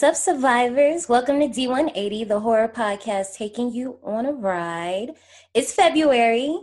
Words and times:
What's 0.00 0.26
up, 0.28 0.34
survivors? 0.34 1.10
Welcome 1.10 1.40
to 1.40 1.46
D180, 1.46 2.26
the 2.26 2.40
horror 2.40 2.68
podcast 2.68 3.36
taking 3.36 3.70
you 3.70 3.98
on 4.02 4.24
a 4.24 4.32
ride. 4.32 5.12
It's 5.52 5.74
February. 5.74 6.58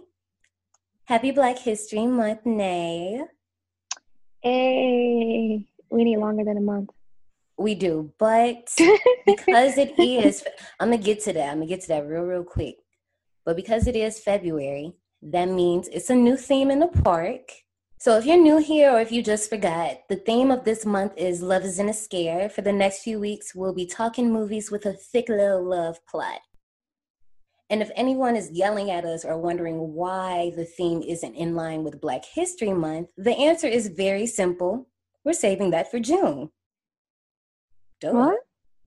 Happy 1.05 1.30
Black 1.30 1.59
History 1.59 2.08
Month, 2.08 2.47
Nay. 2.47 3.21
Hey, 4.41 5.67
we 5.91 6.03
need 6.03 6.17
longer 6.17 6.45
than 6.45 6.58
a 6.58 6.61
month. 6.61 6.89
We 7.59 7.75
do, 7.75 8.11
but 8.17 8.73
because 9.27 9.77
it 9.77 9.99
is, 9.99 10.43
I'm 10.80 10.89
gonna 10.89 10.97
get 10.97 11.21
to 11.25 11.33
that. 11.33 11.49
I'm 11.52 11.58
gonna 11.58 11.67
get 11.67 11.81
to 11.81 11.89
that 11.89 12.08
real, 12.08 12.23
real 12.23 12.43
quick. 12.43 12.77
But 13.45 13.55
because 13.55 13.85
it 13.85 13.95
is 13.95 14.17
February, 14.17 14.93
that 15.21 15.47
means 15.47 15.88
it's 15.89 16.09
a 16.09 16.15
new 16.15 16.38
theme 16.38 16.71
in 16.71 16.80
the 16.80 16.88
park. 16.88 17.52
So 18.08 18.16
if 18.16 18.25
you're 18.25 18.38
new 18.38 18.55
here 18.55 18.91
or 18.91 19.02
if 19.02 19.11
you 19.11 19.22
just 19.22 19.50
forgot, 19.50 19.97
the 20.08 20.16
theme 20.16 20.50
of 20.50 20.63
this 20.63 20.86
month 20.86 21.11
is 21.17 21.41
Love 21.41 21.66
Isn't 21.66 21.89
a 21.89 21.94
Scare. 21.94 22.47
For 22.47 22.61
the 22.61 22.72
next 22.72 23.02
few 23.02 23.19
weeks, 23.19 23.53
we'll 23.53 23.73
be 23.73 23.86
talking 23.86 24.31
movies 24.31 24.72
with 24.72 24.86
a 24.86 24.94
thick 24.94 25.27
little 25.27 25.61
love 25.61 25.99
plot. 26.09 26.39
And 27.69 27.81
if 27.81 27.91
anyone 27.97 28.38
is 28.38 28.49
yelling 28.49 28.91
at 28.91 29.03
us 29.03 29.25
or 29.25 29.38
wondering 29.38 29.91
why 29.94 30.53
the 30.55 30.64
theme 30.64 31.02
isn't 31.02 31.36
in 31.36 31.53
line 31.53 31.83
with 31.83 31.99
Black 31.99 32.23
History 32.23 32.72
Month, 32.72 33.09
the 33.17 33.36
answer 33.36 33.67
is 33.67 33.89
very 33.89 34.25
simple. 34.25 34.88
We're 35.25 35.33
saving 35.33 35.71
that 35.71 35.92
for 35.92 35.99
June. 35.99 36.49
Duh. 37.99 38.14
What? 38.14 38.39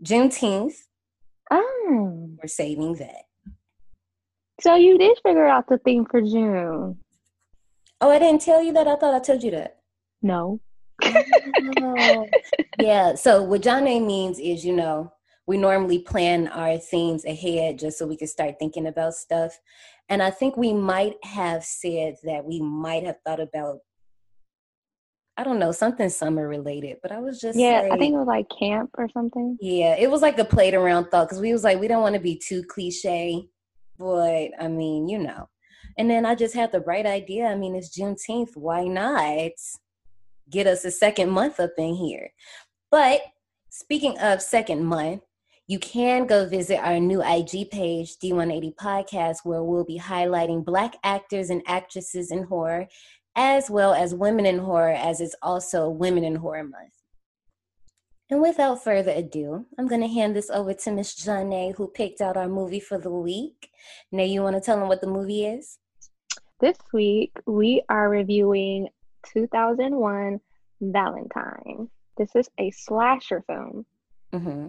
Juneteenth, 0.03 0.77
Oh, 1.51 2.31
we're 2.43 2.49
saving 2.49 2.95
that. 2.95 3.25
so 4.62 4.77
you 4.77 4.97
did 4.97 5.19
figure 5.23 5.47
out 5.47 5.69
the 5.69 5.77
theme 5.77 6.07
for 6.11 6.23
June? 6.23 6.97
Oh, 8.01 8.11
I 8.11 8.19
didn't 8.19 8.41
tell 8.41 8.62
you 8.62 8.73
that? 8.73 8.89
I 8.89 8.97
thought 8.97 9.15
I 9.15 9.20
told 9.20 9.43
you 9.43 9.51
that. 9.53 9.79
No. 10.23 10.61
Oh. 11.03 12.27
yeah. 12.81 13.15
So 13.15 13.43
what 13.43 13.62
Jane 13.62 14.06
means 14.06 14.39
is, 14.39 14.65
you 14.65 14.75
know, 14.75 15.12
we 15.47 15.59
normally 15.59 15.98
plan 15.98 16.48
our 16.48 16.78
themes 16.78 17.25
ahead 17.25 17.78
just 17.78 17.98
so 17.98 18.06
we 18.06 18.17
can 18.17 18.28
start 18.28 18.55
thinking 18.59 18.87
about 18.87 19.15
stuff. 19.15 19.59
And 20.09 20.23
I 20.23 20.31
think 20.31 20.56
we 20.56 20.73
might 20.73 21.17
have 21.25 21.65
said 21.65 22.16
that 22.25 22.44
we 22.44 22.61
might 22.61 23.05
have 23.05 23.16
thought 23.25 23.41
about, 23.41 23.78
I 25.37 25.44
don't 25.44 25.59
know, 25.59 25.72
something 25.72 26.09
summer 26.09 26.49
related. 26.49 26.99
But 27.03 27.12
I 27.12 27.21
was 27.21 27.41
just 27.41 27.59
Yeah, 27.59 27.88
I 27.91 27.97
think 27.97 28.15
it 28.15 28.19
was 28.19 28.27
like 28.27 28.47
camp 28.59 28.91
or 28.99 29.09
something. 29.12 29.56
yeah, 29.61 29.97
it 29.99 30.11
was 30.11 30.22
like 30.22 30.38
a 30.38 30.44
played 30.44 30.75
around 30.75 31.06
thought 31.06 31.28
because 31.28 31.41
we 31.41 31.53
was 31.53 31.65
like, 31.65 31.81
we 31.81 31.88
don't 31.88 32.03
want 32.03 32.15
to 32.15 32.21
be 32.21 32.37
too 32.37 32.62
cliche, 32.65 33.47
but 33.99 34.50
I 34.61 34.69
mean, 34.69 35.09
you 35.09 35.19
know. 35.19 35.49
And 36.00 36.09
then 36.09 36.25
I 36.25 36.34
just 36.34 36.55
had 36.55 36.72
the 36.72 36.81
bright 36.81 37.05
idea. 37.05 37.44
I 37.44 37.56
mean, 37.56 37.75
it's 37.77 37.94
Juneteenth. 37.94 38.56
Why 38.56 38.84
not 38.84 39.53
get 40.49 40.66
us 40.66 40.83
a 40.87 40.91
second 40.91 41.28
month 41.28 41.61
up 41.61 41.72
in 41.77 41.94
here? 41.94 42.33
But 42.91 43.21
speaking 43.69 44.19
of 44.19 44.41
second 44.41 44.83
month, 44.83 45.21
you 45.66 45.78
can 45.78 46.27
go 46.27 46.49
visit 46.49 46.78
our 46.78 46.99
new 46.99 47.22
IG 47.22 47.71
page, 47.71 48.16
D180 48.16 48.77
Podcast, 48.77 49.41
where 49.44 49.62
we'll 49.62 49.84
be 49.84 49.99
highlighting 49.99 50.65
Black 50.65 50.97
actors 51.05 51.50
and 51.50 51.61
actresses 51.66 52.31
in 52.31 52.44
horror, 52.44 52.88
as 53.37 53.69
well 53.69 53.93
as 53.93 54.15
women 54.15 54.47
in 54.47 54.61
horror, 54.61 54.94
as 54.94 55.21
it's 55.21 55.37
also 55.43 55.91
Women 55.91 56.25
in 56.25 56.37
Horror 56.37 56.65
Month. 56.65 56.94
And 58.31 58.41
without 58.41 58.82
further 58.82 59.12
ado, 59.12 59.67
I'm 59.78 59.87
going 59.87 60.00
to 60.00 60.09
hand 60.09 60.34
this 60.34 60.49
over 60.49 60.72
to 60.72 60.93
Miss 60.93 61.15
Janae, 61.15 61.77
who 61.77 61.88
picked 61.88 62.22
out 62.22 62.38
our 62.38 62.49
movie 62.49 62.81
for 62.81 62.97
the 62.97 63.11
week. 63.11 63.69
Now, 64.11 64.22
you 64.22 64.43
want 64.43 64.56
to 64.56 64.62
tell 64.62 64.78
them 64.78 64.88
what 64.88 65.03
the 65.03 65.06
movie 65.06 65.44
is? 65.44 65.77
This 66.60 66.76
week 66.93 67.32
we 67.47 67.82
are 67.88 68.10
reviewing 68.10 68.88
2001 69.32 70.41
Valentine. 70.82 71.88
This 72.19 72.37
is 72.37 72.50
a 72.59 72.71
slasher 72.71 73.43
film. 73.47 73.87
Mm-hmm. 74.34 74.69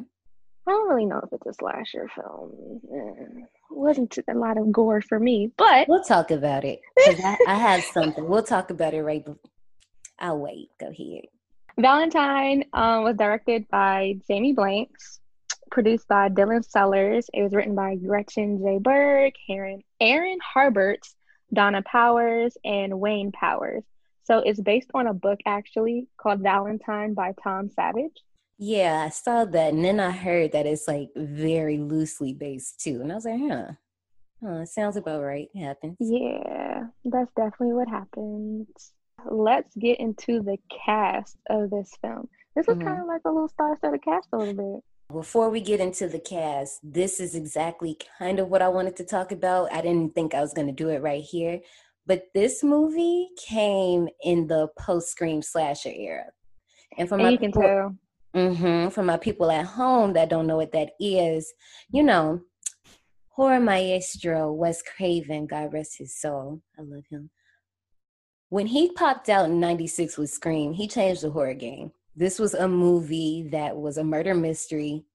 I 0.67 0.71
don't 0.71 0.89
really 0.89 1.05
know 1.05 1.19
if 1.21 1.33
it's 1.33 1.47
a 1.47 1.53
slasher 1.53 2.09
film. 2.15 2.79
Eh, 2.95 3.43
wasn't 3.69 4.17
a 4.29 4.33
lot 4.33 4.57
of 4.57 4.71
gore 4.71 5.01
for 5.01 5.19
me, 5.19 5.51
but 5.57 5.89
We'll 5.89 6.03
talk 6.03 6.31
about 6.31 6.63
it. 6.63 6.79
I, 6.97 7.37
I 7.45 7.55
have 7.55 7.83
something. 7.83 8.25
We'll 8.25 8.43
talk 8.43 8.71
about 8.71 8.93
it 8.93 9.03
right. 9.03 9.25
bef- 9.25 9.37
I'll 10.17 10.39
wait. 10.39 10.69
Go 10.79 10.87
ahead. 10.87 11.25
Valentine 11.77 12.63
um, 12.71 13.03
was 13.03 13.17
directed 13.17 13.67
by 13.69 14.15
Jamie 14.29 14.53
Blanks, 14.53 15.19
produced 15.71 16.07
by 16.07 16.29
Dylan 16.29 16.63
Sellers. 16.63 17.29
It 17.33 17.43
was 17.43 17.51
written 17.51 17.75
by 17.75 17.95
Gretchen 17.95 18.59
J. 18.63 18.77
Berg, 18.79 19.33
Aaron, 19.49 19.81
Aaron 19.99 20.37
Harberts, 20.55 21.15
Donna 21.53 21.81
Powers, 21.81 22.57
and 22.63 22.99
Wayne 22.99 23.31
Powers. 23.31 23.83
So 24.23 24.39
it's 24.39 24.61
based 24.61 24.89
on 24.93 25.07
a 25.07 25.13
book 25.13 25.39
actually 25.45 26.07
called 26.17 26.41
Valentine 26.41 27.13
by 27.13 27.33
Tom 27.43 27.69
Savage. 27.69 28.15
Yeah, 28.57 29.03
I 29.05 29.09
saw 29.09 29.45
that. 29.45 29.73
And 29.73 29.83
then 29.83 29.99
I 29.99 30.11
heard 30.11 30.51
that 30.51 30.67
it's 30.67 30.87
like 30.87 31.09
very 31.15 31.77
loosely 31.79 32.33
based 32.33 32.79
too. 32.79 33.01
And 33.01 33.11
I 33.11 33.15
was 33.15 33.25
like, 33.25 33.39
huh. 33.39 33.71
Huh, 34.43 34.65
sounds 34.65 34.95
about 34.95 35.21
right. 35.21 35.49
It 35.53 35.59
happens. 35.59 35.97
Yeah, 35.99 36.87
that's 37.05 37.31
definitely 37.35 37.73
what 37.73 37.87
happens. 37.89 38.67
Let's 39.29 39.75
get 39.75 39.99
into 39.99 40.41
the 40.41 40.57
cast 40.85 41.37
of 41.49 41.69
this 41.69 41.91
film. 42.01 42.27
This 42.55 42.67
is 42.67 42.77
Mhm. 42.77 42.83
kind 42.85 43.01
of 43.01 43.07
like 43.07 43.21
a 43.25 43.29
little 43.29 43.47
star-studded 43.49 44.03
cast 44.03 44.29
a 44.33 44.37
little 44.37 44.53
bit. 44.75 44.83
Before 45.11 45.49
we 45.49 45.59
get 45.61 45.79
into 45.79 46.07
the 46.07 46.19
cast, 46.19 46.79
this 46.83 47.19
is 47.19 47.35
exactly 47.35 47.97
kind 48.17 48.39
of 48.39 48.49
what 48.49 48.61
I 48.61 48.69
wanted 48.69 48.95
to 48.97 49.05
talk 49.05 49.31
about. 49.31 49.73
I 49.73 49.81
didn't 49.81 50.15
think 50.15 50.33
I 50.33 50.41
was 50.41 50.53
going 50.53 50.67
to 50.67 50.73
do 50.73 50.89
it 50.89 51.01
right 51.01 51.23
here, 51.23 51.59
but 52.05 52.25
this 52.33 52.63
movie 52.63 53.29
came 53.37 54.07
in 54.23 54.47
the 54.47 54.69
post 54.79 55.09
Scream 55.09 55.41
slasher 55.41 55.89
era. 55.93 56.25
And 56.97 57.09
for 57.09 57.15
And 57.15 57.23
my 57.23 57.31
you 57.31 57.37
can 57.37 57.51
people, 57.51 57.61
tell. 57.61 57.95
hmm 58.33 58.89
for 58.89 59.03
my 59.03 59.17
people 59.17 59.51
at 59.51 59.65
home 59.65 60.13
that 60.13 60.29
don't 60.29 60.47
know 60.47 60.57
what 60.57 60.71
that 60.71 60.91
is, 60.99 61.53
you 61.91 62.03
know, 62.03 62.41
horror 63.29 63.59
maestro 63.59 64.51
Wes 64.53 64.81
Craven, 64.81 65.45
God 65.47 65.73
rest 65.73 65.97
his 65.97 66.15
soul. 66.15 66.61
I 66.77 66.83
love 66.83 67.03
him. 67.09 67.31
When 68.49 68.67
he 68.67 68.91
popped 68.91 69.29
out 69.29 69.45
in 69.49 69.59
96 69.59 70.17
with 70.17 70.29
Scream, 70.29 70.73
he 70.73 70.87
changed 70.87 71.21
the 71.21 71.31
horror 71.31 71.53
game. 71.53 71.91
This 72.15 72.39
was 72.39 72.53
a 72.53 72.67
movie 72.67 73.47
that 73.51 73.75
was 73.77 73.97
a 73.97 74.03
murder 74.03 74.33
mystery 74.35 75.05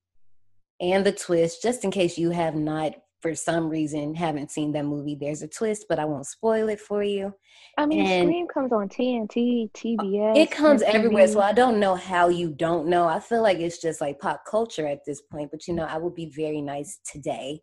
and 0.81 1.04
the 1.04 1.13
twist, 1.13 1.63
just 1.63 1.84
in 1.84 1.91
case 1.91 2.19
you 2.19 2.31
have 2.31 2.54
not, 2.54 2.93
for 3.22 3.34
some 3.34 3.69
reason, 3.69 4.15
haven't 4.15 4.51
seen 4.51 4.72
that 4.72 4.84
movie, 4.84 5.15
there's 5.19 5.41
a 5.43 5.48
twist, 5.48 5.87
but 5.89 5.98
I 5.98 6.04
won't 6.04 6.27
spoil 6.27 6.69
it 6.69 6.81
for 6.81 7.03
you. 7.03 7.33
I 7.78 7.87
mean, 7.87 8.07
And- 8.07 8.28
Scream 8.28 8.47
comes 8.47 8.72
on 8.72 8.89
TNT, 8.89 9.71
TBS. 9.72 10.37
Oh, 10.37 10.41
it 10.41 10.51
comes 10.51 10.83
MTV. 10.83 10.95
everywhere, 10.95 11.28
so 11.28 11.41
I 11.41 11.53
don't 11.53 11.81
know 11.81 11.95
how 11.95 12.28
you 12.28 12.51
don't 12.51 12.89
know. 12.89 13.07
I 13.09 13.21
feel 13.21 13.42
like 13.42 13.59
it's 13.59 13.81
just 13.81 14.01
like 14.01 14.19
pop 14.19 14.42
culture 14.49 14.87
at 14.87 15.04
this 15.07 15.22
point, 15.22 15.51
but 15.51 15.66
you 15.66 15.75
know, 15.75 15.84
I 15.84 15.97
would 15.97 16.15
be 16.15 16.27
very 16.34 16.60
nice 16.60 16.99
today. 17.10 17.60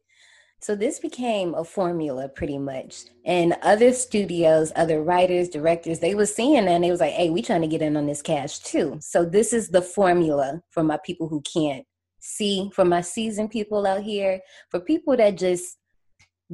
So 0.63 0.75
this 0.77 0.98
became 0.98 1.56
a 1.56 1.65
formula 1.65 2.30
pretty 2.30 2.57
much. 2.57 3.04
And 3.25 3.57
other 3.63 3.92
studios, 3.92 4.71
other 4.77 5.04
writers, 5.04 5.50
directors, 5.50 6.00
they 6.00 6.15
were 6.15 6.25
seeing 6.25 6.63
that 6.63 6.71
and 6.71 6.83
they 6.86 6.89
was 6.89 7.01
like, 7.01 7.12
hey, 7.12 7.30
we 7.30 7.42
trying 7.42 7.63
to 7.63 7.68
get 7.68 7.81
in 7.81 7.98
on 7.98 8.06
this 8.06 8.21
cash 8.21 8.60
too. 8.60 8.98
So 9.01 9.25
this 9.25 9.51
is 9.51 9.68
the 9.68 9.81
formula 9.81 10.62
for 10.69 10.81
my 10.81 10.98
people 11.06 11.27
who 11.27 11.42
can't 11.42 11.86
see, 12.21 12.71
for 12.74 12.86
my 12.86 13.01
seasoned 13.01 13.51
people 13.51 13.86
out 13.86 14.04
here, 14.04 14.39
for 14.69 14.80
people 14.80 15.18
that 15.18 15.38
just 15.38 15.80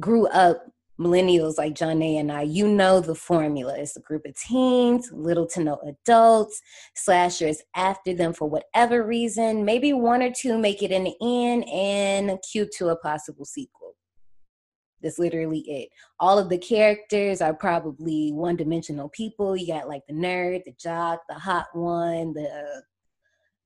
grew 0.00 0.26
up 0.26 0.66
millennials 0.98 1.56
like 1.56 1.76
Janae 1.76 2.18
and 2.18 2.32
I, 2.32 2.42
you 2.42 2.66
know 2.66 2.98
the 2.98 3.14
formula. 3.14 3.78
It's 3.78 3.96
a 3.96 4.00
group 4.00 4.26
of 4.26 4.36
teens, 4.36 5.08
little 5.12 5.46
to 5.46 5.62
no 5.62 5.78
adults, 5.86 6.60
slashers 6.96 7.62
after 7.76 8.12
them 8.12 8.32
for 8.32 8.50
whatever 8.50 9.06
reason. 9.06 9.64
Maybe 9.64 9.92
one 9.92 10.20
or 10.20 10.32
two 10.32 10.58
make 10.58 10.82
it 10.82 10.90
in 10.90 11.04
the 11.04 11.14
end 11.22 11.64
and 11.68 12.36
cue 12.50 12.68
to 12.78 12.88
a 12.88 12.96
possible 12.96 13.44
sequel. 13.44 13.94
That's 15.02 15.18
literally 15.18 15.60
it. 15.60 15.88
All 16.18 16.38
of 16.38 16.48
the 16.48 16.58
characters 16.58 17.40
are 17.40 17.54
probably 17.54 18.32
one 18.32 18.56
dimensional 18.56 19.08
people. 19.08 19.56
You 19.56 19.66
got 19.66 19.88
like 19.88 20.02
the 20.06 20.14
nerd, 20.14 20.64
the 20.64 20.72
jock, 20.72 21.20
the 21.28 21.34
hot 21.34 21.66
one, 21.72 22.32
the 22.34 22.82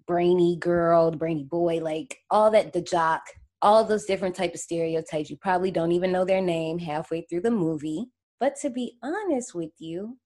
brainy 0.06 0.56
girl, 0.56 1.10
the 1.10 1.16
brainy 1.16 1.44
boy, 1.44 1.80
like 1.80 2.18
all 2.30 2.50
that, 2.50 2.72
the 2.72 2.82
jock, 2.82 3.22
all 3.62 3.84
those 3.84 4.04
different 4.04 4.36
type 4.36 4.54
of 4.54 4.60
stereotypes. 4.60 5.30
You 5.30 5.36
probably 5.36 5.70
don't 5.70 5.92
even 5.92 6.12
know 6.12 6.24
their 6.24 6.42
name 6.42 6.78
halfway 6.78 7.22
through 7.22 7.40
the 7.40 7.50
movie. 7.50 8.06
But 8.38 8.56
to 8.60 8.70
be 8.70 8.98
honest 9.02 9.54
with 9.54 9.72
you, 9.78 10.18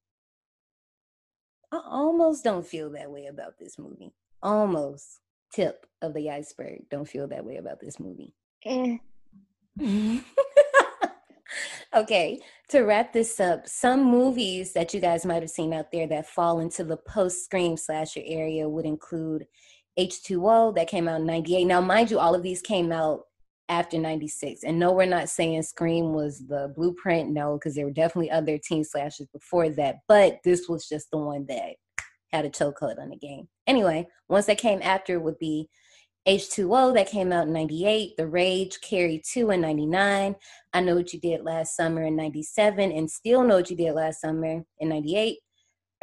I 1.71 1.81
almost 1.85 2.45
don't 2.45 2.67
feel 2.67 2.91
that 2.91 3.11
way 3.11 3.27
about 3.27 3.59
this 3.59 3.79
movie. 3.79 4.13
Almost. 4.43 5.21
Tip 5.53 5.87
of 6.03 6.15
the 6.15 6.31
iceberg. 6.31 6.89
Don't 6.91 7.09
feel 7.09 7.29
that 7.29 7.45
way 7.45 7.57
about 7.57 7.81
this 7.81 7.99
movie. 8.01 8.35
Eh. 8.65 8.99
okay, 11.95 12.41
to 12.69 12.81
wrap 12.81 13.13
this 13.13 13.41
up, 13.41 13.69
some 13.69 14.05
movies 14.05 14.73
that 14.73 14.93
you 14.93 15.01
guys 15.01 15.25
might 15.25 15.43
have 15.43 15.51
seen 15.51 15.73
out 15.73 15.91
there 15.91 16.07
that 16.07 16.29
fall 16.29 16.61
into 16.61 16.85
the 16.85 16.97
post 16.97 17.45
Scream 17.45 17.77
slasher 17.77 18.23
area 18.25 18.69
would 18.69 18.85
include 18.85 19.47
H2O 19.99 20.75
that 20.77 20.89
came 20.89 21.09
out 21.09 21.21
in 21.21 21.27
98. 21.27 21.65
Now, 21.65 21.81
mind 21.81 22.11
you, 22.11 22.19
all 22.19 22.35
of 22.35 22.43
these 22.43 22.63
came 22.63 22.93
out 22.93 23.23
after 23.69 23.99
96. 23.99 24.63
And 24.65 24.79
no, 24.79 24.93
we're 24.93 25.07
not 25.07 25.29
saying 25.29 25.63
Scream 25.63 26.13
was 26.13 26.47
the 26.47 26.73
blueprint, 26.77 27.31
no, 27.31 27.55
because 27.55 27.75
there 27.75 27.85
were 27.85 27.91
definitely 27.91 28.31
other 28.31 28.59
teen 28.59 28.85
slashers 28.85 29.27
before 29.33 29.69
that, 29.71 29.97
but 30.07 30.39
this 30.45 30.69
was 30.69 30.89
just 30.89 31.11
the 31.11 31.19
one 31.19 31.47
that 31.49 31.75
had 32.33 32.45
a 32.45 32.51
chokehold 32.51 32.99
on 32.99 33.11
the 33.11 33.17
game. 33.17 33.49
Anyway, 33.67 34.07
ones 34.29 34.47
that 34.47 34.59
came 34.59 34.81
after 34.83 35.19
would 35.19 35.39
be 35.39 35.69
H2O 36.29 36.93
that 36.93 37.09
came 37.09 37.33
out 37.33 37.47
in 37.47 37.55
98, 37.55 38.19
The 38.19 38.27
Rage, 38.27 38.83
Carrie 38.83 39.23
2 39.33 39.51
in 39.51 39.63
99, 39.63 40.37
I 40.75 40.81
Know 40.83 40.97
What 40.97 41.15
You 41.15 41.21
Did 41.21 41.43
Last 41.43 41.75
Summer 41.75 42.03
in 42.03 42.17
97, 42.17 42.93
and 42.93 43.11
Still 43.11 43.43
Know 43.43 43.57
What 43.57 43.71
You 43.71 43.77
Did 43.79 43.95
Last 43.95 44.21
Summer 44.21 44.63
in 44.79 44.89
98, 44.91 45.39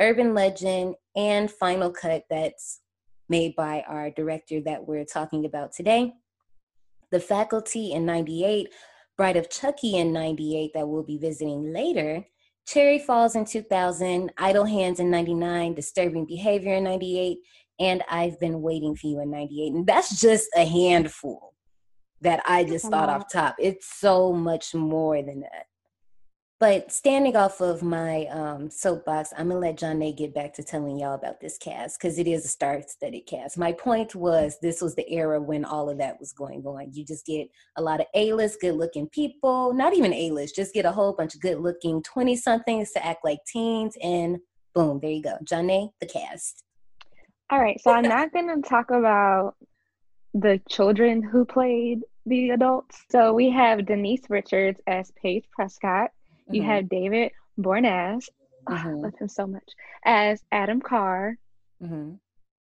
Urban 0.01 0.33
Legend, 0.33 0.95
and 1.16 1.51
Final 1.51 1.92
Cut 1.92 2.24
that's 2.27 2.81
made 3.30 3.56
by 3.56 3.86
our 3.88 4.10
director 4.10 4.62
that 4.62 4.88
we're 4.88 5.06
talking 5.06 5.45
about 5.45 5.74
today. 5.74 6.13
The 7.12 7.19
Faculty 7.19 7.92
in 7.92 8.04
98, 8.07 8.69
Bride 9.18 9.38
of 9.38 9.51
Chucky 9.51 9.98
in 9.98 10.12
98 10.12 10.71
that 10.74 10.88
we'll 10.88 11.04
be 11.04 11.19
visiting 11.19 11.71
later, 11.71 12.25
Cherry 12.68 12.98
Falls 12.98 13.36
in 13.36 13.45
2000, 13.45 14.31
Idle 14.39 14.66
Hands 14.66 15.00
in 15.00 15.12
99, 15.12 15.75
Disturbing 15.75 16.25
Behavior 16.25 16.74
in 16.74 16.86
98, 16.86 17.38
and 17.80 18.04
I've 18.10 18.39
been 18.39 18.62
waiting 18.62 18.95
for 18.95 19.07
you 19.07 19.22
in 19.22 19.31
98. 19.31 19.74
And 19.74 19.88
that's 19.88 20.19
just 20.19 20.50
a 20.56 20.66
handful 20.66 21.54
that 22.22 22.42
I 22.45 22.63
just 22.63 22.89
thought 22.89 23.10
off 23.10 23.31
top. 23.31 23.56
It's 23.60 24.00
so 24.00 24.33
much 24.33 24.74
more 24.74 25.22
than 25.22 25.42
that. 25.42 25.66
But 26.57 26.89
standing 26.89 27.36
off 27.36 27.60
of 27.60 27.83
my 27.83 28.27
um, 28.27 28.69
soapbox, 28.69 29.33
I'm 29.38 29.50
gonna 29.50 29.60
let 29.60 29.77
Janae 29.77 30.18
get 30.18 30.33
back 30.33 30.54
to 30.54 30.63
telling 30.63 30.98
y'all 30.98 31.16
about 31.16 31.42
this 31.42 31.57
cast 31.57 32.00
because 32.00 32.18
it 32.18 32.27
is 32.27 32.45
a 32.45 32.48
star-studded 32.48 33.25
cast. 33.27 33.57
My 33.57 33.74
point 33.74 34.16
was 34.16 34.57
this 34.62 34.81
was 34.81 34.95
the 34.95 35.07
era 35.12 35.42
when 35.42 35.66
all 35.66 35.89
of 35.89 35.98
that 35.98 36.18
was 36.18 36.31
going 36.31 36.66
on. 36.66 36.94
You 36.94 37.04
just 37.04 37.25
get 37.25 37.50
a 37.75 37.81
lot 37.81 38.00
of 38.00 38.07
A-list, 38.16 38.62
good-looking 38.62 39.10
people, 39.10 39.74
not 39.74 39.94
even 39.94 40.13
A-list, 40.13 40.56
just 40.56 40.74
get 40.74 40.86
a 40.86 40.92
whole 40.94 41.12
bunch 41.12 41.36
of 41.36 41.42
good-looking 41.42 42.01
20-somethings 42.04 42.94
to 42.94 43.06
act 43.06 43.25
like 43.25 43.39
teens, 43.45 43.98
and 44.01 44.38
boom, 44.74 45.00
there 45.01 45.12
you 45.12 45.21
go, 45.21 45.38
Janae, 45.44 45.89
the 46.00 46.07
cast. 46.07 46.65
All 47.50 47.59
right, 47.59 47.80
so 47.80 47.92
I'm 47.92 48.03
not 48.03 48.33
going 48.33 48.62
to 48.62 48.68
talk 48.68 48.89
about 48.89 49.56
the 50.33 50.59
children 50.68 51.21
who 51.21 51.45
played 51.45 52.01
the 52.25 52.50
adults. 52.50 53.03
So 53.12 53.33
we 53.33 53.51
have 53.51 53.86
Denise 53.86 54.24
Richards 54.30 54.80
as 54.88 55.12
Paige 55.21 55.45
Prescott. 55.51 56.09
You 56.50 56.62
mm-hmm. 56.62 56.71
have 56.71 56.89
David 56.89 57.31
Boreanaz. 57.59 58.30
Ah, 58.68 58.77
mm-hmm. 58.77 58.88
Oh, 58.88 58.89
I 58.89 58.94
love 58.94 59.13
him 59.19 59.27
so 59.27 59.45
much. 59.45 59.63
As 60.03 60.44
Adam 60.51 60.81
Carr. 60.81 61.38
Mm-hmm. 61.81 62.13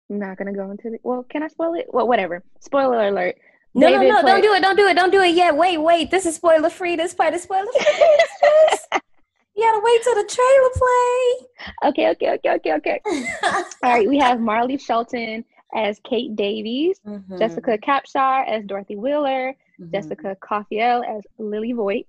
I'm 0.09 0.19
not 0.19 0.37
going 0.37 0.53
to 0.53 0.57
go 0.57 0.71
into 0.71 0.89
the. 0.89 0.99
Well, 1.03 1.25
can 1.29 1.43
I 1.43 1.47
spoil 1.47 1.75
it? 1.75 1.87
Well, 1.89 2.07
whatever. 2.07 2.43
Spoiler 2.59 3.07
alert. 3.07 3.35
No, 3.73 3.87
David 3.87 4.07
no, 4.07 4.15
no, 4.15 4.21
played, 4.21 4.31
don't 4.31 4.41
do 4.41 4.53
it. 4.53 4.61
Don't 4.61 4.75
do 4.75 4.87
it. 4.87 4.93
Don't 4.95 5.11
do 5.11 5.21
it 5.21 5.35
yet. 5.35 5.55
Wait, 5.55 5.77
wait. 5.77 6.11
This 6.11 6.25
is 6.25 6.35
spoiler 6.35 6.69
free. 6.69 6.95
This 6.95 7.13
part 7.13 7.33
is 7.33 7.43
spoiler 7.43 7.71
free. 7.71 8.99
You 9.55 9.63
gotta 9.63 9.81
wait 9.83 10.01
till 10.03 10.15
the 10.15 10.29
trailer 10.29 10.69
play. 10.73 11.89
Okay, 11.89 12.09
okay, 12.11 12.33
okay, 12.35 12.51
okay, 12.55 12.73
okay. 12.73 13.01
All 13.83 13.91
right, 13.91 14.07
we 14.07 14.17
have 14.17 14.39
Marley 14.39 14.77
Shelton 14.77 15.43
as 15.73 15.99
Kate 16.03 16.35
Davies, 16.35 16.99
mm-hmm. 17.05 17.37
Jessica 17.37 17.77
Capshaw 17.77 18.47
as 18.47 18.65
Dorothy 18.65 18.95
Wheeler, 18.95 19.55
mm-hmm. 19.79 19.91
Jessica 19.91 20.37
Cauffiel 20.41 21.03
as 21.03 21.23
Lily 21.37 21.73
Voight, 21.73 22.07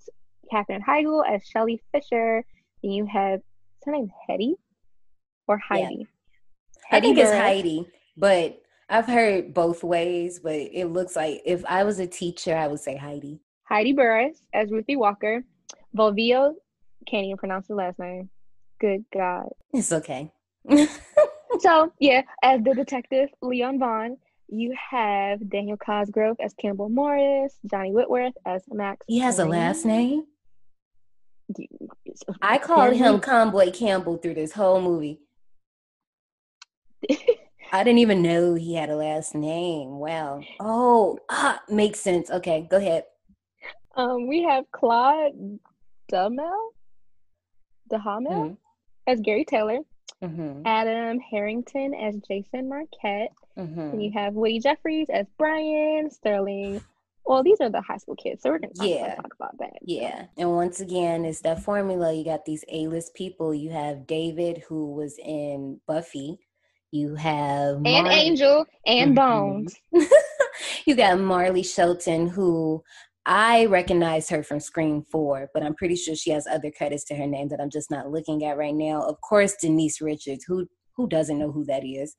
Katherine 0.51 0.83
Heigl 0.83 1.23
as 1.29 1.45
Shelly 1.47 1.81
Fisher, 1.93 2.45
and 2.83 2.95
you 2.95 3.07
have 3.07 3.41
is 3.83 3.87
her 3.87 3.93
name 3.93 4.11
Hetty 4.29 4.55
or 5.49 5.59
Heidi? 5.59 6.07
Yeah. 6.93 6.97
I 6.97 7.01
think 7.01 7.17
Burress. 7.17 7.31
it's 7.31 7.39
Heidi, 7.39 7.87
but 8.17 8.63
I've 8.89 9.07
heard 9.07 9.55
both 9.55 9.83
ways. 9.83 10.39
But 10.39 10.55
it 10.55 10.87
looks 10.87 11.17
like 11.17 11.43
if 11.45 11.65
I 11.67 11.83
was 11.83 11.99
a 11.99 12.07
teacher, 12.07 12.57
I 12.57 12.69
would 12.69 12.81
say 12.81 12.97
Heidi. 12.97 13.41
Heidi 13.65 13.93
Burress 13.93 14.41
as 14.55 14.71
Ruthie 14.71 14.97
Walker, 14.97 15.43
Fulvio 15.97 16.55
can't 17.07 17.25
even 17.25 17.37
pronounce 17.37 17.69
the 17.69 17.75
last 17.75 17.99
name. 17.99 18.31
Good 18.81 19.05
God. 19.13 19.49
It's 19.73 19.93
okay. 19.93 20.31
so 21.61 21.93
yeah, 22.01 22.23
as 22.43 22.63
the 22.63 22.75
detective 22.75 23.29
Leon 23.41 23.79
Vaughn, 23.79 24.17
you 24.49 24.75
have 24.91 25.49
Daniel 25.49 25.77
Cosgrove 25.77 26.37
as 26.41 26.53
Campbell 26.55 26.89
Morris, 26.89 27.55
Johnny 27.71 27.93
Whitworth 27.93 28.35
as 28.45 28.63
Max. 28.69 29.07
He 29.09 29.19
has 29.21 29.39
a 29.39 29.45
last 29.45 29.85
name. 29.85 30.25
I 32.41 32.59
called 32.59 32.95
him 32.95 33.21
Conboy 33.21 33.73
Campbell 33.73 34.17
through 34.17 34.35
this 34.35 34.53
whole 34.53 34.81
movie. 34.81 35.21
I 37.73 37.85
didn't 37.85 37.99
even 37.99 38.21
know 38.21 38.55
he 38.55 38.75
had 38.75 38.91
a 38.91 38.97
last 38.97 39.35
name. 39.35 39.99
Wow. 39.99 40.43
Oh, 40.61 41.19
ah, 41.31 41.63
makes 41.71 42.01
sense. 42.01 42.31
Okay, 42.31 42.67
go 42.71 42.77
ahead. 42.77 43.05
Um, 43.97 44.29
we 44.29 44.43
have 44.43 44.65
Claude 44.73 45.59
Duhamel 46.09 46.73
Mm-hmm. 47.99 48.55
as 49.07 49.21
Gary 49.21 49.45
Taylor, 49.45 49.79
mm-hmm. 50.23 50.63
Adam 50.67 51.19
Harrington 51.21 51.95
as 51.95 52.17
Jason 52.27 52.69
Marquette, 52.69 53.33
mm-hmm. 53.59 53.81
and 53.81 54.03
you 54.03 54.11
have 54.13 54.35
Woody 54.35 54.61
Jeffreys 54.61 55.09
as 55.11 55.27
Brian 55.39 56.11
Sterling. 56.11 56.83
Well, 57.25 57.43
these 57.43 57.61
are 57.61 57.71
the 57.71 57.81
high 57.81 57.99
school 57.99 58.17
kids, 58.17 58.43
so 58.43 58.51
we're 58.51 58.59
gonna 58.59 58.75
talk, 58.75 58.89
yeah. 58.89 59.15
talk 59.15 59.35
about 59.35 59.57
that. 59.59 59.79
Yeah, 59.83 60.27
and 60.37 60.51
once 60.51 60.81
again, 60.81 61.25
it's 61.25 61.41
that 61.43 61.63
formula. 61.63 62.13
You 62.13 62.25
got 62.25 62.45
these 62.45 62.65
A-list 62.71 63.15
people. 63.15 63.55
You 63.55 63.71
have 63.71 64.07
David, 64.07 64.65
who 64.69 64.93
was 64.93 65.19
in 65.19 65.81
Buffy. 65.87 66.39
You 66.91 67.15
have 67.15 67.81
Mar- 67.81 68.05
and 68.05 68.09
Angel 68.09 68.67
and 68.85 69.17
mm-hmm. 69.17 69.63
Bones. 69.63 69.77
you 70.87 70.95
got 70.95 71.19
Marley 71.19 71.63
Shelton, 71.63 72.27
who 72.27 72.83
I 73.25 73.67
recognize 73.67 74.29
her 74.31 74.43
from 74.43 74.59
Scream 74.59 75.03
4, 75.03 75.51
but 75.55 75.63
I'm 75.63 75.75
pretty 75.75 75.95
sure 75.95 76.17
she 76.17 76.31
has 76.31 76.47
other 76.47 76.73
credits 76.77 77.05
to 77.05 77.15
her 77.15 77.27
name 77.27 77.49
that 77.49 77.61
I'm 77.61 77.71
just 77.71 77.91
not 77.91 78.11
looking 78.11 78.45
at 78.45 78.57
right 78.57 78.75
now. 78.75 79.03
Of 79.03 79.21
course, 79.21 79.55
Denise 79.61 80.01
Richards, 80.01 80.45
who 80.45 80.67
who 80.97 81.09
doesn't 81.09 81.39
know 81.39 81.51
who 81.51 81.65
that 81.67 81.85
is? 81.85 82.17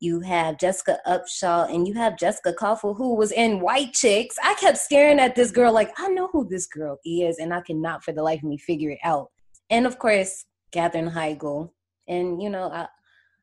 You 0.00 0.20
have 0.20 0.58
Jessica 0.58 0.98
Capshaw 1.06 1.72
and 1.72 1.86
you 1.86 1.94
have 1.94 2.18
Jessica 2.18 2.52
Cauffiel, 2.52 2.94
who 2.94 3.14
was 3.14 3.32
in 3.32 3.60
White 3.60 3.92
Chicks. 3.92 4.36
I 4.42 4.54
kept 4.54 4.78
staring 4.78 5.18
at 5.18 5.34
this 5.34 5.50
girl 5.50 5.72
like, 5.72 5.92
I 5.98 6.08
know 6.08 6.28
who 6.32 6.48
this 6.48 6.66
girl 6.66 6.98
is, 7.04 7.38
and 7.38 7.52
I 7.52 7.60
cannot 7.60 8.02
for 8.02 8.12
the 8.12 8.22
life 8.22 8.38
of 8.38 8.44
me 8.44 8.58
figure 8.58 8.90
it 8.90 8.98
out. 9.04 9.30
And 9.70 9.86
of 9.86 9.98
course, 9.98 10.46
Katherine 10.72 11.10
Heigl. 11.10 11.70
And, 12.08 12.42
you 12.42 12.50
know, 12.50 12.70
I, 12.70 12.86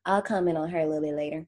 I'll 0.04 0.22
comment 0.22 0.58
on 0.58 0.68
her 0.68 0.80
a 0.80 0.86
little 0.86 1.02
bit 1.02 1.14
later 1.14 1.46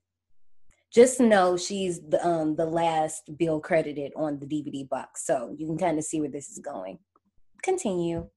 just 0.95 1.19
know 1.19 1.57
she's 1.57 2.01
the 2.01 2.25
um 2.27 2.55
the 2.55 2.67
last 2.67 3.37
bill 3.37 3.61
credited 3.61 4.13
on 4.17 4.39
the 4.39 4.47
DVD 4.47 4.89
box, 4.89 5.27
so 5.27 5.55
you 5.59 5.67
can 5.67 5.77
kind 5.77 5.99
of 5.99 6.05
see 6.05 6.21
where 6.21 6.31
this 6.31 6.49
is 6.49 6.61
going. 6.61 6.99
Continue. 7.63 8.29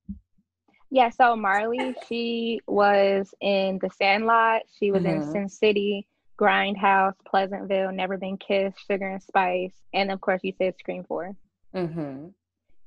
Yeah, 0.89 1.09
so 1.09 1.35
Marley, 1.35 1.93
she 2.07 2.61
was 2.65 3.33
in 3.41 3.77
The 3.81 3.89
Sandlot. 3.89 4.61
She 4.79 4.91
was 4.91 5.03
mm-hmm. 5.03 5.21
in 5.21 5.31
Sin 5.31 5.49
City, 5.49 6.07
Grindhouse, 6.39 7.15
Pleasantville, 7.27 7.91
Never 7.91 8.17
Been 8.17 8.37
Kissed, 8.37 8.77
Sugar 8.87 9.09
and 9.09 9.21
Spice, 9.21 9.73
and 9.93 10.11
of 10.11 10.21
course, 10.21 10.39
you 10.43 10.53
said 10.57 10.75
Scream 10.79 11.03
4. 11.03 11.35
Mm-hmm. 11.75 12.27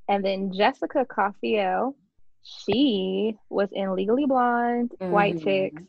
And 0.08 0.24
then 0.24 0.50
Jessica 0.52 1.04
Cauffiel, 1.04 1.94
she 2.42 3.36
was 3.50 3.68
in 3.70 3.94
Legally 3.94 4.24
Blonde, 4.24 4.92
mm-hmm. 4.98 5.12
White 5.12 5.42
Chicks, 5.42 5.82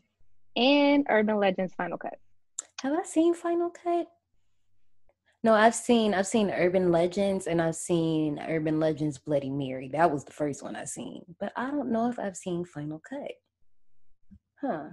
and 0.54 1.06
Urban 1.08 1.38
Legends 1.38 1.72
Final 1.74 1.96
Cut. 1.96 2.18
Have 2.82 2.94
I 2.94 3.04
seen 3.04 3.32
Final 3.32 3.70
Cut? 3.70 4.08
No, 5.44 5.54
I've 5.54 5.74
seen 5.74 6.14
I've 6.14 6.26
seen 6.26 6.50
Urban 6.50 6.90
Legends 6.90 7.46
and 7.46 7.62
I've 7.62 7.76
seen 7.76 8.40
Urban 8.40 8.80
Legends 8.80 9.18
Bloody 9.18 9.50
Mary. 9.50 9.88
That 9.92 10.10
was 10.10 10.24
the 10.24 10.32
first 10.32 10.64
one 10.64 10.74
I 10.74 10.84
seen. 10.84 11.22
But 11.38 11.52
I 11.54 11.70
don't 11.70 11.92
know 11.92 12.08
if 12.08 12.18
I've 12.18 12.36
seen 12.36 12.64
Final 12.64 13.00
Cut. 13.08 13.30
Huh. 14.60 14.88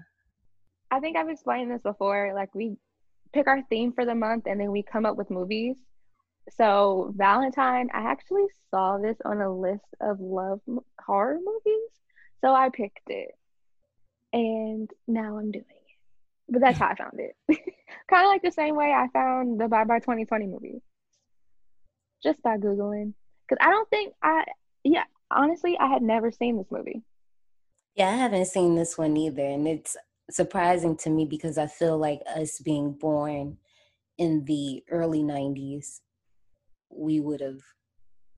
I 0.91 0.99
think 0.99 1.17
I've 1.17 1.29
explained 1.29 1.71
this 1.71 1.81
before. 1.81 2.31
Like 2.35 2.53
we 2.53 2.77
pick 3.33 3.47
our 3.47 3.63
theme 3.71 3.91
for 3.91 4.05
the 4.05 4.13
month 4.13 4.45
and 4.45 4.59
then 4.59 4.69
we 4.69 4.83
come 4.83 5.07
up 5.07 5.15
with 5.17 5.31
movies. 5.31 5.77
So 6.57 7.11
Valentine, 7.17 7.89
I 7.91 8.01
actually 8.11 8.45
saw 8.69 8.99
this 8.99 9.17
on 9.25 9.41
a 9.41 9.51
list 9.51 9.95
of 9.99 10.19
love 10.19 10.61
horror 11.03 11.39
movies. 11.43 11.89
So 12.41 12.53
I 12.53 12.69
picked 12.69 13.07
it. 13.07 13.31
And 14.31 14.87
now 15.07 15.39
I'm 15.39 15.49
doing 15.49 15.65
it. 15.67 16.51
But 16.51 16.61
that's 16.61 16.77
how 16.77 16.89
I 16.89 16.95
found 16.95 17.19
it. 17.19 17.59
kind 18.09 18.25
of 18.25 18.29
like 18.29 18.41
the 18.41 18.51
same 18.51 18.75
way 18.75 18.91
I 18.91 19.07
found 19.13 19.59
the 19.59 19.67
Bye 19.67 19.83
Bye 19.83 19.99
2020 19.99 20.47
movie. 20.47 20.81
Just 22.23 22.41
by 22.41 22.57
Googling. 22.57 23.13
Because 23.47 23.65
I 23.65 23.69
don't 23.69 23.89
think 23.89 24.13
I, 24.23 24.43
yeah, 24.83 25.05
honestly, 25.31 25.77
I 25.79 25.87
had 25.87 26.01
never 26.01 26.31
seen 26.31 26.57
this 26.57 26.71
movie. 26.71 27.03
Yeah, 27.95 28.09
I 28.09 28.15
haven't 28.15 28.45
seen 28.45 28.75
this 28.75 28.97
one 28.97 29.15
either. 29.17 29.45
And 29.45 29.67
it's 29.67 29.95
surprising 30.29 30.95
to 30.97 31.09
me 31.09 31.25
because 31.25 31.57
I 31.57 31.67
feel 31.67 31.97
like 31.97 32.21
us 32.35 32.59
being 32.59 32.93
born 32.93 33.57
in 34.17 34.45
the 34.45 34.83
early 34.89 35.23
90s, 35.23 36.01
we 36.91 37.19
would 37.19 37.41
have 37.41 37.61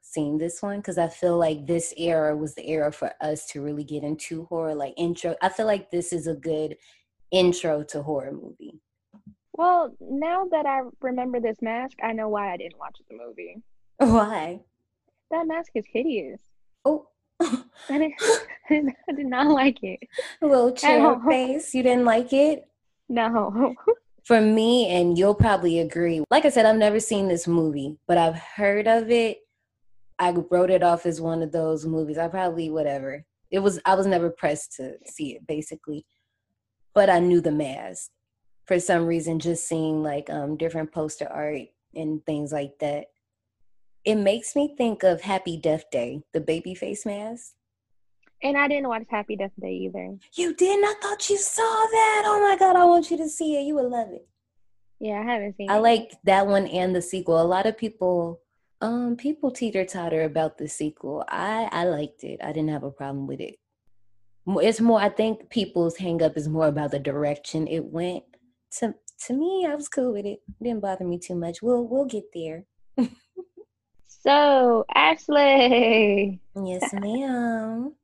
seen 0.02 0.38
this 0.38 0.62
one 0.62 0.78
because 0.78 0.98
I 0.98 1.08
feel 1.08 1.38
like 1.38 1.66
this 1.66 1.94
era 1.98 2.36
was 2.36 2.54
the 2.56 2.68
era 2.68 2.92
for 2.92 3.12
us 3.22 3.46
to 3.48 3.62
really 3.62 3.84
get 3.84 4.04
into 4.04 4.46
horror, 4.46 4.76
like 4.76 4.94
intro. 4.98 5.36
I 5.42 5.50
feel 5.50 5.66
like 5.66 5.90
this 5.90 6.12
is 6.14 6.28
a 6.28 6.36
good 6.36 6.78
intro 7.32 7.84
to 7.84 8.04
horror 8.04 8.34
movie. 8.34 8.80
Well, 9.54 9.94
now 10.00 10.46
that 10.52 10.66
I 10.66 10.82
remember 11.02 11.40
this 11.40 11.58
mask, 11.62 11.98
I 12.04 12.14
know 12.14 12.30
why 12.30 12.54
I 12.54 12.58
didn't 12.58 12.80
watch 12.80 12.98
the 13.10 13.18
movie. 13.18 13.58
Why? 13.98 14.62
That 15.30 15.48
mask 15.48 15.72
is 15.76 15.86
hideous. 15.92 16.40
Oh, 16.86 17.08
I, 17.42 17.98
did, 17.98 18.12
I 19.10 19.14
did 19.14 19.26
not 19.26 19.48
like 19.48 19.84
it. 19.84 20.00
A 20.42 20.46
little 20.46 20.72
chair 20.72 21.20
face. 21.28 21.74
You 21.74 21.84
didn't 21.84 22.06
like 22.06 22.34
it? 22.34 22.68
No. 23.10 23.76
For 24.24 24.40
me, 24.40 24.88
and 24.88 25.18
you'll 25.18 25.36
probably 25.36 25.80
agree. 25.80 26.24
Like 26.30 26.46
I 26.46 26.50
said, 26.50 26.66
I've 26.66 26.78
never 26.78 27.00
seen 27.00 27.28
this 27.28 27.48
movie, 27.48 27.98
but 28.08 28.18
I've 28.18 28.36
heard 28.36 28.88
of 28.88 29.10
it. 29.10 29.40
I 30.20 30.32
wrote 30.52 30.70
it 30.70 30.84
off 30.84 31.08
as 31.08 31.20
one 31.20 31.42
of 31.42 31.52
those 31.52 31.86
movies. 31.88 32.20
I 32.20 32.28
probably 32.28 32.70
whatever. 32.70 33.26
It 33.50 33.60
was. 33.60 33.80
I 33.84 33.96
was 33.96 34.06
never 34.06 34.30
pressed 34.30 34.74
to 34.74 34.94
see 35.06 35.36
it, 35.36 35.48
basically, 35.48 36.06
but 36.94 37.10
I 37.10 37.20
knew 37.20 37.42
the 37.42 37.52
mask 37.52 38.12
for 38.72 38.80
some 38.80 39.06
reason. 39.06 39.40
Just 39.40 39.68
seeing 39.68 40.02
like 40.04 40.30
um 40.30 40.58
different 40.58 40.92
poster 40.92 41.28
art 41.28 41.68
and 41.96 42.26
things 42.26 42.52
like 42.52 42.80
that 42.80 43.08
it 44.04 44.16
makes 44.16 44.56
me 44.56 44.74
think 44.76 45.04
of 45.04 45.22
Happy 45.22 45.58
Death 45.58 45.90
Day, 45.92 46.24
the 46.34 46.42
baby 46.42 46.74
face 46.74 47.06
mask. 47.06 47.54
And 48.44 48.58
I 48.58 48.68
didn't 48.68 48.88
watch 48.88 49.04
Happy 49.10 49.36
Death 49.36 49.52
Day 49.60 49.74
either. 49.74 50.18
You 50.34 50.56
didn't? 50.56 50.86
I 50.86 50.96
thought 51.00 51.30
you 51.30 51.38
saw 51.38 51.62
that. 51.62 52.24
Oh 52.26 52.40
my 52.42 52.58
god, 52.58 52.76
I 52.76 52.86
want 52.86 53.12
you 53.12 53.18
to 53.18 53.30
see 53.30 53.58
it. 53.58 53.66
You 53.66 53.76
would 53.76 53.92
love 53.92 54.10
it. 54.12 54.28
Yeah, 55.00 55.20
I 55.20 55.24
haven't 55.24 55.58
seen 55.58 55.70
I 55.70 55.76
it. 55.76 55.78
I 55.78 55.80
like 55.80 56.12
that 56.24 56.48
one 56.48 56.66
and 56.68 56.96
the 56.96 57.02
sequel. 57.02 57.40
A 57.40 57.44
lot 57.44 57.68
of 57.68 57.78
people 57.78 58.42
um 58.82 59.16
people 59.16 59.52
teeter 59.52 59.86
totter 59.86 60.24
about 60.24 60.58
the 60.58 60.68
sequel. 60.68 61.24
I 61.28 61.70
I 61.72 61.84
liked 61.84 62.24
it. 62.24 62.40
I 62.44 62.52
didn't 62.52 62.72
have 62.72 62.84
a 62.84 62.92
problem 62.92 63.28
with 63.28 63.40
it. 63.40 63.58
It's 64.48 64.82
more 64.82 65.00
I 65.00 65.10
think 65.10 65.52
people's 65.52 65.98
hang 65.98 66.24
up 66.24 66.36
is 66.36 66.50
more 66.50 66.68
about 66.68 66.90
the 66.90 67.00
direction 67.00 67.68
it 67.68 67.86
went. 67.86 68.24
To 68.80 68.94
to 69.28 69.34
me, 69.34 69.68
I 69.70 69.76
was 69.76 69.90
cool 69.90 70.14
with 70.14 70.26
it. 70.26 70.42
it 70.48 70.64
didn't 70.64 70.82
bother 70.82 71.06
me 71.06 71.20
too 71.20 71.36
much. 71.36 71.62
We'll 71.62 71.88
we'll 71.88 72.06
get 72.06 72.26
there. 72.34 72.66
So, 74.24 74.86
Ashley. 74.94 76.40
Yes, 76.64 76.94
ma'am. 76.94 77.96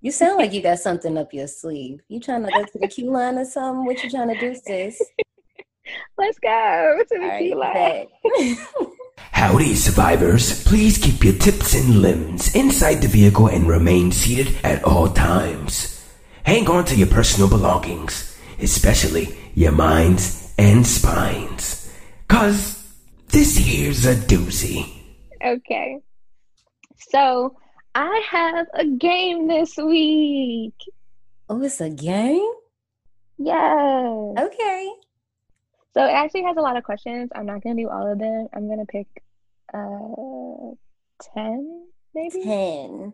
You 0.00 0.10
sound 0.10 0.38
like 0.38 0.52
you 0.52 0.60
got 0.60 0.80
something 0.80 1.16
up 1.16 1.32
your 1.32 1.46
sleeve. 1.46 2.00
You 2.08 2.18
trying 2.18 2.44
to 2.44 2.50
go 2.50 2.64
to 2.64 2.78
the 2.80 2.88
queue 2.88 3.12
line 3.12 3.38
or 3.38 3.44
something? 3.44 3.84
What 3.84 4.02
you 4.02 4.10
trying 4.10 4.34
to 4.34 4.40
do, 4.40 4.56
sis? 4.56 5.00
Let's 6.18 6.40
go 6.40 7.02
to 7.08 7.18
the 7.18 7.36
queue 7.38 7.54
line. 7.54 8.08
Howdy, 9.32 9.76
survivors. 9.76 10.64
Please 10.64 10.98
keep 10.98 11.22
your 11.22 11.34
tips 11.34 11.74
and 11.74 12.02
limbs 12.02 12.52
inside 12.56 12.96
the 12.96 13.06
vehicle 13.06 13.46
and 13.46 13.68
remain 13.68 14.10
seated 14.10 14.56
at 14.64 14.82
all 14.82 15.08
times. 15.08 16.04
Hang 16.42 16.68
on 16.68 16.84
to 16.86 16.96
your 16.96 17.06
personal 17.06 17.48
belongings, 17.48 18.36
especially 18.58 19.36
your 19.54 19.72
minds 19.72 20.52
and 20.58 20.86
spines. 20.86 21.92
Cause 22.28 22.92
this 23.28 23.56
here's 23.56 24.06
a 24.06 24.14
doozy. 24.14 24.92
Okay. 25.44 25.98
So 27.10 27.56
I 27.94 28.22
have 28.30 28.66
a 28.74 28.86
game 28.86 29.48
this 29.48 29.76
week. 29.76 30.74
Oh, 31.48 31.62
it's 31.62 31.80
a 31.80 31.90
game? 31.90 32.50
Yes. 33.38 34.34
Okay. 34.38 34.90
So 35.94 36.04
it 36.06 36.12
actually 36.12 36.44
has 36.44 36.56
a 36.56 36.60
lot 36.60 36.76
of 36.76 36.84
questions. 36.84 37.30
I'm 37.34 37.44
not 37.44 37.62
gonna 37.62 37.76
do 37.76 37.90
all 37.90 38.10
of 38.10 38.18
them. 38.18 38.48
I'm 38.54 38.68
gonna 38.68 38.86
pick 38.86 39.08
uh 39.74 40.74
ten, 41.34 41.86
maybe? 42.14 42.42
Ten. 42.42 43.12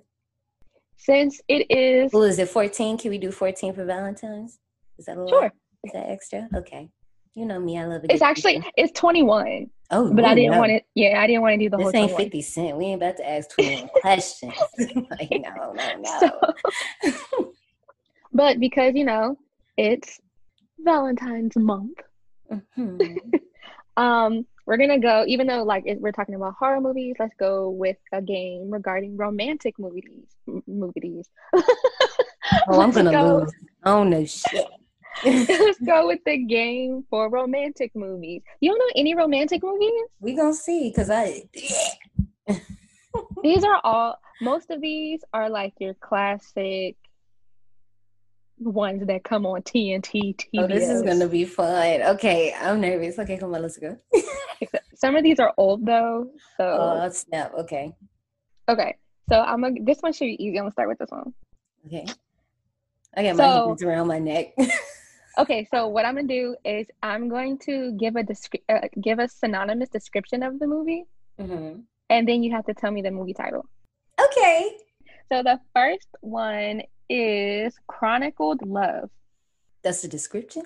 Since 0.96 1.40
it 1.48 1.70
is 1.70 2.12
Well, 2.12 2.24
is 2.24 2.38
it 2.38 2.48
14? 2.48 2.98
Can 2.98 3.10
we 3.10 3.18
do 3.18 3.30
14 3.30 3.72
for 3.72 3.84
Valentine's? 3.84 4.58
Is 4.98 5.06
that 5.06 5.16
a 5.16 5.22
lot? 5.22 5.30
Sure. 5.30 5.52
Is 5.88 5.92
that 5.94 6.08
extra? 6.10 6.48
Okay. 6.54 6.88
You 7.34 7.46
know 7.46 7.58
me, 7.60 7.78
I 7.78 7.84
love 7.86 8.04
it. 8.04 8.10
it's 8.12 8.22
actually 8.22 8.62
it's 8.76 8.92
21. 8.98 9.70
Oh, 9.90 10.12
But 10.12 10.24
I 10.24 10.34
didn't 10.34 10.52
no. 10.52 10.58
want 10.58 10.72
it 10.72 10.84
yeah, 10.94 11.20
I 11.22 11.26
didn't 11.26 11.42
want 11.42 11.54
to 11.54 11.58
do 11.58 11.70
the 11.70 11.76
This 11.76 11.84
whole 11.84 11.96
ain't 11.96 12.10
21. 12.12 12.24
50 12.24 12.42
Cent. 12.42 12.76
We 12.76 12.84
ain't 12.86 13.02
about 13.02 13.16
to 13.18 13.28
ask 13.28 13.50
21 13.50 13.88
questions. 14.00 14.52
like, 15.10 15.30
no, 15.30 15.72
no, 15.72 15.96
no. 16.00 16.30
So- 17.00 17.52
but 18.32 18.60
because 18.60 18.94
you 18.94 19.04
know 19.04 19.36
it's 19.76 20.20
Valentine's 20.80 21.56
month, 21.56 21.98
Mhm. 22.52 23.18
um, 23.96 24.46
we're 24.66 24.76
gonna 24.76 24.98
go. 24.98 25.24
Even 25.26 25.46
though 25.46 25.62
like 25.62 25.84
it, 25.86 26.00
we're 26.00 26.12
talking 26.12 26.34
about 26.34 26.54
horror 26.58 26.80
movies, 26.80 27.16
let's 27.18 27.34
go 27.38 27.70
with 27.70 27.96
a 28.12 28.20
game 28.20 28.70
regarding 28.70 29.16
romantic 29.16 29.78
movies. 29.78 30.26
M- 30.46 30.62
movies. 30.66 31.28
Oh, 32.68 32.80
I'm 32.80 32.90
gonna 32.90 33.10
go- 33.12 33.38
lose. 33.40 33.52
Oh 33.84 34.02
no 34.04 34.24
shit. 34.24 34.66
Let's 35.24 35.78
go 35.80 36.06
with 36.06 36.20
the 36.24 36.38
game 36.38 37.04
for 37.10 37.28
romantic 37.30 37.94
movies. 37.94 38.42
You 38.60 38.70
don't 38.70 38.78
know 38.78 38.92
any 39.00 39.14
romantic 39.14 39.62
movies? 39.62 39.90
we 40.20 40.34
gonna 40.34 40.54
see, 40.54 40.92
cause 40.94 41.10
I. 41.10 41.42
These 43.42 43.64
are 43.64 43.80
all. 43.84 44.18
Most 44.40 44.70
of 44.70 44.80
these 44.80 45.20
are 45.32 45.50
like 45.50 45.74
your 45.80 45.94
classic 45.94 46.96
ones 48.58 49.04
that 49.06 49.24
come 49.24 49.46
on 49.46 49.62
TNT, 49.62 50.36
TBS. 50.36 50.48
Oh, 50.58 50.66
this 50.68 50.88
is 50.88 51.02
gonna 51.02 51.26
be 51.28 51.44
fun. 51.44 52.02
Okay, 52.02 52.54
I'm 52.60 52.80
nervous. 52.80 53.18
Okay, 53.18 53.36
come 53.38 53.54
on, 53.54 53.62
let's 53.62 53.76
go. 53.78 53.96
Some 54.94 55.16
of 55.16 55.22
these 55.24 55.38
are 55.40 55.52
old 55.56 55.84
though, 55.86 56.30
so 56.56 56.64
Oh 56.64 57.08
snap. 57.10 57.52
Okay. 57.58 57.92
okay. 58.68 58.96
So 59.28 59.40
I'm 59.40 59.60
gonna. 59.62 59.74
This 59.82 59.98
one 60.00 60.12
should 60.12 60.26
be 60.26 60.42
easy. 60.44 60.58
I'm 60.58 60.64
gonna 60.64 60.72
start 60.72 60.88
with 60.88 60.98
this 60.98 61.10
one. 61.10 61.32
Okay. 61.86 62.06
I 63.16 63.22
got 63.24 63.36
my 63.36 63.44
So- 63.44 63.66
hands 63.68 63.82
around 63.82 64.06
my 64.06 64.18
neck. 64.18 64.54
Okay, 65.38 65.64
so 65.70 65.86
what 65.86 66.04
I'm 66.04 66.16
gonna 66.16 66.26
do 66.26 66.56
is 66.64 66.88
I'm 67.02 67.28
going 67.28 67.58
to 67.58 67.92
give 67.92 68.16
a 68.16 68.22
descri- 68.24 68.64
uh, 68.68 68.88
give 69.00 69.18
a 69.20 69.28
synonymous 69.28 69.88
description 69.88 70.42
of 70.42 70.58
the 70.58 70.66
movie, 70.66 71.04
Mhm. 71.38 71.84
and 72.10 72.28
then 72.28 72.42
you 72.42 72.50
have 72.52 72.66
to 72.66 72.74
tell 72.74 72.90
me 72.90 73.02
the 73.02 73.10
movie 73.12 73.34
title. 73.34 73.64
Okay. 74.20 74.76
So 75.30 75.42
the 75.42 75.60
first 75.74 76.08
one 76.20 76.82
is 77.08 77.78
Chronicled 77.86 78.66
Love. 78.66 79.10
That's 79.82 80.02
the 80.02 80.08
description. 80.08 80.64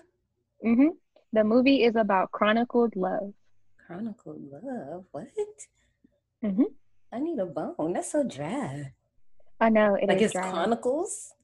hmm 0.62 0.88
The 1.32 1.44
movie 1.44 1.82
is 1.84 1.96
about 1.96 2.30
chronicled 2.30 2.94
love. 2.96 3.34
Chronicle 3.86 4.36
love. 4.38 5.04
What? 5.12 5.28
Mhm. 6.42 6.66
I 7.12 7.18
need 7.18 7.38
a 7.38 7.46
bone. 7.46 7.92
That's 7.92 8.10
so 8.12 8.22
dry. 8.24 8.94
I 9.60 9.68
know 9.68 9.94
it 9.96 10.04
is 10.04 10.08
like 10.08 10.22
it's 10.22 10.32
dry. 10.32 10.50
chronicles. 10.50 11.34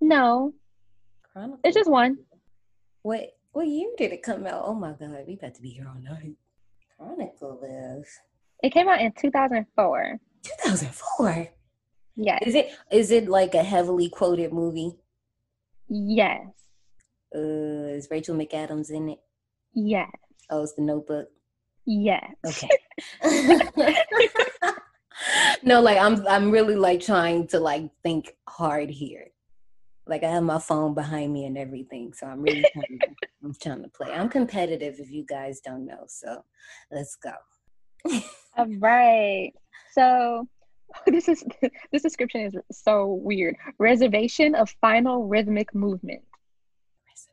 no, 0.00 0.54
Chronicles. 1.36 1.60
it's 1.64 1.74
just 1.76 1.90
one. 1.90 2.16
What 3.02 3.28
what 3.52 3.66
year 3.66 3.90
did 3.98 4.12
it 4.12 4.22
come 4.22 4.46
out? 4.46 4.62
Oh 4.64 4.72
my 4.74 4.92
god, 4.92 5.24
we 5.26 5.34
about 5.34 5.54
to 5.54 5.60
be 5.62 5.68
here 5.68 5.86
all 5.86 6.00
night. 6.00 6.32
Chronicle 6.96 7.58
love. 7.62 8.04
It 8.62 8.70
came 8.72 8.88
out 8.88 9.02
in 9.02 9.12
2004. 9.12 10.18
2004. 10.62 11.48
Yes, 12.16 12.42
Is 12.46 12.54
it 12.54 12.70
is 12.90 13.10
it 13.10 13.28
like 13.28 13.54
a 13.54 13.62
heavily 13.62 14.08
quoted 14.08 14.50
movie? 14.54 14.92
yes, 15.90 16.46
Uh, 17.34 17.92
is 17.98 18.08
Rachel 18.10 18.34
McAdams 18.34 18.90
in 18.90 19.10
it? 19.10 19.18
yes, 19.74 20.10
Oh, 20.48 20.62
it's 20.62 20.72
the 20.72 20.80
Notebook. 20.82 21.28
yes. 21.84 22.24
Okay. 22.46 22.70
no, 25.62 25.82
like 25.82 25.98
I'm 25.98 26.26
I'm 26.26 26.50
really 26.50 26.76
like 26.76 27.00
trying 27.02 27.46
to 27.48 27.60
like 27.60 27.90
think 28.02 28.34
hard 28.48 28.88
here. 28.88 29.26
Like 30.06 30.22
I 30.22 30.30
have 30.30 30.42
my 30.42 30.58
phone 30.58 30.94
behind 30.94 31.32
me 31.32 31.46
and 31.46 31.58
everything, 31.58 32.12
so 32.12 32.26
I'm 32.26 32.40
really 32.40 32.64
trying 32.72 32.98
to, 33.00 33.08
I'm 33.42 33.54
trying 33.60 33.82
to 33.82 33.88
play. 33.88 34.12
I'm 34.12 34.28
competitive, 34.28 34.96
if 34.98 35.10
you 35.10 35.24
guys 35.26 35.60
don't 35.60 35.84
know. 35.84 36.04
So 36.06 36.44
let's 36.92 37.16
go. 37.16 37.32
All 38.56 38.66
right. 38.78 39.52
So 39.92 40.48
this 41.06 41.28
is 41.28 41.44
this 41.92 42.02
description 42.02 42.42
is 42.42 42.54
so 42.70 43.20
weird. 43.22 43.56
Reservation 43.78 44.54
of 44.54 44.70
final 44.80 45.26
rhythmic 45.26 45.74
movement. 45.74 46.22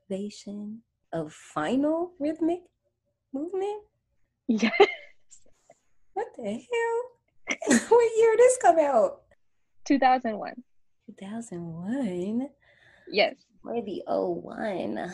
Reservation 0.09 0.81
of 1.11 1.31
final 1.31 2.13
rhythmic 2.19 2.61
movement. 3.33 3.83
Yes. 4.47 4.71
What 6.13 6.27
the 6.37 6.43
hell? 6.51 7.79
what 7.89 8.17
year 8.17 8.31
did 8.31 8.39
this 8.39 8.57
come 8.61 8.79
out? 8.79 9.21
2001. 9.85 10.53
2001. 11.19 12.49
Yes. 13.11 13.35
Where 13.61 13.81
the 13.81 14.03
oh 14.07 14.29
one? 14.29 15.11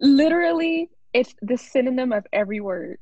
Literally, 0.00 0.90
it's 1.12 1.34
the 1.42 1.56
synonym 1.56 2.12
of 2.12 2.26
every 2.32 2.60
word. 2.60 2.98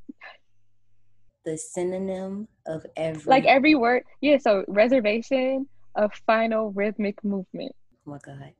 The 1.45 1.57
synonym 1.57 2.47
of 2.67 2.87
every 2.97 3.31
Like 3.31 3.45
every 3.47 3.75
word. 3.75 4.05
Yeah, 4.21 4.39
so 4.39 4.65
reservation 4.69 5.67
of 5.97 6.13
final 6.27 6.71
rhythmic 6.73 7.23
movement. 7.25 7.75
Oh 8.07 8.11
my 8.13 8.19
god. 8.19 8.53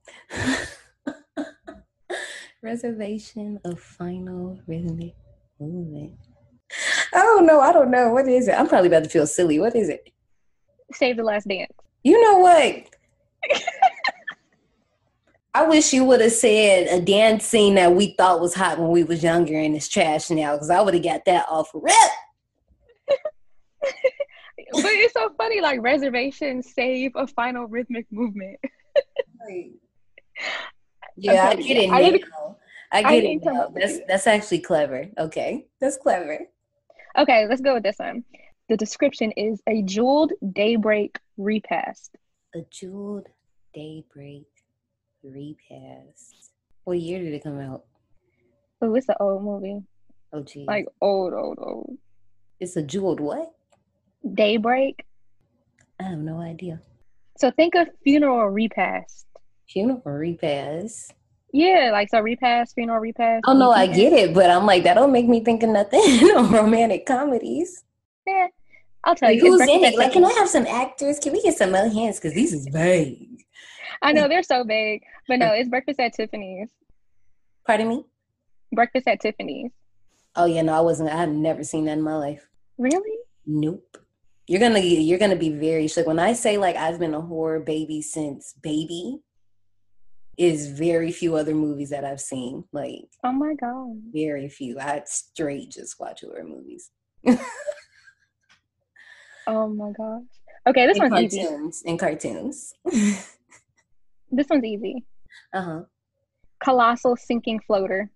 Reservation 2.63 3.61
of 3.65 3.81
final 3.81 4.59
rhythmic 4.67 5.15
movement. 5.59 6.13
I 7.13 7.19
don't 7.19 7.47
know. 7.47 7.61
I 7.61 7.73
don't 7.73 7.91
know. 7.91 8.11
What 8.13 8.29
is 8.29 8.49
it? 8.49 8.53
I'm 8.53 8.69
probably 8.69 8.89
about 8.89 9.05
to 9.05 9.11
feel 9.11 9.27
silly. 9.27 9.59
What 9.59 9.77
is 9.77 9.89
it? 9.89 10.11
Save 10.93 11.17
the 11.17 11.25
last 11.25 11.49
dance. 11.49 11.73
You 12.05 12.21
know 12.21 12.39
what? 12.39 12.87
I 15.55 15.67
wish 15.67 15.93
you 15.93 16.05
would 16.05 16.23
have 16.23 16.33
said 16.33 16.87
a 16.89 17.01
dance 17.05 17.45
scene 17.45 17.75
that 17.75 17.95
we 17.95 18.15
thought 18.17 18.41
was 18.41 18.55
hot 18.55 18.79
when 18.79 18.91
we 18.91 19.05
was 19.05 19.23
younger 19.23 19.59
and 19.59 19.77
it's 19.77 19.87
trash 19.87 20.31
now, 20.31 20.55
because 20.55 20.71
I 20.71 20.81
would 20.81 20.95
have 20.95 21.03
got 21.03 21.27
that 21.27 21.47
off 21.49 21.71
rip. 21.75 21.93
but 23.07 23.21
it's 24.73 25.13
so 25.13 25.29
funny, 25.37 25.61
like 25.61 25.83
reservation, 25.83 26.63
save 26.63 27.13
a 27.17 27.27
final 27.27 27.67
rhythmic 27.67 28.07
movement. 28.11 28.59
yeah, 31.17 31.49
I 31.49 31.57
get 31.57 31.77
it 31.77 31.91
I. 31.91 32.01
I 32.01 32.21
I 32.93 33.03
get 33.03 33.25
it 33.25 33.45
now. 33.45 33.69
That's 33.75 33.97
it. 33.97 34.05
that's 34.09 34.27
actually 34.27 34.61
clever. 34.61 35.07
Okay, 35.19 35.67
that's 35.81 35.99
clever. 35.99 36.39
Okay, 37.19 37.47
let's 37.47 37.61
go 37.61 37.75
with 37.75 37.83
this 37.83 37.99
one. 37.99 38.25
The 38.71 38.77
description 38.79 39.33
is 39.33 39.61
a 39.67 39.83
jeweled 39.83 40.33
daybreak 40.53 41.19
repast. 41.37 42.17
A 42.55 42.61
jeweled 42.71 43.29
daybreak 43.75 44.47
repast. 45.23 46.51
What 46.85 46.99
year 46.99 47.21
did 47.21 47.33
it 47.35 47.43
come 47.43 47.59
out? 47.61 47.85
Oh, 48.81 48.95
it's 48.95 49.09
an 49.09 49.15
old 49.21 49.45
movie. 49.45 49.81
Oh, 50.33 50.43
geez. 50.43 50.67
Like 50.67 50.87
old, 51.01 51.33
old, 51.35 51.59
old. 51.61 51.97
it's 52.59 52.77
a 52.77 52.83
jeweled 52.83 53.21
what? 53.21 53.53
Daybreak. 54.35 55.05
I 56.01 56.05
have 56.05 56.19
no 56.19 56.41
idea. 56.41 56.81
So 57.39 57.51
think 57.51 57.75
of 57.75 57.89
funeral 58.03 58.49
repast. 58.49 59.27
Funeral 59.69 60.01
repast. 60.05 61.13
Yeah, 61.53 61.91
like 61.93 62.09
so 62.09 62.21
repast, 62.21 62.75
funeral 62.75 62.99
repast. 63.01 63.45
Oh 63.47 63.53
no, 63.53 63.71
I 63.73 63.87
get 63.87 64.13
it, 64.13 64.33
but 64.35 64.51
I'm 64.51 64.65
like 64.65 64.85
that 64.85 64.95
don't 64.95 65.13
make 65.13 65.29
me 65.29 65.45
think 65.45 65.63
of 65.63 65.69
nothing. 65.69 66.01
no 66.23 66.45
romantic 66.49 67.05
comedies. 67.05 67.85
Yeah, 68.27 68.47
I'll 69.05 69.15
tell 69.15 69.29
Like, 69.29 69.37
you. 69.43 69.51
who's 69.53 69.61
in 69.61 69.85
it? 69.85 69.99
Like, 69.99 70.13
can 70.13 70.25
I 70.25 70.33
have 70.33 70.49
some 70.49 70.67
actors? 70.67 71.19
Can 71.19 71.33
we 71.35 71.43
get 71.43 71.57
some 71.57 71.75
other 71.75 71.91
hands? 71.91 72.19
Because 72.19 72.33
these 72.35 72.55
is 72.55 72.67
vague. 72.73 73.42
I 74.03 74.13
know 74.13 74.29
they're 74.29 74.43
so 74.43 74.65
big, 74.65 75.03
but 75.29 75.39
no, 75.39 75.53
it's 75.53 75.69
Breakfast 75.69 76.01
at 76.01 76.13
Tiffany's. 76.15 76.69
Pardon 77.67 77.89
me? 77.89 78.05
Breakfast 78.73 79.07
at 79.07 79.21
Tiffany's. 79.21 79.71
Oh 80.35 80.47
yeah, 80.47 80.63
no, 80.63 80.73
I 80.75 80.81
wasn't. 80.81 81.11
I 81.11 81.17
have 81.17 81.29
never 81.31 81.63
seen 81.63 81.85
that 81.85 81.93
in 81.99 82.03
my 82.03 82.17
life. 82.17 82.49
Really? 82.79 83.19
Nope. 83.47 83.99
You're 84.49 84.61
gonna 84.61 84.81
you're 84.81 85.19
gonna 85.19 85.37
be 85.37 85.51
very 85.51 85.87
shook 85.89 86.07
when 86.07 86.19
I 86.19 86.33
say 86.33 86.59
like 86.59 86.75
I've 86.77 86.99
been 86.99 87.15
a 87.15 87.21
horror 87.21 87.61
baby 87.61 88.03
since 88.03 88.55
baby. 88.63 89.21
Is 90.39 90.71
very 90.71 91.13
few 91.13 91.37
other 91.37 91.55
movies 91.55 91.91
that 91.91 92.05
I've 92.05 92.21
seen. 92.21 92.65
Like 92.73 93.05
Oh 93.23 93.33
my 93.33 93.55
god. 93.55 93.97
very 94.13 94.49
few. 94.49 94.81
I 94.81 95.03
straight 95.05 95.71
just 95.71 96.01
watch 96.01 96.23
horror 96.23 96.45
movies. 96.45 96.91
Oh 99.47 99.69
my 99.69 99.91
gosh. 99.91 100.23
Okay, 100.69 100.87
this 100.87 100.99
and 101.01 101.11
one's 101.11 101.35
easy. 101.35 101.43
cartoons. 101.43 101.83
And 101.85 101.99
cartoons. 101.99 102.75
This 104.33 104.49
one's 104.49 104.65
easy. 104.65 105.05
uh 105.53 105.63
huh. 105.63 105.81
Colossal 106.65 107.17
sinking 107.17 107.61
floater. 107.61 108.11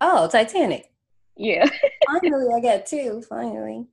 Oh, 0.00 0.28
Titanic. 0.28 0.90
Yeah. 1.36 1.68
Finally, 2.20 2.46
I 2.54 2.60
got 2.60 2.86
two. 2.86 3.22
Finally, 3.28 3.86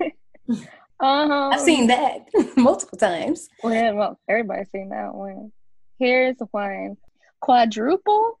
Uh-huh. 0.00 0.60
I've 1.52 1.60
seen 1.60 1.86
that 1.86 2.28
multiple 2.56 2.98
times. 2.98 3.48
Well, 3.62 3.72
yeah, 3.72 3.92
well, 3.92 4.18
everybody's 4.28 4.70
seen 4.70 4.90
that 4.90 5.14
one. 5.14 5.50
Here's 5.98 6.36
the 6.36 6.46
one. 6.50 6.96
Quadruple 7.40 8.38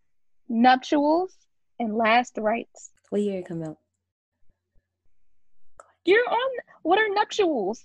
nuptials 0.48 1.32
and 1.78 1.96
last 1.96 2.36
rites. 2.36 2.90
What 3.10 3.22
year 3.22 3.38
it 3.38 3.46
come 3.46 3.62
out? 3.62 3.78
You're 6.04 6.28
on 6.28 6.50
what 6.82 6.98
are 6.98 7.08
nuptials? 7.14 7.84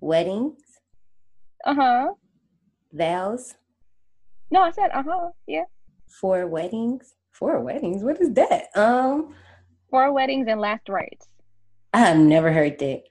Weddings, 0.00 0.58
Uh-huh. 1.64 2.12
Vows, 2.92 3.54
No, 4.50 4.60
I 4.62 4.70
said 4.70 4.90
uh-huh. 4.92 5.30
Yeah. 5.46 5.64
four 6.20 6.46
weddings. 6.46 7.14
Four 7.32 7.60
weddings. 7.60 8.04
What 8.04 8.20
is 8.20 8.32
that? 8.34 8.68
Um, 8.76 9.34
Four 9.90 10.12
weddings 10.12 10.46
and 10.48 10.60
last 10.60 10.88
rites. 10.88 11.26
I 11.94 11.98
have 12.00 12.16
never 12.18 12.52
heard 12.52 12.78
that. 12.78 13.02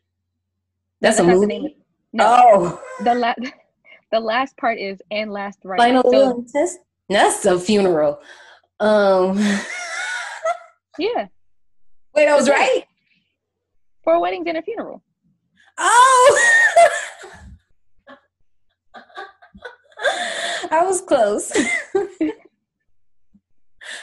That's 1.02 1.20
a 1.20 1.24
That's 1.24 1.40
not 1.40 1.48
movie. 1.48 1.78
No. 2.14 2.26
Oh, 2.28 2.82
The 3.04 3.16
la- 3.16 3.34
the 4.12 4.20
last 4.20 4.56
part 4.58 4.78
is 4.80 5.00
and 5.12 5.32
last 5.32 5.60
rites. 5.64 5.82
final 5.84 6.04
So, 6.04 6.10
will 6.12 6.32
and 6.32 6.48
test. 6.48 6.80
That's 7.10 7.46
a 7.46 7.60
funeral. 7.60 8.20
Um, 8.80 9.38
yeah. 11.00 11.28
wait, 12.16 12.28
I 12.28 12.36
was 12.36 12.50
right. 12.50 12.84
Four 14.04 14.20
weddings 14.22 14.46
and 14.48 14.58
a 14.58 14.62
funeral. 14.62 15.04
Oh, 15.78 16.40
I 20.72 20.84
was 20.84 21.02
close. 21.02 21.52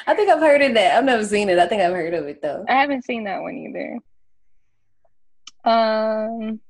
I 0.06 0.14
think 0.14 0.30
I've 0.30 0.40
heard 0.40 0.62
of 0.62 0.74
that. 0.74 0.96
I've 0.96 1.04
never 1.04 1.24
seen 1.24 1.48
it. 1.48 1.58
I 1.58 1.66
think 1.66 1.82
I've 1.82 1.92
heard 1.92 2.14
of 2.14 2.26
it 2.26 2.42
though. 2.42 2.64
I 2.68 2.74
haven't 2.74 3.04
seen 3.04 3.24
that 3.24 3.42
one 3.42 3.56
either. 3.56 3.98
Um, 5.64 6.60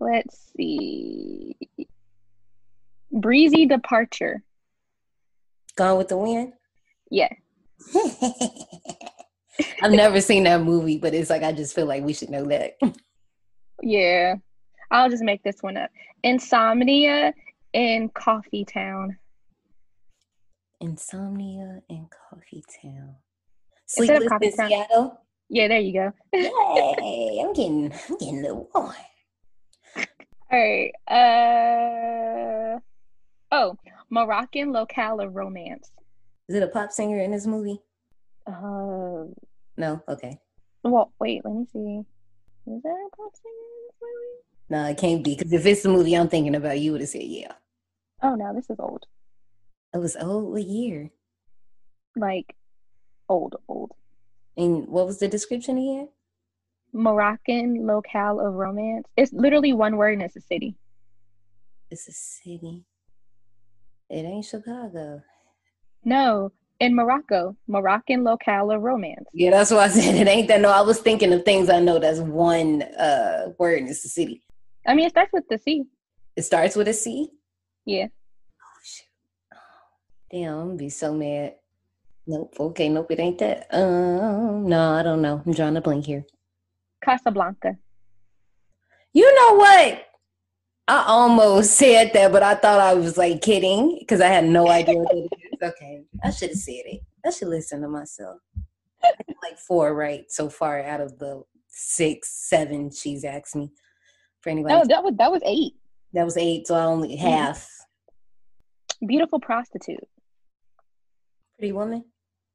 let's 0.00 0.52
see. 0.56 1.56
Breezy 3.12 3.66
departure. 3.66 4.42
Gone 5.76 5.98
with 5.98 6.08
the 6.08 6.16
Wind. 6.16 6.52
Yeah. 7.10 7.32
I've 9.82 9.92
never 9.92 10.20
seen 10.20 10.44
that 10.44 10.62
movie, 10.62 10.98
but 10.98 11.14
it's 11.14 11.30
like 11.30 11.42
I 11.42 11.52
just 11.52 11.74
feel 11.74 11.86
like 11.86 12.02
we 12.02 12.12
should 12.12 12.30
know 12.30 12.44
that. 12.46 12.76
Yeah. 13.82 14.36
I'll 14.90 15.10
just 15.10 15.22
make 15.22 15.42
this 15.42 15.60
one 15.60 15.76
up. 15.76 15.90
Insomnia 16.22 17.32
in 17.74 18.08
Coffee 18.10 18.64
Town. 18.64 19.18
Insomnia 20.80 21.80
in 21.90 22.08
Coffee 22.30 22.64
Town. 22.82 23.16
Sleepless 23.86 24.28
Coffee 24.28 24.46
in 24.46 24.56
Town. 24.56 24.68
Seattle. 24.68 25.20
Yeah, 25.50 25.68
there 25.68 25.80
you 25.80 25.92
go. 25.92 26.12
Yay! 26.32 27.40
I'm 27.44 27.52
getting, 27.52 27.92
I'm 28.08 28.16
getting 28.18 28.42
the 28.42 28.54
one. 28.54 28.94
All 30.50 30.58
right. 30.58 30.92
Uh 31.10 32.78
oh, 33.52 33.76
Moroccan 34.10 34.72
locale 34.72 35.20
of 35.20 35.34
romance. 35.34 35.90
Is 36.48 36.56
it 36.56 36.62
a 36.62 36.68
pop 36.68 36.92
singer 36.92 37.18
in 37.20 37.30
this 37.30 37.46
movie? 37.46 37.80
Uh, 38.46 39.24
No. 39.76 40.02
Okay. 40.08 40.38
well, 40.82 41.12
wait, 41.18 41.42
let 41.44 41.54
me 41.54 41.66
see. 41.72 42.02
Is 42.70 42.82
there 42.82 43.06
a 43.06 43.10
pop 43.16 43.32
singer 43.34 43.54
in 43.54 43.86
this 43.86 43.96
movie? 44.02 44.40
No, 44.70 44.84
it 44.90 44.96
can't 44.98 45.24
be 45.24 45.36
because 45.36 45.52
if 45.52 45.66
it's 45.66 45.82
the 45.82 45.88
movie 45.90 46.14
I'm 46.14 46.28
thinking 46.28 46.54
about, 46.54 46.78
you 46.80 46.92
would 46.92 47.00
have 47.00 47.10
said 47.10 47.22
yeah. 47.22 47.52
Oh 48.24 48.36
no, 48.36 48.54
this 48.54 48.70
is 48.70 48.80
old. 48.80 49.04
It 49.92 49.98
was 49.98 50.16
old. 50.16 50.50
What 50.50 50.64
year? 50.64 51.10
Like 52.16 52.56
old, 53.28 53.56
old. 53.68 53.92
And 54.56 54.88
what 54.88 55.04
was 55.06 55.18
the 55.18 55.28
description 55.28 55.76
again? 55.76 56.08
Moroccan 56.94 57.86
locale 57.86 58.40
of 58.40 58.54
romance. 58.54 59.06
It's 59.18 59.32
literally 59.34 59.74
one 59.74 59.96
word 59.98 60.14
and 60.14 60.22
it's 60.22 60.36
a 60.36 60.40
city. 60.40 60.74
It's 61.90 62.08
a 62.08 62.12
city. 62.12 62.86
It 64.08 64.24
ain't 64.24 64.46
Chicago. 64.46 65.22
No, 66.02 66.50
in 66.80 66.94
Morocco, 66.94 67.56
Moroccan 67.68 68.24
locale 68.24 68.70
of 68.70 68.80
romance. 68.80 69.26
Yeah, 69.34 69.50
that's 69.50 69.70
what 69.70 69.80
I 69.80 69.88
said 69.88 70.14
it 70.20 70.28
ain't 70.28 70.48
that. 70.48 70.62
No, 70.62 70.70
I 70.70 70.80
was 70.80 70.98
thinking 70.98 71.32
of 71.34 71.44
things 71.44 71.68
I 71.68 71.80
know 71.80 71.98
that's 71.98 72.20
one 72.20 72.82
uh 72.82 73.50
word 73.58 73.80
and 73.80 73.90
it's 73.90 74.04
a 74.06 74.08
city. 74.08 74.42
I 74.86 74.94
mean, 74.94 75.04
it 75.06 75.10
starts 75.10 75.32
with 75.34 75.44
the 75.50 75.58
C. 75.58 75.84
It 76.36 76.42
starts 76.42 76.74
with 76.74 76.88
a 76.88 76.94
C. 76.94 77.28
Yeah. 77.84 78.06
Oh 78.06 78.80
shoot. 78.82 79.06
Damn, 80.30 80.54
I'm 80.54 80.66
gonna 80.66 80.76
be 80.76 80.88
so 80.88 81.12
mad. 81.12 81.54
Nope. 82.26 82.54
Okay, 82.58 82.88
nope, 82.88 83.10
it 83.10 83.20
ain't 83.20 83.38
that. 83.38 83.66
Um, 83.70 84.66
no, 84.66 84.92
I 84.92 85.02
don't 85.02 85.20
know. 85.20 85.42
I'm 85.44 85.52
drawing 85.52 85.76
a 85.76 85.80
blank 85.80 86.06
here. 86.06 86.24
Casablanca. 87.02 87.76
You 89.12 89.34
know 89.34 89.56
what? 89.58 90.06
I 90.88 91.04
almost 91.06 91.72
said 91.72 92.12
that, 92.14 92.32
but 92.32 92.42
I 92.42 92.54
thought 92.54 92.80
I 92.80 92.94
was 92.94 93.16
like 93.16 93.42
kidding 93.42 93.96
because 94.00 94.20
I 94.20 94.28
had 94.28 94.44
no 94.44 94.68
idea 94.80 94.96
what 94.96 95.14
it 95.14 95.28
is. 95.52 95.62
Okay, 95.62 96.02
I 96.22 96.30
should 96.30 96.50
have 96.50 96.58
said 96.58 96.82
it. 96.86 97.00
I 97.24 97.30
should 97.30 97.48
listen 97.48 97.82
to 97.82 97.88
myself. 97.88 98.38
like 99.42 99.58
four 99.58 99.94
right 99.94 100.30
so 100.30 100.48
far 100.48 100.82
out 100.82 101.00
of 101.00 101.18
the 101.18 101.42
six, 101.68 102.30
seven 102.48 102.90
she's 102.90 103.24
asked 103.24 103.56
me. 103.56 103.70
For 104.40 104.50
anybody, 104.50 104.74
No, 104.74 104.84
that 104.86 105.02
was 105.02 105.14
that 105.16 105.30
was 105.32 105.42
eight. 105.44 105.74
That 106.14 106.24
was 106.24 106.36
eight, 106.36 106.66
so 106.66 106.74
I 106.74 106.84
only 106.84 107.16
Mm-hmm. 107.16 107.26
half. 107.26 107.68
Beautiful 109.06 109.38
prostitute. 109.40 110.06
Pretty 111.58 111.72
woman. 111.72 112.04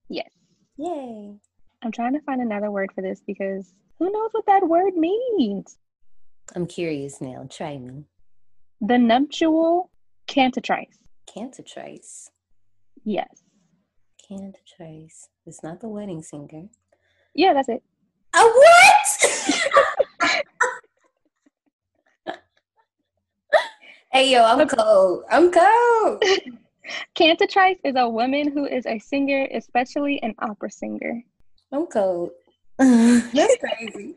Yes. 0.09 0.29
Yay! 0.77 1.35
I'm 1.83 1.91
trying 1.91 2.13
to 2.13 2.21
find 2.21 2.41
another 2.41 2.71
word 2.71 2.89
for 2.95 3.01
this 3.01 3.21
because 3.27 3.71
who 3.99 4.11
knows 4.11 4.29
what 4.31 4.45
that 4.47 4.67
word 4.67 4.95
means? 4.95 5.77
I'm 6.55 6.65
curious 6.65 7.21
now. 7.21 7.45
Try 7.49 7.77
me. 7.77 8.05
The 8.81 8.97
nuptial 8.97 9.91
cantatrice. 10.27 10.95
Cantatrice. 11.27 12.29
Yes. 13.05 13.43
Cantatrice. 14.29 15.27
It's 15.45 15.63
not 15.63 15.79
the 15.81 15.87
wedding 15.89 16.21
singer. 16.23 16.67
Yeah, 17.35 17.53
that's 17.53 17.69
it. 17.69 17.83
A 18.35 18.39
what? 18.41 20.05
hey 24.11 24.31
yo, 24.31 24.43
I'm 24.43 24.67
cold. 24.67 25.23
I'm 25.29 25.51
cold. 25.51 26.23
Cantatrice 27.15 27.79
is 27.83 27.93
a 27.95 28.09
woman 28.09 28.51
who 28.51 28.65
is 28.65 28.85
a 28.85 28.97
singer, 28.99 29.47
especially 29.53 30.21
an 30.23 30.33
opera 30.39 30.71
singer. 30.71 31.23
I'm 31.71 31.85
cold. 31.85 32.31
That's 32.77 33.57
crazy. 33.57 34.15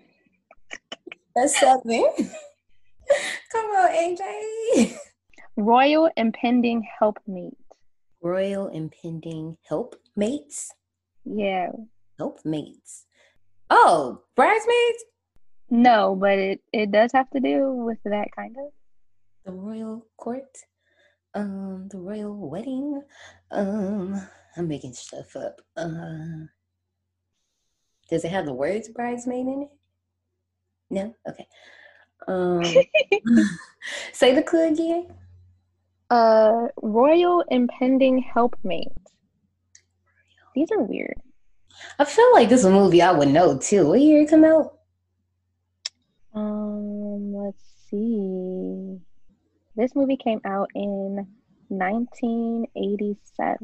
That's 1.36 1.58
something. 1.58 2.10
Come 3.52 3.66
on, 3.66 3.90
AJ. 3.90 4.96
Royal 5.56 6.08
impending 6.16 6.86
helpmeet. 6.98 7.56
Royal 8.22 8.68
impending 8.68 9.58
helpmates. 9.68 10.70
Yeah. 11.24 11.72
Helpmates. 12.18 13.04
Oh, 13.68 14.22
bridesmaids. 14.36 15.04
No, 15.68 16.14
but 16.14 16.38
it, 16.38 16.60
it 16.72 16.90
does 16.90 17.12
have 17.12 17.28
to 17.30 17.40
do 17.40 17.72
with 17.72 17.98
that 18.04 18.28
kind 18.34 18.56
of. 18.58 18.72
The 19.44 19.52
royal 19.52 20.06
court. 20.16 20.56
Um, 21.34 21.88
the 21.90 21.98
royal 21.98 22.36
wedding. 22.50 23.02
Um, 23.50 24.20
I'm 24.56 24.68
making 24.68 24.92
stuff 24.94 25.34
up. 25.36 25.60
Uh, 25.76 26.46
does 28.10 28.24
it 28.24 28.30
have 28.30 28.46
the 28.46 28.52
words 28.52 28.88
bridesmaid 28.88 29.46
in 29.46 29.62
it? 29.62 29.70
No. 30.90 31.14
Okay. 31.28 31.46
Um, 32.28 32.62
say 34.12 34.34
the 34.34 34.42
clue 34.42 34.72
again. 34.72 35.14
Uh, 36.10 36.68
royal 36.82 37.42
impending 37.50 38.18
helpmate. 38.18 38.92
These 40.54 40.70
are 40.70 40.82
weird. 40.82 41.16
I 41.98 42.04
feel 42.04 42.30
like 42.34 42.48
this 42.50 42.60
is 42.60 42.66
a 42.66 42.70
movie 42.70 43.00
I 43.00 43.12
would 43.12 43.28
know 43.28 43.56
too. 43.56 43.88
What 43.88 44.00
year 44.00 44.22
it 44.22 44.28
come 44.28 44.44
out? 44.44 44.74
Um, 46.34 47.32
let's 47.32 47.64
see. 47.88 48.81
This 49.76 49.94
movie 49.94 50.16
came 50.18 50.40
out 50.44 50.68
in 50.74 51.26
1987, 51.68 53.56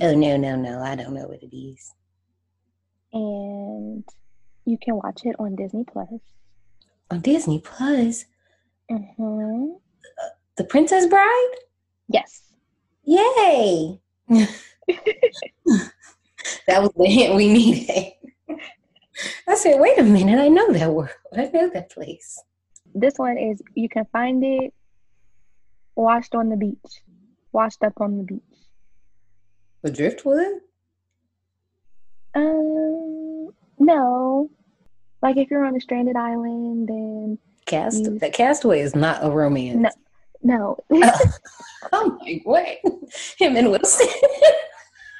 Oh 0.00 0.14
no, 0.14 0.36
no, 0.36 0.54
no! 0.56 0.80
I 0.80 0.94
don't 0.94 1.12
know 1.14 1.26
what 1.26 1.42
it 1.42 1.56
is. 1.56 1.92
and 3.12 4.04
you 4.64 4.78
can 4.80 4.96
watch 4.96 5.22
it 5.24 5.34
on 5.38 5.56
Disney 5.56 5.84
Plus. 5.84 6.08
On 7.10 7.20
Disney 7.20 7.58
Plus, 7.60 8.24
Mm-hmm. 8.90 9.72
The 10.56 10.64
Princess 10.64 11.06
Bride. 11.06 11.54
Yes. 12.08 12.42
Yay! 13.04 14.00
that 14.28 14.48
was 16.82 16.90
the 16.96 17.04
hint 17.06 17.34
we 17.34 17.52
needed. 17.52 18.12
I 19.46 19.54
said, 19.56 19.78
wait 19.78 19.98
a 19.98 20.02
minute, 20.02 20.38
I 20.38 20.48
know 20.48 20.72
that 20.72 20.90
world. 20.90 21.10
I 21.36 21.50
know 21.52 21.68
that 21.70 21.90
place. 21.90 22.42
This 22.94 23.14
one 23.18 23.36
is 23.36 23.60
you 23.74 23.88
can 23.90 24.06
find 24.12 24.42
it 24.42 24.72
washed 25.98 26.34
on 26.34 26.48
the 26.48 26.56
beach, 26.56 27.02
washed 27.52 27.82
up 27.82 27.94
on 28.00 28.18
the 28.18 28.24
beach. 28.24 28.40
The 29.82 29.90
Driftwood? 29.90 30.60
Um, 32.34 33.50
no. 33.78 34.50
Like 35.22 35.36
if 35.36 35.50
you're 35.50 35.64
on 35.64 35.76
a 35.76 35.80
stranded 35.80 36.16
island, 36.16 36.88
then 36.88 37.38
Cast 37.66 38.04
Mm. 38.04 38.20
the 38.20 38.30
Castaway 38.30 38.80
is 38.80 38.94
not 38.94 39.24
a 39.24 39.30
romance. 39.30 39.94
No. 40.42 40.78
no. 40.90 41.02
I'm 41.92 42.16
like, 42.18 42.42
what? 42.44 42.66
Him 43.38 43.56
and 43.56 43.70
Wilson. 43.70 44.06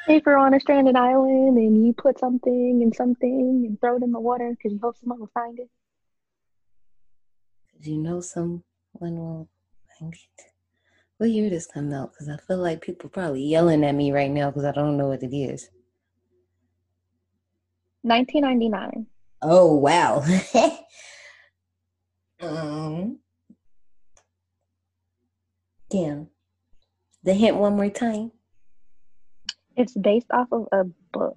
if 0.08 0.22
you're 0.24 0.38
on 0.38 0.54
a 0.54 0.60
stranded 0.60 0.96
island 0.96 1.58
and 1.58 1.84
you 1.84 1.92
put 1.92 2.18
something 2.18 2.80
in 2.82 2.92
something 2.92 3.64
and 3.66 3.80
throw 3.80 3.96
it 3.96 4.02
in 4.02 4.12
the 4.12 4.20
water 4.20 4.50
because 4.50 4.72
you 4.72 4.78
hope 4.80 4.96
someone 4.96 5.18
will 5.18 5.30
find 5.34 5.58
it. 5.58 5.68
Because 7.66 7.88
you 7.88 7.98
know 7.98 8.20
someone 8.20 8.62
will 9.00 9.48
find 9.98 10.14
it. 10.14 10.44
What 11.18 11.31
year 11.31 11.50
this 11.50 11.66
come 11.66 11.92
out? 11.92 12.12
Because 12.12 12.28
I 12.28 12.37
feel 12.46 12.59
like 12.59 12.81
people 12.81 13.11
probably 13.11 13.42
yelling 13.42 13.85
at 13.85 13.94
me 13.94 14.12
right 14.12 14.31
now 14.31 14.50
because 14.50 14.64
I 14.64 14.70
don't 14.70 14.96
know 14.96 15.09
what 15.09 15.24
it 15.24 15.37
is. 15.37 15.68
1999. 18.02 19.07
Oh 19.42 19.74
wow. 19.74 20.24
um 22.40 23.18
Damn. 25.90 26.28
The 27.24 27.35
hint 27.35 27.57
one 27.57 27.76
more 27.76 27.90
time. 27.90 28.31
It's 29.76 29.94
based 29.94 30.31
off 30.31 30.48
of 30.52 30.68
a 30.70 30.85
book. 31.12 31.37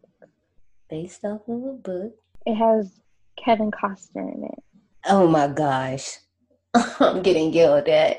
Based 0.90 1.26
off 1.26 1.42
of 1.48 1.64
a 1.64 1.74
book. 1.74 2.14
It 2.46 2.56
has 2.56 3.00
Kevin 3.36 3.72
Costner 3.72 4.36
in 4.36 4.44
it. 4.44 4.64
Oh 5.08 5.28
my 5.28 5.48
gosh. 5.48 6.18
I'm 6.76 7.24
getting 7.24 7.52
yelled 7.52 7.88
at. 7.88 8.18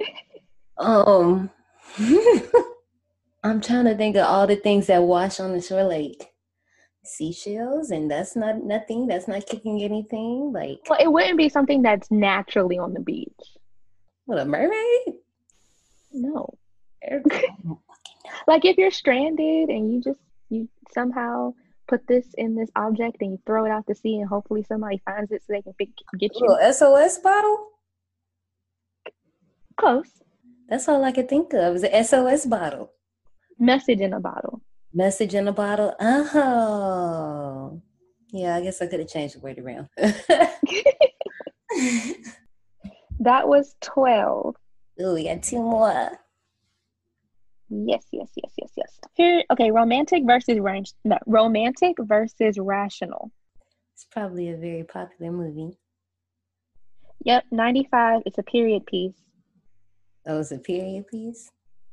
Um 0.80 1.50
I'm 3.42 3.60
trying 3.60 3.86
to 3.86 3.96
think 3.96 4.16
of 4.16 4.26
all 4.26 4.46
the 4.46 4.56
things 4.56 4.88
that 4.88 5.02
wash 5.02 5.40
on 5.40 5.52
the 5.52 5.60
shore 5.62 5.84
like 5.84 6.30
seashells 7.04 7.90
and 7.90 8.10
that's 8.10 8.36
not 8.36 8.62
nothing, 8.62 9.06
that's 9.06 9.28
not 9.28 9.46
kicking 9.46 9.82
anything. 9.82 10.52
Like 10.52 10.80
Well, 10.88 10.98
it 11.00 11.10
wouldn't 11.10 11.38
be 11.38 11.48
something 11.48 11.82
that's 11.82 12.10
naturally 12.10 12.78
on 12.78 12.92
the 12.94 13.00
beach. 13.00 13.56
what 14.26 14.38
a 14.38 14.44
mermaid? 14.44 15.14
No. 16.12 16.48
Like 18.46 18.64
if 18.64 18.78
you're 18.78 18.90
stranded 18.90 19.68
and 19.68 19.92
you 19.92 20.00
just 20.00 20.20
you 20.48 20.68
somehow 20.92 21.54
put 21.88 22.06
this 22.06 22.26
in 22.36 22.54
this 22.54 22.70
object 22.76 23.16
and 23.20 23.32
you 23.32 23.38
throw 23.46 23.64
it 23.64 23.70
out 23.70 23.86
to 23.86 23.94
sea 23.94 24.16
and 24.16 24.28
hopefully 24.28 24.62
somebody 24.62 25.00
finds 25.04 25.32
it 25.32 25.42
so 25.42 25.52
they 25.52 25.62
can 25.62 25.72
pick, 25.74 25.88
get 26.18 26.32
you 26.34 26.46
little 26.46 26.72
SOS 26.72 27.18
bottle? 27.18 27.68
close. 29.76 30.10
That's 30.70 30.88
all 30.88 31.04
I 31.04 31.12
could 31.12 31.28
think 31.28 31.52
of 31.52 31.76
is 31.76 31.82
an 31.82 32.04
SOS 32.04 32.46
bottle. 32.46 32.92
Message 33.58 34.00
in 34.00 34.14
a 34.14 34.20
bottle. 34.20 34.62
Message 34.94 35.34
in 35.34 35.48
a 35.48 35.52
bottle. 35.52 35.94
Oh. 36.00 37.82
Yeah, 38.32 38.56
I 38.56 38.62
guess 38.62 38.80
I 38.80 38.86
could 38.86 39.00
have 39.00 39.08
changed 39.08 39.36
the 39.36 39.40
word 39.40 39.58
around. 39.58 39.88
That 43.20 43.48
was 43.48 43.76
12. 43.82 44.56
Ooh, 45.02 45.14
we 45.14 45.24
got 45.24 45.42
two 45.42 45.56
more. 45.56 46.10
Yes, 47.68 48.04
yes, 48.10 48.28
yes, 48.34 48.52
yes, 48.56 48.70
yes. 48.76 48.98
Here, 49.14 49.44
okay, 49.52 49.70
romantic 49.70 50.24
versus 50.26 50.58
range. 50.58 50.92
No, 51.04 51.18
romantic 51.26 51.96
versus 52.00 52.58
rational. 52.58 53.30
It's 53.94 54.06
probably 54.10 54.48
a 54.48 54.56
very 54.56 54.84
popular 54.84 55.30
movie. 55.30 55.78
Yep, 57.24 57.44
95. 57.52 58.22
It's 58.24 58.38
a 58.38 58.42
period 58.42 58.86
piece. 58.86 59.12
Oh, 60.30 60.38
it's 60.38 60.52
a 60.52 60.58
period 60.58 61.08
piece. 61.08 61.50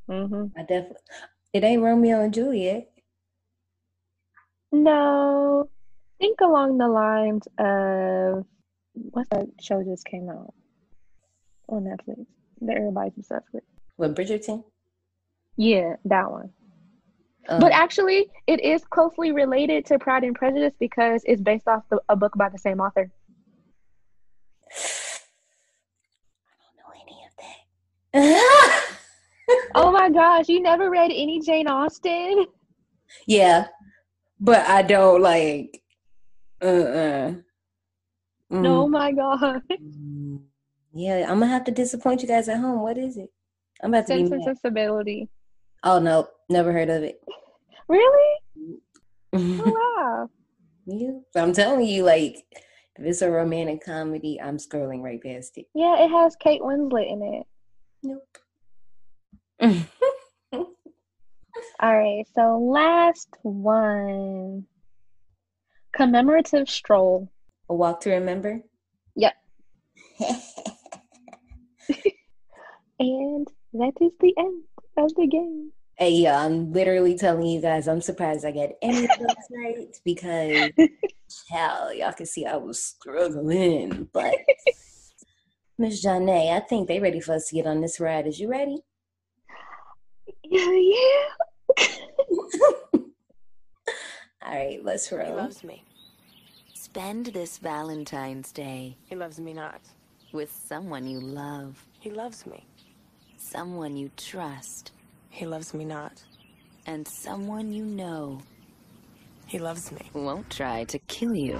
hmm 0.07 0.45
I 0.55 0.61
definitely. 0.61 0.97
It 1.53 1.63
ain't 1.63 1.81
Romeo 1.81 2.21
and 2.21 2.31
Juliet. 2.31 2.87
No, 4.71 5.69
think 6.19 6.39
along 6.41 6.77
the 6.77 6.87
lines 6.87 7.47
of 7.57 8.45
what's 8.93 9.29
that 9.29 9.47
show 9.59 9.81
just 9.81 10.05
came 10.05 10.29
out 10.29 10.53
on 11.67 11.85
Netflix 11.85 12.27
that 12.61 12.77
everybody's 12.77 13.17
obsessed 13.17 13.47
with? 13.53 13.63
What 13.95 14.13
Bridgerton? 14.15 14.63
Yeah, 15.55 15.95
that 16.05 16.31
one. 16.31 16.51
Um, 17.49 17.59
But 17.59 17.71
actually, 17.71 18.29
it 18.45 18.59
is 18.61 18.83
closely 18.85 19.31
related 19.31 19.87
to 19.87 19.97
Pride 19.97 20.23
and 20.23 20.35
Prejudice 20.35 20.73
because 20.79 21.23
it's 21.25 21.41
based 21.41 21.67
off 21.67 21.81
the, 21.89 21.99
a 22.07 22.15
book 22.15 22.33
by 22.37 22.49
the 22.49 22.59
same 22.59 22.79
author. 22.81 23.09
I 24.69 24.69
don't 26.61 26.77
know 26.77 26.93
any 26.93 27.25
of 27.25 27.35
that. 27.37 27.65
oh 29.75 29.91
my 29.91 30.09
gosh, 30.09 30.47
you 30.47 30.61
never 30.61 30.89
read 30.89 31.11
any 31.11 31.41
Jane 31.41 31.67
Austen? 31.67 32.45
Yeah, 33.25 33.67
but 34.39 34.67
I 34.67 34.81
don't 34.81 35.21
like. 35.21 35.81
Uh. 36.61 36.65
uh 36.65 37.33
No, 38.49 38.83
oh 38.83 38.87
my 38.87 39.11
god. 39.11 39.61
Yeah, 40.93 41.25
I'm 41.29 41.39
gonna 41.39 41.47
have 41.47 41.65
to 41.65 41.71
disappoint 41.71 42.21
you 42.21 42.27
guys 42.27 42.49
at 42.49 42.59
home. 42.59 42.81
What 42.81 42.97
is 42.97 43.17
it? 43.17 43.29
I'm 43.83 43.93
about 43.93 44.07
to 44.07 44.13
Sense 44.13 44.29
be 44.29 44.37
mad. 44.37 44.45
Sensibility. 44.45 45.29
Oh 45.83 45.99
no, 45.99 46.27
never 46.49 46.73
heard 46.73 46.89
of 46.89 47.03
it. 47.03 47.21
Really? 47.87 48.39
Oh 49.33 49.91
wow. 49.97 50.29
yeah, 50.87 51.19
so 51.31 51.43
I'm 51.43 51.53
telling 51.53 51.85
you, 51.85 52.03
like, 52.03 52.43
if 52.95 53.05
it's 53.05 53.21
a 53.21 53.29
romantic 53.29 53.85
comedy, 53.85 54.41
I'm 54.41 54.57
scrolling 54.57 55.01
right 55.01 55.21
past 55.21 55.57
it. 55.57 55.67
Yeah, 55.75 56.03
it 56.03 56.09
has 56.09 56.35
Kate 56.35 56.61
Winslet 56.61 57.11
in 57.11 57.21
it. 57.21 57.47
Nope. 58.03 58.37
All 61.79 61.97
right, 61.97 62.25
so 62.35 62.57
last 62.59 63.29
one. 63.43 64.65
Commemorative 65.95 66.69
stroll. 66.69 67.31
a 67.69 67.75
walk 67.75 68.01
to 68.01 68.11
remember. 68.11 68.61
Yep. 69.15 69.33
And 72.99 73.47
that 73.73 73.93
is 74.01 74.11
the 74.19 74.33
end 74.37 74.63
of 74.97 75.13
the 75.15 75.27
game. 75.27 75.71
Hey, 75.97 76.11
yeah, 76.11 76.43
I'm 76.43 76.71
literally 76.71 77.15
telling 77.17 77.47
you 77.47 77.61
guys, 77.61 77.87
I'm 77.87 78.01
surprised 78.01 78.45
I 78.45 78.51
got 78.51 78.69
any 78.81 79.03
of 79.05 79.11
those 79.19 79.35
right 79.51 79.95
because, 80.03 80.71
hell, 81.49 81.93
y'all 81.93 82.13
can 82.13 82.25
see 82.25 82.45
I 82.45 82.55
was 82.55 82.83
struggling. 82.83 84.07
But, 84.13 84.35
Miss 85.77 86.03
Janae, 86.03 86.51
I 86.55 86.59
think 86.61 86.87
they 86.87 86.99
ready 86.99 87.19
for 87.19 87.33
us 87.35 87.47
to 87.49 87.55
get 87.55 87.67
on 87.67 87.81
this 87.81 87.99
ride. 87.99 88.25
Is 88.27 88.39
you 88.39 88.49
ready? 88.49 88.79
Yeah, 90.43 90.71
yeah. 90.71 91.25
All 94.43 94.53
right, 94.55 94.79
let's 94.83 95.11
roll. 95.11 95.21
He 95.25 95.27
roll. 95.31 95.37
loves 95.41 95.63
me. 95.63 95.83
Spend 96.73 97.27
this 97.27 97.57
Valentine's 97.59 98.51
Day 98.51 98.97
He 99.05 99.15
loves 99.15 99.39
me 99.39 99.53
not. 99.53 99.81
with 100.31 100.51
someone 100.51 101.05
you 101.05 101.19
love, 101.19 101.85
He 101.99 102.09
loves 102.09 102.45
me. 102.47 102.65
someone 103.37 103.95
you 103.97 104.09
trust, 104.17 104.91
He 105.29 105.45
loves 105.45 105.73
me 105.73 105.85
not. 105.85 106.23
and 106.87 107.05
someone 107.07 107.71
you 107.71 107.83
know 107.85 108.39
He 109.45 109.59
loves 109.59 109.91
me. 109.91 110.01
won't 110.13 110.49
try 110.49 110.85
to 110.85 110.97
kill 110.99 111.35
you. 111.35 111.59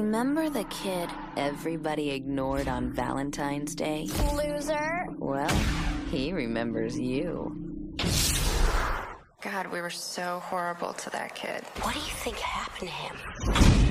Remember 0.00 0.48
the 0.48 0.64
kid 0.64 1.10
everybody 1.36 2.12
ignored 2.12 2.68
on 2.68 2.90
Valentine's 2.90 3.74
Day? 3.74 4.08
Loser. 4.34 5.04
Well, 5.18 5.54
he 6.10 6.32
remembers 6.32 6.98
you. 6.98 7.94
God, 9.42 9.66
we 9.70 9.82
were 9.82 9.90
so 9.90 10.40
horrible 10.42 10.94
to 10.94 11.10
that 11.10 11.34
kid. 11.34 11.64
What 11.82 11.92
do 11.92 12.00
you 12.00 12.06
think 12.06 12.38
happened 12.38 12.88
to 12.88 12.94
him? 12.94 13.89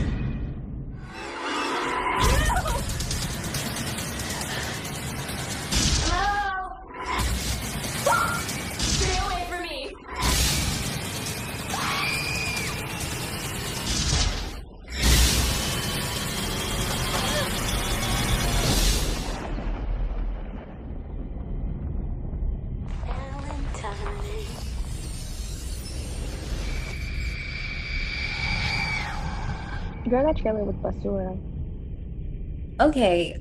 Girl, 30.10 30.26
that 30.26 30.42
trailer 30.42 30.64
was 30.64 30.76
basura. 30.78 31.38
Okay, 32.82 33.38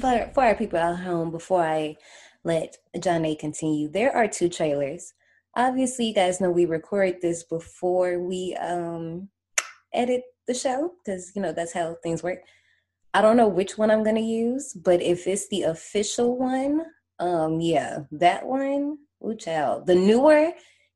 for, 0.00 0.30
for 0.32 0.44
our 0.44 0.54
people 0.54 0.78
at 0.78 0.96
home, 0.96 1.30
before 1.30 1.62
I 1.62 1.96
let 2.44 2.78
Janae 2.96 3.38
continue, 3.38 3.88
there 3.88 4.14
are 4.16 4.26
two 4.26 4.48
trailers. 4.48 5.12
Obviously, 5.54 6.06
you 6.06 6.14
guys 6.14 6.40
know 6.40 6.50
we 6.50 6.64
record 6.64 7.16
this 7.20 7.42
before 7.42 8.18
we 8.20 8.56
um 8.60 9.28
edit 9.92 10.22
the 10.46 10.54
show 10.54 10.92
because 11.04 11.32
you 11.36 11.42
know 11.42 11.52
that's 11.52 11.74
how 11.74 11.96
things 12.02 12.22
work. 12.22 12.38
I 13.12 13.20
don't 13.20 13.36
know 13.36 13.48
which 13.48 13.76
one 13.76 13.90
I'm 13.90 14.04
gonna 14.04 14.20
use, 14.20 14.72
but 14.72 15.02
if 15.02 15.26
it's 15.26 15.48
the 15.48 15.62
official 15.62 16.38
one, 16.38 16.86
um, 17.18 17.60
yeah, 17.60 18.00
that 18.12 18.46
one. 18.46 18.98
Ooh, 19.26 19.34
child. 19.34 19.86
The 19.86 19.94
newer, 19.94 20.52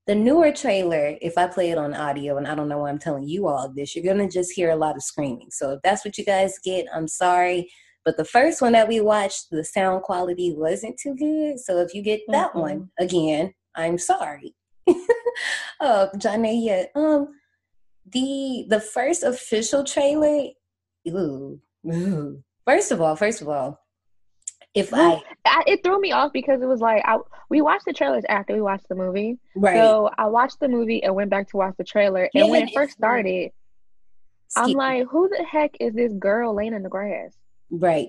the 0.06 0.14
newer 0.14 0.52
trailer. 0.52 1.16
If 1.20 1.36
I 1.38 1.46
play 1.46 1.70
it 1.70 1.78
on 1.78 1.94
audio, 1.94 2.36
and 2.36 2.46
I 2.48 2.54
don't 2.54 2.68
know 2.68 2.78
why 2.78 2.88
I'm 2.90 2.98
telling 2.98 3.28
you 3.28 3.46
all 3.46 3.72
this, 3.74 3.94
you're 3.94 4.04
gonna 4.04 4.28
just 4.28 4.52
hear 4.52 4.70
a 4.70 4.76
lot 4.76 4.96
of 4.96 5.02
screaming. 5.02 5.48
So 5.50 5.72
if 5.72 5.80
that's 5.82 6.04
what 6.04 6.18
you 6.18 6.24
guys 6.24 6.58
get, 6.64 6.86
I'm 6.94 7.08
sorry. 7.08 7.70
But 8.04 8.16
the 8.16 8.24
first 8.24 8.62
one 8.62 8.72
that 8.72 8.88
we 8.88 9.00
watched, 9.00 9.50
the 9.50 9.62
sound 9.62 10.02
quality 10.02 10.54
wasn't 10.56 10.98
too 10.98 11.14
good. 11.16 11.60
So 11.60 11.78
if 11.78 11.92
you 11.94 12.02
get 12.02 12.20
that 12.28 12.52
Mhm. 12.54 12.60
one 12.60 12.90
again, 12.98 13.52
I'm 13.74 13.98
sorry. 13.98 14.54
uh, 15.80 16.06
Johnny, 16.16 16.66
yeah. 16.66 16.86
Um, 16.94 17.28
the 18.10 18.66
the 18.68 18.80
first 18.80 19.22
official 19.22 19.84
trailer. 19.84 20.48
Ooh, 21.08 21.60
ooh. 21.86 22.42
First 22.66 22.90
of 22.90 23.00
all, 23.00 23.16
first 23.16 23.40
of 23.42 23.48
all, 23.48 23.78
if 24.74 24.92
I 24.94 25.20
I, 25.44 25.64
it 25.66 25.82
threw 25.82 26.00
me 26.00 26.12
off 26.12 26.32
because 26.32 26.62
it 26.62 26.66
was 26.66 26.80
like 26.80 27.02
I 27.04 27.18
we 27.48 27.60
watched 27.60 27.84
the 27.86 27.92
trailers 27.92 28.24
after 28.28 28.54
we 28.54 28.60
watched 28.60 28.88
the 28.88 28.94
movie. 28.94 29.38
right, 29.56 29.76
So 29.76 30.10
I 30.16 30.26
watched 30.26 30.60
the 30.60 30.68
movie 30.68 31.02
and 31.02 31.14
went 31.14 31.30
back 31.30 31.48
to 31.50 31.56
watch 31.56 31.74
the 31.76 31.84
trailer. 31.84 32.30
Yeah, 32.32 32.42
and 32.42 32.50
when 32.50 32.68
it 32.68 32.74
first 32.74 32.92
started, 32.92 33.50
I'm 34.56 34.72
like, 34.72 35.06
who 35.08 35.28
the 35.28 35.44
heck 35.44 35.76
is 35.80 35.94
this 35.94 36.12
girl 36.14 36.54
laying 36.54 36.74
in 36.74 36.82
the 36.82 36.88
grass? 36.88 37.34
Right. 37.70 38.08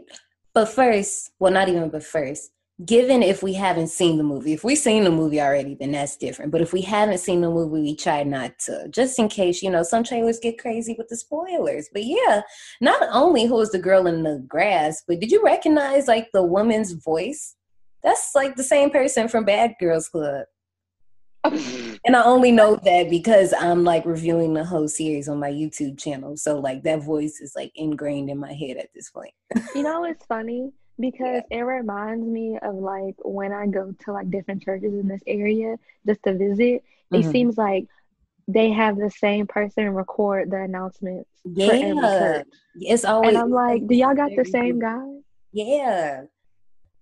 But 0.53 0.65
first, 0.65 1.31
well, 1.39 1.51
not 1.51 1.69
even 1.69 1.89
but 1.89 2.03
first, 2.03 2.51
given 2.85 3.21
if 3.21 3.43
we 3.43 3.53
haven't 3.53 3.89
seen 3.89 4.17
the 4.17 4.23
movie, 4.23 4.53
if 4.53 4.63
we've 4.63 4.77
seen 4.77 5.03
the 5.03 5.11
movie 5.11 5.41
already, 5.41 5.75
then 5.75 5.91
that's 5.91 6.17
different. 6.17 6.51
But 6.51 6.61
if 6.61 6.73
we 6.73 6.81
haven't 6.81 7.19
seen 7.19 7.41
the 7.41 7.49
movie, 7.49 7.81
we 7.81 7.95
try 7.95 8.23
not 8.23 8.57
to, 8.65 8.87
just 8.89 9.19
in 9.19 9.27
case, 9.27 9.61
you 9.61 9.69
know, 9.69 9.83
some 9.83 10.03
trailers 10.03 10.39
get 10.39 10.57
crazy 10.57 10.95
with 10.97 11.09
the 11.09 11.15
spoilers. 11.15 11.89
But 11.91 12.05
yeah, 12.05 12.41
not 12.79 13.01
only 13.11 13.45
who 13.45 13.59
is 13.59 13.71
the 13.71 13.79
girl 13.79 14.07
in 14.07 14.23
the 14.23 14.43
grass, 14.47 15.03
but 15.07 15.19
did 15.19 15.31
you 15.31 15.43
recognize 15.43 16.07
like 16.07 16.29
the 16.33 16.43
woman's 16.43 16.93
voice? 16.93 17.55
That's 18.03 18.31
like 18.33 18.55
the 18.55 18.63
same 18.63 18.89
person 18.89 19.27
from 19.27 19.45
Bad 19.45 19.75
Girls 19.79 20.09
Club. 20.09 20.45
And 22.03 22.15
I 22.15 22.23
only 22.23 22.51
know 22.51 22.77
that 22.77 23.11
because 23.11 23.53
I'm 23.53 23.83
like 23.83 24.07
reviewing 24.07 24.55
the 24.55 24.65
whole 24.65 24.87
series 24.87 25.29
on 25.29 25.39
my 25.39 25.51
YouTube 25.51 25.99
channel. 25.99 26.35
So 26.35 26.57
like 26.59 26.81
that 26.81 27.03
voice 27.03 27.39
is 27.41 27.53
like 27.55 27.71
ingrained 27.75 28.31
in 28.31 28.39
my 28.39 28.53
head 28.53 28.77
at 28.77 28.89
this 28.95 29.11
point. 29.11 29.33
You 29.75 29.83
know, 29.83 30.03
it's 30.05 30.25
funny 30.25 30.71
because 31.01 31.43
it 31.51 31.61
reminds 31.61 32.25
me 32.25 32.57
of 32.61 32.75
like 32.75 33.15
when 33.23 33.51
I 33.51 33.67
go 33.67 33.93
to 34.05 34.11
like 34.13 34.29
different 34.29 34.63
churches 34.63 34.93
in 34.93 35.07
this 35.07 35.21
area 35.27 35.77
just 36.05 36.23
to 36.23 36.37
visit. 36.37 36.83
It 37.11 37.25
Mhm. 37.25 37.31
seems 37.31 37.57
like 37.57 37.87
they 38.47 38.71
have 38.71 38.97
the 38.97 39.09
same 39.09 39.47
person 39.47 39.89
record 39.93 40.51
the 40.51 40.61
announcements 40.61 41.29
for 41.43 41.73
every 41.73 41.87
Yeah, 41.87 42.07
church. 42.17 42.47
it's 42.75 43.05
always. 43.05 43.29
And 43.29 43.37
I'm 43.37 43.51
like, 43.51 43.87
do 43.87 43.95
y'all 43.95 44.15
got 44.15 44.31
the 44.35 44.45
same 44.45 44.79
guy? 44.79 45.07
Yeah, 45.51 46.23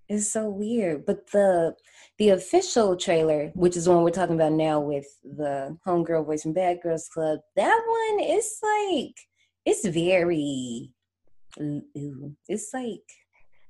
it's 0.07 0.31
so 0.31 0.49
weird. 0.49 1.05
But 1.05 1.29
the 1.31 1.75
the 2.17 2.29
official 2.29 2.95
trailer, 2.97 3.51
which 3.55 3.77
is 3.77 3.85
the 3.85 3.91
one 3.91 4.03
we're 4.03 4.09
talking 4.09 4.35
about 4.35 4.53
now 4.53 4.79
with 4.79 5.07
the 5.23 5.77
homegirl 5.85 6.25
voice 6.25 6.43
from 6.43 6.53
Bad 6.53 6.81
Girls 6.81 7.07
Club, 7.07 7.39
that 7.55 7.81
one 7.87 8.19
is 8.23 8.59
like 8.61 9.15
it's 9.65 9.87
very. 9.87 10.91
ooh, 11.61 12.35
It's 12.47 12.73
like 12.73 13.03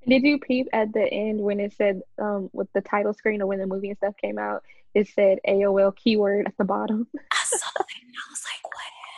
Did 0.08 0.24
you 0.24 0.40
peep 0.40 0.68
at 0.74 0.94
the 0.94 1.04
end 1.12 1.40
when 1.40 1.60
it 1.60 1.74
said 1.74 2.02
um 2.18 2.50
with 2.54 2.72
the 2.74 2.82
title 2.82 3.14
screen 3.14 3.42
or 3.42 3.48
when 3.48 3.60
the 3.60 3.68
movie 3.68 3.90
and 3.90 3.98
stuff 3.98 4.16
came 4.18 4.38
out? 4.38 4.64
It 4.96 5.08
said 5.08 5.40
AOL 5.48 5.96
keyword 5.96 6.48
at 6.48 6.58
the 6.58 6.66
bottom. 6.66 7.08
I 7.32 7.44
saw 7.44 7.70
that 7.78 7.86
and 8.02 8.14
I 8.16 8.26
was 8.30 8.44
like, 8.46 8.66
wow. 8.66 9.10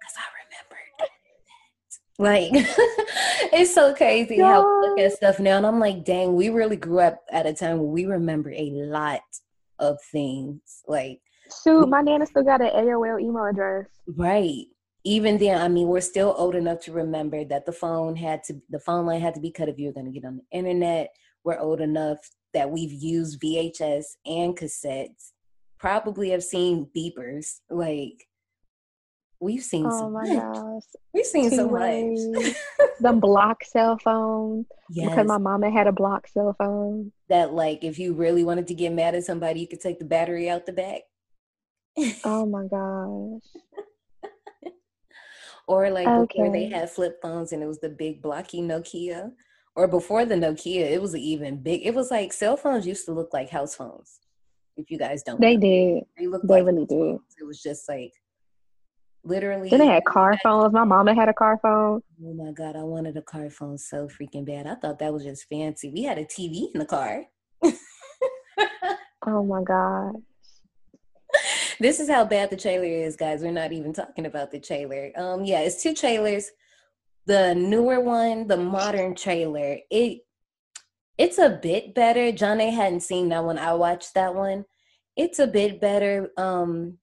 Because 0.00 0.16
I 0.16 0.26
remembered. 0.42 0.90
Like, 2.18 2.50
it's 3.52 3.74
so 3.74 3.94
crazy 3.94 4.38
how 4.38 4.62
we 4.62 4.88
look 4.88 4.98
at 5.00 5.12
stuff 5.12 5.38
now. 5.38 5.56
And 5.56 5.66
I'm 5.66 5.80
like, 5.80 6.04
dang, 6.04 6.34
we 6.34 6.48
really 6.48 6.76
grew 6.76 7.00
up 7.00 7.22
at 7.30 7.46
a 7.46 7.52
time 7.52 7.78
where 7.78 7.88
we 7.88 8.06
remember 8.06 8.50
a 8.50 8.70
lot 8.70 9.20
of 9.78 9.98
things. 10.12 10.60
Like, 10.86 11.20
Shoot, 11.64 11.88
my 11.88 12.00
nana 12.00 12.26
still 12.26 12.44
got 12.44 12.60
an 12.60 12.68
AOL 12.68 13.20
email 13.20 13.44
address. 13.44 13.86
right. 14.06 14.66
Even 15.04 15.38
then, 15.38 15.60
I 15.60 15.68
mean, 15.68 15.88
we're 15.88 16.00
still 16.02 16.34
old 16.36 16.54
enough 16.54 16.80
to 16.82 16.92
remember 16.92 17.44
that 17.46 17.64
the 17.66 17.72
phone 17.72 18.16
had 18.16 18.42
to, 18.44 18.60
the 18.68 18.78
phone 18.78 19.06
line 19.06 19.20
had 19.20 19.34
to 19.34 19.40
be 19.40 19.50
cut 19.50 19.68
if 19.68 19.78
you 19.78 19.86
were 19.86 19.92
going 19.94 20.06
to 20.06 20.12
get 20.12 20.26
on 20.26 20.36
the 20.38 20.56
internet. 20.58 21.08
We're 21.42 21.58
old 21.58 21.80
enough 21.80 22.18
that 22.52 22.70
we've 22.70 22.92
used 22.92 23.40
VHS 23.40 24.04
and 24.26 24.56
cassettes. 24.56 25.32
Probably 25.78 26.30
have 26.30 26.42
seen 26.44 26.88
beepers. 26.96 27.60
Like, 27.70 28.26
We've 29.42 29.62
seen 29.62 29.86
Oh 29.86 29.90
so 30.00 30.10
my 30.10 30.22
much. 30.28 30.38
gosh. 30.54 30.82
We've 31.14 31.24
seen 31.24 31.50
so 31.50 31.66
much. 31.68 32.54
The 33.00 33.14
block 33.14 33.64
cell 33.64 33.96
phone. 33.96 34.66
yes. 34.90 35.08
Because 35.08 35.26
my 35.26 35.38
mama 35.38 35.70
had 35.70 35.86
a 35.86 35.92
block 35.92 36.26
cell 36.28 36.54
phone. 36.58 37.12
that 37.30 37.54
like 37.54 37.82
if 37.82 37.98
you 37.98 38.12
really 38.12 38.44
wanted 38.44 38.66
to 38.66 38.74
get 38.74 38.92
mad 38.92 39.14
at 39.14 39.24
somebody, 39.24 39.60
you 39.60 39.66
could 39.66 39.80
take 39.80 39.98
the 39.98 40.04
battery 40.04 40.50
out 40.50 40.66
the 40.66 40.72
back. 40.72 41.00
Oh 42.24 42.44
my 42.54 42.64
gosh. 42.66 43.62
Or 45.70 45.88
like 45.88 46.06
before 46.26 46.50
they 46.50 46.64
had 46.68 46.90
flip 46.90 47.20
phones 47.22 47.52
and 47.52 47.62
it 47.62 47.66
was 47.66 47.78
the 47.78 47.90
big 47.90 48.20
blocky 48.20 48.60
Nokia. 48.60 49.30
Or 49.76 49.86
before 49.86 50.24
the 50.24 50.34
Nokia, 50.34 50.90
it 50.90 51.00
was 51.00 51.14
even 51.14 51.62
big. 51.62 51.86
It 51.86 51.94
was 51.94 52.10
like 52.10 52.32
cell 52.32 52.56
phones 52.56 52.88
used 52.88 53.06
to 53.06 53.12
look 53.12 53.32
like 53.32 53.50
house 53.50 53.76
phones. 53.76 54.18
If 54.76 54.90
you 54.90 54.98
guys 54.98 55.22
don't, 55.22 55.40
They 55.40 55.54
know. 55.54 55.60
did. 55.60 56.04
They 56.18 56.26
looked 56.26 56.48
They 56.48 56.54
like 56.54 56.64
really 56.66 56.86
did. 56.86 56.98
phones. 56.98 57.20
It 57.40 57.44
was 57.46 57.62
just 57.62 57.88
like 57.88 58.12
literally. 59.22 59.70
Then 59.70 59.78
they 59.78 59.86
had 59.86 60.04
car 60.04 60.36
phones. 60.42 60.72
My 60.72 60.82
mama 60.82 61.14
had 61.14 61.28
a 61.28 61.34
car 61.34 61.56
phone. 61.62 62.00
Oh 62.24 62.34
my 62.34 62.50
god, 62.50 62.74
I 62.74 62.82
wanted 62.82 63.16
a 63.16 63.22
car 63.22 63.48
phone 63.48 63.78
so 63.78 64.08
freaking 64.08 64.44
bad. 64.44 64.66
I 64.66 64.74
thought 64.74 64.98
that 64.98 65.12
was 65.12 65.22
just 65.22 65.48
fancy. 65.48 65.88
We 65.94 66.02
had 66.02 66.18
a 66.18 66.24
TV 66.24 66.74
in 66.74 66.80
the 66.80 66.86
car. 66.86 67.26
Oh 69.26 69.44
my 69.44 69.62
god. 69.62 70.14
This 71.80 71.98
is 71.98 72.08
how 72.08 72.24
bad 72.24 72.50
the 72.50 72.56
trailer 72.56 72.84
is, 72.84 73.16
guys. 73.16 73.42
We're 73.42 73.52
not 73.52 73.72
even 73.72 73.92
talking 73.92 74.26
about 74.26 74.50
the 74.50 74.60
trailer. 74.60 75.10
Um, 75.16 75.44
yeah, 75.44 75.60
it's 75.60 75.82
two 75.82 75.94
trailers. 75.94 76.50
The 77.26 77.54
newer 77.54 78.00
one, 78.00 78.46
the 78.46 78.56
modern 78.56 79.14
trailer, 79.14 79.78
it 79.90 80.20
it's 81.18 81.38
a 81.38 81.50
bit 81.50 81.94
better. 81.94 82.32
John 82.32 82.60
A 82.60 82.70
hadn't 82.70 83.00
seen 83.00 83.28
that 83.28 83.44
one. 83.44 83.58
I 83.58 83.74
watched 83.74 84.14
that 84.14 84.34
one. 84.34 84.64
It's 85.16 85.38
a 85.38 85.46
bit 85.46 85.80
better. 85.80 86.30
Um, 86.38 86.98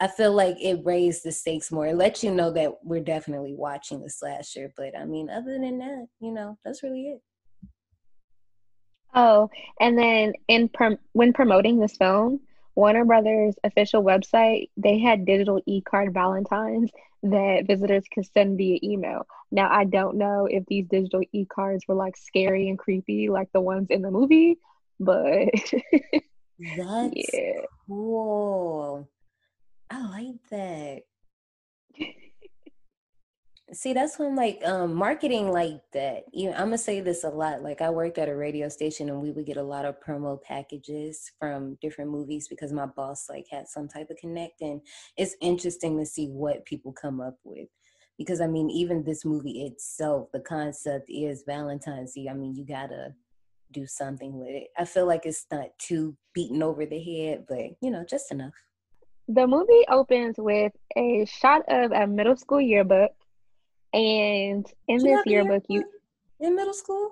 I 0.00 0.08
feel 0.08 0.32
like 0.32 0.56
it 0.60 0.80
raised 0.82 1.24
the 1.24 1.32
stakes 1.32 1.70
more. 1.70 1.86
It 1.86 1.96
lets 1.96 2.24
you 2.24 2.30
know 2.30 2.50
that 2.52 2.72
we're 2.82 3.04
definitely 3.04 3.54
watching 3.54 4.02
the 4.02 4.08
slasher. 4.08 4.72
But 4.76 4.96
I 4.98 5.04
mean, 5.04 5.28
other 5.28 5.58
than 5.58 5.78
that, 5.78 6.06
you 6.20 6.32
know, 6.32 6.58
that's 6.64 6.82
really 6.82 7.02
it. 7.08 7.20
Oh, 9.14 9.48
and 9.78 9.98
then 9.98 10.32
in 10.48 10.68
prom- 10.70 10.98
when 11.12 11.32
promoting 11.32 11.78
this 11.78 11.96
film, 11.96 12.40
Warner 12.74 13.04
Brothers 13.04 13.54
official 13.62 14.02
website, 14.02 14.70
they 14.76 14.98
had 14.98 15.26
digital 15.26 15.60
e-card 15.66 16.12
Valentines 16.12 16.90
that 17.22 17.66
visitors 17.66 18.04
could 18.12 18.26
send 18.32 18.58
via 18.58 18.78
email. 18.82 19.26
Now, 19.50 19.70
I 19.70 19.84
don't 19.84 20.16
know 20.16 20.46
if 20.50 20.64
these 20.66 20.86
digital 20.86 21.22
e-cards 21.32 21.84
were 21.86 21.94
like 21.94 22.16
scary 22.16 22.68
and 22.68 22.78
creepy 22.78 23.28
like 23.28 23.50
the 23.52 23.60
ones 23.60 23.88
in 23.90 24.02
the 24.02 24.10
movie, 24.10 24.58
but 24.98 25.48
That's 26.58 27.14
yeah. 27.14 27.62
cool. 27.86 29.08
I 29.90 30.06
like 30.06 30.48
that. 30.50 31.02
See, 33.74 33.92
that's 33.92 34.20
when 34.20 34.36
like 34.36 34.60
um 34.64 34.94
marketing 34.94 35.50
like 35.50 35.80
that. 35.92 36.24
You 36.32 36.50
know, 36.50 36.56
I'm 36.56 36.66
gonna 36.66 36.78
say 36.78 37.00
this 37.00 37.24
a 37.24 37.28
lot. 37.28 37.62
Like 37.62 37.80
I 37.80 37.90
worked 37.90 38.18
at 38.18 38.28
a 38.28 38.36
radio 38.36 38.68
station 38.68 39.08
and 39.08 39.20
we 39.20 39.32
would 39.32 39.46
get 39.46 39.56
a 39.56 39.62
lot 39.62 39.84
of 39.84 40.00
promo 40.00 40.40
packages 40.40 41.32
from 41.40 41.76
different 41.82 42.10
movies 42.10 42.46
because 42.46 42.72
my 42.72 42.86
boss 42.86 43.28
like 43.28 43.46
had 43.50 43.66
some 43.66 43.88
type 43.88 44.10
of 44.10 44.16
connect 44.16 44.60
and 44.60 44.80
it's 45.16 45.34
interesting 45.40 45.98
to 45.98 46.06
see 46.06 46.28
what 46.28 46.64
people 46.64 46.92
come 46.92 47.20
up 47.20 47.36
with. 47.42 47.68
Because 48.16 48.40
I 48.40 48.46
mean, 48.46 48.70
even 48.70 49.02
this 49.02 49.24
movie 49.24 49.62
itself, 49.66 50.28
the 50.32 50.40
concept 50.40 51.06
is 51.08 51.42
Valentine's 51.44 52.14
Day. 52.14 52.28
I 52.30 52.34
mean, 52.34 52.54
you 52.54 52.64
gotta 52.64 53.12
do 53.72 53.86
something 53.88 54.38
with 54.38 54.50
it. 54.50 54.68
I 54.78 54.84
feel 54.84 55.06
like 55.06 55.26
it's 55.26 55.46
not 55.50 55.76
too 55.78 56.16
beaten 56.32 56.62
over 56.62 56.86
the 56.86 57.02
head, 57.02 57.46
but 57.48 57.70
you 57.80 57.90
know, 57.90 58.04
just 58.08 58.30
enough. 58.30 58.54
The 59.26 59.46
movie 59.46 59.84
opens 59.88 60.36
with 60.38 60.72
a 60.96 61.24
shot 61.24 61.62
of 61.66 61.92
a 61.92 62.06
middle 62.06 62.36
school 62.36 62.60
yearbook, 62.60 63.12
and 63.94 64.66
in 64.88 64.98
you 64.98 65.02
this 65.04 65.26
a 65.26 65.30
yearbook, 65.30 65.64
you 65.68 65.84
in 66.40 66.56
middle 66.56 66.74
school? 66.74 67.10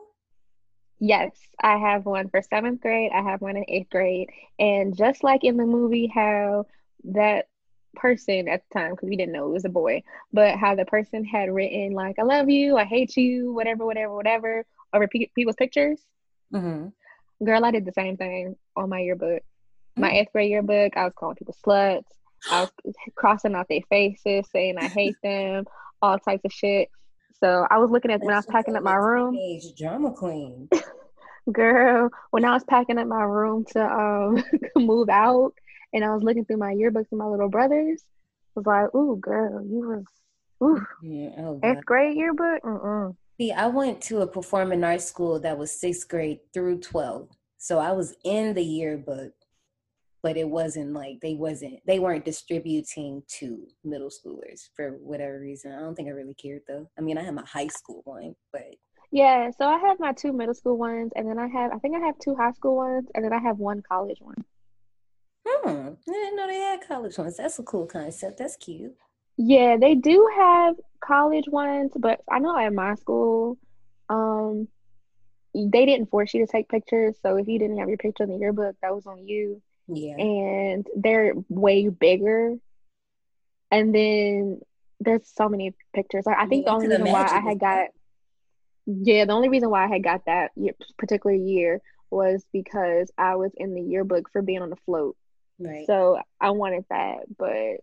Yes, 0.99 1.33
I 1.61 1.79
have 1.79 2.05
one 2.07 2.29
for 2.29 2.43
seventh 2.43 2.81
grade. 2.81 3.11
I 3.13 3.23
have 3.23 3.41
one 3.41 3.57
in 3.57 3.65
eighth 3.69 3.91
grade. 3.91 4.31
And 4.59 4.97
just 4.97 5.25
like 5.25 5.43
in 5.45 5.57
the 5.57 5.67
movie, 5.67 6.11
how 6.13 6.67
that 7.05 7.47
person 7.95 8.49
at 8.49 8.63
the 8.69 8.79
time, 8.79 8.93
because 8.93 9.09
we 9.09 9.17
didn't 9.17 9.33
know 9.33 9.47
it 9.47 9.53
was 9.53 9.65
a 9.65 9.69
boy, 9.69 10.03
but 10.33 10.57
how 10.57 10.75
the 10.75 10.85
person 10.85 11.25
had 11.25 11.51
written, 11.51 11.93
like, 11.93 12.19
I 12.19 12.23
love 12.23 12.49
you, 12.49 12.77
I 12.77 12.85
hate 12.85 13.17
you, 13.17 13.53
whatever, 13.53 13.85
whatever, 13.85 14.15
whatever, 14.15 14.65
over 14.93 15.09
pe- 15.09 15.31
people's 15.35 15.57
pictures. 15.57 16.01
Mm-hmm. 16.55 17.45
Girl, 17.45 17.65
I 17.65 17.71
did 17.73 17.85
the 17.85 17.93
same 17.93 18.17
thing 18.17 18.57
on 18.77 18.89
my 18.89 19.01
yearbook. 19.01 19.43
My 19.97 20.11
Mm. 20.11 20.15
eighth 20.15 20.33
grade 20.33 20.51
yearbook, 20.51 20.97
I 20.97 21.05
was 21.05 21.13
calling 21.17 21.37
people 21.37 21.57
sluts. 21.67 22.07
I 22.51 22.61
was 22.61 22.71
crossing 23.15 23.55
out 23.55 23.69
their 23.69 23.81
faces, 23.91 24.47
saying 24.53 24.79
I 24.79 24.89
hate 24.89 25.17
them, 25.23 25.65
all 26.03 26.19
types 26.19 26.45
of 26.45 26.53
shit. 26.53 26.89
So 27.43 27.67
I 27.71 27.79
was 27.79 27.91
looking 27.91 28.11
at 28.11 28.21
when 28.21 28.35
I 28.35 28.39
was 28.39 28.47
packing 28.47 28.77
up 28.77 28.83
my 28.83 28.95
room. 28.95 29.35
Teenage 29.35 29.75
drama 29.77 30.13
queen. 30.13 30.69
Girl, 31.53 32.11
when 32.31 32.45
I 32.45 32.53
was 32.53 32.65
packing 32.65 32.99
up 32.99 33.07
my 33.07 33.23
room 33.23 33.65
to 33.73 33.85
um 33.85 34.45
move 34.77 35.09
out 35.09 35.55
and 35.93 36.05
I 36.05 36.15
was 36.15 36.23
looking 36.23 36.45
through 36.45 36.59
my 36.59 36.73
yearbooks 36.73 37.11
with 37.11 37.19
my 37.19 37.27
little 37.27 37.49
brothers, 37.49 38.03
I 38.57 38.61
was 38.61 38.67
like, 38.67 38.95
ooh, 38.95 39.17
girl, 39.17 39.65
you 39.65 39.81
was 39.89 40.05
ooh, 40.63 40.87
oh 41.39 41.61
eighth 41.65 41.85
grade 41.85 42.17
yearbook? 42.17 42.63
Mm-mm. 42.63 43.17
See, 43.41 43.51
I 43.51 43.67
went 43.67 44.01
to 44.03 44.21
a 44.21 44.27
performing 44.27 44.85
arts 44.85 45.07
school 45.07 45.41
that 45.41 45.59
was 45.59 45.81
sixth 45.81 46.09
grade 46.09 46.39
through 46.55 46.81
12. 46.81 47.29
So 47.59 47.79
I 47.79 47.93
was 47.93 48.15
in 48.25 48.55
the 48.55 48.63
yearbook, 48.63 49.33
but 50.23 50.37
it 50.37 50.49
wasn't 50.49 50.93
like 50.93 51.21
they 51.21 51.35
wasn't 51.35 51.81
they 51.87 51.99
weren't 51.99 52.25
distributing 52.25 53.23
to 53.29 53.67
middle 53.85 54.11
schoolers 54.11 54.69
for 54.77 54.93
whatever 54.99 55.41
reason. 55.41 55.73
I 55.73 55.81
don't 55.81 55.95
think 55.95 56.09
I 56.09 56.13
really 56.13 56.35
cared 56.35 56.63
though. 56.69 56.89
I 56.99 57.03
mean, 57.03 57.19
I 57.19 57.23
had 57.25 57.35
my 57.35 57.45
high 57.47 57.69
school 57.69 58.03
one, 58.05 58.35
but 58.53 58.77
Yeah, 59.13 59.51
so 59.51 59.65
I 59.67 59.79
have 59.79 60.01
my 60.01 60.13
two 60.13 60.33
middle 60.33 60.55
school 60.55 60.77
ones 60.77 61.13
and 61.15 61.29
then 61.29 61.39
I 61.39 61.47
have 61.47 61.71
I 61.73 61.79
think 61.79 61.95
I 61.97 62.01
have 62.07 62.19
two 62.19 62.35
high 62.35 62.51
school 62.53 62.75
ones 62.77 63.09
and 63.15 63.25
then 63.25 63.33
I 63.33 63.39
have 63.39 63.59
one 63.61 63.81
college 63.83 64.21
one. 64.21 64.45
hmm, 65.47 65.69
I 65.69 66.13
didn't 66.13 66.37
know 66.37 66.47
they 66.49 66.57
had 66.59 66.87
college 66.87 67.17
ones. 67.19 67.37
That's 67.37 67.59
a 67.59 67.63
cool 67.63 67.87
concept. 67.87 68.39
That's 68.39 68.57
cute. 68.57 68.97
Yeah, 69.37 69.77
they 69.79 69.95
do 69.95 70.31
have 70.37 70.77
college 71.01 71.49
ones, 71.49 71.93
but 71.97 72.21
I 72.31 72.39
know 72.39 72.57
at 72.57 72.73
my 72.73 72.95
school, 72.97 73.59
um, 74.09 74.69
they 75.55 75.87
didn't 75.87 76.11
force 76.11 76.35
you 76.35 76.45
to 76.47 76.51
take 76.53 76.69
pictures. 76.69 77.17
So 77.23 77.37
if 77.37 77.49
you 77.49 77.59
didn't 77.59 77.79
have 77.79 77.89
your 77.89 77.99
picture 77.99 78.25
in 78.25 78.31
the 78.31 78.39
yearbook, 78.39 78.77
that 78.83 78.95
was 78.95 79.07
on 79.07 79.27
you. 79.27 79.63
Yeah. 79.89 80.17
and 80.19 80.87
they're 80.97 81.35
way 81.49 81.89
bigger. 81.89 82.57
And 83.71 83.95
then 83.95 84.61
there's 85.01 85.29
so 85.35 85.49
many 85.49 85.75
pictures. 85.95 86.27
I, 86.27 86.35
I 86.43 86.47
think 86.47 86.65
the 86.67 86.71
Yeah, 86.71 86.73
I 86.73 86.75
only 86.75 86.89
reason 86.89 87.11
why 87.11 87.29
I 87.29 87.41
had 87.41 87.59
got, 87.59 87.89
yeah, 88.87 89.25
the 89.25 89.33
only 89.33 89.49
reason 89.49 89.71
why 89.71 89.85
I 89.85 89.89
had 89.89 90.03
got 90.03 90.25
that 90.27 90.53
particular 90.99 91.35
year 91.35 91.81
was 92.11 92.45
because 92.53 93.11
I 93.17 93.37
was 93.37 93.53
in 93.57 93.75
the 93.75 93.81
yearbook 93.81 94.31
for 94.33 94.43
being 94.43 94.63
on 94.63 94.71
the 94.71 94.77
float. 94.85 95.17
Right. 95.59 95.87
So 95.87 96.21
I 96.41 96.51
wanted 96.51 96.85
that, 96.91 97.21
but 97.39 97.81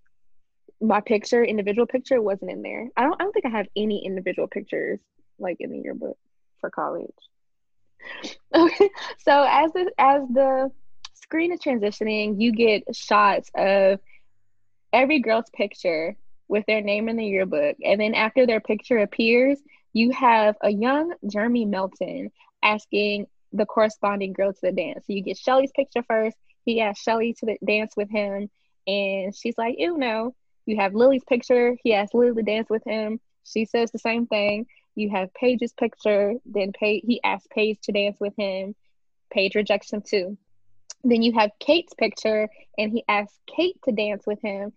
my 0.81 1.01
picture, 1.01 1.43
individual 1.43 1.87
picture, 1.87 2.21
wasn't 2.21 2.51
in 2.51 2.61
there. 2.61 2.89
I 2.95 3.03
don't. 3.03 3.15
I 3.19 3.23
don't 3.23 3.33
think 3.33 3.45
I 3.45 3.49
have 3.49 3.67
any 3.75 4.05
individual 4.05 4.47
pictures 4.47 4.99
like 5.39 5.57
in 5.59 5.71
the 5.71 5.79
yearbook 5.79 6.17
for 6.59 6.69
college. 6.69 7.11
Okay, 8.55 8.89
so 9.19 9.45
as 9.47 9.71
the 9.73 9.91
as 9.97 10.21
the 10.29 10.71
screen 11.29 11.51
is 11.51 11.59
transitioning, 11.59 12.41
you 12.41 12.51
get 12.51 12.95
shots 12.95 13.51
of 13.55 13.99
every 14.91 15.19
girl's 15.19 15.49
picture 15.53 16.15
with 16.47 16.65
their 16.65 16.81
name 16.81 17.07
in 17.07 17.17
the 17.17 17.25
yearbook, 17.25 17.77
and 17.85 18.01
then 18.01 18.15
after 18.15 18.47
their 18.47 18.59
picture 18.59 18.97
appears, 18.97 19.59
you 19.93 20.09
have 20.11 20.55
a 20.63 20.71
young 20.71 21.13
Jeremy 21.29 21.65
Melton 21.65 22.31
asking 22.63 23.27
the 23.53 23.67
corresponding 23.67 24.33
girl 24.33 24.51
to 24.51 24.59
the 24.59 24.71
dance. 24.71 25.05
So 25.05 25.13
you 25.13 25.21
get 25.21 25.37
Shelly's 25.37 25.71
picture 25.75 26.01
first. 26.01 26.35
He 26.65 26.81
asks 26.81 27.03
Shelly 27.03 27.35
to 27.39 27.45
the 27.45 27.57
dance 27.63 27.93
with 27.95 28.09
him, 28.09 28.49
and 28.87 29.35
she's 29.35 29.57
like, 29.57 29.75
"Ew, 29.77 29.97
no." 29.99 30.33
You 30.65 30.77
have 30.77 30.95
Lily's 30.95 31.23
picture. 31.23 31.77
He 31.83 31.93
asks 31.93 32.15
Lily 32.15 32.33
to 32.33 32.41
dance 32.41 32.71
with 32.71 32.83
him. 32.85 33.19
She 33.43 33.65
says 33.65 33.91
the 33.91 33.99
same 33.99 34.25
thing. 34.25 34.65
You 34.95 35.11
have 35.11 35.31
Paige's 35.35 35.73
picture. 35.73 36.33
Then 36.43 36.71
he 36.79 37.21
asks 37.23 37.47
Paige 37.51 37.79
to 37.83 37.91
dance 37.91 38.17
with 38.19 38.33
him. 38.35 38.73
Paige 39.29 39.53
rejects 39.53 39.93
him 39.93 40.01
too. 40.01 40.35
Then 41.03 41.21
you 41.21 41.33
have 41.33 41.51
Kate's 41.59 41.93
picture, 41.93 42.49
and 42.77 42.91
he 42.91 43.03
asks 43.07 43.39
Kate 43.47 43.77
to 43.85 43.91
dance 43.91 44.25
with 44.27 44.41
him. 44.41 44.73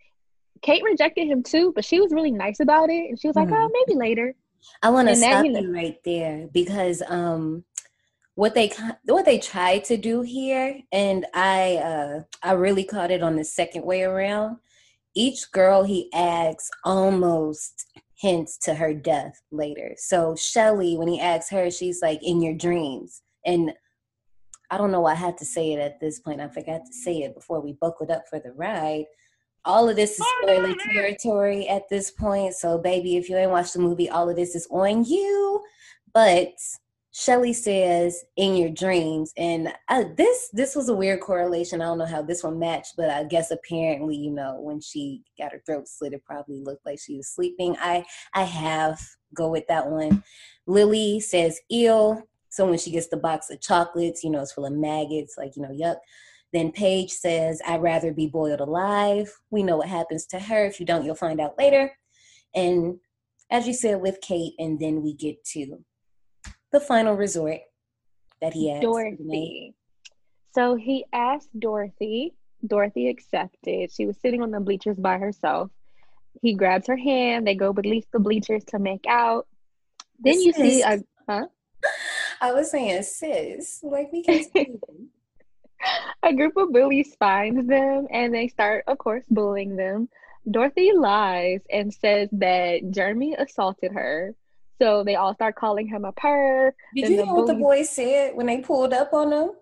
Kate 0.62 0.82
rejected 0.84 1.26
him 1.26 1.42
too, 1.42 1.72
but 1.74 1.84
she 1.84 2.00
was 2.00 2.12
really 2.12 2.30
nice 2.30 2.60
about 2.60 2.90
it, 2.90 3.08
and 3.08 3.20
she 3.20 3.26
was 3.26 3.36
like, 3.36 3.48
Mhm. 3.48 3.56
"Oh, 3.56 3.70
maybe 3.86 3.98
later." 3.98 4.34
I 4.80 4.90
want 4.90 5.08
to 5.08 5.16
stop 5.16 5.44
you 5.44 5.50
know- 5.50 5.72
right 5.72 5.98
there 6.04 6.48
because 6.52 7.02
um 7.08 7.64
what 8.36 8.54
they 8.54 8.70
what 9.06 9.24
they 9.24 9.38
tried 9.38 9.82
to 9.84 9.96
do 9.96 10.22
here 10.22 10.80
and 10.92 11.26
I 11.34 11.76
uh 11.78 12.20
I 12.44 12.52
really 12.52 12.84
caught 12.84 13.10
it 13.10 13.22
on 13.24 13.34
the 13.36 13.44
second 13.44 13.84
way 13.84 14.02
around. 14.02 14.58
Each 15.16 15.50
girl 15.50 15.82
he 15.82 16.08
asks 16.14 16.70
almost 16.84 17.86
hints 18.14 18.56
to 18.58 18.74
her 18.74 18.94
death 18.94 19.42
later. 19.50 19.94
So 19.96 20.36
Shelly 20.36 20.96
when 20.96 21.08
he 21.08 21.18
asks 21.20 21.50
her 21.50 21.68
she's 21.70 22.00
like 22.00 22.22
in 22.22 22.40
your 22.40 22.54
dreams 22.54 23.20
and 23.44 23.74
I 24.72 24.78
don't 24.78 24.90
know 24.90 25.02
why 25.02 25.12
I 25.12 25.16
had 25.16 25.38
to 25.38 25.44
say 25.44 25.74
it 25.74 25.78
at 25.80 26.00
this 26.00 26.18
point. 26.20 26.40
I 26.40 26.48
forgot 26.48 26.86
to 26.86 26.94
say 26.94 27.18
it 27.18 27.34
before 27.36 27.60
we 27.60 27.74
buckled 27.74 28.10
up 28.10 28.24
for 28.30 28.40
the 28.40 28.52
ride. 28.54 29.04
all 29.64 29.88
of 29.88 29.96
this 29.96 30.18
is 30.18 30.26
spoiler 30.42 30.74
territory 30.92 31.68
at 31.68 31.88
this 31.90 32.10
point. 32.10 32.54
So, 32.54 32.78
baby, 32.78 33.16
if 33.16 33.28
you 33.30 33.36
ain't 33.36 33.52
watched 33.52 33.74
the 33.74 33.80
movie, 33.80 34.10
all 34.10 34.30
of 34.30 34.36
this 34.36 34.54
is 34.56 34.66
on 34.70 35.04
you. 35.04 35.62
But 36.14 36.54
Shelly 37.12 37.52
says 37.52 38.24
in 38.36 38.56
your 38.56 38.70
dreams, 38.70 39.32
and 39.36 39.72
I, 39.90 40.04
this 40.16 40.48
this 40.52 40.74
was 40.74 40.88
a 40.88 40.94
weird 40.94 41.20
correlation. 41.20 41.82
I 41.82 41.86
don't 41.86 41.98
know 41.98 42.06
how 42.06 42.22
this 42.22 42.42
one 42.42 42.58
matched, 42.58 42.94
but 42.96 43.10
I 43.10 43.24
guess 43.24 43.50
apparently, 43.50 44.16
you 44.16 44.30
know, 44.32 44.58
when 44.60 44.80
she 44.80 45.22
got 45.38 45.52
her 45.52 45.62
throat 45.66 45.88
slit, 45.88 46.14
it 46.14 46.24
probably 46.24 46.60
looked 46.62 46.86
like 46.86 46.98
she 46.98 47.16
was 47.18 47.28
sleeping. 47.28 47.76
I 47.80 48.04
I 48.34 48.44
have 48.44 49.00
go 49.34 49.48
with 49.50 49.66
that 49.68 49.88
one. 49.90 50.24
Lily 50.66 51.20
says 51.20 51.60
ill. 51.70 52.22
So 52.52 52.66
when 52.66 52.78
she 52.78 52.90
gets 52.90 53.08
the 53.08 53.16
box 53.16 53.48
of 53.48 53.62
chocolates, 53.62 54.22
you 54.22 54.28
know, 54.28 54.42
it's 54.42 54.52
full 54.52 54.66
of 54.66 54.74
maggots, 54.74 55.38
like 55.38 55.56
you 55.56 55.62
know, 55.62 55.70
yuck. 55.70 55.96
Then 56.52 56.70
Paige 56.70 57.10
says, 57.10 57.62
I'd 57.66 57.80
rather 57.80 58.12
be 58.12 58.26
boiled 58.26 58.60
alive. 58.60 59.32
We 59.50 59.62
know 59.62 59.78
what 59.78 59.88
happens 59.88 60.26
to 60.26 60.38
her. 60.38 60.66
If 60.66 60.78
you 60.78 60.84
don't, 60.84 61.02
you'll 61.02 61.14
find 61.14 61.40
out 61.40 61.56
later. 61.56 61.90
And 62.54 62.98
as 63.50 63.66
you 63.66 63.72
said 63.72 64.02
with 64.02 64.20
Kate, 64.20 64.52
and 64.58 64.78
then 64.78 65.02
we 65.02 65.14
get 65.14 65.42
to 65.52 65.78
the 66.72 66.80
final 66.80 67.14
resort 67.14 67.60
that 68.42 68.52
he 68.52 68.70
asked. 68.70 68.82
Dorothy. 68.82 69.74
So 70.54 70.74
he 70.74 71.06
asked 71.14 71.58
Dorothy. 71.58 72.34
Dorothy 72.66 73.08
accepted. 73.08 73.90
She 73.90 74.04
was 74.04 74.18
sitting 74.20 74.42
on 74.42 74.50
the 74.50 74.60
bleachers 74.60 74.98
by 74.98 75.16
herself. 75.16 75.70
He 76.42 76.52
grabs 76.52 76.86
her 76.86 76.98
hand. 76.98 77.46
They 77.46 77.54
go 77.54 77.72
beneath 77.72 78.10
the 78.12 78.20
bleachers 78.20 78.62
to 78.64 78.78
make 78.78 79.06
out. 79.08 79.46
Then 80.20 80.38
you 80.38 80.52
see 80.52 80.82
a 80.82 81.02
huh? 81.26 81.46
I 82.42 82.52
was 82.52 82.72
saying, 82.72 83.04
sis, 83.04 83.78
like 83.84 84.10
we 84.12 84.24
can 84.24 84.44
a 86.24 86.34
group 86.34 86.56
of 86.56 86.72
bullies 86.72 87.14
finds 87.14 87.68
them 87.68 88.08
and 88.10 88.34
they 88.34 88.48
start, 88.48 88.82
of 88.88 88.98
course, 88.98 89.24
bullying 89.30 89.76
them. 89.76 90.08
Dorothy 90.50 90.90
lies 90.92 91.60
and 91.70 91.94
says 91.94 92.28
that 92.32 92.90
Jeremy 92.90 93.36
assaulted 93.38 93.92
her. 93.92 94.34
So 94.80 95.04
they 95.04 95.14
all 95.14 95.34
start 95.34 95.54
calling 95.54 95.86
him 95.86 96.04
a 96.04 96.12
perv. 96.12 96.72
Did 96.96 97.10
you 97.10 97.24
know 97.24 97.32
what 97.34 97.46
the 97.46 97.54
boys 97.54 97.88
said 97.90 98.34
when 98.34 98.46
they 98.46 98.58
pulled 98.58 98.92
up 98.92 99.12
on 99.12 99.30
them? 99.30 99.52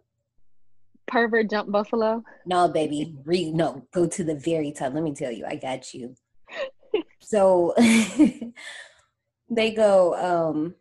Pervert 1.07 1.51
jump 1.51 1.71
buffalo. 1.71 2.25
No, 2.47 2.69
baby. 2.69 3.15
Read 3.27 3.55
no, 3.55 3.87
go 3.93 4.07
to 4.07 4.25
the 4.25 4.37
very 4.37 4.73
top. 4.73 4.95
Let 4.95 5.03
me 5.03 5.13
tell 5.13 5.31
you, 5.31 5.45
I 5.45 5.57
got 5.57 5.93
you. 5.93 6.15
so 7.21 7.75
they 9.51 9.73
go, 9.73 10.15
um, 10.15 10.75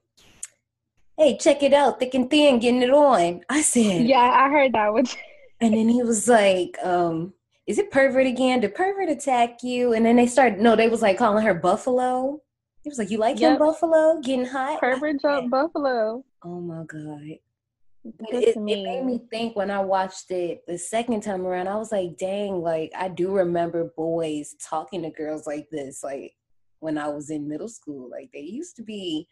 hey, 1.20 1.38
check 1.38 1.62
it 1.64 1.74
out, 1.74 2.00
thick 2.00 2.14
and 2.14 2.30
thin, 2.30 2.60
getting 2.60 2.82
it 2.82 2.92
on. 2.92 3.42
I 3.50 3.62
said, 3.62 4.08
Yeah, 4.08 4.20
I 4.20 4.50
heard 4.50 4.74
that 4.74 4.94
one. 4.94 5.06
and 5.62 5.74
then 5.74 5.90
he 5.90 6.02
was 6.02 6.28
like, 6.30 6.78
um, 6.82 7.34
is 7.68 7.78
it 7.78 7.92
pervert 7.92 8.26
again? 8.26 8.62
Did 8.62 8.74
pervert 8.74 9.10
attack 9.10 9.62
you? 9.62 9.94
And 9.94 10.06
then 10.06 10.16
they 10.16 10.28
started, 10.28 10.60
no, 10.60 10.78
they 10.78 10.88
was 10.88 11.02
like 11.02 11.18
calling 11.18 11.46
her 11.46 11.54
Buffalo. 11.54 12.42
He 12.84 12.90
was 12.90 12.98
like, 12.98 13.12
you 13.12 13.18
like 13.18 13.38
yep. 13.38 13.54
him, 13.54 13.60
Buffalo? 13.60 14.22
Getting 14.22 14.46
hot? 14.46 14.80
Pervert 14.80 15.22
jump 15.22 15.52
Buffalo. 15.52 16.24
Oh 16.44 16.62
my 16.62 16.84
God. 16.86 17.22
It, 17.22 18.56
it, 18.56 18.58
made 18.58 19.04
me 19.04 19.22
think 19.30 19.58
when 19.58 19.70
I 19.70 19.82
watched 19.82 20.32
it 20.32 20.64
the 20.66 20.78
second 20.78 21.22
time 21.22 21.46
around, 21.46 21.68
I 21.68 21.76
was 21.76 21.92
like, 21.92 22.18
dang, 22.18 22.62
like 22.62 22.92
I 22.98 23.10
do 23.10 23.36
remember 23.36 23.92
boys 23.98 24.56
talking 24.64 25.02
to 25.02 25.10
girls 25.10 25.46
like 25.46 25.70
this, 25.70 26.02
like 26.02 26.34
when 26.80 26.98
I 26.98 27.10
was 27.10 27.30
in 27.30 27.48
middle 27.48 27.68
school. 27.68 28.10
Like 28.10 28.30
they 28.34 28.40
used 28.40 28.78
to 28.78 28.84
be 28.84 29.28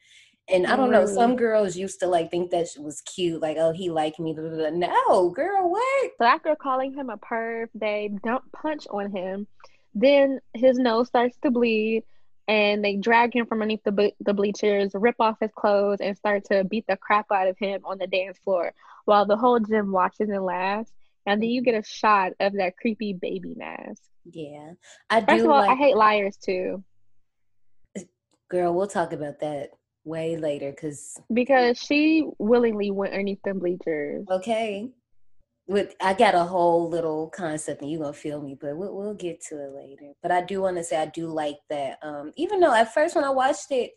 and 0.50 0.66
I 0.66 0.74
oh, 0.74 0.78
don't 0.78 0.92
know, 0.92 1.06
some 1.06 1.36
girls 1.36 1.76
used 1.76 2.00
to 2.00 2.08
like 2.08 2.32
think 2.32 2.52
that 2.52 2.70
she 2.70 2.80
was 2.80 3.02
cute, 3.02 3.42
like, 3.42 3.58
oh, 3.58 3.72
he 3.72 3.90
liked 3.90 4.20
me. 4.20 4.34
Blah, 4.34 4.50
blah, 4.50 4.70
blah. 4.70 4.70
No, 4.70 5.30
girl, 5.30 5.70
what? 5.70 6.12
So 6.18 6.26
after 6.26 6.56
calling 6.56 6.94
him 6.94 7.10
a 7.10 7.18
perv, 7.18 7.68
they 7.76 8.12
dump 8.24 8.44
punch 8.54 8.88
on 8.90 9.12
him. 9.12 9.48
Then 9.94 10.40
his 10.54 10.78
nose 10.78 11.08
starts 11.08 11.38
to 11.44 11.52
bleed, 11.52 12.04
and 12.48 12.84
they 12.84 12.96
drag 12.96 13.36
him 13.36 13.46
from 13.46 13.62
underneath 13.62 13.84
the, 13.84 14.14
the 14.22 14.34
bleachers, 14.34 14.92
rip 14.94 15.16
off 15.20 15.38
his 15.42 15.52
clothes, 15.54 16.00
and 16.00 16.16
start 16.16 16.46
to 16.46 16.64
beat 16.64 16.86
the 16.88 16.96
crap 16.96 17.26
out 17.32 17.48
of 17.48 17.58
him 17.58 17.82
on 17.84 17.98
the 17.98 18.08
dance 18.08 18.38
floor 18.44 18.74
while 19.06 19.26
the 19.26 19.38
whole 19.38 19.60
gym 19.60 19.92
watches 19.92 20.30
and 20.30 20.44
laughs. 20.44 20.92
And 21.26 21.42
then 21.42 21.50
you 21.50 21.62
get 21.62 21.76
a 21.76 21.86
shot 21.86 22.32
of 22.40 22.54
that 22.54 22.78
creepy 22.78 23.12
baby 23.12 23.54
mask. 23.58 24.02
Yeah. 24.24 24.74
I 25.10 25.22
First 25.26 25.44
of 25.44 25.52
all, 25.52 25.60
like- 25.60 25.72
I 25.72 25.76
hate 25.76 25.98
liars 25.98 26.38
too. 26.38 26.84
Girl, 28.50 28.74
we'll 28.74 28.88
talk 28.88 29.12
about 29.12 29.42
that 29.42 29.72
way 30.08 30.38
later 30.38 30.72
because 30.72 31.20
because 31.34 31.78
she 31.78 32.26
willingly 32.40 32.90
went 32.92 33.14
underneath 33.14 33.42
them 33.44 33.60
bleachers. 33.60 34.26
Okay, 34.32 34.90
with 35.68 35.96
I 36.02 36.14
got 36.14 36.34
a 36.34 36.44
whole 36.44 36.90
little 36.90 37.28
concept, 37.30 37.82
and 37.82 37.92
you 37.92 38.00
gonna 38.00 38.14
feel 38.14 38.42
me, 38.42 38.58
but 38.60 38.78
we'll, 38.78 38.96
we'll 38.96 39.14
get 39.14 39.42
to 39.50 39.56
it 39.56 39.74
later. 39.74 40.14
But 40.22 40.32
I 40.32 40.42
do 40.42 40.62
want 40.62 40.78
to 40.78 40.84
say 40.84 40.98
I 40.98 41.08
do 41.08 41.28
like 41.28 41.58
that. 41.70 42.00
Um, 42.02 42.32
even 42.38 42.60
though 42.60 42.74
at 42.74 42.94
first 42.94 43.16
when 43.16 43.26
I 43.26 43.30
watched 43.30 43.72
it, 43.72 43.92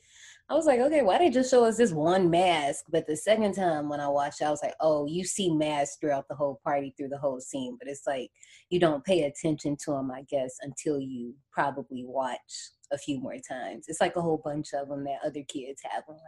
I 0.51 0.55
was 0.55 0.66
like, 0.66 0.80
okay, 0.80 1.03
why 1.03 1.16
did 1.16 1.28
they 1.28 1.34
just 1.34 1.48
show 1.48 1.64
us 1.64 1.76
this 1.76 1.92
one 1.92 2.28
mask? 2.28 2.86
But 2.90 3.07
the 3.07 3.16
second 3.16 3.55
time 3.55 3.88
when 3.88 4.01
I 4.01 4.09
watched 4.09 4.40
it, 4.40 4.46
I 4.46 4.51
was 4.51 4.64
like, 4.64 4.74
oh, 4.80 5.07
you 5.07 5.24
see 5.24 5.55
masks 5.55 5.96
throughout 6.01 6.26
the 6.28 6.34
whole 6.34 6.61
party, 6.64 6.92
through 6.96 7.11
the 7.11 7.18
whole 7.18 7.40
scene. 7.40 7.76
But 7.78 7.88
it's 7.88 8.05
like 8.05 8.32
you 8.68 8.80
don't 8.80 9.05
pay 9.05 9.22
attention 9.22 9.76
to 9.84 9.92
them, 9.92 10.11
I 10.11 10.22
guess, 10.28 10.57
until 10.62 10.98
you 10.98 11.34
probably 11.53 12.05
watch 12.05 12.70
a 12.92 12.98
few 12.98 13.20
more 13.20 13.36
times. 13.48 13.84
It's 13.86 14.01
like 14.01 14.16
a 14.16 14.20
whole 14.20 14.42
bunch 14.44 14.74
of 14.74 14.88
them 14.88 15.05
that 15.05 15.20
other 15.24 15.44
kids 15.46 15.82
have 15.88 16.03
on. 16.09 16.18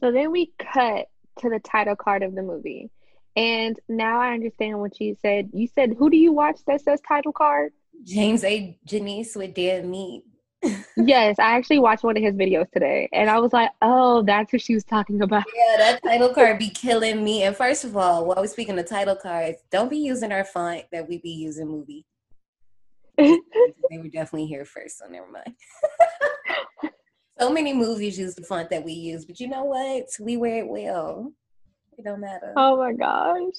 So 0.00 0.12
then 0.12 0.30
we 0.32 0.54
cut 0.72 1.08
to 1.40 1.50
the 1.50 1.60
title 1.60 1.94
card 1.94 2.22
of 2.22 2.34
the 2.34 2.42
movie. 2.42 2.90
And 3.36 3.78
now 3.86 4.18
I 4.18 4.32
understand 4.32 4.80
what 4.80 4.98
you 4.98 5.14
said. 5.20 5.50
You 5.52 5.66
said, 5.66 5.96
who 5.98 6.08
do 6.08 6.16
you 6.16 6.32
watch 6.32 6.60
that 6.66 6.80
says 6.80 7.02
title 7.06 7.32
card? 7.32 7.72
James 8.02 8.44
A. 8.44 8.78
Janisse 8.88 9.36
with 9.36 9.52
Dead 9.52 9.84
Meat. 9.84 10.24
Yes, 10.96 11.38
I 11.38 11.56
actually 11.56 11.78
watched 11.78 12.04
one 12.04 12.16
of 12.16 12.22
his 12.22 12.34
videos 12.34 12.70
today 12.70 13.08
and 13.12 13.28
I 13.28 13.38
was 13.38 13.52
like, 13.52 13.70
oh, 13.80 14.22
that's 14.22 14.52
what 14.52 14.62
she 14.62 14.74
was 14.74 14.84
talking 14.84 15.20
about. 15.22 15.44
Yeah, 15.54 15.76
that 15.78 16.02
title 16.02 16.32
card 16.32 16.58
be 16.58 16.70
killing 16.70 17.24
me. 17.24 17.42
And 17.42 17.56
first 17.56 17.84
of 17.84 17.96
all, 17.96 18.24
while 18.24 18.36
we're 18.38 18.46
speaking 18.46 18.78
of 18.78 18.86
title 18.86 19.16
cards, 19.16 19.58
don't 19.70 19.90
be 19.90 19.98
using 19.98 20.32
our 20.32 20.44
font 20.44 20.84
that 20.92 21.08
we 21.08 21.18
be 21.18 21.30
using 21.30 21.68
movie. 21.68 22.04
they 23.18 23.38
were 23.98 24.08
definitely 24.08 24.46
here 24.46 24.64
first, 24.64 24.98
so 24.98 25.06
never 25.06 25.26
mind. 25.30 25.54
so 27.38 27.52
many 27.52 27.72
movies 27.72 28.18
use 28.18 28.34
the 28.34 28.42
font 28.42 28.70
that 28.70 28.84
we 28.84 28.92
use, 28.92 29.24
but 29.24 29.40
you 29.40 29.48
know 29.48 29.64
what? 29.64 30.06
We 30.20 30.36
wear 30.36 30.58
it 30.58 30.68
well. 30.68 31.32
It 31.98 32.04
don't 32.04 32.20
matter. 32.20 32.54
Oh 32.56 32.78
my 32.78 32.92
gosh. 32.94 33.52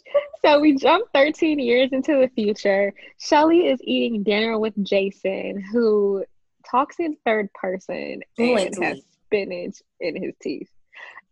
So 0.44 0.60
we 0.60 0.76
jump 0.76 1.08
13 1.14 1.60
years 1.60 1.90
into 1.92 2.14
the 2.14 2.30
future. 2.34 2.92
Shelly 3.20 3.68
is 3.68 3.80
eating 3.84 4.24
dinner 4.24 4.58
with 4.58 4.74
Jason, 4.84 5.64
who 5.72 6.26
talks 6.74 7.00
in 7.00 7.16
third 7.26 7.54
person 7.54 8.22
and 8.38 8.76
has 8.84 9.02
spinach 9.26 9.78
in 10.00 10.22
his 10.22 10.34
teeth. 10.42 10.70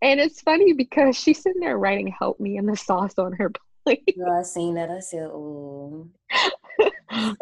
And 0.02 0.20
it's 0.20 0.42
funny 0.42 0.74
because 0.74 1.16
she's 1.16 1.42
sitting 1.42 1.62
there 1.62 1.78
writing 1.78 2.08
help 2.08 2.40
me 2.40 2.58
and 2.58 2.68
the 2.68 2.76
sauce 2.76 3.18
on 3.18 3.34
her 3.34 3.52
plate. 3.86 4.18
Girl, 4.18 4.40
I 4.40 4.44
seen 4.44 4.76
that. 4.76 4.90
I 4.90 5.00
said, 5.00 5.30
oh. 5.32 6.08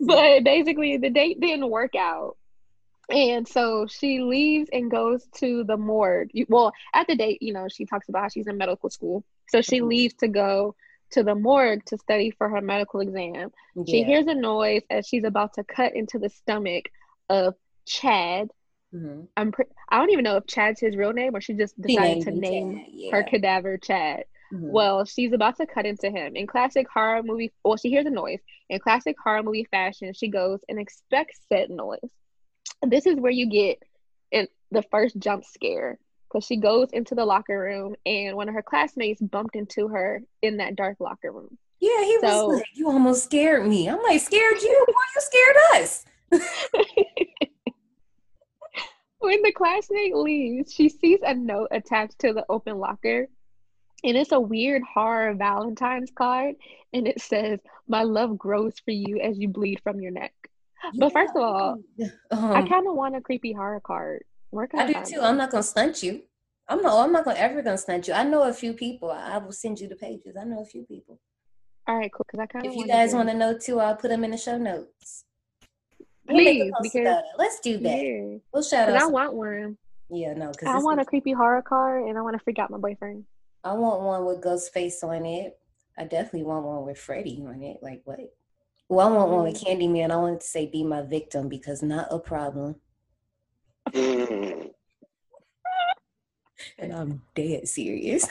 but 0.00 0.44
basically, 0.44 0.96
the 0.96 1.10
date 1.10 1.40
didn't 1.40 1.68
work 1.68 1.94
out. 1.94 2.36
And 3.10 3.46
so 3.46 3.86
she 3.88 4.20
leaves 4.20 4.70
and 4.72 4.90
goes 4.90 5.26
to 5.38 5.64
the 5.64 5.76
morgue. 5.76 6.30
Well, 6.48 6.72
at 6.94 7.08
the 7.08 7.16
date, 7.16 7.42
you 7.42 7.52
know, 7.52 7.66
she 7.68 7.84
talks 7.84 8.08
about 8.08 8.22
how 8.22 8.28
she's 8.28 8.46
in 8.46 8.56
medical 8.56 8.88
school. 8.88 9.24
So 9.48 9.60
she 9.60 9.78
mm-hmm. 9.78 9.88
leaves 9.88 10.14
to 10.20 10.28
go 10.28 10.76
to 11.12 11.22
the 11.22 11.34
morgue 11.34 11.84
to 11.86 11.98
study 11.98 12.30
for 12.30 12.48
her 12.48 12.60
medical 12.60 13.00
exam. 13.00 13.50
Yeah. 13.74 13.84
She 13.86 14.02
hears 14.02 14.26
a 14.26 14.34
noise 14.34 14.82
as 14.90 15.06
she's 15.06 15.24
about 15.24 15.54
to 15.54 15.64
cut 15.64 15.94
into 15.94 16.18
the 16.18 16.28
stomach 16.28 16.90
of 17.28 17.54
Chad. 17.86 18.50
Mm-hmm. 18.94 19.22
I'm 19.36 19.52
pre- 19.52 19.66
I 19.88 19.98
don't 19.98 20.10
even 20.10 20.24
know 20.24 20.36
if 20.36 20.46
Chad's 20.46 20.80
his 20.80 20.96
real 20.96 21.12
name 21.12 21.34
or 21.34 21.40
she 21.40 21.54
just 21.54 21.80
decided 21.80 22.24
to 22.24 22.30
name 22.30 22.84
yeah. 22.90 23.12
her 23.12 23.22
cadaver 23.22 23.78
Chad. 23.78 24.24
Mm-hmm. 24.52 24.70
Well, 24.70 25.04
she's 25.04 25.32
about 25.32 25.56
to 25.58 25.66
cut 25.66 25.86
into 25.86 26.10
him. 26.10 26.34
In 26.34 26.46
classic 26.46 26.86
horror 26.92 27.22
movie, 27.22 27.52
well, 27.64 27.76
she 27.76 27.88
hears 27.88 28.06
a 28.06 28.10
noise. 28.10 28.40
In 28.68 28.80
classic 28.80 29.16
horror 29.22 29.42
movie 29.42 29.66
fashion, 29.70 30.12
she 30.12 30.28
goes 30.28 30.60
and 30.68 30.78
expects 30.78 31.40
said 31.48 31.70
noise. 31.70 31.98
This 32.82 33.06
is 33.06 33.16
where 33.16 33.30
you 33.30 33.48
get 33.48 33.82
in 34.32 34.48
the 34.70 34.82
first 34.90 35.16
jump 35.18 35.44
scare 35.44 35.98
because 36.30 36.44
she 36.44 36.56
goes 36.56 36.88
into 36.92 37.14
the 37.14 37.24
locker 37.24 37.58
room 37.58 37.96
and 38.06 38.36
one 38.36 38.48
of 38.48 38.54
her 38.54 38.62
classmates 38.62 39.20
bumped 39.20 39.56
into 39.56 39.88
her 39.88 40.22
in 40.42 40.58
that 40.58 40.76
dark 40.76 40.98
locker 41.00 41.32
room. 41.32 41.58
Yeah, 41.80 42.04
he 42.04 42.18
so, 42.20 42.46
was 42.46 42.56
like, 42.58 42.66
"You 42.74 42.88
almost 42.88 43.24
scared 43.24 43.66
me." 43.66 43.88
I'm 43.88 44.02
like, 44.02 44.20
"Scared 44.20 44.60
you? 44.60 44.86
Why 44.86 45.04
you 45.14 45.20
scared 45.20 45.56
us?" 45.74 46.04
when 49.18 49.42
the 49.42 49.52
classmate 49.52 50.14
leaves, 50.14 50.72
she 50.72 50.88
sees 50.88 51.20
a 51.22 51.34
note 51.34 51.68
attached 51.70 52.18
to 52.20 52.32
the 52.32 52.44
open 52.48 52.78
locker 52.78 53.28
and 54.04 54.16
it's 54.16 54.32
a 54.32 54.40
weird 54.40 54.82
horror 54.82 55.34
Valentine's 55.34 56.10
card, 56.10 56.54
and 56.92 57.06
it 57.06 57.20
says, 57.20 57.60
"My 57.88 58.02
love 58.02 58.38
grows 58.38 58.78
for 58.84 58.92
you 58.92 59.20
as 59.20 59.38
you 59.38 59.48
bleed 59.48 59.80
from 59.82 60.00
your 60.00 60.12
neck." 60.12 60.32
Yeah. 60.84 60.90
But 60.98 61.12
first 61.12 61.34
of 61.36 61.42
all, 61.42 61.78
um, 62.30 62.52
I 62.52 62.66
kind 62.66 62.86
of 62.88 62.94
want 62.94 63.16
a 63.16 63.20
creepy 63.20 63.52
horror 63.52 63.80
card. 63.80 64.24
Can 64.52 64.80
I, 64.80 64.86
do 64.92 65.14
too. 65.14 65.20
I'm 65.20 65.36
not 65.36 65.50
gonna 65.50 65.62
stunt 65.62 66.02
you. 66.02 66.22
I'm 66.68 66.82
not. 66.82 67.04
I'm 67.04 67.12
not 67.12 67.24
gonna 67.24 67.38
ever 67.38 67.62
gonna 67.62 67.78
stunt 67.78 68.08
you. 68.08 68.14
I 68.14 68.24
know 68.24 68.42
a 68.42 68.52
few 68.52 68.72
people. 68.72 69.10
I, 69.10 69.34
I 69.34 69.38
will 69.38 69.52
send 69.52 69.80
you 69.80 69.88
the 69.88 69.96
pages. 69.96 70.36
I 70.40 70.44
know 70.44 70.60
a 70.62 70.64
few 70.64 70.82
people. 70.84 71.20
All 71.86 71.96
right, 71.96 72.12
cool. 72.12 72.24
Because 72.26 72.40
I 72.40 72.46
kind 72.46 72.66
of 72.66 72.72
If 72.72 72.78
you 72.78 72.86
guys 72.86 73.14
want 73.14 73.28
to 73.28 73.34
know 73.34 73.56
too, 73.58 73.80
I'll 73.80 73.96
put 73.96 74.08
them 74.08 74.24
in 74.24 74.30
the 74.30 74.36
show 74.36 74.58
notes. 74.58 75.24
We'll 76.28 76.36
make 76.36 76.60
a 76.60 76.70
Please, 76.80 76.92
because- 76.92 77.22
Let's 77.38 77.60
do 77.60 77.78
that. 77.78 78.02
Yeah. 78.04 78.36
We'll 78.52 78.62
shout 78.62 78.88
out. 78.88 79.02
I 79.02 79.06
want 79.06 79.34
one. 79.34 79.76
yeah, 80.08 80.34
no, 80.34 80.50
because 80.52 80.68
I 80.68 80.78
want 80.78 81.00
a 81.00 81.04
creepy 81.04 81.32
horror 81.32 81.62
car, 81.62 82.06
and 82.06 82.16
I 82.16 82.22
want 82.22 82.36
to 82.38 82.42
freak 82.44 82.58
out 82.58 82.70
my 82.70 82.78
boyfriend. 82.78 83.24
I 83.64 83.72
want 83.74 84.02
one 84.02 84.24
with 84.26 84.40
ghost 84.40 84.72
face 84.72 85.02
on 85.02 85.26
it. 85.26 85.58
I 85.98 86.04
definitely 86.04 86.44
want 86.44 86.64
one 86.64 86.84
with 86.86 86.98
Freddy 86.98 87.42
on 87.46 87.62
it. 87.62 87.78
Like 87.82 88.02
what? 88.04 88.20
Well, 88.88 89.08
I 89.08 89.12
want 89.12 89.30
one 89.30 89.44
with 89.44 89.62
Candyman. 89.62 90.10
I 90.10 90.16
wanted 90.16 90.40
to 90.40 90.46
say 90.46 90.66
"Be 90.66 90.82
my 90.84 91.02
victim" 91.02 91.48
because 91.48 91.82
not 91.82 92.08
a 92.10 92.18
problem, 92.18 92.76
and 93.94 94.70
I'm 96.92 97.22
dead 97.34 97.68
serious. 97.68 98.28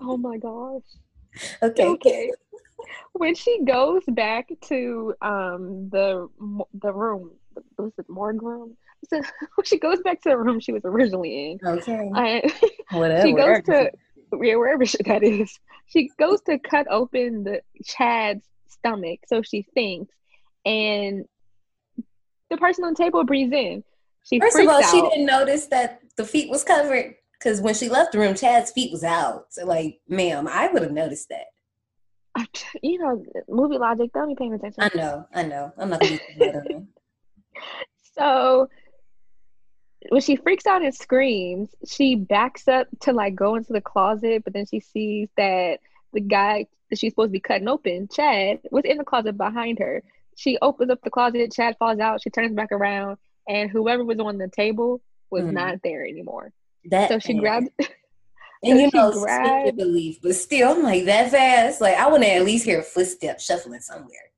Oh 0.00 0.16
my 0.16 0.36
gosh. 0.36 0.82
okay. 1.62 1.86
Okay. 1.86 2.30
when 3.12 3.34
she 3.34 3.64
goes 3.64 4.02
back 4.08 4.48
to 4.68 5.14
um 5.22 5.88
the 5.90 6.28
the 6.74 6.92
room, 6.92 7.32
was 7.78 7.92
it 7.98 8.08
morgue 8.08 8.42
room? 8.42 8.76
So 9.08 9.22
she 9.64 9.78
goes 9.78 10.00
back 10.00 10.20
to 10.22 10.30
the 10.30 10.36
room 10.38 10.60
she 10.60 10.72
was 10.72 10.82
originally 10.84 11.52
in, 11.52 11.58
Okay. 11.66 12.10
I, 12.14 12.42
Whatever. 12.90 13.26
she 13.26 13.32
goes 13.32 13.62
to 13.64 13.90
yeah, 14.42 14.56
wherever 14.56 14.84
she, 14.84 14.98
that 15.04 15.22
is. 15.22 15.58
She 15.86 16.10
goes 16.18 16.40
to 16.42 16.58
cut 16.58 16.86
open 16.90 17.44
the 17.44 17.62
Chad's 17.84 18.44
stomach, 18.68 19.20
so 19.28 19.42
she 19.42 19.62
thinks, 19.74 20.12
and 20.64 21.24
the 22.50 22.56
person 22.56 22.84
on 22.84 22.94
the 22.94 23.02
table 23.02 23.24
breathes 23.24 23.52
in. 23.52 23.84
She 24.28 24.40
First 24.40 24.58
of 24.58 24.68
all, 24.68 24.82
she 24.82 25.00
didn't 25.00 25.26
notice 25.26 25.66
that 25.66 26.00
the 26.16 26.24
feet 26.24 26.50
was 26.50 26.64
covered 26.64 27.14
because 27.38 27.60
when 27.60 27.74
she 27.74 27.88
left 27.88 28.12
the 28.12 28.18
room, 28.18 28.34
Chad's 28.34 28.72
feet 28.72 28.90
was 28.90 29.04
out. 29.04 29.46
So, 29.50 29.64
like, 29.64 30.00
ma'am, 30.08 30.48
I 30.48 30.68
would 30.68 30.82
have 30.82 30.92
noticed 30.92 31.28
that. 31.28 31.46
you 32.82 32.98
know, 32.98 33.24
movie 33.48 33.78
logic. 33.78 34.12
Don't 34.12 34.28
be 34.28 34.34
paying 34.34 34.54
attention. 34.54 34.82
I 34.82 34.90
know, 34.96 35.26
I 35.32 35.42
know. 35.44 35.72
I'm 35.78 35.90
not 35.90 36.00
gonna 36.00 36.18
be. 36.38 36.76
So 38.18 38.70
when 40.08 40.22
she 40.22 40.36
freaks 40.36 40.66
out 40.66 40.82
and 40.82 40.94
screams, 40.94 41.74
she 41.86 42.14
backs 42.14 42.66
up 42.66 42.86
to 43.00 43.12
like 43.12 43.34
go 43.34 43.54
into 43.56 43.72
the 43.72 43.80
closet, 43.80 44.42
but 44.44 44.52
then 44.52 44.66
she 44.66 44.80
sees 44.80 45.28
that 45.36 45.80
the 46.12 46.20
guy 46.20 46.66
that 46.90 46.98
she's 46.98 47.12
supposed 47.12 47.28
to 47.28 47.32
be 47.32 47.40
cutting 47.40 47.68
open, 47.68 48.08
Chad, 48.10 48.60
was 48.70 48.84
in 48.84 48.96
the 48.96 49.04
closet 49.04 49.36
behind 49.36 49.78
her. 49.78 50.02
She 50.36 50.58
opens 50.62 50.90
up 50.90 51.02
the 51.02 51.10
closet, 51.10 51.52
Chad 51.52 51.76
falls 51.78 51.98
out, 51.98 52.22
she 52.22 52.30
turns 52.30 52.54
back 52.54 52.72
around, 52.72 53.18
and 53.48 53.70
whoever 53.70 54.04
was 54.04 54.18
on 54.18 54.38
the 54.38 54.48
table 54.48 55.00
was 55.30 55.44
Mhm. 55.44 55.52
not 55.52 55.82
there 55.82 56.04
anymore. 56.04 56.52
That 56.86 57.08
So 57.08 57.18
she 57.18 57.32
and- 57.32 57.40
grabs 57.40 57.68
And 58.62 58.80
you 58.80 58.90
know, 58.92 59.12
grabbed- 59.12 59.76
belief, 59.76 60.20
but 60.22 60.34
still, 60.34 60.72
I'm 60.72 60.82
like 60.82 61.04
that 61.04 61.30
fast. 61.30 61.80
Like 61.80 61.96
I 61.96 62.08
want 62.08 62.22
to 62.22 62.30
at 62.32 62.44
least 62.44 62.64
hear 62.64 62.80
a 62.80 62.82
footstep 62.82 63.38
shuffling 63.40 63.80
somewhere. 63.80 64.30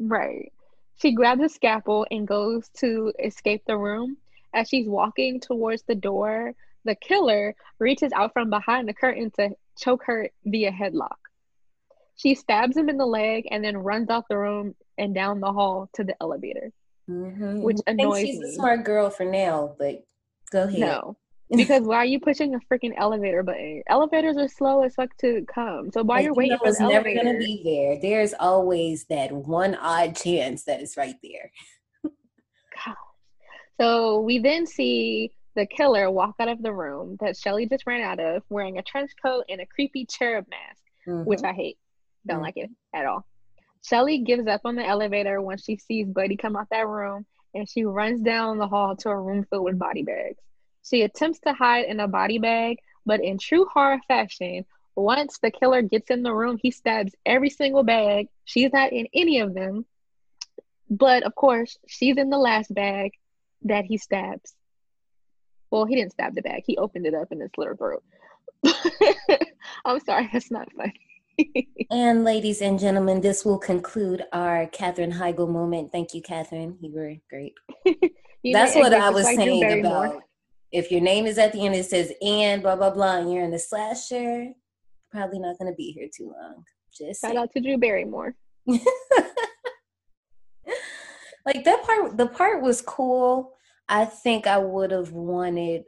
Right. 0.00 0.52
She 0.96 1.12
grabs 1.12 1.42
a 1.42 1.48
scalpel 1.48 2.06
and 2.10 2.26
goes 2.26 2.68
to 2.78 3.12
escape 3.22 3.62
the 3.66 3.76
room. 3.76 4.16
As 4.54 4.68
she's 4.68 4.88
walking 4.88 5.38
towards 5.38 5.82
the 5.82 5.94
door, 5.94 6.54
the 6.84 6.94
killer 6.94 7.54
reaches 7.78 8.12
out 8.12 8.32
from 8.32 8.48
behind 8.50 8.88
the 8.88 8.94
curtain 8.94 9.30
to 9.32 9.50
choke 9.76 10.02
her 10.04 10.30
via 10.44 10.72
headlock. 10.72 11.16
She 12.16 12.34
stabs 12.34 12.76
him 12.76 12.88
in 12.88 12.96
the 12.96 13.06
leg 13.06 13.46
and 13.50 13.62
then 13.62 13.76
runs 13.76 14.08
out 14.10 14.24
the 14.28 14.38
room 14.38 14.74
and 14.96 15.14
down 15.14 15.38
the 15.40 15.52
hall 15.52 15.88
to 15.92 16.02
the 16.02 16.16
elevator. 16.20 16.72
Mhm. 17.08 17.62
Which 17.62 17.78
annoys 17.86 18.20
she's 18.20 18.38
me. 18.40 18.48
a 18.48 18.52
smart 18.52 18.84
girl 18.84 19.08
for 19.10 19.24
now, 19.24 19.74
but 19.78 20.04
go 20.50 20.64
ahead. 20.64 20.80
No. 20.80 21.16
Because 21.50 21.84
why 21.84 21.96
are 21.96 22.04
you 22.04 22.20
pushing 22.20 22.54
a 22.54 22.60
freaking 22.70 22.92
elevator 22.98 23.42
button? 23.42 23.82
Elevators 23.88 24.36
are 24.36 24.48
slow 24.48 24.82
as 24.82 24.94
fuck 24.94 25.16
to 25.18 25.46
come. 25.46 25.90
So 25.90 26.02
while 26.02 26.20
you're 26.20 26.32
you 26.32 26.34
waiting 26.34 26.58
know 26.62 26.68
it's 26.68 26.76
the 26.78 26.84
never 26.88 27.08
elevator, 27.08 27.24
gonna 27.24 27.38
be 27.38 27.62
there. 27.64 27.98
There's 27.98 28.34
always 28.34 29.04
that 29.06 29.32
one 29.32 29.74
odd 29.76 30.14
chance 30.14 30.64
that 30.64 30.82
it's 30.82 30.98
right 30.98 31.14
there. 31.22 31.50
Gosh. 32.04 32.96
So 33.80 34.20
we 34.20 34.38
then 34.40 34.66
see 34.66 35.32
the 35.54 35.64
killer 35.64 36.10
walk 36.10 36.34
out 36.38 36.48
of 36.48 36.60
the 36.62 36.72
room 36.72 37.16
that 37.20 37.36
Shelly 37.36 37.66
just 37.66 37.86
ran 37.86 38.02
out 38.02 38.20
of 38.20 38.42
wearing 38.50 38.76
a 38.78 38.82
trench 38.82 39.12
coat 39.24 39.44
and 39.48 39.60
a 39.62 39.66
creepy 39.66 40.04
cherub 40.04 40.44
mask, 40.50 40.82
which 41.26 41.40
Mhm. 41.40 41.48
I 41.48 41.52
hate. 41.54 41.78
Don't 42.26 42.40
Mm. 42.40 42.42
like 42.42 42.56
it 42.58 42.70
at 42.92 43.06
all. 43.06 43.24
Shelly 43.88 44.18
gives 44.18 44.46
up 44.46 44.62
on 44.64 44.76
the 44.76 44.86
elevator 44.86 45.40
when 45.40 45.56
she 45.56 45.76
sees 45.76 46.06
Buddy 46.06 46.36
come 46.36 46.56
out 46.56 46.68
that 46.70 46.86
room 46.86 47.24
and 47.54 47.68
she 47.68 47.84
runs 47.84 48.20
down 48.20 48.58
the 48.58 48.68
hall 48.68 48.94
to 48.96 49.08
a 49.08 49.18
room 49.18 49.46
filled 49.48 49.64
with 49.64 49.78
body 49.78 50.02
bags. 50.02 50.36
She 50.84 51.02
attempts 51.02 51.40
to 51.40 51.54
hide 51.54 51.86
in 51.86 51.98
a 51.98 52.06
body 52.06 52.38
bag, 52.38 52.78
but 53.06 53.24
in 53.24 53.38
true 53.38 53.66
horror 53.72 53.98
fashion, 54.06 54.66
once 54.94 55.38
the 55.38 55.50
killer 55.50 55.80
gets 55.80 56.10
in 56.10 56.22
the 56.22 56.34
room, 56.34 56.58
he 56.60 56.70
stabs 56.70 57.14
every 57.24 57.48
single 57.48 57.82
bag. 57.82 58.28
She's 58.44 58.72
not 58.72 58.92
in 58.92 59.08
any 59.14 59.40
of 59.40 59.54
them. 59.54 59.86
But 60.90 61.22
of 61.22 61.34
course, 61.34 61.78
she's 61.86 62.18
in 62.18 62.28
the 62.28 62.38
last 62.38 62.74
bag 62.74 63.12
that 63.62 63.86
he 63.86 63.96
stabs. 63.96 64.54
Well, 65.70 65.86
he 65.86 65.96
didn't 65.96 66.12
stab 66.12 66.34
the 66.34 66.42
bag. 66.42 66.64
He 66.66 66.76
opened 66.76 67.06
it 67.06 67.14
up 67.14 67.30
and 67.30 67.40
in 67.40 67.46
his 67.46 67.56
little 67.56 67.76
throat. 67.76 68.02
I'm 69.84 70.00
sorry, 70.00 70.28
that's 70.32 70.50
not 70.50 70.72
funny. 70.72 71.07
And 71.90 72.22
ladies 72.22 72.60
and 72.60 72.78
gentlemen, 72.78 73.22
this 73.22 73.46
will 73.46 73.58
conclude 73.58 74.22
our 74.32 74.66
Katherine 74.66 75.12
Heigl 75.12 75.48
moment. 75.48 75.90
Thank 75.90 76.12
you, 76.12 76.20
Katherine. 76.20 76.76
You 76.80 76.92
were 76.94 77.14
great. 77.30 77.54
You 78.44 78.52
That's 78.52 78.76
what 78.76 78.94
I 78.94 79.10
was 79.10 79.26
saying 79.26 79.80
about 79.80 80.22
if 80.70 80.92
your 80.92 81.00
name 81.00 81.26
is 81.26 81.38
at 81.38 81.52
the 81.52 81.66
end, 81.66 81.74
it 81.74 81.86
says 81.86 82.12
and 82.22 82.62
blah 82.62 82.76
blah 82.76 82.90
blah, 82.90 83.16
and 83.16 83.32
you're 83.32 83.42
in 83.42 83.50
the 83.50 83.58
slasher, 83.58 84.52
probably 85.10 85.40
not 85.40 85.58
gonna 85.58 85.74
be 85.74 85.90
here 85.90 86.08
too 86.16 86.32
long. 86.40 86.62
Just 86.92 87.20
Shout 87.20 87.30
saying. 87.30 87.36
out 87.36 87.50
to 87.54 87.60
Drew 87.60 87.78
Barrymore. 87.78 88.36
like 88.66 88.84
that 91.64 91.82
part 91.84 92.16
the 92.16 92.26
part 92.26 92.60
was 92.60 92.82
cool 92.82 93.54
i 93.88 94.04
think 94.04 94.46
i 94.46 94.58
would 94.58 94.90
have 94.90 95.12
wanted 95.12 95.84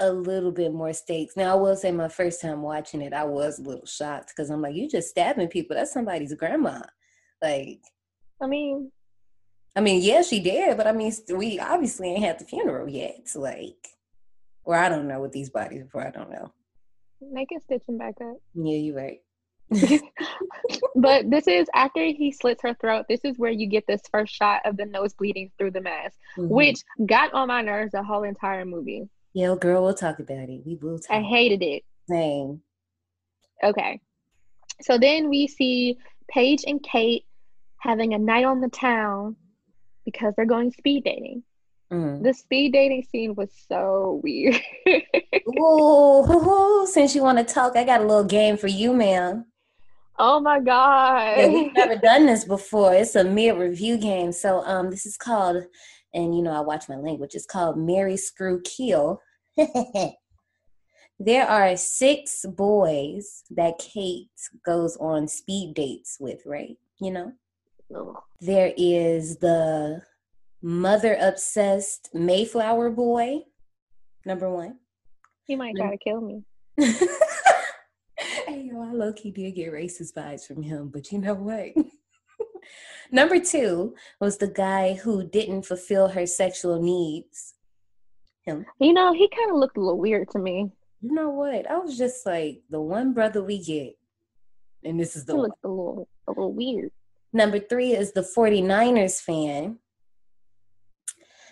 a 0.00 0.12
little 0.12 0.50
bit 0.50 0.72
more 0.72 0.92
stakes 0.92 1.36
now 1.36 1.52
i 1.52 1.54
will 1.54 1.76
say 1.76 1.92
my 1.92 2.08
first 2.08 2.40
time 2.40 2.62
watching 2.62 3.00
it 3.00 3.12
i 3.12 3.22
was 3.24 3.58
a 3.58 3.62
little 3.62 3.86
shocked 3.86 4.32
because 4.34 4.50
i'm 4.50 4.60
like 4.60 4.74
you 4.74 4.88
just 4.88 5.08
stabbing 5.08 5.46
people 5.48 5.76
that's 5.76 5.92
somebody's 5.92 6.34
grandma 6.34 6.80
like 7.40 7.80
I 8.42 8.46
mean, 8.48 8.90
i 9.76 9.80
mean 9.80 10.02
yeah 10.02 10.22
she 10.22 10.40
did 10.40 10.76
but 10.76 10.86
i 10.88 10.92
mean 10.92 11.12
we 11.34 11.60
obviously 11.60 12.08
ain't 12.10 12.24
had 12.24 12.38
the 12.40 12.44
funeral 12.44 12.88
yet 12.88 13.28
like 13.36 13.86
or 14.64 14.74
i 14.74 14.88
don't 14.88 15.06
know 15.06 15.20
what 15.20 15.32
these 15.32 15.50
bodies 15.50 15.84
before 15.84 16.06
i 16.06 16.10
don't 16.10 16.30
know 16.30 16.52
Make 17.32 17.48
can 17.50 17.60
stitch 17.60 17.82
him 17.88 17.96
back 17.98 18.14
up. 18.20 18.36
yeah 18.54 18.76
you're 18.76 18.96
right 18.96 19.20
but 20.94 21.30
this 21.30 21.46
is 21.48 21.68
after 21.74 22.04
he 22.04 22.30
slits 22.32 22.62
her 22.62 22.74
throat. 22.74 23.06
This 23.08 23.20
is 23.24 23.38
where 23.38 23.50
you 23.50 23.66
get 23.66 23.84
this 23.88 24.02
first 24.12 24.34
shot 24.34 24.60
of 24.66 24.76
the 24.76 24.84
nose 24.84 25.14
bleeding 25.14 25.50
through 25.58 25.70
the 25.72 25.80
mask, 25.80 26.16
Mhm. 26.36 26.48
which 26.48 26.76
got 27.06 27.32
on 27.32 27.48
my 27.48 27.62
nerves 27.62 27.92
the 27.92 28.02
whole 28.02 28.24
entire 28.24 28.64
movie. 28.66 29.08
Yeah 29.34 29.54
girl 29.60 29.82
we'll 29.84 29.94
talk 29.94 30.18
about 30.20 30.48
it 30.48 30.62
we 30.64 30.76
will 30.80 30.98
talk 30.98 31.16
I 31.16 31.20
hated 31.22 31.62
it. 31.62 31.82
Same. 32.08 32.62
Okay. 33.62 34.00
So 34.82 34.98
then 34.98 35.28
we 35.28 35.46
see 35.46 35.98
Paige 36.28 36.64
and 36.66 36.82
Kate 36.82 37.24
having 37.78 38.14
a 38.14 38.18
night 38.18 38.44
on 38.44 38.60
the 38.60 38.68
town 38.68 39.36
because 40.04 40.34
they're 40.36 40.46
going 40.46 40.70
speed 40.72 41.04
dating. 41.04 41.42
Mm. 41.92 42.22
The 42.22 42.32
speed 42.34 42.72
dating 42.72 43.04
scene 43.10 43.34
was 43.34 43.50
so 43.68 44.20
weird. 44.22 44.60
Ooh, 45.58 46.86
since 46.90 47.14
you 47.14 47.22
want 47.22 47.38
to 47.38 47.44
talk, 47.54 47.76
I 47.76 47.84
got 47.84 48.00
a 48.00 48.04
little 48.04 48.24
game 48.24 48.56
for 48.56 48.66
you, 48.68 48.92
ma'am. 48.92 49.46
oh 50.18 50.40
my 50.40 50.60
god. 50.60 51.38
Yeah, 51.38 51.48
we've 51.48 51.74
never 51.74 51.96
done 52.02 52.26
this 52.26 52.44
before. 52.44 52.94
It's 52.94 53.14
a 53.14 53.24
mere 53.24 53.56
review 53.58 53.96
game. 53.96 54.32
So 54.32 54.62
um 54.64 54.90
this 54.90 55.06
is 55.06 55.16
called, 55.16 55.62
and 56.12 56.36
you 56.36 56.42
know 56.42 56.52
I 56.52 56.60
watch 56.60 56.88
my 56.88 56.96
language, 56.96 57.34
it's 57.34 57.46
called 57.46 57.78
Marry 57.78 58.16
Screw 58.16 58.60
Kill. 58.62 59.20
there 61.18 61.46
are 61.46 61.76
six 61.76 62.44
boys 62.46 63.44
that 63.50 63.78
Kate 63.78 64.28
goes 64.64 64.96
on 64.98 65.28
speed 65.28 65.74
dates 65.74 66.16
with, 66.20 66.42
right? 66.46 66.76
You 67.00 67.12
know? 67.12 67.32
Ugh. 67.94 68.16
There 68.40 68.72
is 68.76 69.38
the 69.38 70.02
mother 70.62 71.16
obsessed 71.20 72.10
Mayflower 72.14 72.90
boy, 72.90 73.40
number 74.24 74.50
one. 74.50 74.78
He 75.46 75.56
might 75.56 75.76
try 75.76 75.90
to 75.90 75.98
kill 75.98 76.20
me. 76.20 76.42
hey, 76.78 78.68
yo, 78.70 78.82
I 78.82 78.92
low 78.92 79.12
key 79.12 79.30
did 79.30 79.54
get 79.54 79.72
racist 79.72 80.14
vibes 80.14 80.46
from 80.46 80.62
him, 80.62 80.88
but 80.88 81.12
you 81.12 81.18
know 81.18 81.34
what? 81.34 81.74
Number 83.10 83.38
two 83.38 83.94
was 84.20 84.38
the 84.38 84.48
guy 84.48 84.94
who 84.94 85.28
didn't 85.28 85.66
fulfill 85.66 86.08
her 86.08 86.26
sexual 86.26 86.80
needs. 86.80 87.53
Him. 88.46 88.66
You 88.78 88.92
know, 88.92 89.12
he 89.12 89.28
kind 89.28 89.50
of 89.50 89.56
looked 89.56 89.76
a 89.76 89.80
little 89.80 89.98
weird 89.98 90.28
to 90.30 90.38
me. 90.38 90.70
You 91.00 91.12
know 91.12 91.30
what? 91.30 91.70
I 91.70 91.78
was 91.78 91.96
just 91.96 92.24
like, 92.26 92.62
the 92.70 92.80
one 92.80 93.12
brother 93.14 93.42
we 93.42 93.62
get, 93.62 93.94
and 94.84 94.98
this 95.00 95.16
is 95.16 95.22
He 95.22 95.26
the 95.26 95.36
one. 95.36 95.42
looked 95.44 95.64
a 95.64 95.68
little 95.68 96.08
a 96.28 96.30
little 96.32 96.52
weird. 96.52 96.90
Number 97.32 97.58
three 97.58 97.92
is 97.92 98.12
the 98.12 98.20
49ers 98.22 99.20
fan. 99.20 99.78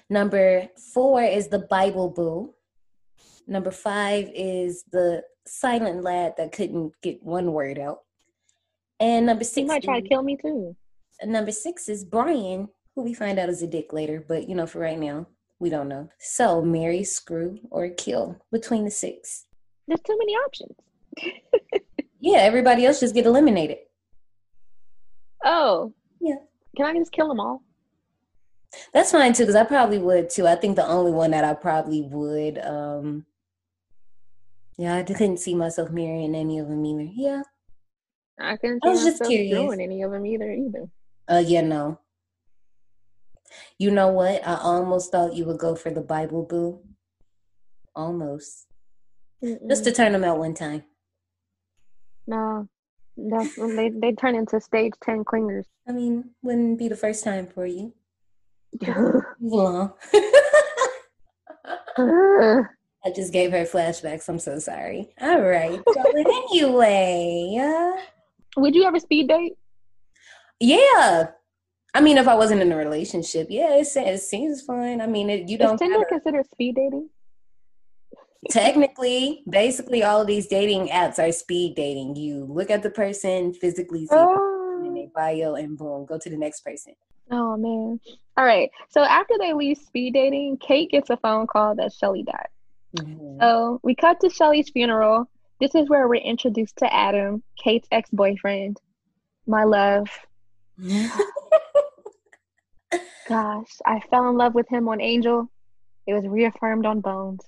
Number 0.09 0.69
four 0.93 1.23
is 1.23 1.49
the 1.49 1.59
Bible 1.61 2.11
boo. 2.11 2.55
Number 3.47 3.71
five 3.71 4.31
is 4.35 4.85
the 4.93 5.23
silent 5.47 6.03
lad 6.03 6.35
that 6.37 6.53
couldn't 6.53 6.93
get 7.03 7.23
one 7.23 7.53
word 7.53 7.79
out. 7.79 8.01
And 9.01 9.27
number 9.27 9.41
He 9.45 9.47
six, 9.51 9.67
might 9.67 9.83
try 9.83 10.01
to 10.01 10.09
kill 10.09 10.23
me 10.23 10.37
too. 10.41 10.77
number 11.25 11.51
six 11.53 11.89
is 11.89 12.05
Brian, 12.05 12.69
who 12.95 13.03
we 13.03 13.15
find 13.15 13.39
out 13.39 13.49
is 13.49 13.63
a 13.63 13.67
dick 13.67 13.93
later, 13.93 14.25
but 14.27 14.49
you 14.49 14.55
know, 14.55 14.67
for 14.67 14.79
right 14.79 14.99
now, 14.99 15.27
we 15.63 15.71
don't 15.71 15.89
know. 15.89 16.09
So 16.19 16.61
marry, 16.61 17.05
screw, 17.05 17.59
or 17.71 17.89
kill 17.89 18.37
between 18.51 18.85
the 18.85 18.91
six. 18.91 19.47
There's 19.87 20.01
too 20.01 20.19
many 20.19 20.33
options. 20.35 20.75
Yeah, 22.25 22.39
everybody 22.39 22.87
else 22.87 23.01
just 23.01 23.17
get 23.17 23.27
eliminated. 23.27 23.79
Oh. 25.45 25.93
Yeah. 26.21 26.37
Can 26.77 26.87
I 26.87 26.95
just 26.97 27.11
kill 27.11 27.27
them 27.27 27.41
all? 27.41 27.65
That's 28.95 29.11
fine 29.11 29.33
too, 29.33 29.43
because 29.43 29.57
I 29.57 29.65
probably 29.65 29.99
would 29.99 30.31
too. 30.31 30.47
I 30.47 30.55
think 30.55 30.77
the 30.77 30.87
only 30.87 31.11
one 31.11 31.33
that 31.33 31.43
I 31.45 31.55
probably 31.55 32.03
would, 32.03 32.59
um, 32.59 33.27
yeah, 34.79 34.95
I 34.95 35.03
didn't 35.03 35.39
see 35.39 35.57
myself 35.57 35.91
marrying 35.91 36.37
any 36.37 36.61
of 36.61 36.69
them 36.69 36.87
either. 36.87 37.11
Yeah, 37.13 37.43
I 38.39 38.57
couldn't 38.57 38.79
I 38.85 38.87
see 38.87 38.91
was 38.93 39.05
just 39.05 39.25
curious. 39.29 39.59
doing 39.59 39.81
any 39.81 40.03
of 40.03 40.13
them 40.13 40.25
either. 40.25 40.49
Either. 40.53 40.89
uh, 41.29 41.43
yeah, 41.45 41.63
no. 41.63 41.99
You 43.79 43.91
know 43.91 44.09
what? 44.09 44.47
I 44.47 44.57
almost 44.57 45.11
thought 45.13 45.35
you 45.35 45.45
would 45.47 45.59
go 45.59 45.75
for 45.75 45.91
the 45.91 46.01
Bible 46.01 46.45
boo. 46.45 46.81
Almost, 47.95 48.67
just 49.69 49.85
to 49.85 49.93
turn 49.93 50.13
them 50.13 50.25
out 50.25 50.39
one 50.39 50.55
time. 50.55 50.85
no, 52.27 52.69
that's 53.17 53.59
when 53.59 53.77
they 53.77 53.91
they 53.91 54.13
turn 54.13 54.35
into 54.35 54.61
stage 54.61 54.93
ten 55.03 55.25
clingers. 55.25 55.65
I 55.87 55.93
mean, 55.93 56.31
wouldn't 56.43 56.79
be 56.79 56.89
the 56.89 56.97
first 56.97 57.23
time 57.25 57.47
for 57.47 57.67
you. 57.67 57.93
Along. 59.43 59.93
I 63.05 63.11
just 63.15 63.33
gave 63.33 63.51
her 63.53 63.65
flashbacks. 63.65 64.29
I'm 64.29 64.39
so 64.39 64.59
sorry. 64.59 65.11
All 65.21 65.41
right. 65.43 65.81
So 65.93 66.03
anyway, 66.17 67.59
uh, 67.61 68.01
Would 68.61 68.75
you 68.75 68.85
ever 68.85 68.99
speed 68.99 69.29
date? 69.29 69.55
yeah. 70.61 71.31
I 71.95 72.01
mean, 72.01 72.17
if 72.19 72.27
I 72.27 72.35
wasn't 72.35 72.63
in 72.63 72.73
a 72.73 72.77
relationship, 72.77 73.49
yeah, 73.51 73.75
it, 73.75 73.87
it 73.97 74.21
seems 74.23 74.63
fine. 74.63 75.01
I 75.01 75.07
mean, 75.07 75.29
it, 75.29 75.49
you 75.49 75.59
don't 75.59 75.75
Is 75.75 75.81
Tinder 75.81 76.05
considered 76.09 76.47
speed 76.51 76.77
dating? 76.77 77.09
technically, 78.51 79.43
basically, 79.49 80.03
all 80.03 80.21
of 80.21 80.27
these 80.27 80.47
dating 80.49 80.89
apps 80.89 81.19
are 81.19 81.31
speed 81.33 81.75
dating. 81.77 82.17
You 82.17 82.45
look 82.49 82.71
at 82.71 82.83
the 82.83 82.91
person, 82.91 83.53
physically 83.55 84.07
see 84.07 84.17
them 84.17 84.29
in 84.29 84.91
Oh. 84.91 84.95
their 84.95 85.07
bio, 85.15 85.55
and 85.55 85.77
boom, 85.79 86.07
go 86.07 86.19
to 86.19 86.31
the 86.31 86.37
next 86.37 86.63
person. 86.63 86.95
oh 87.31 87.57
man. 87.57 88.01
All 88.37 88.45
right. 88.45 88.71
So 88.89 89.03
after 89.03 89.35
they 89.39 89.53
leave 89.53 89.79
speed 89.79 90.15
dating, 90.15 90.57
Kate 90.59 90.91
gets 90.91 91.11
a 91.11 91.17
phone 91.19 91.47
call 91.47 91.75
that 91.77 91.93
Shelly 91.93 92.23
died. 92.25 92.49
Mhm. 92.97 93.39
So 93.41 93.81
we 93.83 93.95
cut 93.95 94.21
to 94.21 94.31
Shelly's 94.31 94.71
funeral. 94.71 95.29
This 95.61 95.75
is 95.75 95.89
where 95.89 96.09
we're 96.09 96.17
introduced 96.17 96.77
to 96.79 96.93
Adam, 96.93 97.43
Kate's 97.57 97.87
ex-boyfriend. 97.93 98.81
My 99.47 99.65
love. 99.65 100.09
Gosh, 103.29 103.79
I 103.87 104.01
fell 104.11 104.29
in 104.29 104.37
love 104.37 104.55
with 104.55 104.69
him 104.69 104.89
on 104.89 105.01
Angel. 105.01 105.51
It 106.07 106.15
was 106.15 106.27
reaffirmed 106.27 106.87
on 106.87 107.01
Bones. 107.01 107.41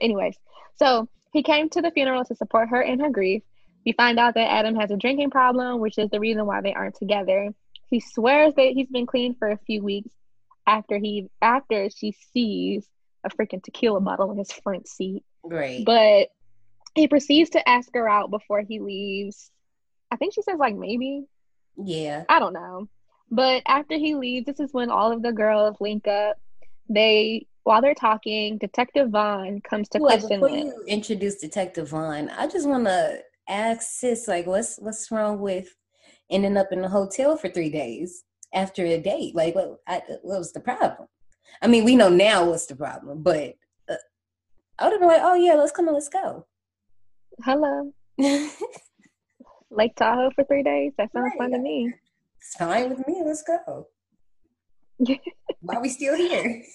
Anyways, 0.00 0.36
so 0.76 1.08
he 1.32 1.42
came 1.42 1.68
to 1.70 1.82
the 1.82 1.90
funeral 1.90 2.24
to 2.24 2.34
support 2.34 2.68
her 2.68 2.80
in 2.80 3.00
her 3.00 3.10
grief. 3.10 3.42
We 3.84 3.92
find 3.92 4.18
out 4.18 4.34
that 4.34 4.50
Adam 4.50 4.76
has 4.76 4.90
a 4.90 4.96
drinking 4.96 5.30
problem, 5.30 5.80
which 5.80 5.98
is 5.98 6.10
the 6.10 6.20
reason 6.20 6.46
why 6.46 6.60
they 6.60 6.74
aren't 6.74 6.96
together. 6.96 7.54
He 7.86 8.00
swears 8.00 8.54
that 8.54 8.72
he's 8.74 8.88
been 8.88 9.06
clean 9.06 9.34
for 9.34 9.50
a 9.50 9.58
few 9.58 9.82
weeks 9.82 10.14
after 10.66 10.98
he 10.98 11.30
after 11.40 11.88
she 11.88 12.14
sees 12.34 12.86
a 13.24 13.30
freaking 13.30 13.62
tequila 13.62 14.00
bottle 14.00 14.30
in 14.30 14.38
his 14.38 14.52
front 14.52 14.86
seat. 14.86 15.24
Great. 15.42 15.84
But 15.86 16.28
he 16.94 17.08
proceeds 17.08 17.50
to 17.50 17.68
ask 17.68 17.88
her 17.94 18.08
out 18.08 18.30
before 18.30 18.60
he 18.60 18.80
leaves. 18.80 19.50
I 20.10 20.16
think 20.16 20.34
she 20.34 20.42
says 20.42 20.58
like 20.58 20.76
maybe. 20.76 21.24
yeah. 21.82 22.24
I 22.28 22.38
don't 22.38 22.52
know. 22.52 22.88
But 23.30 23.62
after 23.66 23.96
he 23.96 24.14
leaves, 24.14 24.46
this 24.46 24.60
is 24.60 24.72
when 24.72 24.90
all 24.90 25.12
of 25.12 25.22
the 25.22 25.32
girls 25.32 25.76
link 25.80 26.06
up. 26.06 26.36
They 26.88 27.46
while 27.64 27.82
they're 27.82 27.94
talking, 27.94 28.56
Detective 28.56 29.10
Vaughn 29.10 29.60
comes 29.60 29.90
to 29.90 29.98
Wait, 29.98 30.20
question 30.20 30.40
before 30.40 30.56
them. 30.56 30.68
you 30.68 30.84
introduce 30.86 31.36
Detective 31.36 31.90
Vaughn, 31.90 32.30
I 32.30 32.46
just 32.46 32.66
want 32.66 32.86
to 32.86 33.20
ask 33.46 33.82
sis, 33.82 34.26
like, 34.26 34.46
what's 34.46 34.78
what's 34.78 35.10
wrong 35.10 35.40
with 35.40 35.74
ending 36.30 36.56
up 36.56 36.68
in 36.72 36.82
a 36.82 36.88
hotel 36.88 37.36
for 37.36 37.50
three 37.50 37.68
days 37.68 38.24
after 38.54 38.86
a 38.86 38.98
date? 38.98 39.34
Like, 39.34 39.54
what 39.54 39.80
I, 39.86 40.00
what 40.22 40.38
was 40.38 40.52
the 40.52 40.60
problem? 40.60 41.08
I 41.60 41.66
mean, 41.66 41.84
we 41.84 41.94
know 41.94 42.08
now 42.08 42.46
what's 42.46 42.64
the 42.66 42.76
problem, 42.76 43.22
but 43.22 43.54
uh, 43.90 43.96
I 44.78 44.84
would 44.84 44.92
have 44.92 45.00
been 45.00 45.08
like, 45.08 45.22
oh 45.22 45.34
yeah, 45.34 45.54
let's 45.54 45.72
come 45.72 45.88
and 45.88 45.94
let's 45.94 46.08
go. 46.08 46.46
Hello. 47.44 47.92
Lake 49.70 49.94
Tahoe 49.94 50.30
for 50.34 50.44
three 50.44 50.62
days. 50.62 50.92
That 50.96 51.12
sounds 51.12 51.32
fun 51.36 51.50
to 51.50 51.58
Right. 51.58 51.64
Me. 52.38 52.66
fine 52.66 52.90
with 52.90 53.06
me. 53.06 53.22
Let's 53.24 53.42
go. 53.42 53.88
Why 55.60 55.76
are 55.76 55.82
we 55.82 55.88
still 55.88 56.16
here? 56.16 56.62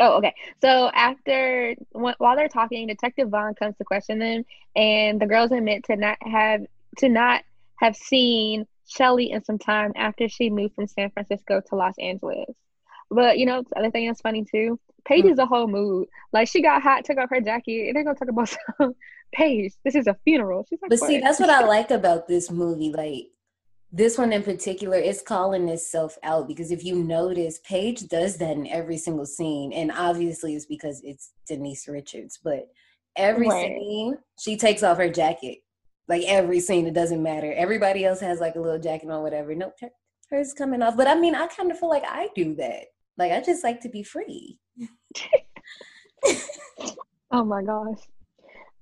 Oh, 0.00 0.18
okay. 0.18 0.32
So 0.62 0.90
after 0.94 1.74
while 1.90 2.36
they're 2.36 2.48
talking, 2.48 2.86
Detective 2.86 3.30
Vaughn 3.30 3.54
comes 3.54 3.76
to 3.78 3.84
question 3.84 4.20
them, 4.20 4.44
and 4.76 5.20
the 5.20 5.26
girls 5.26 5.50
admit 5.50 5.82
to 5.86 5.96
not 5.96 6.18
have 6.20 6.60
to 6.98 7.08
not 7.08 7.42
have 7.80 7.96
seen 7.96 8.64
Shelly 8.86 9.32
in 9.32 9.42
some 9.42 9.58
time 9.58 9.92
after 9.96 10.28
she 10.28 10.50
moved 10.50 10.76
from 10.76 10.86
San 10.86 11.10
Francisco 11.10 11.60
to 11.68 11.74
Los 11.74 11.94
Angeles. 11.98 12.54
But 13.10 13.38
you 13.38 13.46
know, 13.46 13.62
the 13.62 13.78
other 13.78 13.90
thing 13.90 14.06
that's 14.06 14.20
funny 14.20 14.44
too, 14.44 14.78
Paige 15.04 15.24
hmm. 15.24 15.30
is 15.30 15.38
a 15.38 15.46
whole 15.46 15.66
mood. 15.66 16.06
Like 16.32 16.48
she 16.48 16.62
got 16.62 16.80
hot, 16.82 17.04
took 17.04 17.18
off 17.18 17.30
her 17.30 17.40
jacket, 17.40 17.88
and 17.88 17.96
they're 17.96 18.04
gonna 18.04 18.16
talk 18.16 18.28
about 18.28 18.48
some 18.78 18.94
Paige. 19.32 19.72
This 19.84 19.94
is 19.94 20.06
a 20.06 20.16
funeral. 20.24 20.66
She's 20.68 20.78
like, 20.82 20.90
But 20.90 21.00
see, 21.00 21.18
that's 21.18 21.40
what 21.40 21.50
I 21.50 21.64
like 21.64 21.90
about 21.90 22.28
this 22.28 22.50
movie. 22.50 22.92
Like 22.92 23.26
this 23.92 24.18
one 24.18 24.32
in 24.32 24.42
particular, 24.42 24.96
it's 24.96 25.22
calling 25.22 25.68
itself 25.68 26.18
out 26.22 26.46
because 26.48 26.70
if 26.70 26.84
you 26.84 26.96
notice, 27.02 27.60
Paige 27.64 28.06
does 28.08 28.36
that 28.38 28.56
in 28.56 28.66
every 28.66 28.98
single 28.98 29.26
scene, 29.26 29.72
and 29.72 29.90
obviously 29.92 30.54
it's 30.54 30.66
because 30.66 31.00
it's 31.04 31.32
Denise 31.46 31.88
Richards. 31.88 32.38
But 32.42 32.68
every 33.16 33.48
Right. 33.48 33.76
scene, 33.78 34.18
she 34.38 34.56
takes 34.56 34.82
off 34.82 34.98
her 34.98 35.10
jacket. 35.10 35.58
Like 36.08 36.22
every 36.26 36.60
scene, 36.60 36.86
it 36.86 36.94
doesn't 36.94 37.22
matter. 37.22 37.52
Everybody 37.52 38.04
else 38.04 38.20
has 38.20 38.40
like 38.40 38.56
a 38.56 38.60
little 38.60 38.78
jacket 38.78 39.10
on, 39.10 39.22
whatever. 39.22 39.54
Nope, 39.54 39.74
her, 39.80 39.90
hers 40.30 40.54
coming 40.54 40.82
off. 40.82 40.96
But 40.96 41.06
I 41.06 41.14
mean, 41.14 41.34
I 41.34 41.46
kind 41.48 41.70
of 41.70 41.78
feel 41.78 41.90
like 41.90 42.04
I 42.06 42.28
do 42.34 42.54
that. 42.56 42.84
Like 43.18 43.32
I 43.32 43.40
just 43.42 43.62
like 43.64 43.80
to 43.82 43.88
be 43.88 44.02
free. 44.02 44.58
Oh 47.30 47.44
my 47.44 47.62
gosh. 47.62 47.98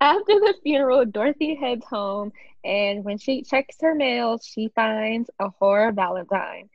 After 0.00 0.34
the 0.34 0.54
funeral, 0.62 1.04
Dorothy 1.06 1.54
heads 1.54 1.86
home, 1.86 2.32
and 2.62 3.04
when 3.04 3.18
she 3.18 3.42
checks 3.42 3.76
her 3.80 3.94
mail, 3.94 4.38
she 4.42 4.68
finds 4.74 5.30
a 5.38 5.48
horror 5.48 5.92
valentine, 5.92 6.68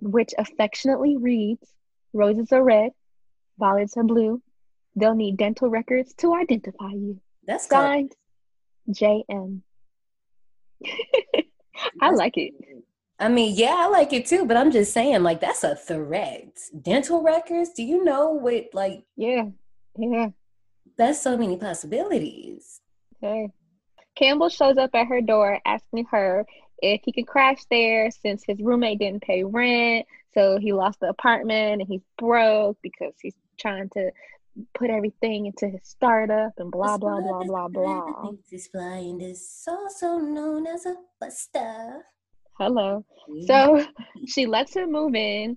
which 0.00 0.32
affectionately 0.38 1.16
reads 1.16 1.72
Roses 2.14 2.52
are 2.52 2.62
red, 2.62 2.92
violets 3.58 3.96
are 3.96 4.04
blue. 4.04 4.42
They'll 4.96 5.14
need 5.14 5.36
dental 5.36 5.68
records 5.68 6.14
to 6.18 6.34
identify 6.34 6.90
you. 6.90 7.20
That's 7.46 7.68
Signed, 7.68 8.14
JM. 8.90 9.62
I 12.00 12.10
like 12.10 12.36
it. 12.36 12.52
I 13.18 13.28
mean, 13.28 13.54
yeah, 13.56 13.74
I 13.76 13.86
like 13.88 14.12
it 14.12 14.26
too, 14.26 14.46
but 14.46 14.56
I'm 14.56 14.72
just 14.72 14.92
saying, 14.92 15.22
like, 15.22 15.40
that's 15.40 15.64
a 15.64 15.76
threat. 15.76 16.58
Dental 16.80 17.22
records, 17.22 17.70
do 17.70 17.82
you 17.82 18.02
know 18.02 18.30
what, 18.30 18.66
like, 18.72 19.04
Yeah, 19.16 19.44
yeah. 19.96 20.28
That's 20.96 21.22
so 21.22 21.36
many 21.36 21.56
possibilities. 21.56 22.80
Okay. 23.22 23.48
Campbell 24.14 24.48
shows 24.48 24.76
up 24.76 24.90
at 24.94 25.06
her 25.06 25.20
door 25.20 25.58
asking 25.64 26.06
her 26.10 26.44
if 26.78 27.00
he 27.04 27.12
could 27.12 27.26
crash 27.26 27.64
there 27.70 28.10
since 28.10 28.42
his 28.46 28.60
roommate 28.60 28.98
didn't 28.98 29.22
pay 29.22 29.44
rent. 29.44 30.06
So 30.34 30.58
he 30.58 30.72
lost 30.72 31.00
the 31.00 31.08
apartment 31.08 31.80
and 31.80 31.88
he's 31.88 32.02
broke 32.18 32.78
because 32.82 33.14
he's 33.20 33.34
trying 33.58 33.88
to 33.90 34.10
put 34.74 34.90
everything 34.90 35.46
into 35.46 35.68
his 35.68 35.80
startup 35.84 36.52
and 36.58 36.70
blah, 36.70 36.98
blah, 36.98 37.20
blah, 37.20 37.44
blah, 37.44 37.68
blah. 37.68 38.30
This 38.50 38.68
blind 38.68 39.22
is 39.22 39.64
also 39.66 40.18
known 40.18 40.66
as 40.66 40.86
a 40.86 40.96
buster. 41.20 42.04
Hello. 42.58 43.04
So 43.46 43.86
she 44.26 44.46
lets 44.46 44.74
him 44.76 44.92
move 44.92 45.14
in, 45.14 45.56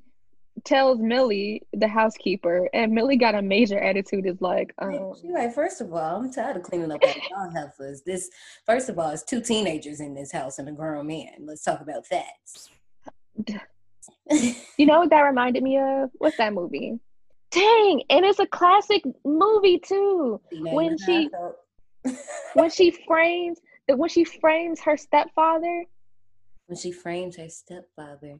tells 0.64 0.99
Millie, 0.99 1.62
the 1.74 1.88
housekeeper, 1.88 2.70
and 2.74 2.91
Millie 2.93 3.18
got 3.18 3.36
a 3.36 3.41
major 3.41 3.80
attitude, 3.80 4.26
is 4.26 4.41
like, 4.41 4.74
um, 4.80 5.14
She 5.22 5.28
like, 5.30 5.53
first 5.53 5.82
of 5.82 5.93
all, 5.93 6.18
I'm 6.18 6.32
tired 6.32 6.56
of 6.58 6.64
cleaning 6.64 6.91
up 6.91 7.03
after 7.03 7.20
y'all 7.30 7.51
heifers. 7.51 8.01
This, 8.03 8.30
first 8.66 8.89
of 8.89 8.97
all, 8.97 9.10
it's 9.10 9.24
two 9.24 9.41
teenagers 9.41 9.99
in 9.99 10.14
this 10.14 10.32
house 10.32 10.60
and 10.60 10.70
a 10.70 10.72
grown 10.72 11.08
man. 11.08 11.34
Let's 11.41 11.64
talk 11.64 11.82
about 11.82 12.06
that. 12.10 13.62
You 14.78 14.86
know 14.88 15.01
what 15.01 15.12
that 15.12 15.22
reminded 15.22 15.62
me 15.62 15.78
of? 15.78 16.10
What's 16.18 16.38
that 16.38 16.53
movie? 16.53 16.99
Dang, 17.51 18.01
and 18.10 18.26
it's 18.26 18.39
a 18.39 18.47
classic 18.47 19.03
movie 19.24 19.80
too. 19.80 20.41
When 20.51 20.97
she 20.97 21.30
when 22.53 22.70
she 22.70 22.91
frames 22.91 23.60
when 23.88 24.10
she 24.10 24.24
frames 24.24 24.82
her 24.82 24.97
stepfather. 24.97 25.86
when 26.66 26.78
she 26.78 26.91
frames 26.91 27.38
her 27.38 27.49
stepfather, 27.49 28.39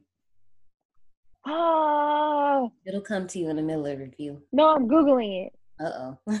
Oh 1.46 2.72
it'll 2.84 3.00
come 3.00 3.26
to 3.28 3.38
you 3.38 3.48
in 3.50 3.56
the 3.56 3.62
middle 3.62 3.86
of 3.86 3.98
review. 3.98 4.42
no, 4.52 4.74
I'm 4.74 4.88
googling 4.88 5.46
it. 5.46 5.52
Uh 5.80 6.14
oh. 6.28 6.40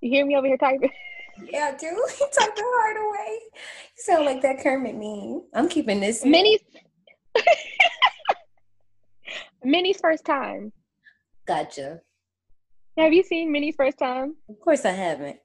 You 0.00 0.10
hear 0.10 0.26
me 0.26 0.36
over 0.36 0.46
here 0.46 0.58
typing? 0.58 0.90
Yeah, 1.50 1.70
I 1.72 1.76
do. 1.78 1.86
You 1.86 2.28
type 2.30 2.54
the 2.54 2.62
hard 2.62 2.96
away. 2.98 3.38
You 3.54 4.02
sound 4.02 4.26
like 4.26 4.42
that 4.42 4.60
Kermit 4.62 4.94
meme. 4.94 5.44
I'm 5.54 5.66
keeping 5.66 5.98
this. 6.00 6.22
in. 6.22 6.30
Mini's 6.30 6.60
Mini's 9.64 9.98
first 9.98 10.26
time. 10.26 10.72
Gotcha. 11.46 12.00
Have 12.98 13.14
you 13.14 13.22
seen 13.22 13.50
Mini's 13.50 13.76
first 13.76 13.96
time? 13.98 14.36
Of 14.50 14.60
course 14.60 14.84
I 14.84 14.90
haven't. 14.90 15.38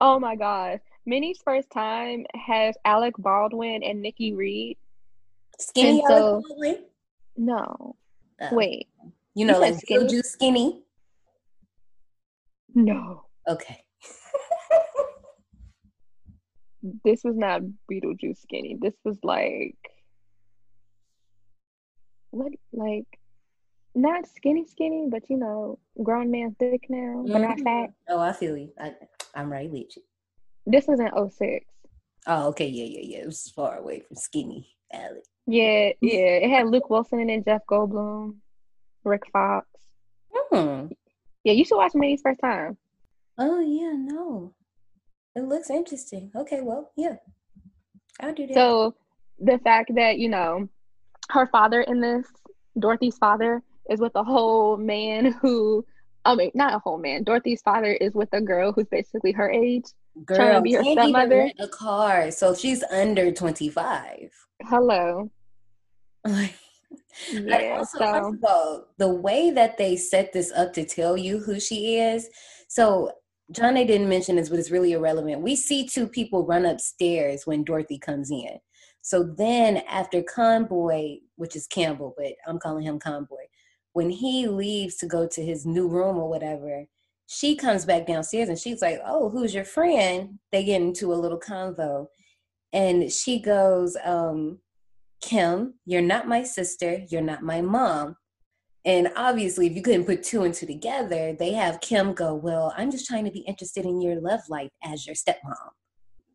Oh 0.00 0.18
my 0.18 0.34
god. 0.34 0.80
Mini's 1.06 1.38
first 1.44 1.70
time 1.70 2.26
has 2.34 2.74
Alec 2.84 3.14
Baldwin 3.18 3.84
and 3.84 4.02
Nikki 4.02 4.34
Reed. 4.34 4.78
Skinny 5.60 6.02
so- 6.08 6.42
No. 7.36 7.96
Oh. 8.40 8.48
Wait. 8.54 8.88
You 9.34 9.44
know, 9.46 9.54
you 9.54 9.60
like 9.60 9.74
skinny? 9.80 10.04
Beetlejuice 10.04 10.24
skinny. 10.24 10.82
No. 12.74 13.24
Okay. 13.48 13.84
This 17.04 17.22
was 17.24 17.36
not 17.36 17.60
Beetlejuice 17.92 18.38
skinny. 18.40 18.78
This 18.80 18.94
was 19.04 19.18
like 19.22 19.76
what 22.30 22.52
like 22.72 23.04
not 23.94 24.26
skinny 24.34 24.64
skinny, 24.66 25.08
but 25.10 25.28
you 25.28 25.36
know, 25.36 25.78
grown 26.02 26.30
man 26.30 26.56
thick 26.58 26.86
now, 26.88 27.24
but 27.28 27.38
not 27.40 27.58
Mhm. 27.58 27.64
fat. 27.64 27.90
Oh, 28.08 28.18
I 28.18 28.32
feel 28.32 28.56
you. 28.56 28.72
I, 28.80 28.94
I'm 29.34 29.52
right 29.52 29.68
with 29.70 29.94
you. 29.94 30.02
This 30.64 30.86
was 30.86 31.00
in 31.00 31.10
06. 31.12 31.66
Oh, 32.26 32.48
okay. 32.48 32.68
Yeah, 32.68 32.84
yeah, 32.84 33.00
yeah. 33.02 33.22
It 33.24 33.26
was 33.26 33.50
far 33.50 33.76
away 33.76 34.00
from 34.00 34.16
skinny 34.16 34.74
Alec. 34.92 35.24
Yeah, 35.50 35.90
yeah. 36.00 36.36
It 36.44 36.50
had 36.50 36.68
Luke 36.68 36.88
Wilson 36.90 37.20
in 37.20 37.30
it, 37.30 37.44
Jeff 37.44 37.62
Goldblum, 37.68 38.36
Rick 39.04 39.22
Fox. 39.32 39.66
Hmm. 40.32 40.86
Yeah, 41.44 41.54
you 41.54 41.64
should 41.64 41.76
watch 41.76 41.92
Mini's 41.94 42.22
first 42.22 42.40
time. 42.40 42.76
Oh, 43.36 43.58
yeah, 43.60 43.92
no. 43.96 44.54
It 45.34 45.42
looks 45.42 45.70
interesting. 45.70 46.30
Okay, 46.36 46.60
well, 46.60 46.92
yeah. 46.96 47.16
I'll 48.20 48.34
do 48.34 48.46
that. 48.46 48.54
So 48.54 48.94
the 49.38 49.58
fact 49.58 49.92
that, 49.96 50.18
you 50.18 50.28
know, 50.28 50.68
her 51.30 51.46
father 51.46 51.80
in 51.80 52.00
this, 52.00 52.26
Dorothy's 52.78 53.18
father, 53.18 53.62
is 53.88 54.00
with 54.00 54.12
a 54.14 54.22
whole 54.22 54.76
man 54.76 55.32
who 55.42 55.84
I 56.24 56.34
mean, 56.34 56.50
not 56.54 56.74
a 56.74 56.78
whole 56.78 56.98
man. 56.98 57.24
Dorothy's 57.24 57.62
father 57.62 57.92
is 57.94 58.14
with 58.14 58.28
a 58.32 58.40
girl 58.40 58.72
who's 58.72 58.88
basically 58.88 59.32
her 59.32 59.50
age. 59.50 59.86
Girl, 60.26 60.36
trying 60.36 60.54
to 60.54 60.60
be 60.60 60.74
her 60.74 60.82
stepmother. 60.82 61.50
a 61.58 61.68
car. 61.68 62.30
So 62.30 62.54
she's 62.54 62.82
under 62.84 63.32
25. 63.32 64.30
Hello. 64.64 65.30
Like, 67.32 67.62
Yeah. 67.62 67.76
Also, 67.78 67.98
So 67.98 68.12
first 68.12 68.34
of 68.34 68.44
all, 68.44 68.86
the 68.98 69.12
way 69.12 69.50
that 69.50 69.76
they 69.78 69.96
set 69.96 70.32
this 70.32 70.52
up 70.52 70.72
to 70.74 70.84
tell 70.84 71.16
you 71.16 71.38
who 71.40 71.60
she 71.60 71.98
is. 71.98 72.28
So 72.68 73.12
John 73.52 73.76
A 73.76 73.84
didn't 73.84 74.08
mention 74.08 74.36
this, 74.36 74.48
but 74.48 74.58
it's 74.58 74.70
really 74.70 74.92
irrelevant. 74.92 75.42
We 75.42 75.56
see 75.56 75.86
two 75.86 76.06
people 76.06 76.46
run 76.46 76.64
upstairs 76.64 77.42
when 77.46 77.64
Dorothy 77.64 77.98
comes 77.98 78.30
in. 78.30 78.58
So 79.02 79.24
then 79.36 79.78
after 79.88 80.22
Conboy, 80.22 81.18
which 81.36 81.56
is 81.56 81.66
Campbell, 81.66 82.14
but 82.16 82.32
I'm 82.46 82.58
calling 82.58 82.84
him 82.84 82.98
Conboy, 82.98 83.46
when 83.92 84.10
he 84.10 84.46
leaves 84.46 84.96
to 84.98 85.06
go 85.06 85.26
to 85.26 85.44
his 85.44 85.66
new 85.66 85.88
room 85.88 86.16
or 86.16 86.28
whatever, 86.28 86.84
she 87.26 87.56
comes 87.56 87.84
back 87.84 88.06
downstairs 88.06 88.48
and 88.48 88.58
she's 88.58 88.82
like, 88.82 89.00
Oh, 89.04 89.30
who's 89.30 89.54
your 89.54 89.64
friend? 89.64 90.38
They 90.52 90.64
get 90.64 90.80
into 90.80 91.12
a 91.12 91.16
little 91.16 91.40
convo. 91.40 92.06
And 92.72 93.10
she 93.10 93.40
goes, 93.40 93.96
um, 94.04 94.58
Kim, 95.20 95.74
you're 95.84 96.02
not 96.02 96.28
my 96.28 96.42
sister, 96.42 97.04
you're 97.08 97.20
not 97.20 97.42
my 97.42 97.60
mom. 97.60 98.16
And 98.84 99.10
obviously, 99.14 99.66
if 99.66 99.74
you 99.74 99.82
couldn't 99.82 100.06
put 100.06 100.22
two 100.22 100.42
and 100.42 100.54
two 100.54 100.66
together, 100.66 101.34
they 101.38 101.52
have 101.52 101.82
Kim 101.82 102.14
go, 102.14 102.34
Well, 102.34 102.72
I'm 102.76 102.90
just 102.90 103.06
trying 103.06 103.26
to 103.26 103.30
be 103.30 103.40
interested 103.40 103.84
in 103.84 104.00
your 104.00 104.20
love 104.20 104.40
life 104.48 104.70
as 104.82 105.06
your 105.06 105.14
stepmom. 105.14 105.54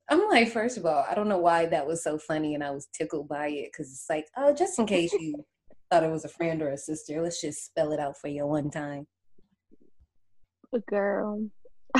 I'm 0.09 0.27
like, 0.29 0.49
first 0.51 0.77
of 0.77 0.85
all, 0.85 1.03
I 1.09 1.15
don't 1.15 1.27
know 1.27 1.39
why 1.39 1.65
that 1.65 1.87
was 1.87 2.03
so 2.03 2.19
funny 2.19 2.53
and 2.53 2.63
I 2.63 2.69
was 2.69 2.87
tickled 2.93 3.27
by 3.27 3.47
it 3.47 3.71
because 3.71 3.91
it's 3.91 4.05
like, 4.07 4.27
oh, 4.37 4.53
just 4.53 4.77
in 4.77 4.85
case 4.85 5.11
you 5.13 5.43
thought 5.91 6.03
it 6.03 6.11
was 6.11 6.25
a 6.25 6.29
friend 6.29 6.61
or 6.61 6.69
a 6.69 6.77
sister, 6.77 7.23
let's 7.23 7.41
just 7.41 7.65
spell 7.65 7.91
it 7.91 7.99
out 7.99 8.17
for 8.19 8.27
you 8.27 8.45
one 8.45 8.69
time. 8.69 9.07
A 10.73 10.79
girl. 10.79 11.47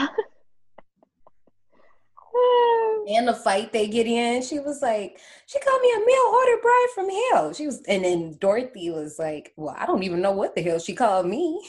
And 3.07 3.27
the 3.27 3.33
fight 3.33 3.71
they 3.71 3.87
get 3.87 4.07
in, 4.07 4.41
she 4.41 4.59
was 4.59 4.81
like, 4.81 5.19
she 5.45 5.59
called 5.59 5.81
me 5.81 5.91
a 5.95 5.99
mail 5.99 6.33
order 6.33 6.61
bride 6.61 6.87
from 6.95 7.09
hell. 7.09 7.53
She 7.53 7.67
was, 7.67 7.81
and 7.87 8.03
then 8.03 8.37
Dorothy 8.39 8.89
was 8.89 9.19
like, 9.19 9.53
well, 9.55 9.75
I 9.77 9.85
don't 9.85 10.03
even 10.03 10.21
know 10.21 10.31
what 10.31 10.55
the 10.55 10.63
hell 10.63 10.79
she 10.79 10.95
called 10.95 11.27
me. 11.27 11.61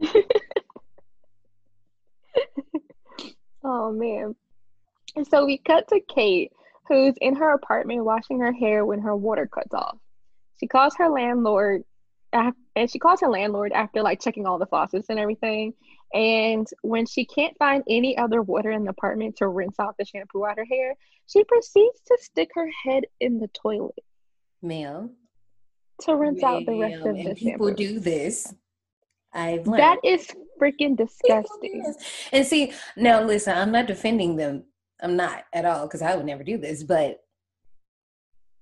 Oh 3.64 3.92
man. 3.92 4.34
And 5.16 5.26
so 5.26 5.44
we 5.44 5.58
cut 5.58 5.88
to 5.88 6.00
Kate, 6.00 6.52
who's 6.88 7.14
in 7.20 7.36
her 7.36 7.52
apartment 7.52 8.04
washing 8.04 8.40
her 8.40 8.52
hair 8.52 8.84
when 8.84 9.00
her 9.00 9.16
water 9.16 9.46
cuts 9.46 9.74
off. 9.74 9.98
She 10.58 10.66
calls 10.66 10.94
her 10.96 11.08
landlord 11.08 11.84
and 12.32 12.90
she 12.90 12.98
calls 12.98 13.20
her 13.20 13.28
landlord 13.28 13.72
after 13.72 14.02
like 14.02 14.20
checking 14.20 14.46
all 14.46 14.58
the 14.58 14.66
faucets 14.66 15.08
and 15.10 15.18
everything. 15.18 15.74
And 16.14 16.66
when 16.82 17.06
she 17.06 17.24
can't 17.24 17.56
find 17.56 17.82
any 17.88 18.16
other 18.18 18.42
water 18.42 18.70
in 18.70 18.84
the 18.84 18.90
apartment 18.90 19.36
to 19.36 19.48
rinse 19.48 19.80
out 19.80 19.96
the 19.98 20.04
shampoo 20.04 20.44
out 20.44 20.58
her 20.58 20.64
hair, 20.64 20.94
she 21.26 21.42
proceeds 21.44 22.00
to 22.06 22.18
stick 22.20 22.50
her 22.54 22.68
head 22.84 23.04
in 23.20 23.38
the 23.38 23.48
toilet 23.48 23.94
Ma'am. 24.60 25.10
to 26.02 26.16
rinse 26.16 26.42
out 26.42 26.66
the 26.66 26.78
rest 26.78 27.06
of 27.06 27.16
the 27.16 27.34
people 27.34 27.68
shampoo. 27.68 27.74
do 27.74 28.00
this. 28.00 28.54
I've 29.32 29.66
learned. 29.66 29.80
That 29.80 29.98
is 30.04 30.28
freaking 30.60 30.96
disgusting. 30.96 31.94
And 32.32 32.46
see, 32.46 32.72
now 32.96 33.22
listen, 33.22 33.56
I'm 33.56 33.72
not 33.72 33.86
defending 33.86 34.36
them. 34.36 34.64
I'm 35.00 35.16
not 35.16 35.44
at 35.52 35.64
all 35.64 35.86
because 35.86 36.02
I 36.02 36.14
would 36.14 36.26
never 36.26 36.44
do 36.44 36.58
this. 36.58 36.82
But 36.82 37.20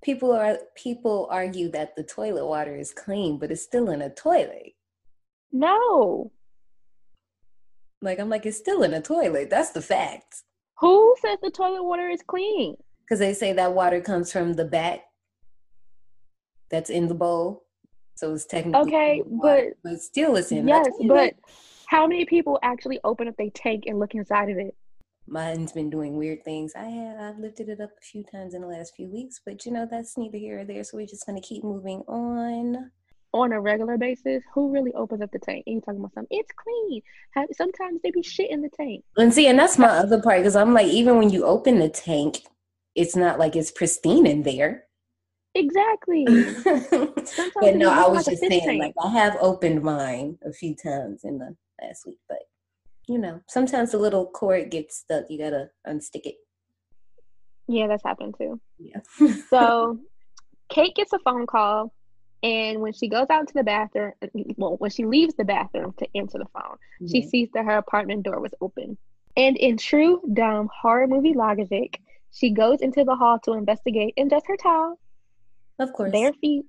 people 0.03 0.33
are 0.33 0.59
people 0.77 1.29
argue 1.31 1.71
that 1.71 1.97
the 1.97 2.05
toilet 2.05 2.47
water 2.47 2.77
is 2.77 2.93
clean, 2.93 3.39
but 3.39 3.51
it's 3.51 3.63
still 3.63 3.91
in 3.91 4.03
a 4.03 4.11
toilet. 4.11 4.75
No. 5.53 6.31
Like 8.03 8.19
I'm 8.19 8.29
like, 8.29 8.47
it's 8.47 8.57
still 8.57 8.83
in 8.83 8.95
a 8.95 9.01
toilet. 9.01 9.51
That's 9.51 9.71
the 9.71 9.83
fact. 9.83 10.43
Who 10.79 11.15
says 11.21 11.39
the 11.43 11.51
toilet 11.51 11.85
water 11.85 12.09
is 12.09 12.23
clean? 12.27 12.77
Because 13.05 13.19
they 13.19 13.35
say 13.35 13.53
that 13.53 13.75
water 13.75 14.01
comes 14.01 14.33
from 14.33 14.55
the 14.55 14.65
bat 14.65 15.01
that's 16.71 16.91
in 16.91 17.09
the 17.09 17.15
bowl. 17.15 17.65
So 18.15 18.35
it's 18.35 18.47
technically 18.47 18.81
Okay, 18.83 19.23
water, 19.25 19.75
but 19.83 20.01
still 20.01 20.37
it's 20.37 20.53
in 20.53 20.69
Yes, 20.69 20.89
but 21.07 21.35
how 21.87 22.07
many 22.07 22.25
people 22.25 22.59
actually 22.63 23.01
open 23.05 23.29
up 23.29 23.37
their 23.37 23.51
tank 23.55 23.85
and 23.87 23.99
look 23.99 24.15
inside 24.15 24.51
of 24.51 24.59
it? 24.59 24.75
Mine's 25.27 25.73
been 25.73 25.91
doing 25.91 26.17
weird 26.17 26.45
things. 26.45 26.73
I 26.77 26.85
have 26.85 27.21
I've 27.21 27.39
lifted 27.39 27.69
it 27.69 27.81
up 27.81 27.91
a 27.91 28.05
few 28.05 28.25
times 28.25 28.55
in 28.55 28.63
the 28.63 28.67
last 28.67 28.95
few 28.95 29.09
weeks, 29.09 29.41
but 29.45 29.65
you 29.65 29.73
know 29.73 29.87
that's 29.91 30.17
neither 30.17 30.39
here 30.39 30.61
or 30.61 30.65
there. 30.65 30.85
So 30.85 30.97
we're 30.97 31.07
just 31.07 31.27
gonna 31.27 31.41
keep 31.41 31.63
moving 31.63 32.01
on. 32.09 32.91
On 33.33 33.53
a 33.53 33.61
regular 33.61 33.97
basis, 33.97 34.43
who 34.53 34.73
really 34.73 34.93
opens 34.95 35.23
up 35.23 35.31
the 35.31 35.39
tank? 35.39 35.63
And 35.67 35.77
you 35.77 35.81
talking 35.81 36.01
about 36.01 36.15
something? 36.15 36.37
It's 36.37 36.51
clean. 36.53 37.01
Have, 37.35 37.49
sometimes 37.53 38.01
they 38.03 38.11
be 38.11 38.23
shit 38.23 38.51
in 38.51 38.61
the 38.61 38.69
tank. 38.69 39.05
And 39.17 39.33
see, 39.33 39.47
and 39.47 39.59
that's 39.59 39.79
my 39.79 39.89
other 39.89 40.21
part 40.21 40.39
because 40.39 40.57
I'm 40.57 40.75
like, 40.75 40.89
even 40.89 41.17
when 41.17 41.31
you 41.31 41.45
open 41.45 41.79
the 41.79 41.89
tank, 41.89 42.41
it's 42.97 43.15
not 43.15 43.39
like 43.39 43.55
it's 43.55 43.71
pristine 43.71 44.27
in 44.27 44.43
there. 44.43 44.85
Exactly. 45.55 46.25
but 46.65 47.77
no, 47.77 47.91
I 47.91 48.09
was 48.09 48.27
like 48.27 48.39
just 48.39 48.41
saying, 48.41 48.61
tank. 48.63 48.81
like 48.81 48.95
I 49.03 49.11
have 49.11 49.37
opened 49.41 49.83
mine 49.83 50.39
a 50.45 50.53
few 50.53 50.75
times 50.77 51.23
in 51.25 51.39
the 51.39 51.57
last 51.83 52.07
week, 52.07 52.19
but 52.29 52.39
you 53.09 53.19
know, 53.19 53.41
sometimes 53.49 53.91
the 53.91 53.99
little 53.99 54.27
cord 54.27 54.71
gets 54.71 54.99
stuck. 54.99 55.25
You 55.29 55.39
gotta 55.39 55.71
unstick 55.87 56.27
it. 56.27 56.37
Yeah, 57.67 57.89
that's 57.89 58.05
happened 58.05 58.37
too. 58.39 58.61
Yeah. 58.79 59.01
So 59.51 59.99
Kate 60.69 60.95
gets 60.95 61.13
a 61.13 61.19
phone 61.19 61.47
call, 61.47 61.93
and 62.43 62.81
when 62.81 62.93
she 62.93 63.09
goes 63.09 63.27
out 63.31 63.49
to 63.49 63.55
the 63.55 63.63
bathroom, 63.63 64.13
well, 64.57 64.77
when 64.79 64.91
she 64.91 65.05
leaves 65.05 65.35
the 65.35 65.45
bathroom 65.45 65.93
to 65.99 66.07
answer 66.15 66.39
the 66.39 66.47
phone, 66.47 66.77
she 67.09 67.23
Mhm. 67.23 67.29
sees 67.29 67.49
that 67.53 67.65
her 67.65 67.77
apartment 67.77 68.23
door 68.23 68.41
was 68.41 68.55
open. 68.61 68.97
And 69.37 69.57
in 69.57 69.77
true 69.77 70.21
dumb 70.33 70.69
horror 70.81 71.07
movie 71.07 71.35
logic, 71.35 72.01
she 72.33 72.51
goes 72.51 72.81
into 72.81 73.05
the 73.05 73.15
hall 73.17 73.39
to 73.41 73.53
investigate 73.53 74.15
and 74.17 74.31
just 74.31 74.47
her 74.47 74.57
towel, 74.57 74.99
of 75.79 75.93
course, 75.93 76.13
bare 76.13 76.33
feet, 76.35 76.65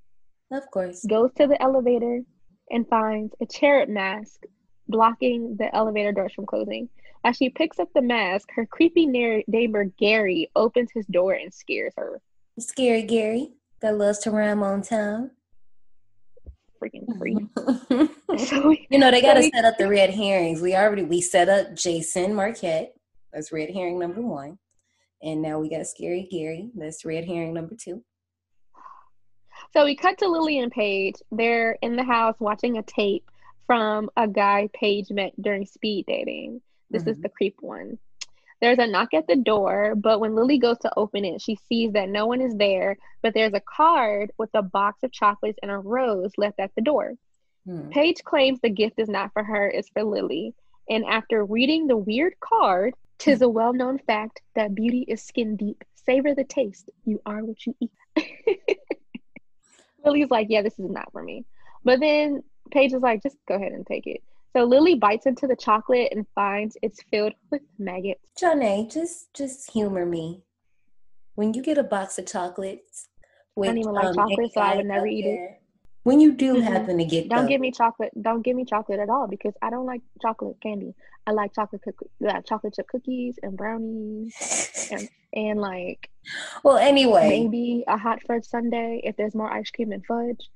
of 0.51 0.69
course. 0.71 1.05
goes 1.05 1.31
to 1.33 1.47
the 1.47 1.61
elevator, 1.61 2.21
and 2.69 2.87
finds 2.87 3.33
a 3.41 3.45
cherub 3.45 3.89
mask 3.89 4.45
blocking 4.87 5.55
the 5.57 5.73
elevator 5.75 6.11
doors 6.11 6.33
from 6.33 6.45
closing. 6.45 6.89
As 7.23 7.37
she 7.37 7.49
picks 7.49 7.79
up 7.79 7.89
the 7.93 8.01
mask, 8.01 8.49
her 8.55 8.65
creepy 8.65 9.05
neigh- 9.05 9.43
neighbor 9.47 9.83
Gary 9.85 10.49
opens 10.55 10.91
his 10.91 11.05
door 11.07 11.33
and 11.33 11.53
scares 11.53 11.93
her. 11.97 12.21
Scary 12.59 13.03
Gary 13.03 13.53
that 13.81 13.97
loves 13.97 14.19
to 14.19 14.31
rhyme 14.31 14.63
on 14.63 14.81
time. 14.81 15.31
Freaking 16.81 17.05
creep. 17.19 17.37
so 18.47 18.75
You 18.89 18.97
know, 18.99 19.11
they 19.11 19.21
got 19.21 19.35
to 19.35 19.43
set 19.43 19.65
up 19.65 19.77
the 19.77 19.87
red 19.87 20.09
herrings. 20.09 20.61
We 20.61 20.75
already 20.75 21.03
we 21.03 21.21
set 21.21 21.47
up 21.49 21.75
Jason 21.75 22.33
Marquette. 22.33 22.93
That's 23.31 23.51
red 23.51 23.69
herring 23.69 23.99
number 23.99 24.21
one, 24.21 24.57
and 25.21 25.41
now 25.41 25.59
we 25.59 25.69
got 25.69 25.85
Scary 25.87 26.27
Gary. 26.31 26.69
That's 26.75 27.05
red 27.05 27.25
herring 27.25 27.53
number 27.53 27.75
two. 27.79 28.03
So 29.73 29.85
we 29.85 29.95
cut 29.95 30.17
to 30.17 30.27
Lily 30.27 30.59
and 30.59 30.71
Paige. 30.71 31.15
They're 31.31 31.77
in 31.81 31.95
the 31.95 32.03
house 32.03 32.35
watching 32.39 32.77
a 32.77 32.83
tape 32.83 33.29
from 33.67 34.09
a 34.17 34.27
guy 34.27 34.69
Paige 34.73 35.11
met 35.11 35.39
during 35.41 35.65
speed 35.65 36.05
dating. 36.07 36.61
This 36.89 37.03
is 37.07 37.17
Mhm. 37.17 37.21
the 37.23 37.29
creep 37.29 37.55
one. 37.61 37.97
There's 38.61 38.77
a 38.77 38.85
knock 38.85 39.15
at 39.15 39.27
the 39.27 39.35
door, 39.35 39.95
but 39.95 40.19
when 40.19 40.35
Lily 40.35 40.59
goes 40.59 40.77
to 40.79 40.91
open 40.95 41.25
it, 41.25 41.41
she 41.41 41.57
sees 41.67 41.93
that 41.93 42.09
no 42.09 42.27
one 42.27 42.41
is 42.41 42.55
there, 42.55 42.97
but 43.23 43.33
there's 43.33 43.53
a 43.53 43.59
card 43.59 44.31
with 44.37 44.51
a 44.53 44.61
box 44.61 45.01
of 45.01 45.11
chocolates 45.11 45.57
and 45.63 45.71
a 45.71 45.77
rose 45.77 46.31
left 46.37 46.59
at 46.59 46.71
the 46.75 46.81
door. 46.81 47.15
Hmm. 47.65 47.89
Paige 47.89 48.23
claims 48.23 48.59
the 48.61 48.69
gift 48.69 48.99
is 48.99 49.09
not 49.09 49.33
for 49.33 49.43
her, 49.43 49.67
it's 49.67 49.89
for 49.89 50.03
Lily. 50.03 50.53
And 50.89 51.05
after 51.05 51.43
reading 51.43 51.87
the 51.87 51.97
weird 51.97 52.39
card, 52.39 52.93
tis 53.17 53.41
a 53.41 53.49
well 53.49 53.73
known 53.73 53.97
fact 53.97 54.41
that 54.55 54.75
beauty 54.75 55.05
is 55.07 55.23
skin 55.23 55.55
deep. 55.55 55.83
Savor 56.05 56.35
the 56.35 56.43
taste. 56.43 56.89
You 57.05 57.19
are 57.25 57.43
what 57.43 57.65
you 57.65 57.75
eat. 57.79 57.91
Lily's 60.05 60.31
like, 60.31 60.47
yeah, 60.49 60.61
this 60.61 60.77
is 60.79 60.89
not 60.89 61.11
for 61.11 61.21
me. 61.23 61.45
But 61.83 61.99
then 61.99 62.43
Paige 62.71 62.93
is 62.93 63.01
like, 63.01 63.23
just 63.23 63.37
go 63.47 63.55
ahead 63.55 63.71
and 63.71 63.85
take 63.85 64.07
it. 64.07 64.21
So 64.55 64.63
Lily 64.65 64.95
bites 64.95 65.25
into 65.25 65.47
the 65.47 65.55
chocolate 65.55 66.09
and 66.11 66.25
finds 66.35 66.75
it's 66.81 67.01
filled 67.09 67.33
with 67.51 67.61
maggots. 67.79 68.29
Johnny, 68.37 68.87
just 68.91 69.33
just 69.33 69.71
humor 69.71 70.05
me. 70.05 70.43
When 71.35 71.53
you 71.53 71.61
get 71.61 71.77
a 71.77 71.83
box 71.83 72.19
of 72.19 72.25
chocolates, 72.27 73.07
I 73.61 73.65
don't 73.67 73.77
even 73.77 73.93
like 73.93 74.07
um, 74.07 74.15
chocolate, 74.15 74.51
so 74.53 74.61
I 74.61 74.75
would 74.75 74.85
never 74.85 75.07
eat 75.07 75.25
it. 75.25 75.61
When 76.03 76.19
you 76.19 76.31
do 76.33 76.55
Mhm. 76.55 76.63
happen 76.63 76.97
to 76.97 77.05
get 77.05 77.29
Don't 77.29 77.45
give 77.47 77.61
me 77.61 77.71
chocolate. 77.71 78.11
Don't 78.21 78.41
give 78.41 78.55
me 78.55 78.65
chocolate 78.65 78.99
at 78.99 79.09
all 79.09 79.27
because 79.27 79.53
I 79.61 79.69
don't 79.69 79.85
like 79.85 80.01
chocolate 80.21 80.59
candy. 80.61 80.95
I 81.27 81.31
like 81.31 81.53
chocolate 81.53 81.83
cook- 81.83 82.09
yeah, 82.19 82.41
chocolate 82.41 82.73
chip 82.73 82.87
cookies 82.87 83.37
and 83.43 83.55
brownies 83.55 84.35
and, 84.91 85.07
and 85.33 85.61
like 85.61 86.09
well, 86.63 86.77
anyway, 86.77 87.29
maybe 87.29 87.83
a 87.87 87.97
hot 87.97 88.21
fudge 88.23 88.45
sundae 88.45 89.01
if 89.03 89.15
there's 89.15 89.35
more 89.35 89.51
ice 89.51 89.69
cream 89.69 89.91
and 89.91 90.05
fudge 90.05 90.49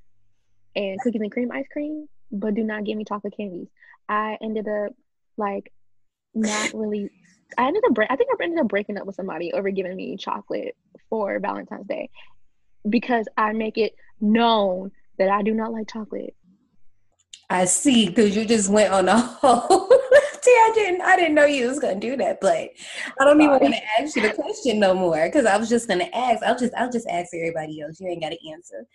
and 0.76 1.00
cookies 1.02 1.22
and 1.22 1.32
cream 1.32 1.52
ice 1.52 1.68
cream 1.72 2.08
but 2.32 2.54
do 2.56 2.64
not 2.64 2.84
give 2.84 2.98
me 2.98 3.06
chocolate 3.06 3.36
candies 3.36 3.68
i 4.10 4.38
ended 4.42 4.68
up 4.68 4.94
like 5.38 5.72
not 6.34 6.74
really 6.74 7.10
i 7.58 7.68
ended 7.68 7.84
up 7.86 7.94
bre- 7.94 8.04
i 8.10 8.16
think 8.16 8.30
i 8.32 8.44
ended 8.44 8.60
up 8.60 8.68
breaking 8.68 8.98
up 8.98 9.06
with 9.06 9.16
somebody 9.16 9.54
over 9.54 9.70
giving 9.70 9.96
me 9.96 10.18
chocolate 10.18 10.76
for 11.10 11.40
valentine's 11.40 11.88
day 11.88 12.10
because 12.90 13.28
i 13.38 13.54
make 13.54 13.78
it 13.78 13.94
known 14.20 14.92
that 15.18 15.30
i 15.30 15.42
do 15.42 15.54
not 15.54 15.72
like 15.72 15.88
chocolate 15.92 16.36
I 17.50 17.66
see 17.66 18.08
because 18.08 18.36
you 18.36 18.46
just 18.46 18.70
went 18.70 18.92
on 18.92 19.08
a 19.08 19.18
whole 19.20 19.88
tangent. 20.46 21.02
I 21.02 21.16
didn't 21.16 21.36
know 21.36 21.46
you 21.46 21.68
was 21.68 21.80
gonna 21.80 22.00
do 22.00 22.18
that, 22.18 22.40
but 22.42 22.70
I 23.20 23.24
don't 23.24 23.42
even 23.42 23.60
want 23.60 23.76
to 23.76 24.02
ask 24.02 24.16
you 24.16 24.22
the 24.24 24.34
question 24.34 24.80
no 24.80 24.94
more 24.94 25.26
because 25.26 25.46
I 25.46 25.58
was 25.58 25.70
just 25.70 25.88
gonna 25.88 26.10
ask. 26.14 26.44
I'll 26.44 26.58
just 26.58 26.74
I'll 26.76 26.92
just 26.92 27.08
ask 27.08 27.34
everybody 27.34 27.82
else. 27.82 28.00
You 28.00 28.08
ain't 28.08 28.22
got 28.22 28.32
to 28.32 28.52
answer. 28.52 28.86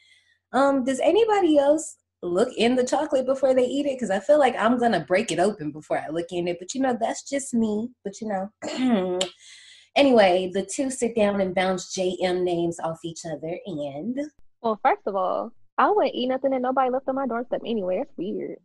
Um, 0.53 0.85
does 0.85 1.01
anybody 1.01 1.59
else 1.59 1.97
look 2.23 2.53
in 2.57 2.77
the 2.77 2.85
chocolate 2.85 3.27
before 3.27 3.55
they 3.55 3.65
eat 3.65 3.87
it? 3.87 3.97
Because 3.97 4.11
I 4.11 4.21
feel 4.21 4.39
like 4.39 4.55
I'm 4.59 4.79
gonna 4.79 5.05
break 5.05 5.33
it 5.33 5.39
open 5.39 5.71
before 5.71 5.99
I 5.99 6.09
look 6.09 6.27
in 6.31 6.49
it. 6.49 6.59
But 6.59 6.75
you 6.75 6.81
know, 6.81 6.97
that's 7.01 7.29
just 7.29 7.55
me. 7.55 7.91
But 8.05 8.21
you 8.21 8.29
know. 8.29 9.19
Anyway, 9.97 10.49
the 10.55 10.65
two 10.65 10.89
sit 10.89 11.17
down 11.17 11.41
and 11.41 11.53
bounce 11.53 11.99
JM 11.99 12.45
names 12.45 12.79
off 12.79 13.01
each 13.05 13.23
other, 13.27 13.59
and 13.67 14.17
well 14.63 14.79
first 14.85 15.01
of 15.07 15.17
all 15.17 15.53
i 15.79 15.91
wouldn't 15.91 16.15
eat 16.15 16.29
nothing 16.29 16.51
that 16.51 16.63
nobody 16.63 16.91
left 16.91 17.09
on 17.09 17.15
my 17.17 17.27
doorstep 17.27 17.61
anyway 17.67 17.97
that's 17.99 18.17
weird 18.17 18.57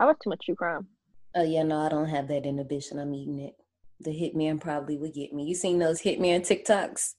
i 0.00 0.06
watch 0.06 0.16
too 0.22 0.30
much 0.30 0.40
true 0.44 0.54
crime 0.54 0.86
Oh 1.36 1.42
yeah, 1.42 1.64
no, 1.64 1.80
I 1.80 1.90
don't 1.90 2.08
have 2.08 2.28
that 2.28 2.46
inhibition. 2.46 2.98
I'm 2.98 3.14
eating 3.14 3.40
it. 3.40 3.54
The 4.00 4.10
hitman 4.10 4.58
probably 4.58 4.96
would 4.96 5.12
get 5.12 5.34
me. 5.34 5.44
You 5.44 5.54
seen 5.54 5.78
those 5.78 6.00
hitman 6.00 6.40
TikToks? 6.40 7.12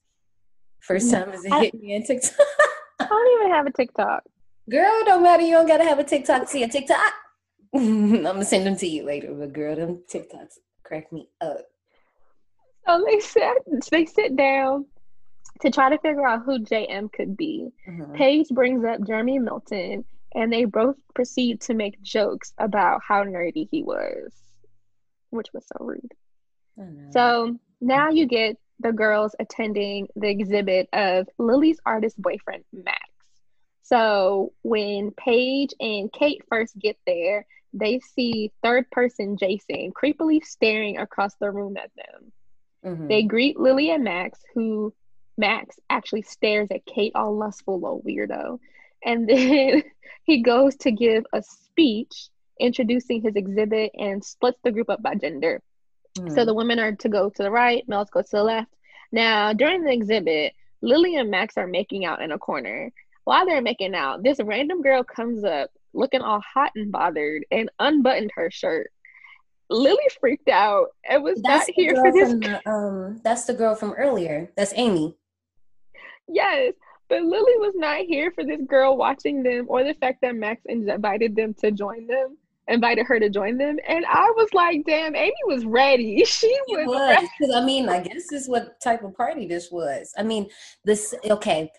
First 0.80 1.12
time 1.12 1.28
as 1.30 1.44
a 1.44 1.50
hitman 1.50 2.04
TikTok. 2.04 2.34
i 3.00 3.06
don't 3.06 3.40
even 3.40 3.54
have 3.54 3.66
a 3.66 3.70
tiktok 3.70 4.24
girl, 4.68 5.04
don't 5.04 5.22
matter. 5.22 5.42
You 5.42 5.52
don't 5.52 5.66
gotta 5.66 5.84
have 5.84 5.98
a 5.98 6.04
TikTok 6.04 6.42
to 6.42 6.46
see 6.48 6.62
a 6.62 6.68
TikTok. 6.68 7.12
I'm 7.74 8.22
gonna 8.22 8.44
send 8.44 8.66
them 8.66 8.76
to 8.76 8.86
you 8.86 9.04
later, 9.04 9.32
but 9.34 9.52
girl, 9.52 9.76
them 9.76 10.02
TikToks 10.12 10.58
crack 10.84 11.12
me 11.12 11.28
up. 11.40 11.66
So 12.86 13.04
they 13.06 13.20
sit 13.20 13.58
they 13.90 14.06
sit 14.06 14.36
down 14.36 14.86
to 15.60 15.70
try 15.70 15.90
to 15.90 15.98
figure 15.98 16.26
out 16.26 16.44
who 16.44 16.60
JM 16.60 17.12
could 17.12 17.36
be. 17.36 17.70
Mhm. 17.88 18.14
Paige 18.14 18.48
brings 18.48 18.84
up 18.84 19.02
Jeremy 19.06 19.38
Melton 19.38 20.04
and 20.34 20.52
they 20.52 20.64
both 20.64 20.96
proceed 21.14 21.60
to 21.62 21.74
make 21.74 22.00
jokes 22.02 22.52
about 22.58 23.00
how 23.06 23.24
nerdy 23.24 23.68
he 23.70 23.82
was, 23.82 24.32
which 25.30 25.48
was 25.52 25.66
so 25.66 25.84
rude. 25.84 26.12
So 27.10 27.58
now 27.80 28.08
you 28.10 28.26
get 28.26 28.56
the 28.78 28.92
girls 28.92 29.34
attending 29.40 30.06
the 30.14 30.28
exhibit 30.28 30.88
of 30.92 31.28
Lily's 31.38 31.80
artist 31.84 32.20
boyfriend, 32.22 32.64
Max. 32.72 33.07
So 33.88 34.52
when 34.62 35.12
Paige 35.12 35.72
and 35.80 36.12
Kate 36.12 36.42
first 36.50 36.78
get 36.78 36.98
there, 37.06 37.46
they 37.72 38.00
see 38.00 38.52
third 38.62 38.90
person 38.90 39.36
Jason 39.38 39.92
creepily 39.92 40.44
staring 40.44 40.98
across 40.98 41.34
the 41.36 41.50
room 41.50 41.76
at 41.78 41.90
them. 41.96 42.32
Mhm. 42.84 43.08
They 43.08 43.22
greet 43.22 43.58
Lily 43.58 43.90
and 43.90 44.04
Max, 44.04 44.40
who 44.54 44.92
Max 45.38 45.78
actually 45.88 46.22
stares 46.22 46.68
at 46.70 46.84
Kate 46.84 47.12
all 47.14 47.34
lustful, 47.34 47.80
little 47.80 48.02
weirdo. 48.02 48.58
And 49.04 49.26
then 49.28 49.82
he 50.24 50.42
goes 50.42 50.76
to 50.78 50.90
give 50.90 51.24
a 51.32 51.42
speech 51.42 52.28
introducing 52.60 53.22
his 53.22 53.36
exhibit 53.36 53.92
and 53.94 54.22
splits 54.22 54.60
the 54.62 54.72
group 54.72 54.90
up 54.90 55.00
by 55.02 55.14
gender. 55.14 55.62
So 56.16 56.22
Mhm. 56.22 56.46
the 56.46 56.54
women 56.54 56.78
are 56.80 56.96
to 56.96 57.08
go 57.08 57.30
to 57.30 57.42
the 57.42 57.50
right, 57.50 57.88
males 57.88 58.10
go 58.10 58.20
to 58.20 58.30
the 58.30 58.42
left. 58.42 58.74
Now, 59.12 59.52
during 59.54 59.84
the 59.84 59.92
exhibit, 59.92 60.52
Lily 60.82 61.16
and 61.16 61.30
Max 61.30 61.56
are 61.56 61.66
making 61.66 62.04
out 62.04 62.20
in 62.20 62.32
a 62.32 62.38
corner. 62.38 62.92
While 63.28 63.44
they're 63.44 63.60
making 63.60 63.94
out, 63.94 64.22
this 64.22 64.38
random 64.42 64.80
girl 64.80 65.04
comes 65.04 65.44
up 65.44 65.68
looking 65.92 66.22
all 66.22 66.40
hot 66.40 66.72
and 66.76 66.90
bothered 66.90 67.44
and 67.50 67.68
unbuttoned 67.78 68.30
her 68.34 68.50
shirt. 68.50 68.90
Lily 69.68 69.98
freaked 70.18 70.48
out 70.48 70.86
and 71.06 71.22
was 71.22 71.38
that's 71.42 71.68
not 71.68 71.74
here 71.74 71.94
for 71.94 72.10
this. 72.10 72.30
the, 72.30 72.66
um. 72.66 73.20
That's 73.22 73.44
the 73.44 73.52
girl 73.52 73.74
from 73.74 73.92
earlier. 73.92 74.50
That's 74.56 74.72
Amy. 74.76 75.14
Yes, 76.26 76.72
but 77.10 77.20
Lily 77.20 77.52
was 77.58 77.74
not 77.76 77.98
here 78.06 78.30
for 78.30 78.44
this 78.44 78.62
girl 78.66 78.96
watching 78.96 79.42
them 79.42 79.66
or 79.68 79.84
the 79.84 79.92
fact 79.92 80.22
that 80.22 80.34
Max 80.34 80.62
invited 80.64 81.36
them 81.36 81.52
to 81.60 81.70
join 81.70 82.06
them, 82.06 82.38
invited 82.66 83.04
her 83.04 83.20
to 83.20 83.28
join 83.28 83.58
them. 83.58 83.76
And 83.86 84.06
I 84.06 84.32
was 84.38 84.48
like, 84.54 84.84
damn, 84.86 85.14
Amy 85.14 85.34
was 85.44 85.66
ready. 85.66 86.24
She 86.26 86.58
was 86.68 87.28
because 87.38 87.54
I 87.54 87.62
mean, 87.62 87.90
I 87.90 88.00
guess 88.00 88.26
this 88.30 88.32
is 88.32 88.48
what 88.48 88.80
type 88.80 89.02
of 89.04 89.14
party 89.14 89.46
this 89.46 89.70
was. 89.70 90.14
I 90.16 90.22
mean, 90.22 90.48
this 90.82 91.14
okay. 91.26 91.70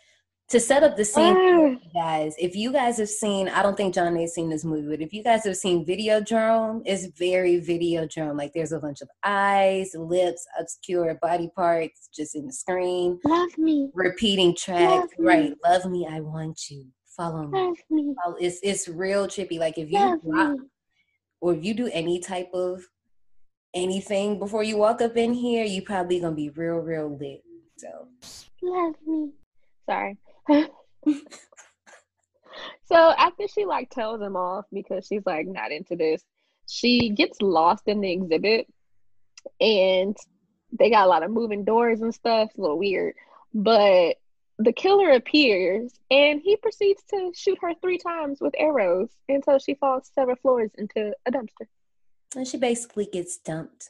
To 0.49 0.59
set 0.59 0.81
up 0.81 0.97
the 0.97 1.05
scene, 1.05 1.35
for 1.35 1.39
ah. 1.39 1.67
you 1.67 1.79
guys, 1.93 2.33
if 2.39 2.55
you 2.55 2.71
guys 2.71 2.97
have 2.97 3.09
seen, 3.09 3.47
I 3.49 3.61
don't 3.61 3.77
think 3.77 3.93
John 3.93 4.15
has 4.15 4.33
seen 4.33 4.49
this 4.49 4.65
movie, 4.65 4.87
but 4.87 4.99
if 4.99 5.13
you 5.13 5.21
guys 5.23 5.43
have 5.45 5.55
seen 5.55 5.85
Videodrome, 5.85 6.81
it's 6.85 7.05
very 7.05 7.61
Videodrome. 7.61 8.35
Like 8.35 8.53
there's 8.53 8.71
a 8.71 8.79
bunch 8.79 9.01
of 9.01 9.09
eyes, 9.23 9.91
lips, 9.93 10.43
obscure 10.59 11.13
body 11.21 11.51
parts 11.55 12.09
just 12.11 12.35
in 12.35 12.47
the 12.47 12.53
screen, 12.53 13.19
love 13.25 13.55
me, 13.59 13.91
repeating 13.93 14.55
tracks. 14.55 14.81
Love 14.91 15.09
me. 15.19 15.25
Right, 15.27 15.53
love 15.63 15.85
me, 15.85 16.07
I 16.09 16.19
want 16.21 16.59
you, 16.71 16.87
follow 17.15 17.45
me. 17.45 17.59
love 17.59 17.77
me, 17.91 18.15
Follow- 18.23 18.37
It's 18.39 18.59
it's 18.63 18.87
real 18.87 19.27
trippy. 19.27 19.59
Like 19.59 19.77
if 19.77 19.91
you 19.91 19.99
love 19.99 20.19
rock 20.23 20.53
me. 20.53 20.65
or 21.41 21.53
if 21.53 21.63
you 21.63 21.75
do 21.75 21.91
any 21.93 22.19
type 22.19 22.49
of 22.55 22.81
anything 23.75 24.39
before 24.39 24.63
you 24.63 24.77
walk 24.77 24.99
up 24.99 25.15
in 25.15 25.31
here, 25.35 25.63
you 25.63 25.83
probably 25.83 26.19
gonna 26.19 26.35
be 26.35 26.49
real, 26.49 26.77
real 26.77 27.15
lit. 27.19 27.43
So 27.77 28.07
love 28.63 28.95
me. 29.05 29.29
Sorry. 29.87 30.17
So 32.85 33.13
after 33.17 33.47
she 33.47 33.65
like 33.65 33.89
tells 33.89 34.21
him 34.21 34.35
off 34.35 34.65
because 34.71 35.05
she's 35.07 35.25
like 35.25 35.47
not 35.47 35.71
into 35.71 35.95
this, 35.95 36.23
she 36.67 37.09
gets 37.09 37.41
lost 37.41 37.87
in 37.87 38.01
the 38.01 38.11
exhibit 38.11 38.67
and 39.59 40.15
they 40.77 40.89
got 40.89 41.05
a 41.05 41.09
lot 41.09 41.23
of 41.23 41.31
moving 41.31 41.63
doors 41.63 42.01
and 42.01 42.13
stuff. 42.13 42.49
A 42.57 42.61
little 42.61 42.77
weird. 42.77 43.15
But 43.53 44.17
the 44.59 44.73
killer 44.73 45.11
appears 45.11 45.93
and 46.11 46.41
he 46.41 46.55
proceeds 46.57 47.01
to 47.09 47.31
shoot 47.35 47.57
her 47.61 47.73
three 47.81 47.97
times 47.97 48.39
with 48.41 48.53
arrows 48.57 49.09
until 49.27 49.57
she 49.57 49.73
falls 49.75 50.11
several 50.13 50.35
floors 50.35 50.71
into 50.77 51.13
a 51.25 51.31
dumpster. 51.31 51.67
and 52.35 52.47
she 52.47 52.57
basically 52.57 53.05
gets 53.05 53.37
dumped. 53.37 53.89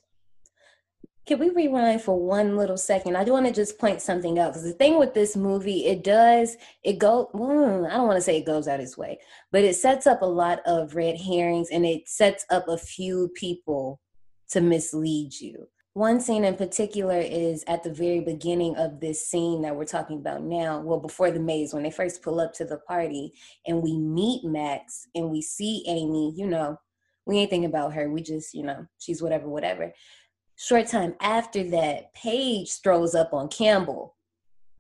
Can 1.30 1.38
we 1.38 1.52
rewind 1.52 2.02
for 2.02 2.20
one 2.20 2.58
little 2.58 2.76
second? 2.76 3.16
I 3.16 3.24
do 3.24 3.34
want 3.34 3.46
to 3.46 3.54
just 3.54 3.78
point 3.78 4.02
something 4.02 4.40
out 4.40 4.48
because 4.48 4.64
the 4.64 4.74
thing 4.74 4.98
with 4.98 5.14
this 5.14 5.36
movie, 5.36 5.86
it 5.86 6.04
does 6.04 6.58
it 6.84 6.98
go. 6.98 7.30
mm, 7.36 7.88
I 7.88 7.98
don't 7.98 8.08
want 8.08 8.18
to 8.18 8.22
say 8.22 8.40
it 8.40 8.48
goes 8.48 8.68
out 8.68 8.80
its 8.80 8.98
way, 8.98 9.20
but 9.52 9.64
it 9.64 9.76
sets 9.76 10.08
up 10.08 10.24
a 10.24 10.26
lot 10.26 10.60
of 10.66 10.96
red 10.96 11.22
herrings 11.22 11.70
and 11.70 11.86
it 11.86 12.10
sets 12.10 12.48
up 12.50 12.68
a 12.68 12.80
few 12.80 13.30
people 13.36 14.02
to 14.50 14.60
mislead 14.60 15.40
you. 15.40 15.68
One 15.94 16.20
scene 16.20 16.46
in 16.46 16.56
particular 16.56 17.20
is 17.20 17.64
at 17.68 17.84
the 17.84 17.94
very 17.94 18.22
beginning 18.22 18.76
of 18.78 19.00
this 19.00 19.28
scene 19.28 19.62
that 19.62 19.76
we're 19.76 19.86
talking 19.86 20.18
about 20.18 20.42
now. 20.42 20.82
Well, 20.82 21.00
before 21.00 21.30
the 21.30 21.40
maze, 21.40 21.76
when 21.76 21.84
they 21.84 21.92
first 21.92 22.24
pull 22.24 22.40
up 22.40 22.54
to 22.54 22.66
the 22.66 22.80
party 22.88 23.34
and 23.68 23.84
we 23.84 24.00
meet 24.00 24.44
Max 24.46 25.06
and 25.14 25.30
we 25.30 25.44
see 25.44 25.84
Amy, 25.86 26.34
you 26.36 26.48
know, 26.48 26.80
we 27.28 27.38
ain't 27.38 27.52
thinking 27.52 27.70
about 27.70 27.94
her. 27.94 28.10
We 28.10 28.24
just, 28.24 28.56
you 28.56 28.64
know, 28.64 28.88
she's 28.98 29.22
whatever, 29.22 29.48
whatever. 29.48 29.94
Short 30.62 30.88
time 30.88 31.16
after 31.22 31.64
that, 31.70 32.14
Paige 32.14 32.82
throws 32.84 33.16
up 33.16 33.34
on 33.34 33.48
Campbell, 33.48 34.18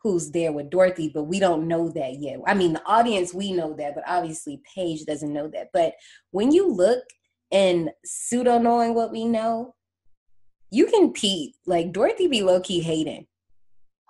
who's 0.01 0.29
there 0.29 0.51
with 0.51 0.69
Dorothy, 0.69 1.09
but 1.13 1.23
we 1.23 1.39
don't 1.39 1.69
know 1.69 1.87
that 1.91 2.19
yet. 2.19 2.39
I 2.45 2.53
mean, 2.53 2.73
the 2.73 2.85
audience, 2.85 3.33
we 3.33 3.53
know 3.53 3.73
that, 3.75 3.95
but 3.95 4.03
obviously 4.05 4.61
Paige 4.75 5.05
doesn't 5.05 5.31
know 5.31 5.47
that. 5.53 5.69
But 5.71 5.93
when 6.31 6.51
you 6.51 6.69
look 6.69 7.05
and 7.49 7.91
pseudo 8.03 8.59
knowing 8.59 8.93
what 8.93 9.13
we 9.13 9.23
know, 9.23 9.73
you 10.69 10.87
can 10.87 11.13
peep. 11.13 11.55
Like 11.65 11.93
Dorothy 11.93 12.27
be 12.27 12.43
low 12.43 12.59
key 12.59 12.81
hating. 12.81 13.27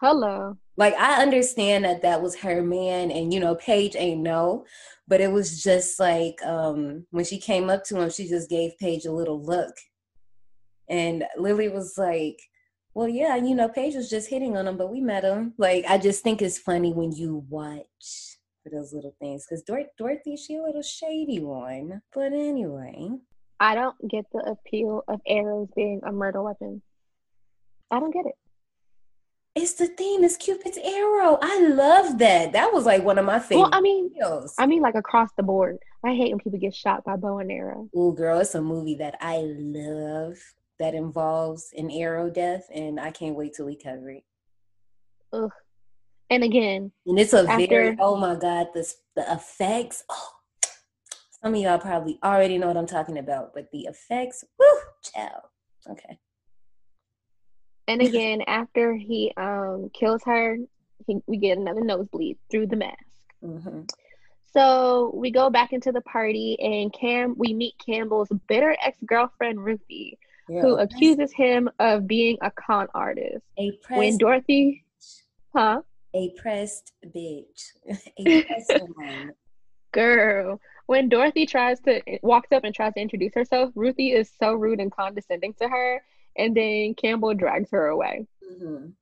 Hello. 0.01 0.57
Like 0.76 0.95
I 0.95 1.22
understand 1.22 1.86
that 1.86 2.01
that 2.01 2.24
was 2.24 2.36
her 2.38 2.63
man, 2.63 3.11
and 3.11 3.32
you 3.32 3.39
know 3.39 3.53
Paige 3.53 3.95
ain't 3.95 4.22
no, 4.22 4.65
but 5.07 5.22
it 5.22 5.32
was 5.32 5.61
just 5.61 5.99
like 5.99 6.41
um 6.43 7.05
when 7.11 7.26
she 7.26 7.38
came 7.38 7.70
up 7.70 7.84
to 7.86 8.01
him, 8.01 8.09
she 8.09 8.28
just 8.28 8.49
gave 8.49 8.76
Paige 8.80 9.05
a 9.05 9.11
little 9.11 9.39
look, 9.39 9.76
and 10.90 11.26
Lily 11.38 11.70
was 11.70 11.98
like, 11.98 12.40
"Well, 12.94 13.08
yeah, 13.08 13.36
you 13.36 13.56
know 13.56 13.70
Paige 13.70 13.96
was 13.96 14.10
just 14.10 14.30
hitting 14.30 14.58
on 14.58 14.68
him, 14.68 14.78
but 14.78 14.92
we 14.92 15.02
met 15.02 15.24
him." 15.24 15.54
Like 15.58 15.86
I 15.88 15.98
just 15.98 16.24
think 16.24 16.42
it's 16.42 16.58
funny 16.58 16.94
when 16.94 17.12
you 17.12 17.46
watch 17.50 18.38
for 18.64 18.70
those 18.70 18.94
little 18.94 19.16
things 19.20 19.46
because 19.46 19.64
Dor- 19.64 19.92
Dorothy 19.98 20.36
she 20.36 20.56
a 20.58 20.64
little 20.64 20.82
shady 20.82 21.40
one, 21.40 22.02
but 22.14 22.34
anyway. 22.34 23.10
I 23.60 23.76
don't 23.76 23.96
get 24.10 24.26
the 24.32 24.40
appeal 24.40 25.04
of 25.08 25.20
arrows 25.28 25.68
being 25.76 26.00
a 26.06 26.12
murder 26.12 26.42
weapon. 26.42 26.82
I 27.92 28.00
don't 28.00 28.14
get 28.14 28.26
it. 28.26 28.36
It's 29.56 29.74
the 29.74 29.88
theme. 29.88 30.24
It's 30.24 30.38
Cupid's 30.38 30.78
arrow. 30.78 31.38
I 31.42 31.60
love 31.68 32.20
that. 32.20 32.54
That 32.54 32.72
was 32.72 32.86
like 32.86 33.04
one 33.04 33.18
of 33.18 33.26
my 33.26 33.40
favorite. 33.40 33.64
Well, 33.64 33.70
I 33.74 33.82
mean, 33.82 34.12
videos. 34.12 34.54
I 34.58 34.68
mean, 34.68 34.82
like 34.82 34.96
across 34.96 35.30
the 35.36 35.44
board. 35.44 35.80
I 36.06 36.14
hate 36.14 36.30
when 36.30 36.40
people 36.40 36.60
get 36.60 36.74
shot 36.74 37.04
by 37.04 37.18
bow 37.18 37.40
and 37.40 37.52
arrow. 37.52 37.90
Oh, 37.94 38.12
girl, 38.12 38.40
it's 38.40 38.56
a 38.56 38.62
movie 38.62 38.96
that 38.96 39.18
I 39.20 39.40
love 39.44 40.38
that 40.80 40.93
involves 40.95 41.71
an 41.77 41.91
arrow 41.91 42.30
death, 42.30 42.67
and 42.73 42.99
I 42.99 43.11
can't 43.11 43.36
wait 43.36 43.53
till 43.53 43.65
we 43.65 43.75
cover 43.75 44.09
it. 44.11 44.23
Ugh. 45.34 45.51
And 46.32 46.43
again, 46.43 46.91
And 47.07 47.19
it's 47.19 47.34
a 47.34 47.39
After- 47.49 47.67
very 47.67 47.97
oh 47.99 48.15
my 48.15 48.36
god, 48.36 48.67
this 48.73 48.97
the 49.15 49.32
effects. 49.32 50.03
Oh, 50.09 50.30
some 51.43 51.53
of 51.55 51.59
y'all 51.59 51.80
probably 51.80 52.19
already 52.23 52.57
know 52.57 52.67
what 52.67 52.77
I'm 52.77 52.86
talking 52.86 53.17
about, 53.17 53.53
but 53.53 53.69
the 53.71 53.82
effects, 53.89 54.43
woo, 54.59 54.65
child. 55.03 55.41
Okay. 55.89 56.19
and 57.88 58.01
again, 58.07 58.41
after 58.47 58.93
he 58.95 59.34
um 59.38 59.89
kills 59.93 60.21
her, 60.25 60.57
he, 61.07 61.17
we 61.27 61.38
get 61.38 61.57
another 61.57 61.82
nosebleed 61.84 62.38
through 62.51 62.67
the 62.67 62.75
mask. 62.75 63.03
hmm 63.41 63.82
So 64.53 65.11
we 65.15 65.32
go 65.32 65.49
back 65.49 65.73
into 65.73 65.91
the 65.91 66.01
party, 66.01 66.57
and 66.59 66.93
Cam, 66.93 67.34
we 67.38 67.53
meet 67.53 67.73
Campbell's 67.84 68.30
bitter 68.47 68.75
ex 68.86 68.97
girlfriend 69.05 69.63
Ruthie, 69.63 70.19
who 70.50 70.76
accuses 70.78 71.32
him 71.34 71.70
of 71.80 72.08
being 72.08 72.38
a 72.41 72.52
con 72.52 72.88
artist. 72.93 73.45
a 73.58 73.72
When 73.93 74.18
pressed, 74.18 74.20
Dorothy, 74.20 74.84
huh, 75.56 75.82
a 76.14 76.30
pressed 76.38 76.93
bitch, 77.16 77.72
a 78.18 78.41
pressed 78.45 78.82
one. 78.95 79.34
girl, 79.91 80.60
when 80.88 81.08
Dorothy 81.10 81.45
tries 81.45 81.80
to 81.82 82.02
walks 82.24 82.52
up 82.52 82.64
and 82.64 82.74
tries 82.74 82.93
to 82.93 83.00
introduce 83.02 83.34
herself, 83.36 83.72
Ruthie 83.76 84.12
is 84.12 84.32
so 84.39 84.54
rude 84.54 84.80
and 84.80 84.91
condescending 84.91 85.54
to 85.56 85.68
her, 85.70 86.02
and 86.38 86.56
then 86.56 86.95
Campbell 86.95 87.34
drags 87.36 87.70
her 87.72 87.88
away. 87.88 88.26
Mhm. 88.52 88.93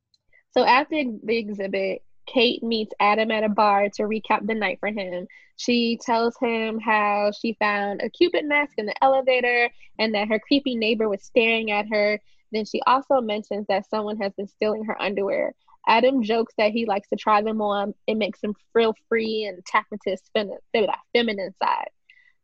So 0.52 0.64
after 0.66 1.02
the 1.24 1.38
exhibit, 1.38 2.04
Kate 2.28 2.62
meets 2.62 2.94
Adam 3.00 3.32
at 3.32 3.44
a 3.44 3.50
bar 3.50 3.90
to 3.90 4.04
recap 4.04 4.46
the 4.46 4.54
night 4.54 4.80
for 4.80 4.90
him. 4.90 5.28
She 5.56 5.98
tells 5.98 6.38
him 6.38 6.80
how 6.80 7.32
she 7.32 7.54
found 7.54 8.02
a 8.02 8.10
Cupid 8.10 8.46
mask 8.46 8.74
in 8.78 8.86
the 8.86 9.04
elevator 9.04 9.72
and 9.98 10.14
that 10.14 10.28
her 10.28 10.40
creepy 10.40 10.76
neighbor 10.76 11.10
was 11.10 11.24
staring 11.24 11.72
at 11.72 11.88
her. 11.90 12.20
Then 12.52 12.66
she 12.66 12.82
also 12.84 13.22
mentions 13.22 13.66
that 13.68 13.90
someone 13.90 14.18
has 14.18 14.34
been 14.34 14.48
stealing 14.48 14.86
her 14.86 15.02
underwear. 15.02 15.56
Adam 15.88 16.22
jokes 16.22 16.54
that 16.58 16.72
he 16.72 16.86
likes 16.86 17.08
to 17.10 17.16
try 17.16 17.42
them 17.42 17.62
on. 17.62 17.94
It 18.06 18.16
makes 18.16 18.44
him 18.44 18.56
feel 18.74 18.94
free 19.10 19.46
and 19.46 19.66
tap 19.66 19.86
into 19.92 20.10
his 20.12 20.22
fem- 20.34 20.52
fem- 20.74 20.90
feminine 21.14 21.56
side. 21.64 21.90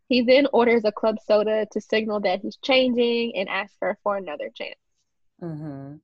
He 0.07 0.21
then 0.21 0.47
orders 0.53 0.85
a 0.85 0.91
club 0.91 1.17
soda 1.25 1.67
to 1.71 1.81
signal 1.81 2.21
that 2.21 2.39
he's 2.41 2.57
changing 2.57 3.35
and 3.35 3.49
asks 3.49 3.75
her 3.81 3.97
for 4.03 4.17
another 4.17 4.49
chance. 4.49 4.79
Mhm. 5.41 5.99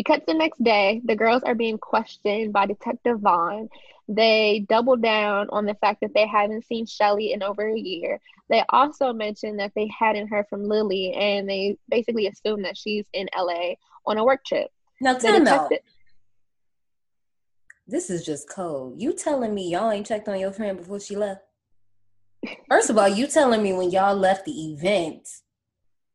We 0.00 0.04
cut 0.04 0.26
to 0.26 0.32
the 0.32 0.38
next 0.38 0.64
day. 0.64 1.02
The 1.04 1.14
girls 1.14 1.42
are 1.42 1.54
being 1.54 1.76
questioned 1.76 2.54
by 2.54 2.64
Detective 2.64 3.20
Vaughn. 3.20 3.68
They 4.08 4.64
double 4.66 4.96
down 4.96 5.48
on 5.50 5.66
the 5.66 5.74
fact 5.74 6.00
that 6.00 6.14
they 6.14 6.26
haven't 6.26 6.64
seen 6.64 6.86
Shelly 6.86 7.34
in 7.34 7.42
over 7.42 7.68
a 7.68 7.78
year. 7.78 8.18
They 8.48 8.64
also 8.70 9.12
mention 9.12 9.58
that 9.58 9.72
they 9.76 9.88
hadn't 9.88 10.28
heard 10.28 10.46
from 10.48 10.64
Lily, 10.64 11.12
and 11.12 11.46
they 11.46 11.76
basically 11.90 12.28
assume 12.28 12.62
that 12.62 12.78
she's 12.78 13.04
in 13.12 13.28
LA 13.36 13.74
on 14.06 14.16
a 14.16 14.24
work 14.24 14.42
trip. 14.42 14.70
Now 15.02 15.18
me, 15.18 15.40
detective, 15.40 15.80
this 17.86 18.08
is 18.08 18.24
just 18.24 18.48
cold. 18.48 18.98
You 18.98 19.12
telling 19.12 19.54
me 19.54 19.70
y'all 19.70 19.90
ain't 19.90 20.06
checked 20.06 20.28
on 20.28 20.40
your 20.40 20.52
friend 20.52 20.78
before 20.78 21.00
she 21.00 21.14
left? 21.14 21.42
First 22.70 22.88
of 22.88 22.96
all, 22.96 23.06
you 23.06 23.26
telling 23.26 23.62
me 23.62 23.74
when 23.74 23.90
y'all 23.90 24.16
left 24.16 24.46
the 24.46 24.72
event, 24.72 25.28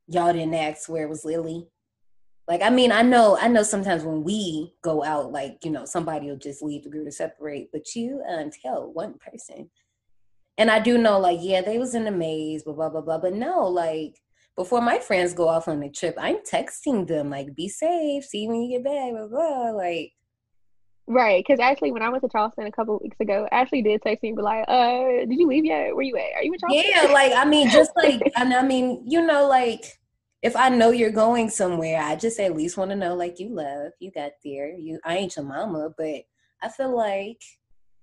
y'all 0.08 0.34
didn't 0.34 0.56
ask 0.56 0.90
where 0.90 1.08
was 1.08 1.24
Lily? 1.24 1.68
Like, 2.48 2.62
I 2.62 2.70
mean, 2.70 2.92
I 2.92 3.02
know, 3.02 3.38
I 3.40 3.48
know 3.48 3.64
sometimes 3.64 4.04
when 4.04 4.24
we 4.24 4.74
go 4.84 5.04
out, 5.04 5.32
like, 5.32 5.66
you 5.66 5.72
know, 5.72 5.86
somebody 5.86 6.28
will 6.28 6.38
just 6.38 6.62
leave 6.62 6.84
the 6.84 6.90
group 6.90 7.06
to 7.06 7.12
separate, 7.12 7.70
but 7.72 7.96
you 7.96 8.22
until 8.28 8.94
one 8.94 9.16
person. 9.16 9.72
And 10.58 10.70
I 10.70 10.80
do 10.80 10.98
know, 10.98 11.20
like, 11.20 11.40
yeah, 11.42 11.62
they 11.62 11.80
was 11.80 11.96
in 11.96 12.06
the 12.06 12.12
maze, 12.12 12.64
blah, 12.64 12.74
blah, 12.74 12.90
blah, 12.90 13.02
blah. 13.02 13.18
But 13.18 13.34
no, 13.34 13.68
like, 13.68 14.22
before 14.56 14.80
my 14.80 15.00
friends 15.00 15.34
go 15.34 15.48
off 15.48 15.68
on 15.68 15.80
the 15.80 15.90
trip, 15.90 16.16
I'm 16.20 16.38
texting 16.50 17.08
them, 17.08 17.32
like, 17.32 17.56
be 17.56 17.68
safe, 17.68 18.24
see 18.26 18.44
you 18.44 18.50
when 18.50 18.62
you 18.62 18.78
get 18.78 18.86
back, 18.86 19.12
blah, 19.12 19.28
blah. 19.28 19.72
Like, 19.72 20.14
right? 21.08 21.44
Because 21.46 21.60
actually, 21.60 21.92
when 21.92 22.04
I 22.04 22.10
went 22.10 22.24
to 22.24 22.30
Charleston 22.30 22.68
a 22.68 22.72
couple 22.72 23.00
weeks 23.02 23.18
ago, 23.20 23.48
Ashley 23.52 23.82
did 23.82 24.02
text 24.02 24.24
me 24.24 24.30
and 24.30 24.38
be 24.38 24.44
like, 24.44 24.66
"Uh, 24.68 25.26
did 25.26 25.34
you 25.34 25.48
leave 25.48 25.66
yet? 25.66 25.96
Where 25.96 26.04
you 26.04 26.18
at? 26.18 26.36
Are 26.36 26.44
you 26.44 26.54
in 26.54 26.60
Charleston?" 26.60 26.92
Yeah, 26.96 27.12
like 27.12 27.34
I 27.34 27.46
mean, 27.46 27.70
just 27.70 27.92
like 27.96 28.22
and 28.36 28.54
I 28.54 28.64
mean, 28.64 29.04
you 29.06 29.26
know, 29.26 29.48
like 29.48 30.00
if 30.46 30.56
I 30.56 30.70
know 30.70 30.92
you're 30.92 31.10
going 31.10 31.50
somewhere, 31.50 32.00
I 32.00 32.16
just 32.16 32.40
at 32.40 32.56
least 32.56 32.78
want 32.78 32.92
to 32.92 32.96
know 32.96 33.16
like 33.16 33.40
you 33.40 33.50
love, 33.50 33.94
you 34.00 34.12
got 34.12 34.34
there. 34.44 34.78
You 34.78 35.00
I 35.04 35.18
ain't 35.18 35.36
your 35.36 35.44
mama, 35.44 35.90
but 35.98 36.22
I 36.62 36.70
feel 36.70 36.96
like 36.96 37.42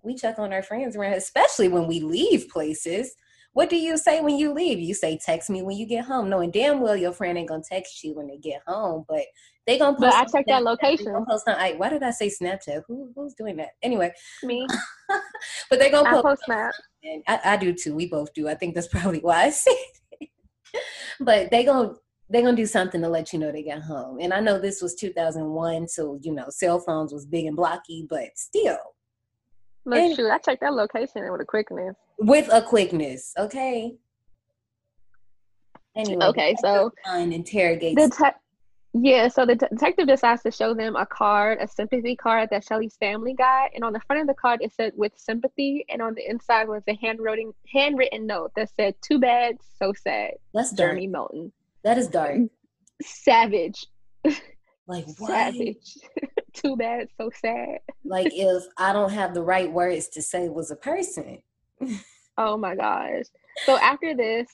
we 0.02 0.16
check 0.16 0.40
on 0.40 0.52
our 0.52 0.64
friends 0.64 0.96
around, 0.96 1.12
especially 1.12 1.68
when 1.68 1.86
we 1.86 2.00
leave 2.00 2.48
places. 2.48 3.14
What 3.52 3.70
do 3.70 3.76
you 3.76 3.96
say 3.96 4.20
when 4.20 4.36
you 4.38 4.52
leave? 4.52 4.80
You 4.80 4.92
say 4.92 5.20
text 5.24 5.50
me 5.50 5.62
when 5.62 5.76
you 5.76 5.86
get 5.86 6.04
home, 6.04 6.28
knowing 6.28 6.50
damn 6.50 6.80
well 6.80 6.96
your 6.96 7.12
friend 7.12 7.38
ain't 7.38 7.48
gonna 7.48 7.62
text 7.62 8.02
you 8.02 8.12
when 8.16 8.26
they 8.26 8.38
get 8.38 8.60
home, 8.66 9.04
but 9.08 9.22
they 9.68 9.78
gonna 9.78 9.96
But 9.96 10.06
post. 10.06 10.16
I 10.16 10.20
on 10.22 10.26
checked 10.32 10.48
that 10.48 10.62
Snapchat, 10.62 10.64
location. 10.64 11.24
post 11.28 11.48
on, 11.48 11.54
I, 11.54 11.74
why 11.74 11.90
did 11.90 12.02
I 12.02 12.10
say 12.10 12.28
Snapchat? 12.28 12.82
Who 12.88 13.12
who's 13.14 13.34
doing 13.34 13.54
that? 13.58 13.70
Anyway, 13.84 14.12
Me, 14.42 14.66
but 15.70 15.78
they 15.78 15.90
gonna 15.90 16.08
I 16.08 16.14
post 16.14 16.24
post 16.24 16.42
Snap. 16.46 16.74
and 17.04 17.22
I, 17.28 17.40
I 17.44 17.56
do 17.56 17.72
too. 17.72 17.94
We 17.94 18.08
both 18.08 18.34
do. 18.34 18.48
I 18.48 18.56
think 18.56 18.74
that's 18.74 18.88
probably 18.88 19.20
why 19.20 19.44
I 19.44 19.50
said 19.50 19.74
it. 20.20 20.30
but 21.20 21.50
they 21.52 21.62
gonna 21.64 21.94
they 22.32 22.40
gonna 22.42 22.56
do 22.56 22.66
something 22.66 23.00
to 23.02 23.08
let 23.08 23.32
you 23.32 23.38
know 23.38 23.52
they 23.52 23.62
got 23.62 23.82
home. 23.82 24.18
And 24.20 24.32
I 24.32 24.40
know 24.40 24.58
this 24.58 24.80
was 24.80 24.94
2001, 24.94 25.86
so 25.88 26.18
you 26.22 26.32
know 26.32 26.46
cell 26.48 26.80
phones 26.80 27.12
was 27.12 27.26
big 27.26 27.46
and 27.46 27.56
blocky, 27.56 28.06
but 28.08 28.30
still 28.36 28.78
Look, 29.84 29.98
And- 29.98 30.14
shoot, 30.14 30.30
I 30.30 30.38
checked 30.38 30.60
that 30.60 30.74
location 30.74 31.30
with 31.32 31.40
a 31.40 31.44
quickness. 31.44 31.96
with 32.18 32.48
a 32.52 32.62
quickness. 32.62 33.32
Okay. 33.36 33.96
Anyway, 35.94 36.24
Okay, 36.24 36.54
so 36.60 36.90
Detective 37.04 37.32
interrogates. 37.32 37.96
the 38.16 38.24
te- 38.24 38.38
yeah, 38.94 39.28
so 39.28 39.44
the 39.44 39.56
detective 39.56 40.06
decides 40.06 40.42
to 40.42 40.50
show 40.50 40.72
them 40.72 40.96
a 40.96 41.04
card, 41.04 41.58
a 41.60 41.66
sympathy 41.68 42.14
card 42.16 42.48
that 42.50 42.64
Shelly's 42.64 42.96
family 42.96 43.34
got, 43.34 43.70
and 43.74 43.84
on 43.84 43.92
the 43.92 44.00
front 44.06 44.22
of 44.22 44.28
the 44.28 44.34
card 44.34 44.60
it 44.62 44.72
said 44.72 44.92
"with 44.96 45.12
sympathy," 45.18 45.84
and 45.90 46.00
on 46.00 46.14
the 46.14 46.28
inside 46.30 46.68
was 46.68 46.82
a 46.88 46.94
handwriting 47.02 47.52
handwritten 47.70 48.26
note 48.26 48.52
that 48.56 48.70
said 48.76 48.94
"Too 49.02 49.18
bad, 49.18 49.58
so 49.78 49.92
sad." 49.92 50.32
that's 50.54 50.70
dark. 50.72 50.90
Jeremy 50.90 51.08
Melton, 51.08 51.52
That 51.84 51.98
is 51.98 52.08
dark. 52.08 52.38
savage, 53.02 53.86
Like 54.86 55.06
what? 55.18 55.28
savage. 55.28 55.96
Too 56.52 56.76
bad, 56.76 57.08
so 57.18 57.30
sad. 57.40 57.78
Like 58.04 58.28
if 58.32 58.62
I 58.76 58.92
don't 58.92 59.10
have 59.12 59.34
the 59.34 59.42
right 59.42 59.70
words 59.70 60.08
to 60.10 60.22
say 60.22 60.48
was 60.48 60.70
a 60.70 60.76
person. 60.76 61.42
Oh 62.38 62.56
my 62.56 62.74
gosh. 62.76 63.24
So 63.66 63.76
after 63.78 64.14
this, 64.14 64.48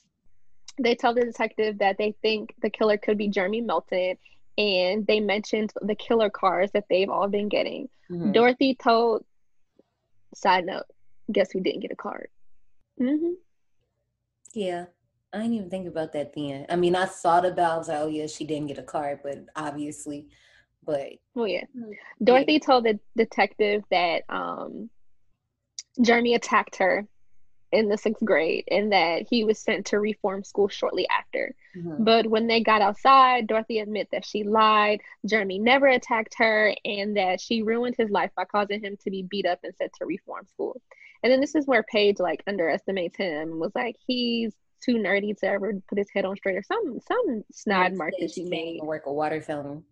they 0.81 0.95
tell 0.95 1.13
the 1.15 1.25
detective 1.25 1.79
that 1.79 1.97
they 1.99 2.15
think 2.23 2.55
the 2.63 2.71
killer 2.71 2.97
could 2.99 3.19
be 3.19 3.29
Jeremy 3.29 3.61
Melton, 3.61 4.17
and 4.57 5.07
they 5.07 5.21
mentioned 5.21 5.73
the 5.83 5.95
killer 5.97 6.31
cars 6.31 6.71
that 6.73 6.85
they've 6.89 7.11
all 7.11 7.29
been 7.29 7.49
getting. 7.49 7.89
Mhm. 8.11 8.33
Dorothy 8.33 8.75
told, 8.75 9.25
side 10.35 10.65
note, 10.67 10.85
guess 11.33 11.51
who 11.51 11.61
didn't 11.61 11.81
get 11.81 11.91
a 11.93 11.97
card? 11.97 12.29
Mm-hmm. 13.01 13.33
Yeah. 14.55 14.87
I 15.33 15.39
didn't 15.39 15.55
even 15.55 15.71
think 15.71 15.87
about 15.87 16.13
that 16.13 16.33
then. 16.35 16.67
I 16.71 16.77
mean, 16.77 16.97
I 16.97 17.05
thought 17.07 17.45
about, 17.45 17.73
I 17.73 17.79
was 17.79 17.89
like, 17.89 17.99
oh 17.99 18.07
yeah, 18.09 18.27
she 18.27 18.45
didn't 18.47 18.69
get 18.69 18.79
a 18.79 18.83
card, 18.83 19.21
but 19.23 19.45
obviously, 19.55 20.29
but 20.85 21.13
Well, 21.35 21.47
yeah. 21.49 21.65
Mm, 21.77 21.93
Dorothy 22.23 22.61
told 22.61 22.85
the 22.85 22.99
detective 23.17 23.85
that 23.91 24.23
um, 24.29 24.91
Jeremy 26.01 26.35
attacked 26.35 26.77
her 26.77 27.07
in 27.71 27.89
the 27.89 27.99
sixth 27.99 28.25
grade 28.25 28.65
and 28.71 28.93
that 28.93 29.27
he 29.29 29.45
was 29.45 29.59
sent 29.59 29.87
to 29.87 30.01
reform 30.01 30.43
school 30.43 30.69
shortly 30.69 31.07
after. 31.11 31.55
mhm. 31.77 32.03
But 32.03 32.27
when 32.27 32.47
they 32.47 32.63
got 32.63 32.81
outside, 32.81 33.47
Dorothy 33.47 33.81
admit 33.81 34.09
that 34.13 34.25
she 34.25 34.43
lied. 34.45 35.01
Jeremy 35.27 35.59
never 35.59 35.87
attacked 35.89 36.35
her 36.39 36.75
and 36.85 37.17
that 37.19 37.41
she 37.41 37.63
ruined 37.63 37.97
his 37.99 38.11
life 38.11 38.31
by 38.35 38.47
causing 38.47 38.83
him 38.83 38.97
to 39.03 39.11
be 39.11 39.23
beat 39.23 39.45
up 39.47 39.61
and 39.65 39.75
sent 39.77 39.93
to 39.95 40.07
reform 40.07 40.47
school. 40.47 40.81
And 41.23 41.31
then 41.31 41.41
this 41.41 41.55
is 41.55 41.67
where 41.67 41.83
Paige 41.83 42.19
like 42.21 42.43
underestimates 42.47 43.17
him 43.19 43.51
and 43.51 43.61
was 43.61 43.73
like, 43.75 43.97
he's 44.07 44.55
too 44.79 44.97
nerdy 44.97 45.37
to 45.39 45.47
ever 45.47 45.73
put 45.89 45.99
his 45.99 46.09
head 46.15 46.25
on 46.25 46.37
straight 46.37 46.57
or 46.57 46.63
some 46.63 46.99
some 47.07 47.45
snide 47.53 47.95
mark 47.95 48.15
that 48.21 48.31
she 48.31 48.45
made. 48.45 48.81
work 48.83 49.05
a 49.07 49.13
water 49.13 49.41
fountain. 49.41 49.85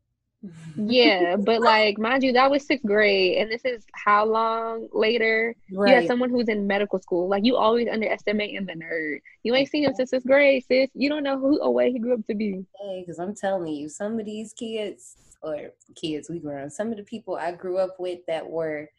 Yeah, 0.77 1.37
but 1.39 1.63
like 1.63 1.99
mind 1.99 2.23
you, 2.23 2.33
that 2.33 2.51
was 2.51 2.67
sixth 2.67 2.85
grade, 2.85 3.39
and 3.39 3.51
this 3.51 3.65
is 3.65 3.85
how 3.95 4.27
long 4.27 4.89
later? 4.93 5.55
You 5.69 5.79
Right. 5.79 5.95
had 5.95 6.07
someone 6.07 6.31
who's 6.31 6.49
in 6.49 6.67
medical 6.67 6.99
school. 6.99 7.29
Like 7.29 7.45
you 7.45 7.57
always 7.57 7.89
underestimating 7.89 8.67
the 8.67 8.75
nerd. 8.75 9.21
You 9.43 9.55
ain't 9.55 9.71
seen 9.71 9.85
him 9.85 9.95
since 9.95 10.11
sixth 10.11 10.27
grade, 10.27 10.65
sis. 10.69 10.91
You 10.95 11.09
don't 11.09 11.23
know 11.23 11.39
who 11.39 11.61
away 11.63 11.93
he 11.93 11.99
grew 11.99 12.15
up 12.15 12.27
to 12.27 12.35
be. 12.35 12.67
because 13.01 13.19
I'm 13.19 13.35
telling 13.35 13.73
you, 13.73 13.89
some 13.89 14.19
of 14.21 14.27
these 14.27 14.53
kids 14.53 15.17
or 15.43 15.71
kids 15.95 16.29
we 16.29 16.39
grew 16.41 16.59
up, 16.59 16.71
some 16.71 16.91
of 16.91 16.97
the 16.97 17.05
people 17.05 17.37
I 17.37 17.53
grew 17.53 17.79
up 17.79 17.97
with 17.99 18.21
that 18.27 18.49
were, 18.49 18.91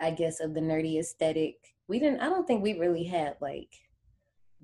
I 0.00 0.10
guess, 0.10 0.40
of 0.40 0.54
the 0.54 0.60
nerdy 0.60 0.98
aesthetic. 0.98 1.56
We 1.86 1.98
didn't. 1.98 2.20
I 2.20 2.26
don't 2.30 2.46
think 2.46 2.62
we 2.62 2.78
really 2.78 3.04
had 3.04 3.36
like 3.40 3.68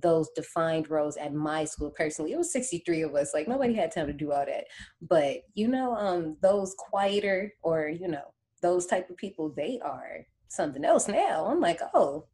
those 0.01 0.29
defined 0.35 0.91
roles 0.91 1.17
at 1.17 1.35
my 1.35 1.65
school 1.65 1.91
personally. 1.91 2.33
It 2.33 2.39
was 2.39 2.53
63 2.53 3.03
of 3.03 3.15
us. 3.15 3.35
Like 3.35 3.49
nobody 3.49 3.75
had 3.75 3.93
time 3.93 4.07
to 4.07 4.13
do 4.13 4.33
all 4.33 4.45
that. 4.47 4.65
But 5.03 5.43
you 5.55 5.69
know, 5.69 5.95
um, 5.95 6.37
those 6.41 6.75
quieter 6.79 7.53
or 7.63 7.89
you 7.89 8.09
know 8.09 8.33
those 8.63 8.87
type 8.87 9.09
of 9.11 9.17
people, 9.17 9.51
they 9.51 9.81
are 9.83 10.27
something 10.49 10.85
else 10.85 11.09
now. 11.09 11.47
I'm 11.47 11.61
like, 11.61 11.81
oh, 11.95 12.27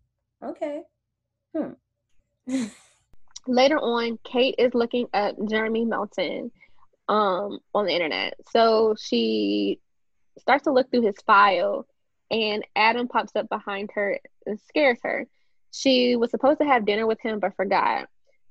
okay. 0.42 0.82
Hmm. 1.56 1.72
Later 3.46 3.78
on, 3.78 4.18
Kate 4.24 4.56
is 4.58 4.74
looking 4.74 5.06
up 5.14 5.36
Jeremy 5.48 5.84
Melton 5.84 6.50
um 7.08 7.60
on 7.74 7.86
the 7.86 7.92
internet. 7.92 8.34
So 8.50 8.94
she 8.98 9.80
starts 10.38 10.64
to 10.64 10.72
look 10.72 10.90
through 10.90 11.02
his 11.02 11.16
file 11.26 11.86
and 12.30 12.64
Adam 12.74 13.08
pops 13.08 13.36
up 13.36 13.48
behind 13.48 13.90
her 13.94 14.18
and 14.46 14.58
scares 14.60 14.98
her. 15.02 15.26
She 15.76 16.16
was 16.16 16.30
supposed 16.30 16.58
to 16.60 16.64
have 16.66 16.86
dinner 16.86 17.06
with 17.06 17.20
him 17.20 17.38
but 17.38 17.54
forgot. 17.54 18.08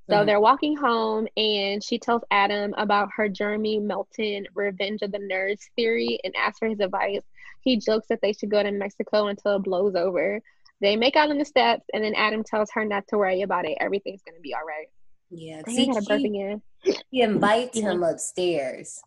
So 0.08 0.18
Mhm. 0.18 0.26
they're 0.28 0.40
walking 0.40 0.78
home 0.78 1.28
and 1.36 1.84
she 1.84 1.98
tells 1.98 2.22
Adam 2.30 2.76
about 2.78 3.10
her 3.16 3.28
Jeremy 3.28 3.80
Melton 3.80 4.46
Revenge 4.54 5.02
of 5.02 5.12
the 5.12 5.18
Nerds 5.18 5.64
theory 5.76 6.20
and 6.24 6.36
asks 6.36 6.60
for 6.60 6.68
his 6.68 6.80
advice. 6.80 7.24
He 7.62 7.78
jokes 7.78 8.08
that 8.10 8.22
they 8.22 8.34
should 8.34 8.52
go 8.52 8.62
to 8.62 8.70
Mexico 8.72 9.28
until 9.28 9.56
it 9.56 9.64
blows 9.64 9.96
over. 9.96 10.40
They 10.82 10.96
make 10.96 11.16
out 11.16 11.32
on 11.32 11.40
the 11.40 11.46
steps 11.46 11.86
and 11.94 12.04
then 12.04 12.14
Adam 12.14 12.44
tells 12.44 12.70
her 12.76 12.86
not 12.86 13.08
to 13.08 13.18
worry 13.18 13.42
about 13.42 13.66
it. 13.66 13.78
Everything's 13.80 14.22
gonna 14.22 14.40
be 14.42 14.54
all 14.54 14.66
right. 14.66 14.88
Yeah, 15.32 15.64
see, 15.68 15.84
I 15.90 15.94
got 15.94 16.04
a 16.04 16.06
burp 16.06 16.20
she- 16.22 16.28
again. 16.28 16.62
he 17.10 17.22
invites 17.22 17.80
him 17.80 18.04
upstairs 18.04 19.02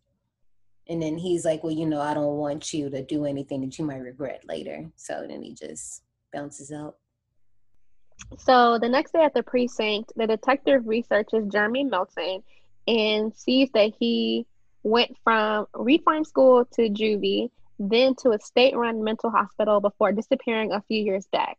and 0.89 1.01
then 1.01 1.17
he's 1.17 1.45
like 1.45 1.63
well 1.63 1.71
you 1.73 1.87
know 1.87 2.01
i 2.01 2.13
don't 2.13 2.39
want 2.39 2.73
you 2.73 2.91
to 2.91 3.03
do 3.05 3.25
anything 3.25 3.61
that 3.61 3.79
you 3.79 3.85
might 3.85 3.99
regret 3.99 4.43
later 4.49 4.91
so 4.97 5.25
then 5.29 5.43
he 5.43 5.53
just 5.55 6.03
bounces 6.33 6.73
out 6.73 6.97
So 8.39 8.79
the 8.79 8.89
next 8.89 9.13
day 9.13 9.23
at 9.25 9.35
the 9.35 9.43
precinct, 9.43 10.13
the 10.17 10.27
detective 10.27 10.87
researches 10.87 11.47
Jeremy 11.49 11.85
Melton 11.85 12.43
and 12.87 13.35
sees 13.35 13.71
that 13.75 13.93
he 13.99 14.47
went 14.83 15.17
from 15.25 15.67
reform 15.75 16.25
school 16.25 16.65
to 16.75 16.89
juvie, 16.89 17.51
then 17.79 18.15
to 18.17 18.31
a 18.31 18.39
state-run 18.39 19.03
mental 19.05 19.31
hospital 19.31 19.81
before 19.81 20.13
disappearing 20.13 20.73
a 20.73 20.83
few 20.83 21.03
years 21.03 21.27
back. 21.33 21.57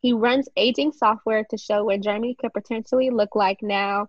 He 0.00 0.12
runs 0.12 0.48
aging 0.56 0.92
software 0.92 1.44
to 1.50 1.56
show 1.56 1.84
what 1.84 2.02
Jeremy 2.02 2.34
could 2.38 2.52
potentially 2.52 3.10
look 3.10 3.34
like 3.34 3.62
now, 3.62 4.08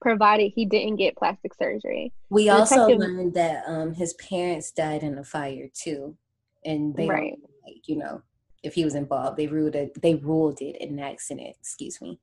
provided 0.00 0.52
he 0.54 0.64
didn't 0.66 0.96
get 0.96 1.16
plastic 1.16 1.54
surgery. 1.54 2.12
we 2.30 2.44
The 2.46 2.54
also 2.54 2.74
detective- 2.76 2.98
learned 2.98 3.34
that 3.34 3.64
um 3.66 3.94
his 3.94 4.14
parents 4.14 4.70
died 4.70 5.02
in 5.02 5.18
a 5.18 5.24
fire 5.24 5.68
too 5.72 6.16
and 6.64 6.94
they 6.96 7.06
Right. 7.06 7.38
like 7.66 7.86
you 7.88 7.96
know 7.96 8.22
if 8.62 8.74
he 8.74 8.84
was 8.84 8.94
involved 8.94 9.36
they 9.36 9.46
ruled 9.46 9.74
it 9.74 10.00
they 10.02 10.14
ruled 10.14 10.60
it 10.60 10.76
an 10.80 10.98
accident 10.98 11.56
excuse 11.60 12.00
me 12.00 12.18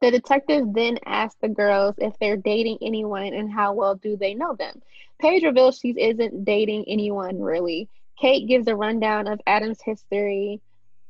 The 0.00 0.10
detective 0.10 0.72
then 0.72 0.98
asks 1.06 1.38
the 1.40 1.48
girls 1.48 1.94
if 1.98 2.18
they're 2.18 2.36
dating 2.36 2.78
anyone 2.82 3.32
and 3.34 3.52
how 3.52 3.72
well 3.72 3.94
do 3.94 4.16
they 4.16 4.34
know 4.34 4.56
them. 4.56 4.82
Paige 5.20 5.44
reveals 5.44 5.78
she 5.78 5.90
isn't 5.90 6.44
dating 6.44 6.84
anyone 6.88 7.40
really. 7.40 7.88
Kate 8.20 8.48
gives 8.48 8.66
a 8.66 8.74
rundown 8.74 9.28
of 9.28 9.40
Adam's 9.46 9.80
history, 9.80 10.60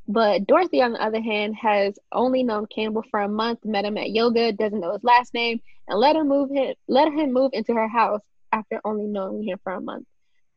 but 0.08 0.46
Dorothy, 0.46 0.82
on 0.82 0.92
the 0.92 1.02
other 1.02 1.22
hand, 1.22 1.56
has 1.56 1.98
only 2.12 2.42
known 2.42 2.66
Campbell 2.66 3.04
for 3.10 3.20
a 3.20 3.28
month, 3.28 3.64
met 3.64 3.86
him 3.86 3.96
at 3.96 4.10
yoga, 4.10 4.52
doesn't 4.52 4.80
know 4.80 4.92
his 4.92 5.04
last 5.04 5.32
name, 5.32 5.60
and 5.88 5.98
let 5.98 6.16
him 6.16 6.28
move 6.28 6.50
him 6.50 6.74
let 6.88 7.08
him 7.08 7.32
move 7.32 7.52
into 7.54 7.72
her 7.72 7.88
house 7.88 8.20
after 8.52 8.80
only 8.84 9.06
knowing 9.06 9.42
him 9.42 9.58
for 9.64 9.72
a 9.72 9.80
month. 9.80 10.06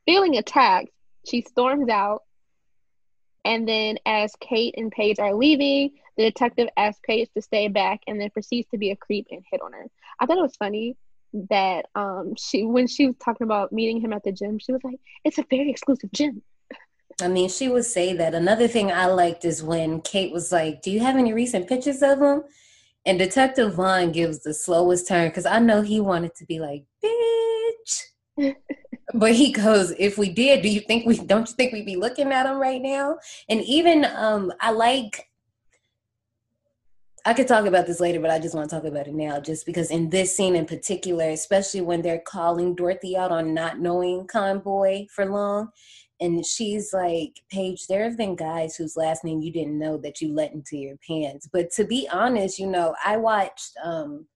Feeling 0.05 0.35
attacked, 0.37 0.89
she 1.25 1.41
storms 1.41 1.89
out. 1.89 2.23
And 3.45 3.67
then, 3.67 3.99
as 4.07 4.33
Kate 4.41 4.73
and 4.75 4.91
Paige 4.91 5.19
are 5.19 5.33
leaving, 5.33 5.91
the 6.17 6.23
detective 6.23 6.67
asks 6.75 6.99
Paige 7.05 7.29
to 7.35 7.41
stay 7.41 7.67
back 7.67 8.01
and 8.07 8.19
then 8.19 8.31
proceeds 8.31 8.67
to 8.71 8.77
be 8.77 8.89
a 8.89 8.95
creep 8.95 9.27
and 9.29 9.43
hit 9.49 9.61
on 9.61 9.71
her. 9.71 9.85
I 10.19 10.25
thought 10.25 10.39
it 10.39 10.41
was 10.41 10.55
funny 10.55 10.97
that 11.49 11.85
um 11.95 12.33
she 12.37 12.63
when 12.63 12.87
she 12.87 13.07
was 13.07 13.15
talking 13.17 13.43
about 13.43 13.73
meeting 13.73 14.01
him 14.01 14.13
at 14.13 14.23
the 14.23 14.31
gym, 14.31 14.57
she 14.57 14.71
was 14.71 14.83
like, 14.83 14.99
It's 15.23 15.37
a 15.37 15.45
very 15.49 15.69
exclusive 15.69 16.11
gym. 16.11 16.41
I 17.21 17.27
mean, 17.27 17.49
she 17.49 17.69
would 17.69 17.85
say 17.85 18.13
that. 18.13 18.33
Another 18.33 18.67
thing 18.67 18.91
I 18.91 19.05
liked 19.05 19.45
is 19.45 19.63
when 19.63 20.01
Kate 20.01 20.33
was 20.33 20.51
like, 20.51 20.81
Do 20.81 20.89
you 20.89 21.01
have 21.01 21.15
any 21.15 21.33
recent 21.33 21.67
pictures 21.67 22.01
of 22.01 22.19
him? 22.19 22.43
And 23.05 23.19
Detective 23.19 23.75
Vaughn 23.75 24.11
gives 24.11 24.41
the 24.41 24.53
slowest 24.53 25.07
turn 25.07 25.29
because 25.29 25.45
I 25.45 25.59
know 25.59 25.81
he 25.83 25.99
wanted 25.99 26.33
to 26.35 26.45
be 26.45 26.59
like, 26.59 26.83
Bitch. 27.03 28.55
but 29.13 29.33
he 29.33 29.51
goes, 29.51 29.91
If 29.97 30.17
we 30.17 30.29
did, 30.29 30.61
do 30.61 30.69
you 30.69 30.81
think 30.81 31.05
we 31.05 31.17
don't 31.17 31.47
you 31.47 31.55
think 31.55 31.73
we'd 31.73 31.85
be 31.85 31.95
looking 31.95 32.31
at 32.31 32.45
him 32.45 32.57
right 32.57 32.81
now? 32.81 33.17
And 33.49 33.61
even 33.61 34.05
um 34.05 34.51
I 34.59 34.71
like 34.71 35.29
I 37.27 37.33
could 37.33 37.47
talk 37.47 37.65
about 37.65 37.87
this 37.87 37.99
later, 37.99 38.19
but 38.19 38.29
I 38.29 38.37
just 38.37 38.53
want 38.53 38.69
to 38.69 38.75
talk 38.75 38.85
about 38.85 39.07
it 39.07 39.15
now, 39.15 39.39
just 39.39 39.65
because 39.65 39.89
in 39.89 40.11
this 40.11 40.37
scene 40.37 40.55
in 40.55 40.67
particular, 40.67 41.29
especially 41.29 41.81
when 41.81 42.03
they're 42.03 42.19
calling 42.19 42.75
Dorothy 42.75 43.17
out 43.17 43.31
on 43.31 43.51
not 43.51 43.79
knowing 43.79 44.27
Convoy 44.27 45.07
for 45.09 45.25
long, 45.25 45.69
and 46.21 46.45
she's 46.45 46.93
like, 46.93 47.41
Paige, 47.49 47.87
there 47.87 48.03
have 48.03 48.15
been 48.17 48.35
guys 48.35 48.75
whose 48.75 48.95
last 48.95 49.23
name 49.23 49.41
you 49.41 49.51
didn't 49.51 49.79
know 49.79 49.97
that 49.97 50.21
you 50.21 50.33
let 50.33 50.53
into 50.53 50.77
your 50.77 50.97
pants. 51.05 51.49
But 51.51 51.71
to 51.71 51.83
be 51.83 52.07
honest, 52.11 52.59
you 52.59 52.67
know, 52.67 52.95
I 53.03 53.17
watched 53.17 53.71
um 53.83 54.27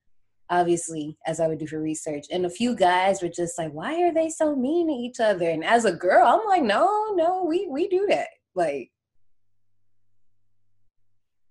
obviously 0.49 1.17
as 1.25 1.39
I 1.39 1.47
would 1.47 1.59
do 1.59 1.67
for 1.67 1.79
research, 1.81 2.25
and 2.31 2.45
a 2.45 2.49
few 2.49 2.75
guys 2.75 3.21
were 3.21 3.29
just 3.29 3.57
like, 3.57 3.71
Why 3.71 4.01
are 4.03 4.13
they 4.13 4.29
so 4.29 4.55
mean 4.55 4.87
to 4.87 4.93
each 4.93 5.19
other? 5.19 5.49
And 5.49 5.63
as 5.63 5.85
a 5.85 5.93
girl, 5.93 6.25
I'm 6.27 6.45
like, 6.47 6.63
No, 6.63 7.13
no, 7.15 7.43
we 7.45 7.67
we 7.69 7.87
do 7.87 8.05
that. 8.09 8.27
Like 8.55 8.91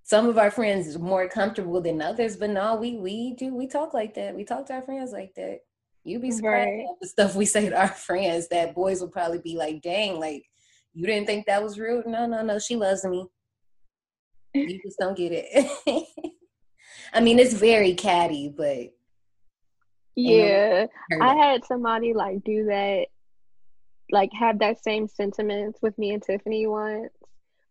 some 0.04 0.26
of 0.28 0.38
our 0.38 0.50
friends 0.50 0.86
is 0.86 0.98
more 0.98 1.28
comfortable 1.28 1.80
than 1.82 2.00
others, 2.00 2.36
but 2.36 2.50
no, 2.50 2.76
we 2.76 2.96
we 2.96 3.34
do 3.34 3.54
we 3.54 3.66
talk 3.66 3.92
like 3.94 4.14
that. 4.14 4.34
We 4.34 4.44
talk 4.44 4.66
to 4.66 4.74
our 4.74 4.82
friends 4.82 5.12
like 5.12 5.34
that. 5.36 5.60
You'd 6.04 6.22
be 6.22 6.30
surprised 6.30 6.68
Right. 6.68 6.86
at 6.90 7.00
the 7.02 7.08
stuff 7.08 7.34
we 7.34 7.44
say 7.44 7.68
to 7.68 7.78
our 7.78 7.88
friends 7.88 8.48
that 8.48 8.74
boys 8.74 9.00
will 9.00 9.10
probably 9.10 9.38
be 9.40 9.56
like, 9.56 9.82
dang, 9.82 10.18
like 10.18 10.44
you 10.94 11.06
didn't 11.06 11.26
think 11.26 11.46
that 11.46 11.62
was 11.62 11.78
rude? 11.78 12.06
No, 12.06 12.26
no, 12.26 12.42
no, 12.42 12.58
she 12.58 12.76
loves 12.76 13.04
me. 13.04 13.26
You 14.54 14.80
just 14.82 14.98
don't 14.98 15.16
get 15.16 15.32
it. 15.34 15.66
I 17.12 17.20
mean, 17.20 17.38
it's 17.38 17.54
very 17.54 17.94
catty, 17.94 18.48
but 18.48 18.92
Yeah. 20.16 20.86
I 21.20 21.34
had 21.36 21.64
somebody 21.64 22.12
like 22.14 22.42
do 22.44 22.66
that, 22.66 23.06
like 24.10 24.30
have 24.32 24.58
that 24.60 24.82
same 24.82 25.06
sentiments 25.08 25.78
with 25.82 25.96
me 25.98 26.12
and 26.12 26.22
Tiffany 26.22 26.66
once. 26.66 27.10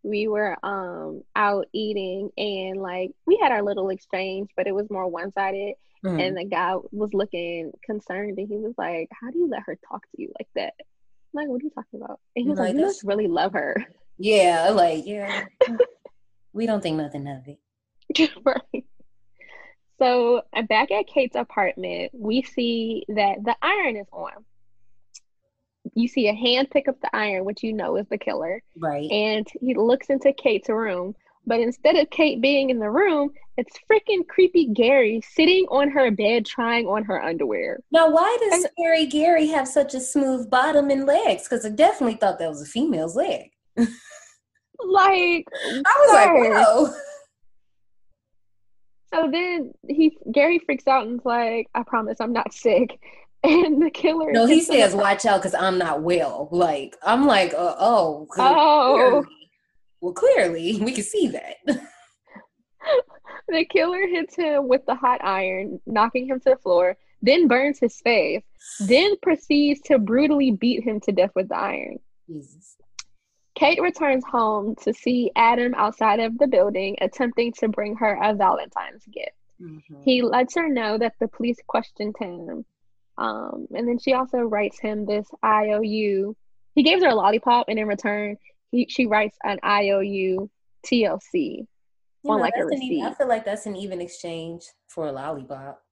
We 0.03 0.27
were 0.27 0.55
um 0.63 1.23
out 1.35 1.67
eating 1.73 2.29
and 2.37 2.79
like 2.81 3.11
we 3.25 3.37
had 3.41 3.51
our 3.51 3.61
little 3.63 3.89
exchange, 3.89 4.49
but 4.55 4.67
it 4.67 4.73
was 4.75 4.89
more 4.89 5.07
one 5.07 5.31
sided. 5.33 5.75
Mhm. 6.05 6.21
And 6.21 6.37
the 6.37 6.45
guy 6.45 6.75
was 6.91 7.13
looking 7.13 7.71
concerned 7.83 8.37
and 8.37 8.47
he 8.47 8.55
was 8.57 8.75
like, 8.77 9.09
How 9.19 9.31
do 9.31 9.39
you 9.39 9.47
let 9.49 9.63
her 9.65 9.77
talk 9.89 10.03
to 10.15 10.21
you 10.21 10.31
like 10.39 10.47
that? 10.55 10.73
I'm 10.79 11.41
like, 11.41 11.47
what 11.49 11.61
are 11.61 11.65
you 11.65 11.71
talking 11.71 12.01
about? 12.01 12.19
And 12.35 12.43
he 12.45 12.49
was 12.49 12.59
Like, 12.59 12.67
like, 12.69 12.75
You 12.75 12.81
must 12.85 13.03
really 13.03 13.27
love 13.27 13.53
her. 13.53 13.83
yeah, 14.17 14.69
like 14.69 15.05
yeah, 15.05 15.45
we 16.53 16.65
don't 16.65 16.81
think 16.81 16.97
nothing 16.97 17.27
of 17.27 17.47
it. 17.47 17.59
right. 18.45 18.85
So 19.99 20.41
uh, 20.55 20.61
back 20.63 20.91
at 20.91 21.07
Kate's 21.07 21.35
apartment, 21.35 22.11
we 22.13 22.41
see 22.43 23.03
that 23.09 23.43
the 23.43 23.55
iron 23.61 23.95
is 23.97 24.07
on. 24.11 24.31
You 25.95 26.07
see 26.07 26.27
a 26.27 26.33
hand 26.33 26.69
pick 26.69 26.87
up 26.87 26.99
the 27.01 27.15
iron, 27.15 27.45
which 27.45 27.63
you 27.63 27.73
know 27.73 27.95
is 27.95 28.07
the 28.09 28.17
killer. 28.17 28.61
Right. 28.77 29.09
And 29.09 29.47
he 29.61 29.73
looks 29.73 30.09
into 30.09 30.33
Kate's 30.33 30.69
room, 30.69 31.15
but 31.45 31.59
instead 31.59 31.95
of 31.95 32.09
Kate 32.09 32.41
being 32.41 32.69
in 32.69 32.77
the 32.79 32.89
room, 32.91 33.31
it's 33.55 33.75
freaking 33.89 34.27
creepy 34.27 34.67
Gary 34.67 35.21
sitting 35.33 35.65
on 35.69 35.89
her 35.89 36.11
bed 36.11 36.45
trying 36.45 36.85
on 36.85 37.03
her 37.05 37.23
underwear. 37.23 37.79
Now, 37.91 38.11
why 38.11 38.37
does 38.41 38.53
And- 38.63 38.71
Scary 38.77 39.05
Gary 39.07 39.47
have 39.47 39.67
such 39.67 39.95
a 39.95 39.99
smooth 39.99 40.49
bottom 40.49 40.89
and 40.91 41.05
legs? 41.07 41.43
Because 41.43 41.65
I 41.65 41.69
definitely 41.69 42.17
thought 42.17 42.37
that 42.37 42.49
was 42.49 42.61
a 42.61 42.65
female's 42.65 43.15
leg. 43.15 43.49
Like, 44.79 45.47
I 45.65 45.81
was 45.83 46.13
like, 46.13 46.29
whoa. 46.67 46.93
So 49.13 49.29
then 49.31 49.71
he 49.87 50.17
Gary 50.31 50.59
freaks 50.59 50.87
out 50.87 51.07
and's 51.07 51.25
like, 51.25 51.67
I 51.73 51.83
promise 51.83 52.19
I'm 52.19 52.33
not 52.33 52.53
sick. 52.53 52.99
And 53.43 53.79
the 53.81 53.91
killer 53.91 54.31
No, 54.31 54.47
he 54.47 54.61
says, 54.61 54.93
with- 54.93 55.03
watch 55.03 55.23
out 55.23 55.37
because 55.37 55.53
I'm 55.53 55.77
not 55.77 56.01
well. 56.01 56.49
Like, 56.51 56.97
I'm 57.03 57.27
like, 57.27 57.53
uh, 57.53 57.75
oh. 57.77 58.27
Oh. 58.39 59.23
clearly- 59.23 59.27
Well, 60.01 60.13
clearly, 60.13 60.79
we 60.81 60.91
can 60.91 61.03
see 61.03 61.27
that. 61.27 61.55
the 63.47 63.65
killer 63.65 64.07
hits 64.07 64.35
him 64.35 64.67
with 64.67 64.85
the 64.87 64.95
hot 64.95 65.23
iron, 65.23 65.79
knocking 65.85 66.27
him 66.27 66.39
to 66.41 66.49
the 66.49 66.57
floor, 66.57 66.97
then 67.21 67.47
burns 67.47 67.79
his 67.79 68.01
face, 68.01 68.43
then 68.79 69.15
proceeds 69.21 69.81
to 69.81 69.99
brutally 69.99 70.51
beat 70.51 70.83
him 70.83 70.99
to 71.01 71.11
death 71.11 71.31
with 71.35 71.49
the 71.49 71.57
iron. 71.57 71.99
Jesus. 72.27 72.75
Kate 73.57 73.81
returns 73.81 74.23
home 74.25 74.75
to 74.83 74.93
see 74.93 75.31
Adam 75.35 75.73
outside 75.75 76.19
of 76.19 76.37
the 76.37 76.47
building 76.47 76.95
attempting 77.01 77.51
to 77.53 77.67
bring 77.67 77.95
her 77.95 78.17
a 78.21 78.33
Valentine's 78.33 79.03
gift. 79.05 79.31
Mhm. 79.59 80.03
He 80.03 80.21
lets 80.21 80.55
her 80.55 80.69
know 80.69 80.97
that 80.97 81.13
the 81.19 81.27
police 81.27 81.57
questioned 81.65 82.15
him. 82.19 82.65
Um, 83.17 83.67
and 83.75 83.87
then 83.87 83.97
she 83.97 84.13
also 84.13 84.39
writes 84.39 84.79
him 84.79 85.05
this 85.05 85.27
IOU. 85.43 86.35
He 86.75 86.83
gives 86.83 87.03
her 87.03 87.09
a 87.09 87.15
lollipop, 87.15 87.67
and 87.67 87.79
in 87.79 87.87
return, 87.87 88.37
he 88.71 88.85
she 88.89 89.07
writes 89.07 89.35
an 89.43 89.59
IOU 89.63 90.49
TLC 90.85 91.65
You 92.23 92.29
on 92.31 92.37
know, 92.37 92.41
like 92.43 92.53
a 92.55 92.59
that's 92.59 92.75
an 92.75 92.81
even- 92.83 93.05
I 93.07 93.13
feel 93.15 93.27
like 93.27 93.43
that's 93.45 93.65
an 93.65 93.75
even 93.75 94.01
exchange 94.01 94.65
for 94.87 95.07
a 95.07 95.11
lollipop. 95.11 95.83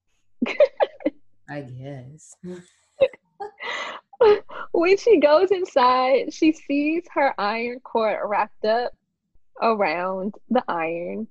I 1.50 1.62
guess. 1.62 2.36
when 4.72 4.98
she 4.98 5.20
goes 5.20 5.52
inside, 5.52 6.34
she 6.34 6.52
sees 6.52 7.04
her 7.14 7.34
iron 7.40 7.80
cord 7.82 8.20
wrapped 8.24 8.66
up 8.66 8.94
around 9.62 10.36
the 10.50 10.64
iron, 10.68 11.28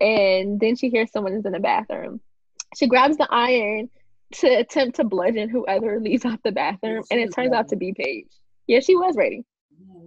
and 0.00 0.60
then 0.60 0.76
she 0.76 0.90
hears 0.90 1.10
someone 1.10 1.34
is 1.34 1.44
in 1.44 1.52
the 1.52 1.60
bathroom. 1.60 2.20
She 2.76 2.86
grabs 2.86 3.16
the 3.16 3.28
iron 3.30 3.88
to 4.34 4.48
attempt 4.48 4.96
to 4.96 5.04
bludgeon 5.04 5.48
whoever 5.48 6.00
leaves 6.00 6.24
out 6.24 6.42
the 6.42 6.52
bathroom, 6.52 7.02
she 7.04 7.14
and 7.14 7.20
it 7.20 7.34
turns 7.34 7.52
out 7.52 7.68
to 7.68 7.76
be 7.76 7.92
Paige. 7.92 8.26
Yeah, 8.66 8.80
she 8.80 8.96
was 8.96 9.16
ready. 9.16 9.44
Mm-hmm. 9.80 10.06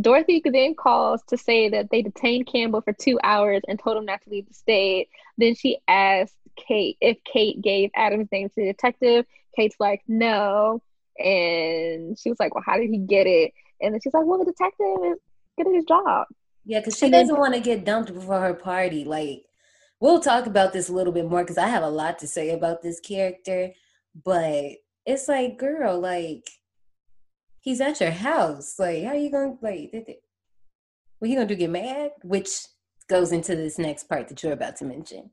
Dorothy 0.00 0.42
then 0.44 0.74
calls 0.74 1.22
to 1.28 1.36
say 1.36 1.68
that 1.68 1.90
they 1.90 2.02
detained 2.02 2.46
Campbell 2.46 2.80
for 2.80 2.94
two 2.94 3.20
hours 3.22 3.62
and 3.68 3.78
told 3.78 3.98
him 3.98 4.06
not 4.06 4.22
to 4.22 4.30
leave 4.30 4.48
the 4.48 4.54
state. 4.54 5.08
Then 5.36 5.54
she 5.54 5.78
asked 5.86 6.34
Kate 6.56 6.96
if 7.00 7.18
Kate 7.24 7.60
gave 7.60 7.90
Adam's 7.94 8.28
name 8.32 8.48
to 8.48 8.54
the 8.56 8.64
detective. 8.64 9.26
Kate's 9.56 9.76
like, 9.78 10.02
no. 10.08 10.82
And 11.18 12.18
she 12.18 12.30
was 12.30 12.40
like, 12.40 12.54
well, 12.54 12.64
how 12.66 12.76
did 12.76 12.90
he 12.90 12.98
get 12.98 13.26
it? 13.26 13.52
And 13.80 13.92
then 13.92 14.00
she's 14.02 14.14
like, 14.14 14.24
well, 14.24 14.38
the 14.38 14.44
detective 14.46 15.12
is 15.12 15.18
good 15.56 15.66
at 15.68 15.74
his 15.74 15.84
job. 15.84 16.26
Yeah, 16.64 16.78
because 16.80 16.96
she 16.96 17.06
And 17.06 17.12
doesn't 17.12 17.38
want 17.38 17.54
to 17.54 17.60
get 17.60 17.84
dumped 17.84 18.12
before 18.14 18.40
her 18.40 18.54
party. 18.54 19.04
Like, 19.04 19.44
we'll 20.00 20.20
talk 20.20 20.46
about 20.46 20.72
this 20.72 20.88
a 20.88 20.92
little 20.92 21.12
bit 21.12 21.28
more 21.28 21.42
because 21.42 21.58
I 21.58 21.68
have 21.68 21.82
a 21.82 21.88
lot 21.88 22.18
to 22.20 22.26
say 22.26 22.50
about 22.50 22.82
this 22.82 23.00
character. 23.00 23.72
But 24.24 24.72
it's 25.04 25.28
like, 25.28 25.58
girl, 25.58 25.98
like, 25.98 26.48
he's 27.60 27.80
at 27.80 28.00
your 28.00 28.10
house. 28.10 28.78
Like, 28.78 29.02
how 29.04 29.10
are 29.10 29.16
you 29.16 29.30
gonna 29.30 29.56
like? 29.60 29.90
th- 29.90 30.06
th- 30.06 30.22
What 31.18 31.30
you 31.30 31.36
gonna 31.36 31.48
do? 31.48 31.56
Get 31.56 31.70
mad? 31.70 32.12
Which 32.22 32.50
goes 33.08 33.32
into 33.32 33.56
this 33.56 33.78
next 33.78 34.04
part 34.08 34.28
that 34.28 34.42
you're 34.42 34.52
about 34.52 34.76
to 34.76 34.84
mention. 34.84 35.30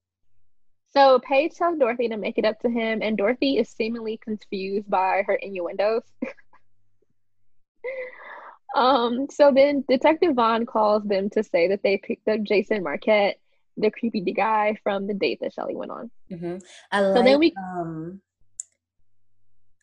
So 0.92 1.20
Paige 1.20 1.54
tells 1.54 1.78
Dorothy 1.78 2.10
to 2.10 2.18
make 2.18 2.38
it 2.38 2.46
up 2.46 2.60
to 2.62 2.70
him, 2.70 3.02
and 3.02 3.18
Dorothy 3.18 3.58
is 3.58 3.70
seemingly 3.70 4.18
confused 4.18 4.90
by 4.90 5.24
her 5.28 5.36
innuendos. 5.36 6.02
um, 8.76 9.28
so 9.30 9.52
then 9.54 9.84
Detective 9.88 10.36
Vaughn 10.36 10.66
calls 10.66 11.04
them 11.04 11.30
to 11.32 11.44
say 11.44 11.68
that 11.68 11.84
they 11.84 11.98
picked 11.98 12.28
up 12.28 12.42
Jason 12.42 12.84
Marquette, 12.84 13.40
the 13.78 13.92
creepy 13.92 14.22
guy 14.34 14.76
from 14.84 15.06
the 15.06 15.14
date 15.14 15.40
that 15.42 15.54
Shelley 15.54 15.76
went 15.76 15.92
on. 15.92 16.12
hmm 16.30 16.58
I 16.92 17.02
like. 17.02 17.18
So 17.18 17.24
then 17.24 17.40
we- 17.40 17.54
um, 17.56 18.22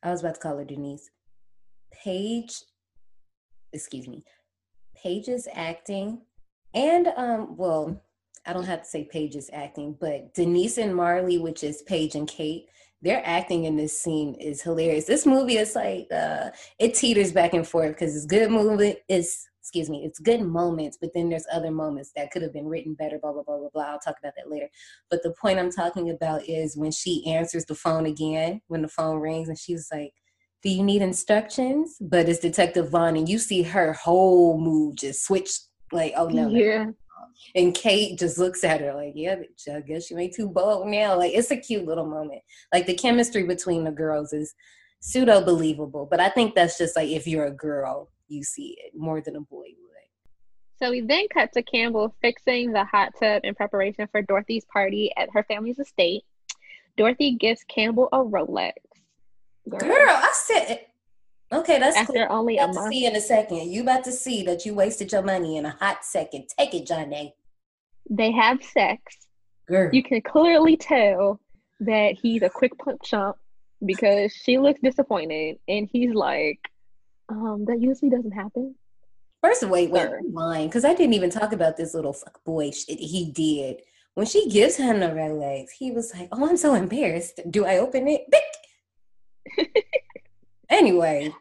I 0.02 0.10
was 0.10 0.20
about 0.20 0.34
to 0.34 0.40
call 0.40 0.58
her 0.58 0.64
Denise. 0.64 1.08
Paige, 1.92 2.62
excuse 3.72 4.08
me, 4.08 4.24
Paige's 4.96 5.46
acting, 5.52 6.22
and 6.74 7.06
um, 7.16 7.56
well, 7.56 8.02
I 8.46 8.52
don't 8.52 8.64
have 8.64 8.82
to 8.82 8.88
say 8.88 9.04
Paige's 9.04 9.50
acting, 9.52 9.96
but 10.00 10.32
Denise 10.34 10.78
and 10.78 10.94
Marley, 10.94 11.38
which 11.38 11.64
is 11.64 11.82
Paige 11.82 12.14
and 12.14 12.28
Kate, 12.28 12.66
their 13.02 13.22
acting 13.24 13.64
in 13.64 13.76
this 13.76 13.98
scene 13.98 14.34
is 14.36 14.62
hilarious. 14.62 15.04
This 15.04 15.26
movie 15.26 15.58
is 15.58 15.74
like 15.74 16.06
uh, 16.12 16.50
it 16.78 16.94
teeters 16.94 17.32
back 17.32 17.54
and 17.54 17.66
forth 17.66 17.90
because 17.90 18.16
it's 18.16 18.26
good 18.26 18.50
movie. 18.50 18.96
It's 19.08 19.46
excuse 19.60 19.90
me, 19.90 20.04
it's 20.04 20.20
good 20.20 20.42
moments, 20.42 20.96
but 21.00 21.10
then 21.12 21.28
there's 21.28 21.46
other 21.52 21.72
moments 21.72 22.12
that 22.14 22.30
could 22.30 22.40
have 22.42 22.52
been 22.52 22.68
written 22.68 22.94
better. 22.94 23.18
Blah 23.18 23.32
blah 23.32 23.42
blah 23.42 23.58
blah 23.58 23.68
blah. 23.72 23.82
I'll 23.82 23.98
talk 23.98 24.16
about 24.18 24.34
that 24.36 24.50
later. 24.50 24.68
But 25.10 25.22
the 25.22 25.34
point 25.40 25.58
I'm 25.58 25.70
talking 25.70 26.10
about 26.10 26.48
is 26.48 26.76
when 26.76 26.92
she 26.92 27.26
answers 27.26 27.64
the 27.64 27.74
phone 27.74 28.06
again, 28.06 28.60
when 28.68 28.82
the 28.82 28.88
phone 28.88 29.20
rings, 29.20 29.48
and 29.48 29.58
she's 29.58 29.88
like, 29.92 30.12
Do 30.62 30.70
you 30.70 30.82
need 30.82 31.02
instructions? 31.02 31.96
But 32.00 32.28
it's 32.28 32.40
Detective 32.40 32.90
Vaughn, 32.90 33.16
and 33.16 33.28
you 33.28 33.38
see 33.38 33.62
her 33.62 33.92
whole 33.92 34.58
mood 34.58 34.98
just 34.98 35.24
switch 35.26 35.50
like, 35.92 36.14
Oh 36.16 36.28
no. 36.28 36.48
no. 36.48 36.94
And 37.54 37.74
Kate 37.74 38.18
just 38.18 38.38
looks 38.38 38.64
at 38.64 38.80
her 38.80 38.94
like, 38.94 39.12
Yeah, 39.14 39.36
bitch, 39.36 39.68
I 39.74 39.80
guess 39.80 40.10
you 40.10 40.18
ain't 40.18 40.34
too 40.34 40.48
bold 40.48 40.88
now. 40.88 41.16
Like, 41.16 41.32
it's 41.34 41.50
a 41.50 41.56
cute 41.56 41.86
little 41.86 42.06
moment. 42.06 42.42
Like, 42.72 42.86
the 42.86 42.94
chemistry 42.94 43.44
between 43.44 43.84
the 43.84 43.90
girls 43.90 44.32
is 44.32 44.54
pseudo 45.00 45.44
believable. 45.44 46.06
But 46.10 46.20
I 46.20 46.28
think 46.28 46.54
that's 46.54 46.78
just 46.78 46.96
like 46.96 47.08
if 47.08 47.26
you're 47.26 47.46
a 47.46 47.52
girl, 47.52 48.10
you 48.28 48.42
see 48.42 48.76
it 48.84 48.92
more 48.96 49.20
than 49.20 49.36
a 49.36 49.40
boy 49.40 49.58
would. 49.58 49.86
So 50.78 50.90
we 50.90 51.00
then 51.00 51.26
cut 51.32 51.52
to 51.52 51.62
Campbell 51.62 52.14
fixing 52.20 52.72
the 52.72 52.84
hot 52.84 53.14
tub 53.18 53.42
in 53.44 53.54
preparation 53.54 54.08
for 54.08 54.20
Dorothy's 54.20 54.66
party 54.66 55.10
at 55.16 55.30
her 55.32 55.42
family's 55.42 55.78
estate. 55.78 56.22
Dorothy 56.98 57.34
gives 57.34 57.64
Campbell 57.64 58.08
a 58.12 58.18
Rolex. 58.18 58.72
Girl, 59.68 59.80
I 59.90 60.32
said, 60.34 60.86
okay, 61.52 61.78
that's 61.78 61.96
After 61.96 62.26
cool. 62.26 62.38
only 62.38 62.58
a 62.58 62.66
month. 62.68 62.92
see 62.92 63.06
in 63.06 63.16
a 63.16 63.20
second. 63.20 63.70
You 63.70 63.82
about 63.82 64.04
to 64.04 64.12
see 64.12 64.42
that 64.44 64.64
you 64.66 64.74
wasted 64.74 65.12
your 65.12 65.22
money 65.22 65.56
in 65.56 65.66
a 65.66 65.70
hot 65.80 66.04
second. 66.04 66.48
Take 66.58 66.74
it, 66.74 66.86
Johnny. 66.86 67.34
They 68.08 68.32
have 68.32 68.62
sex. 68.62 69.02
Girl. 69.66 69.90
You 69.92 70.02
can 70.02 70.22
clearly 70.22 70.76
tell 70.76 71.40
that 71.80 72.14
he's 72.20 72.42
a 72.42 72.48
quick 72.48 72.76
punch 72.78 73.00
chump 73.04 73.36
because 73.84 74.32
she 74.32 74.58
looks 74.58 74.80
disappointed 74.80 75.56
and 75.68 75.88
he's 75.92 76.14
like, 76.14 76.58
um, 77.28 77.64
that 77.66 77.80
usually 77.80 78.10
doesn't 78.10 78.30
happen. 78.32 78.74
First 79.42 79.62
of 79.62 79.68
all, 79.68 79.74
wait, 79.74 79.90
wait, 79.90 80.66
because 80.66 80.84
I 80.84 80.94
didn't 80.94 81.14
even 81.14 81.30
talk 81.30 81.52
about 81.52 81.76
this 81.76 81.94
little 81.94 82.12
fuck 82.12 82.42
boy 82.44 82.70
shit 82.70 82.98
he 82.98 83.30
did. 83.30 83.82
When 84.14 84.26
she 84.26 84.48
gives 84.48 84.76
him 84.76 85.00
the 85.00 85.06
Rolex, 85.08 85.66
he 85.78 85.90
was 85.90 86.14
like, 86.14 86.28
"Oh, 86.32 86.48
I'm 86.48 86.56
so 86.56 86.74
embarrassed. 86.74 87.40
Do 87.50 87.66
I 87.66 87.78
open 87.78 88.08
it?" 88.08 88.22
Anyway, 90.68 91.32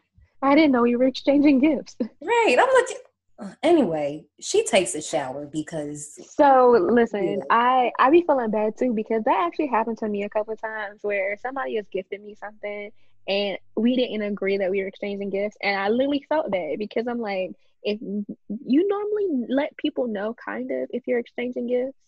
I 0.42 0.54
didn't 0.54 0.72
know 0.72 0.84
you 0.84 0.98
were 0.98 1.06
exchanging 1.06 1.58
gifts. 1.60 1.96
right? 2.22 2.56
I'm 2.58 2.74
like, 2.74 2.96
uh, 3.38 3.54
anyway, 3.62 4.24
she 4.40 4.64
takes 4.64 4.94
a 4.94 5.02
shower 5.02 5.46
because 5.46 6.18
So 6.36 6.88
listen, 6.90 7.38
Yeah. 7.38 7.44
I 7.50 7.92
I 7.98 8.10
be 8.10 8.22
feeling 8.22 8.50
bad 8.50 8.76
too 8.78 8.94
because 8.94 9.24
that 9.24 9.44
actually 9.46 9.66
happened 9.66 9.98
to 9.98 10.08
me 10.08 10.22
a 10.24 10.28
couple 10.28 10.54
of 10.54 10.60
times 10.60 11.00
where 11.02 11.36
somebody 11.36 11.76
has 11.76 11.86
gifted 11.88 12.22
me 12.22 12.34
something 12.34 12.90
and 13.28 13.58
we 13.76 13.96
didn't 13.96 14.22
agree 14.22 14.56
that 14.58 14.70
we 14.70 14.80
were 14.80 14.86
exchanging 14.86 15.30
gifts 15.30 15.56
and 15.60 15.78
I 15.78 15.88
literally 15.88 16.24
felt 16.28 16.50
bad 16.50 16.78
because 16.78 17.06
I'm 17.08 17.18
like 17.18 17.50
if 17.82 18.00
you 18.00 18.88
normally 18.88 19.46
let 19.48 19.76
people 19.76 20.06
know 20.06 20.34
kind 20.34 20.70
of 20.70 20.88
if 20.90 21.06
you're 21.06 21.18
exchanging 21.18 21.66
gifts 21.66 21.98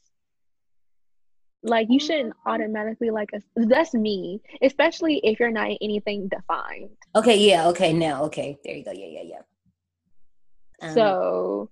like 1.62 1.89
you 1.90 1.98
shouldn't 1.98 2.35
automatically 2.47 3.10
like 3.10 3.30
us- 3.35 3.43
that's 3.56 3.93
me 3.94 4.40
especially 4.62 5.20
if 5.24 5.40
you're 5.40 5.51
not 5.51 5.70
anything 5.80 6.28
defined 6.28 6.90
okay, 7.16 7.36
yeah, 7.36 7.68
okay, 7.68 7.93
now, 7.93 8.24
okay, 8.24 8.59
there 8.64 8.76
you 8.76 8.85
go, 8.85 8.93
yeah, 8.93 9.06
yeah, 9.06 9.22
yeah. 9.24 9.40
Um, 10.80 10.94
So 10.94 11.70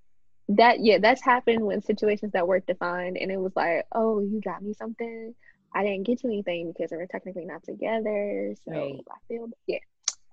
that 0.48 0.80
yeah, 0.80 0.98
that's 0.98 1.22
happened 1.22 1.64
when 1.64 1.82
situations 1.82 2.32
that 2.32 2.46
weren't 2.46 2.66
defined 2.66 3.16
and 3.16 3.30
it 3.30 3.38
was 3.38 3.52
like, 3.56 3.86
oh, 3.92 4.20
you 4.20 4.40
got 4.40 4.62
me 4.62 4.74
something. 4.74 5.34
I 5.74 5.82
didn't 5.82 6.04
get 6.04 6.22
you 6.22 6.30
anything 6.30 6.72
because 6.72 6.90
we're 6.90 7.06
technically 7.06 7.44
not 7.44 7.62
together. 7.64 8.54
So 8.64 8.72
Right. 8.72 9.00
I 9.10 9.16
feel 9.28 9.48
yeah. 9.66 9.78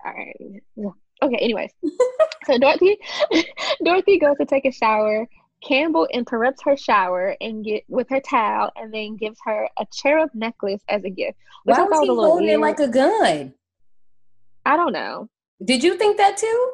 All 0.05 0.13
right. 0.13 0.63
Okay, 1.21 1.37
anyways. 1.37 1.71
so 2.45 2.57
Dorothy 2.57 2.97
Dorothy 3.83 4.19
goes 4.19 4.37
to 4.37 4.45
take 4.45 4.65
a 4.65 4.71
shower. 4.71 5.27
Campbell 5.63 6.07
interrupts 6.11 6.61
her 6.63 6.75
shower 6.75 7.35
and 7.39 7.63
get 7.63 7.83
with 7.87 8.09
her 8.09 8.19
towel 8.19 8.71
and 8.75 8.93
then 8.93 9.15
gives 9.15 9.37
her 9.45 9.67
a 9.77 9.85
cherub 9.91 10.29
necklace 10.33 10.81
as 10.89 11.03
a 11.03 11.09
gift. 11.09 11.37
Why 11.63 11.75
I 11.75 11.83
was 11.83 11.89
was 11.89 12.01
he 12.01 12.07
holding 12.07 12.49
it 12.49 12.59
like 12.59 12.79
a 12.79 12.87
gun? 12.87 13.53
I 14.65 14.75
don't 14.75 14.93
know. 14.93 15.29
Did 15.63 15.83
you 15.83 15.97
think 15.97 16.17
that 16.17 16.37
too? 16.37 16.71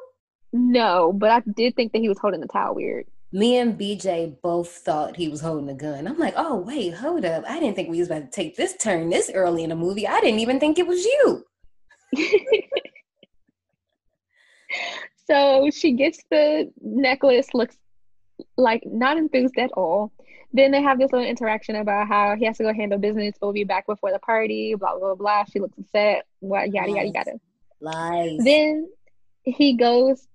No, 0.52 1.14
but 1.14 1.30
I 1.30 1.41
did 1.56 1.76
think 1.76 1.91
that 1.94 1.99
he 1.99 2.10
was 2.10 2.18
holding 2.20 2.41
the 2.41 2.48
towel 2.48 2.76
weird. 2.76 3.06
Me 3.32 3.57
and 3.57 3.80
BJ 3.80 4.36
both 4.41 4.70
thought 4.70 5.16
he 5.16 5.30
was 5.30 5.41
holding 5.41 5.70
a 5.70 5.76
gun. 5.76 6.07
I'm 6.07 6.18
like, 6.18 6.34
oh 6.36 6.56
wait, 6.56 6.95
hold 6.95 7.26
up. 7.26 7.44
I 7.48 7.60
didn't 7.60 7.76
think 7.76 7.90
we 7.90 7.99
was 7.99 8.07
about 8.07 8.32
to 8.32 8.32
take 8.32 8.56
this 8.56 8.76
turn 8.78 9.10
this 9.10 9.30
early 9.32 9.64
in 9.64 9.70
the 9.70 9.76
movie. 9.76 10.07
I 10.07 10.20
didn't 10.20 10.40
even 10.40 10.60
think 10.60 10.80
it 10.80 10.88
was 10.88 11.06
you. 11.06 11.45
so 15.28 15.70
she 15.72 15.91
gets 15.91 16.24
the 16.32 16.72
necklace, 16.82 17.53
looks 17.53 17.78
like 18.57 18.84
not 18.86 19.18
enthused 19.18 19.57
at 19.57 19.72
all. 19.74 20.11
Then 20.52 20.72
they 20.72 20.82
have 20.82 20.98
this 20.98 21.11
little 21.11 21.28
interaction 21.28 21.76
about 21.76 22.07
how 22.07 22.36
he 22.36 22.45
has 22.45 22.57
to 22.57 22.64
go 22.64 22.74
handle 22.74 22.98
business, 22.98 23.36
but 23.40 23.48
will 23.48 23.53
be 23.53 23.66
back 23.66 23.86
before 23.86 24.11
the 24.11 24.20
party, 24.20 24.74
blah, 24.76 24.98
blah, 24.98 25.14
blah. 25.14 25.44
She 25.45 25.60
looks 25.60 25.78
upset, 25.78 26.26
what, 26.40 26.74
yada, 26.74 26.91
yada, 26.91 27.10
yada. 27.14 27.32
Lies. 27.80 28.40
Then 28.44 28.90
he 29.44 29.78
goes 29.78 30.28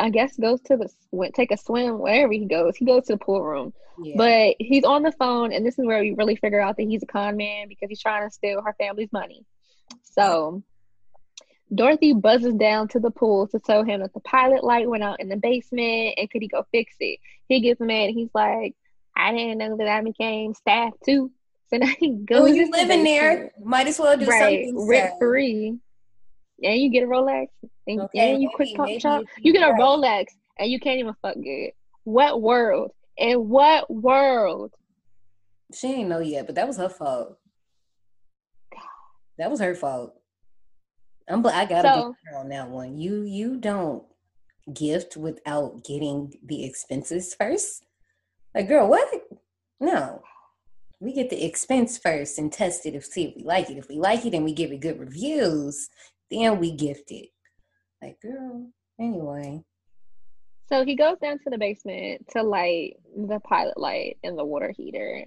I 0.00 0.10
guess 0.10 0.36
goes 0.36 0.60
to 0.62 0.76
the 0.76 0.88
went 1.12 1.34
take 1.34 1.52
a 1.52 1.56
swim 1.56 1.98
wherever 1.98 2.32
he 2.32 2.46
goes. 2.46 2.76
He 2.76 2.84
goes 2.84 3.06
to 3.06 3.12
the 3.14 3.18
pool 3.18 3.42
room, 3.42 3.72
Yeah. 4.02 4.14
but 4.16 4.56
he's 4.58 4.84
on 4.84 5.02
the 5.02 5.12
phone, 5.12 5.52
and 5.52 5.64
this 5.64 5.78
is 5.78 5.86
where 5.86 6.00
we 6.00 6.12
really 6.12 6.36
figure 6.36 6.60
out 6.60 6.76
that 6.76 6.82
he's 6.82 7.02
a 7.02 7.06
con 7.06 7.36
man 7.36 7.68
because 7.68 7.88
he's 7.88 8.02
trying 8.02 8.28
to 8.28 8.32
steal 8.34 8.60
her 8.62 8.74
family's 8.78 9.12
money. 9.12 9.44
So 10.02 10.62
Dorothy 11.72 12.12
buzzes 12.12 12.54
down 12.54 12.88
to 12.88 13.00
the 13.00 13.10
pool 13.10 13.46
to 13.48 13.58
tell 13.58 13.84
him 13.84 14.00
that 14.00 14.12
the 14.12 14.20
pilot 14.20 14.64
light 14.64 14.88
went 14.88 15.02
out 15.02 15.20
in 15.20 15.28
the 15.28 15.36
basement 15.36 16.14
and 16.16 16.30
could 16.30 16.42
he 16.42 16.48
go 16.48 16.66
fix 16.72 16.94
it. 17.00 17.18
He 17.48 17.60
gets 17.60 17.80
mad 17.80 18.08
and 18.08 18.14
he's 18.18 18.30
like, 18.34 18.74
I 19.16 19.32
didn't 19.32 19.58
know 19.58 19.76
that 19.78 19.88
I 19.88 20.02
became 20.02 20.54
staff 20.54 20.92
too. 21.04 21.30
So 21.70 21.78
now 21.78 21.86
he 21.98 22.10
goes. 22.10 22.42
oh, 22.42 22.46
you 22.46 22.64
in 22.64 22.70
the 22.70 22.76
living 22.76 23.04
there? 23.04 23.50
Might 23.64 23.88
as 23.88 23.98
well 23.98 24.16
do 24.18 24.26
right, 24.26 24.66
something. 24.66 24.86
rent 24.86 25.14
free. 25.18 25.78
And 26.62 26.76
you 26.80 26.90
get 26.90 27.04
a 27.04 27.06
Rolex, 27.06 27.48
and, 27.86 28.02
Okay, 28.02 28.32
and 28.34 28.42
you 28.42 28.50
quick 28.54 28.68
maybe- 28.78 29.00
shop. 29.00 29.22
You 29.38 29.44
you 29.44 29.52
get 29.54 29.66
a 29.66 29.72
right. 29.72 29.80
Rolex, 29.80 30.26
and 30.58 30.70
you 30.70 30.78
can't 30.78 31.00
even 31.00 31.14
fuck 31.22 31.34
good. 31.34 31.70
What 32.04 32.42
world? 32.42 32.92
In 33.16 33.48
what 33.48 33.90
world? 33.90 34.74
She 35.72 35.88
ain't 35.88 36.08
know 36.10 36.20
yet, 36.20 36.44
but 36.46 36.54
that 36.56 36.66
was 36.68 36.76
her 36.76 36.90
fault. 36.90 37.38
That 39.38 39.50
was 39.50 39.58
her 39.60 39.74
fault. 39.74 40.14
I'm. 41.28 41.42
bl- 41.42 41.48
I 41.48 41.64
gotta 41.64 41.88
So- 41.88 42.12
be 42.12 42.16
clear 42.28 42.40
on 42.40 42.48
that 42.50 42.68
one. 42.70 42.96
You 42.98 43.22
you 43.22 43.56
don't 43.56 44.04
gift 44.72 45.16
without 45.16 45.84
getting 45.84 46.32
the 46.44 46.64
expenses 46.64 47.34
first. 47.34 47.84
Like, 48.54 48.68
girl, 48.68 48.88
what? 48.88 49.08
No. 49.80 50.22
We 51.00 51.12
get 51.12 51.28
the 51.28 51.44
expense 51.44 51.98
first 51.98 52.38
and 52.38 52.50
test 52.52 52.86
it 52.86 52.94
and 52.94 53.04
see 53.04 53.24
if 53.24 53.36
we 53.36 53.42
like 53.42 53.68
it. 53.68 53.76
If 53.76 53.88
we 53.88 53.96
like 53.96 54.24
it 54.24 54.32
and 54.32 54.44
we 54.44 54.52
give 54.54 54.72
it 54.72 54.80
good 54.80 54.98
reviews, 54.98 55.90
then 56.30 56.58
we 56.58 56.70
gift 56.72 57.10
it. 57.10 57.28
Like, 58.00 58.18
girl. 58.20 58.68
Anyway, 58.98 59.62
So 60.68 60.84
he 60.84 60.94
goes 60.94 61.18
down 61.18 61.40
to 61.40 61.50
the 61.50 61.58
basement 61.58 62.28
to 62.30 62.42
light 62.42 62.96
the 63.14 63.40
pilot 63.40 63.76
light 63.76 64.18
and 64.22 64.38
the 64.38 64.44
water 64.44 64.70
heater. 64.74 65.24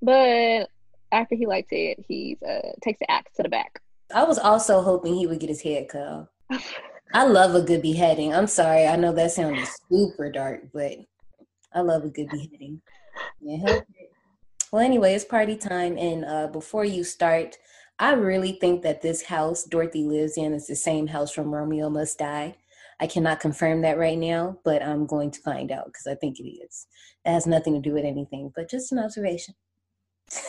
But 0.00 0.70
after 1.12 1.34
he 1.34 1.44
lights 1.46 1.68
it, 1.72 2.04
he 2.06 2.38
uh, 2.48 2.70
takes 2.82 3.00
the 3.00 3.10
axe 3.10 3.32
to 3.36 3.42
the 3.42 3.48
back. 3.48 3.80
I 4.12 4.24
was 4.24 4.38
also 4.38 4.82
hoping 4.82 5.14
he 5.14 5.26
would 5.26 5.40
get 5.40 5.48
his 5.48 5.62
head 5.62 5.88
cut. 5.88 6.28
I 7.12 7.26
love 7.26 7.54
a 7.54 7.62
good 7.62 7.82
beheading. 7.82 8.34
I'm 8.34 8.48
sorry, 8.48 8.86
I 8.86 8.96
know 8.96 9.12
that 9.12 9.30
sounded 9.30 9.68
super 9.90 10.30
dark, 10.30 10.62
but 10.72 10.96
I 11.72 11.80
love 11.80 12.04
a 12.04 12.08
good 12.08 12.28
beheading. 12.28 12.82
Yeah. 13.40 13.80
Well, 14.72 14.84
anyway, 14.84 15.14
it's 15.14 15.24
party 15.24 15.56
time, 15.56 15.96
and 15.96 16.24
uh, 16.24 16.48
before 16.48 16.84
you 16.84 17.04
start, 17.04 17.56
I 18.00 18.14
really 18.14 18.52
think 18.60 18.82
that 18.82 19.02
this 19.02 19.22
house 19.22 19.62
Dorothy 19.62 20.02
lives 20.02 20.36
in 20.36 20.52
is 20.52 20.66
the 20.66 20.74
same 20.74 21.06
house 21.06 21.30
from 21.30 21.54
Romeo 21.54 21.88
Must 21.88 22.18
Die. 22.18 22.56
I 22.98 23.06
cannot 23.06 23.38
confirm 23.38 23.82
that 23.82 23.98
right 23.98 24.18
now, 24.18 24.58
but 24.64 24.82
I'm 24.82 25.06
going 25.06 25.30
to 25.30 25.40
find 25.40 25.70
out 25.70 25.86
because 25.86 26.08
I 26.08 26.16
think 26.16 26.40
it 26.40 26.48
is. 26.48 26.86
It 27.24 27.30
has 27.30 27.46
nothing 27.46 27.74
to 27.74 27.80
do 27.80 27.94
with 27.94 28.04
anything, 28.04 28.52
but 28.56 28.68
just 28.68 28.90
an 28.90 28.98
observation. 28.98 29.54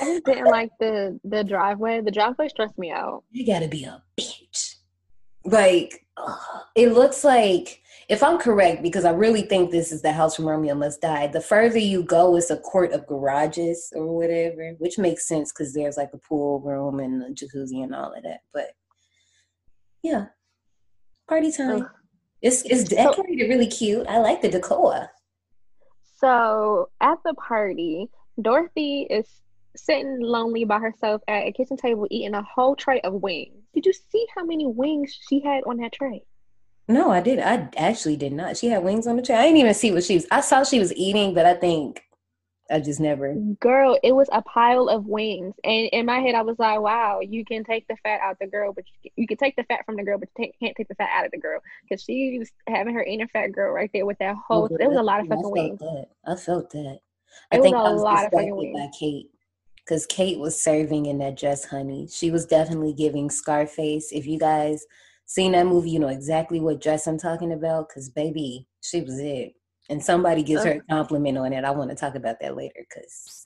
I 0.01 0.05
just 0.05 0.25
didn't 0.25 0.45
like 0.45 0.71
the 0.79 1.19
the 1.23 1.43
driveway. 1.43 2.01
The 2.01 2.11
driveway 2.11 2.49
stressed 2.49 2.77
me 2.77 2.91
out. 2.91 3.23
you 3.31 3.45
gotta 3.45 3.67
be 3.67 3.83
a 3.83 4.01
bitch. 4.19 4.75
Like, 5.43 6.05
ugh, 6.17 6.39
it 6.75 6.93
looks 6.93 7.23
like, 7.23 7.81
if 8.09 8.23
I'm 8.23 8.39
correct, 8.39 8.81
because 8.81 9.05
I 9.05 9.11
really 9.11 9.43
think 9.43 9.69
this 9.69 9.91
is 9.91 10.01
the 10.01 10.11
house 10.11 10.35
from 10.35 10.47
Romeo 10.47 10.73
Must 10.73 10.99
Die, 11.01 11.27
the 11.27 11.41
further 11.41 11.77
you 11.77 12.01
go, 12.03 12.35
it's 12.35 12.49
a 12.49 12.57
court 12.57 12.93
of 12.93 13.05
garages 13.05 13.93
or 13.95 14.07
whatever, 14.15 14.71
which 14.79 14.97
makes 14.97 15.27
sense 15.27 15.51
because 15.51 15.73
there's 15.73 15.97
like 15.97 16.09
a 16.13 16.17
pool 16.17 16.61
room 16.61 16.99
and 16.99 17.21
a 17.21 17.29
jacuzzi 17.29 17.83
and 17.83 17.93
all 17.93 18.11
of 18.11 18.23
that. 18.23 18.39
But 18.53 18.71
yeah, 20.01 20.27
party 21.27 21.51
time. 21.51 21.83
Ugh. 21.83 21.89
It's, 22.41 22.63
it's 22.63 22.83
decorated 22.85 23.47
really 23.49 23.67
cute. 23.67 24.07
I 24.07 24.17
like 24.19 24.41
the 24.41 24.49
decor. 24.49 25.09
So 26.17 26.89
at 27.01 27.17
the 27.23 27.33
party, 27.35 28.09
Dorothy 28.41 29.07
is 29.09 29.27
sitting 29.75 30.19
lonely 30.19 30.65
by 30.65 30.79
herself 30.79 31.21
at 31.27 31.47
a 31.47 31.51
kitchen 31.51 31.77
table 31.77 32.07
eating 32.09 32.33
a 32.33 32.43
whole 32.43 32.75
tray 32.75 33.01
of 33.01 33.13
wings. 33.13 33.63
Did 33.73 33.85
you 33.85 33.93
see 33.93 34.25
how 34.35 34.43
many 34.43 34.65
wings 34.65 35.17
she 35.29 35.41
had 35.41 35.63
on 35.65 35.77
that 35.77 35.93
tray? 35.93 36.23
No, 36.87 37.09
I 37.11 37.19
did. 37.21 37.39
I 37.39 37.69
actually 37.77 38.15
did 38.15 38.33
not. 38.33 38.57
She 38.57 38.67
had 38.67 38.83
wings 38.83 39.07
on 39.07 39.15
the 39.15 39.21
tray. 39.21 39.35
I 39.35 39.43
didn't 39.43 39.57
even 39.57 39.73
see 39.73 39.91
what 39.91 40.03
she 40.03 40.15
was. 40.15 40.27
I 40.29 40.41
saw 40.41 40.63
she 40.63 40.79
was 40.79 40.93
eating, 40.93 41.33
but 41.33 41.45
I 41.45 41.55
think 41.55 42.03
I 42.69 42.79
just 42.79 42.99
never. 42.99 43.33
Girl, 43.59 43.97
it 44.03 44.11
was 44.11 44.29
a 44.31 44.41
pile 44.43 44.87
of 44.89 45.05
wings. 45.05 45.55
And 45.63 45.87
in 45.91 46.05
my 46.05 46.19
head, 46.19 46.35
I 46.35 46.41
was 46.41 46.57
like, 46.59 46.79
wow, 46.79 47.19
you 47.21 47.43
can 47.43 47.63
take 47.63 47.87
the 47.87 47.95
fat 48.03 48.21
out 48.21 48.37
the 48.39 48.47
girl, 48.47 48.71
but 48.73 48.85
you, 49.03 49.11
you 49.15 49.27
can 49.27 49.37
take 49.37 49.55
the 49.55 49.63
fat 49.63 49.85
from 49.85 49.95
the 49.95 50.03
girl, 50.03 50.19
but 50.19 50.29
you 50.37 50.51
can't 50.59 50.75
take 50.75 50.87
the 50.87 50.95
fat 50.95 51.09
out 51.13 51.25
of 51.25 51.31
the 51.31 51.39
girl. 51.39 51.59
Because 51.83 52.03
she 52.03 52.37
was 52.39 52.51
having 52.67 52.93
her 52.93 53.03
inner 53.03 53.27
fat 53.27 53.51
girl 53.51 53.71
right 53.71 53.89
there 53.93 54.05
with 54.05 54.17
that 54.19 54.35
whole, 54.35 54.67
there 54.67 54.89
was 54.89 54.97
a 54.97 55.03
lot 55.03 55.19
of 55.19 55.25
I 55.25 55.29
fucking 55.29 55.43
felt 55.43 55.53
wings. 55.53 55.79
That. 55.79 56.05
I 56.25 56.35
felt 56.35 56.69
that. 56.71 56.99
I 57.51 57.57
It 57.57 57.61
was 57.61 57.63
think 57.63 57.75
a 57.75 57.79
I 57.79 57.89
was 57.89 58.01
lot 58.01 58.25
of 58.25 58.31
fucking 58.31 58.55
distracted 58.55 58.73
by 58.73 58.79
wings. 58.79 58.97
Kate 58.99 59.29
because 59.85 60.05
Kate 60.07 60.39
was 60.39 60.59
serving 60.59 61.05
in 61.05 61.19
that 61.19 61.37
dress, 61.37 61.65
honey. 61.65 62.07
She 62.11 62.31
was 62.31 62.45
definitely 62.45 62.93
giving 62.93 63.29
Scarface. 63.29 64.11
If 64.11 64.25
you 64.25 64.39
guys 64.39 64.85
seen 65.25 65.51
that 65.51 65.67
movie, 65.67 65.91
you 65.91 65.99
know 65.99 66.07
exactly 66.07 66.59
what 66.59 66.81
dress 66.81 67.05
I'm 67.07 67.19
talking 67.19 67.53
about. 67.53 67.89
Because 67.89 68.09
baby, 68.09 68.67
she 68.81 69.01
was 69.01 69.19
it. 69.19 69.53
And 69.89 70.03
somebody 70.03 70.41
gives 70.41 70.63
her 70.63 70.71
a 70.71 70.93
compliment 70.93 71.37
on 71.37 71.53
it. 71.53 71.63
I 71.63 71.69
want 71.69 71.91
to 71.91 71.95
talk 71.95 72.15
about 72.15 72.39
that 72.41 72.57
later. 72.57 72.73
Because 72.89 73.45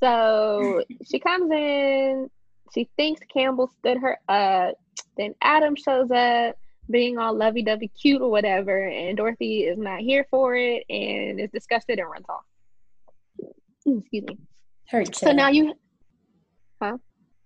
So 0.00 0.84
she 1.04 1.18
comes 1.18 1.50
in, 1.50 2.30
she 2.72 2.88
thinks 2.96 3.20
Campbell 3.32 3.72
stood 3.78 3.98
her 3.98 4.18
up. 4.28 4.76
Then 5.16 5.34
Adam 5.42 5.74
shows 5.74 6.10
up, 6.12 6.56
being 6.88 7.18
all 7.18 7.34
lovey 7.34 7.62
dovey 7.62 7.88
cute 7.88 8.22
or 8.22 8.30
whatever, 8.30 8.86
and 8.86 9.16
Dorothy 9.16 9.64
is 9.64 9.76
not 9.76 9.98
here 9.98 10.24
for 10.30 10.54
it 10.54 10.84
and 10.88 11.40
is 11.40 11.50
disgusted 11.50 11.98
and 11.98 12.08
runs 12.08 12.26
off. 12.28 12.44
Excuse 13.86 14.24
me. 14.24 14.38
Hurt 14.88 15.06
child. 15.12 15.16
So 15.16 15.32
now 15.32 15.48
you, 15.48 15.74
huh? 16.82 16.98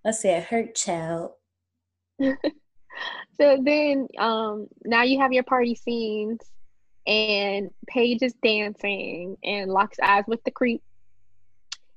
I 0.04 0.10
said 0.12 0.44
hurt 0.44 0.74
child. 0.74 1.32
so 2.20 3.58
then, 3.62 4.08
um, 4.18 4.68
now 4.84 5.02
you 5.02 5.20
have 5.20 5.32
your 5.32 5.42
party 5.42 5.74
scenes, 5.74 6.40
and 7.06 7.70
Paige 7.88 8.22
is 8.22 8.34
dancing 8.42 9.36
and 9.42 9.70
locks 9.70 9.98
eyes 10.02 10.24
with 10.26 10.42
the 10.44 10.50
creep. 10.50 10.82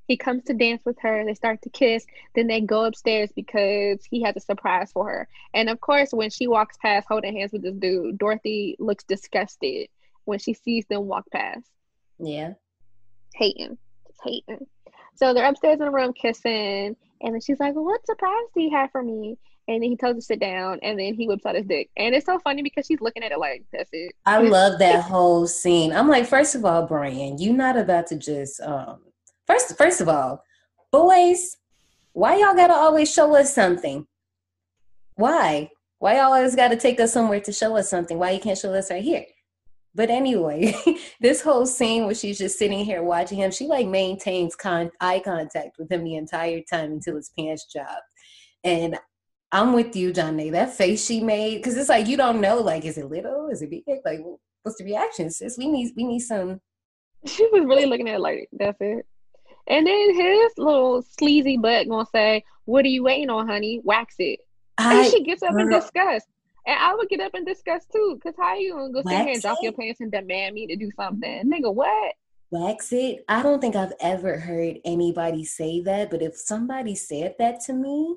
He 0.07 0.18
comes 0.18 0.44
to 0.45 0.53
dance 0.53 0.82
with 0.86 0.98
her. 1.02 1.24
They 1.26 1.34
start 1.34 1.61
to 1.61 1.70
kiss. 1.70 2.06
Then 2.36 2.48
they 2.48 2.60
go 2.60 2.84
upstairs 2.84 3.30
because 3.34 4.03
he 4.03 4.22
has 4.24 4.36
a 4.36 4.41
surprise 4.41 4.91
for 4.91 5.10
her. 5.10 5.28
And 5.53 5.70
of 5.70 5.80
course, 5.80 6.14
when 6.14 6.30
she 6.30 6.48
walks 6.48 6.78
past 6.82 7.07
holding 7.07 7.38
hands 7.38 7.53
with 7.53 7.61
this 7.61 7.76
dude, 7.76 8.18
Dorothy 8.18 8.76
looks 8.80 9.06
disgusted 9.06 9.88
when 10.26 10.40
she 10.40 10.53
sees 10.53 10.86
them 10.88 11.06
walk 11.06 11.26
past, 11.32 11.65
Yeah. 12.20 12.53
hating, 13.34 13.78
just 14.07 14.20
hating. 14.24 14.68
So 15.15 15.34
they're 15.34 15.48
upstairs 15.48 15.80
in 15.80 15.85
the 15.85 15.91
room 15.91 16.14
kissing, 16.14 16.95
and 17.22 17.34
then 17.34 17.41
she's 17.41 17.60
like, 17.60 17.76
well, 17.76 17.85
"What 17.85 18.06
surprise 18.06 18.48
do 18.56 18.61
you 18.61 18.72
have 18.72 18.91
for 18.91 19.03
me?" 19.03 19.38
And 19.68 19.81
then 19.81 19.90
he 19.90 19.95
tells 19.95 20.15
her 20.15 20.19
to 20.19 20.22
sit 20.22 20.40
down, 20.40 20.80
and 20.84 20.99
then 20.99 21.14
he 21.14 21.27
whips 21.27 21.45
out 21.45 21.56
his 21.56 21.65
dick. 21.65 21.90
And 21.95 22.14
it's 22.14 22.26
so 22.26 22.38
funny 22.40 22.61
because 22.61 22.85
she's 22.85 22.99
looking 22.99 23.23
at 23.23 23.31
it 23.31 23.40
like, 23.40 23.64
"That's 23.72 23.90
it." 23.94 24.14
I 24.26 24.40
love 24.40 24.80
that 24.80 25.03
whole 25.03 25.48
scene. 25.48 25.94
I'm 25.94 26.10
like, 26.10 26.26
first 26.26 26.56
of 26.56 26.65
all, 26.65 26.85
Brian, 26.85 27.38
you're 27.38 27.53
not 27.56 27.77
about 27.77 28.07
to 28.07 28.18
just 28.18 28.60
um 28.61 28.99
first 29.48 29.77
first 29.77 30.02
of 30.02 30.10
all, 30.10 30.44
boys, 30.91 31.57
why 32.14 32.38
y'all 32.38 32.56
gotta 32.56 32.73
always 32.73 33.11
show 33.11 33.35
us 33.35 33.53
something? 33.53 34.06
Why? 35.15 35.69
Why 35.99 36.15
y'all 36.15 36.34
always 36.34 36.56
gotta 36.56 36.76
take 36.76 36.99
us 36.99 37.14
somewhere 37.14 37.40
to 37.41 37.53
show 37.53 37.77
us 37.77 37.90
something? 37.90 38.18
Why 38.18 38.31
you 38.31 38.40
can't 38.40 38.57
show 38.57 38.73
us 38.73 38.91
right 38.91 39.03
here? 39.03 39.26
But 39.95 40.10
anyway, 40.10 40.76
this 41.22 41.41
whole 41.41 41.65
scene 41.65 42.06
where 42.06 42.15
she's 42.15 42.38
just 42.38 42.57
sitting 42.57 42.84
here 42.84 43.03
watching 43.03 43.38
him, 43.38 43.52
she 43.52 43.68
like 43.68 43.88
maintains 43.88 44.56
con- 44.56 44.91
eye 44.99 45.22
contact 45.24 45.78
with 45.78 45.91
him 45.91 46.03
the 46.03 46.15
entire 46.15 46.61
time 46.61 46.94
until 46.94 47.15
his 47.15 47.32
pants 47.38 47.68
drop. 47.72 48.03
And 48.64 48.98
I'm 49.52 49.74
with 49.74 49.95
you, 49.95 50.11
John. 50.11 50.38
That 50.38 50.74
face 50.74 51.06
she 51.06 51.22
made, 51.22 51.57
because 51.57 51.78
it's 51.78 51.90
like 51.90 52.07
you 52.07 52.18
don't 52.18 52.41
know, 52.41 52.60
like, 52.60 52.86
is 52.86 52.98
it 52.98 53.10
little? 53.10 53.49
Is 53.49 53.61
it 53.61 53.70
big? 53.70 53.84
Like, 54.03 54.20
what's 54.64 54.80
the 54.80 54.86
reaction, 54.86 55.30
sis? 55.30 55.57
We 55.57 55.68
need 55.68 55.94
we 55.95 56.03
need 56.03 56.22
some. 56.22 56.60
She 57.26 57.48
was 57.53 57.64
really 57.64 57.86
looking 57.86 58.10
at 58.10 58.15
it 58.15 58.20
like, 58.20 58.49
"That's 58.52 58.82
it." 58.82 59.06
And 59.68 59.88
then 59.88 60.14
his 60.14 60.52
little 60.57 61.03
sleazy 61.03 61.56
butt 61.56 61.88
gonna 61.88 62.06
say, 62.11 62.44
"What 62.65 62.84
are 62.84 62.90
you 62.90 63.03
waiting 63.03 63.30
on, 63.30 63.48
honey? 63.48 63.80
Wax 63.82 64.15
it." 64.20 64.41
And 64.78 65.10
she 65.10 65.24
gets 65.24 65.41
up 65.41 65.53
in 65.57 65.70
disgust. 65.70 66.28
And 66.65 66.80
I 66.80 66.95
would 66.95 67.10
get 67.10 67.19
up 67.19 67.35
in 67.35 67.45
disgust 67.45 67.91
too, 67.91 68.15
because 68.15 68.35
how 68.38 68.56
you 68.56 68.73
gonna 68.73 68.94
go 68.94 69.02
sit 69.02 69.18
here 69.18 69.34
and 69.34 69.41
drop 69.41 69.57
your 69.61 69.73
pants 69.73 69.99
and 70.02 70.11
demand 70.11 70.56
me 70.56 70.68
to 70.68 70.76
do 70.76 70.90
something? 70.98 71.44
Nigga, 71.52 71.73
what? 71.73 72.15
wax 72.53 72.94
it. 72.94 73.26
I 73.27 73.41
don't 73.41 73.60
think 73.60 73.76
I've 73.76 73.94
ever 73.99 74.38
heard 74.38 74.77
anybody 74.85 75.44
say 75.44 75.81
that, 75.81 76.11
but 76.11 76.22
if 76.22 76.38
somebody 76.38 76.94
said 76.94 77.35
that 77.40 77.61
to 77.61 77.73
me, 77.73 78.15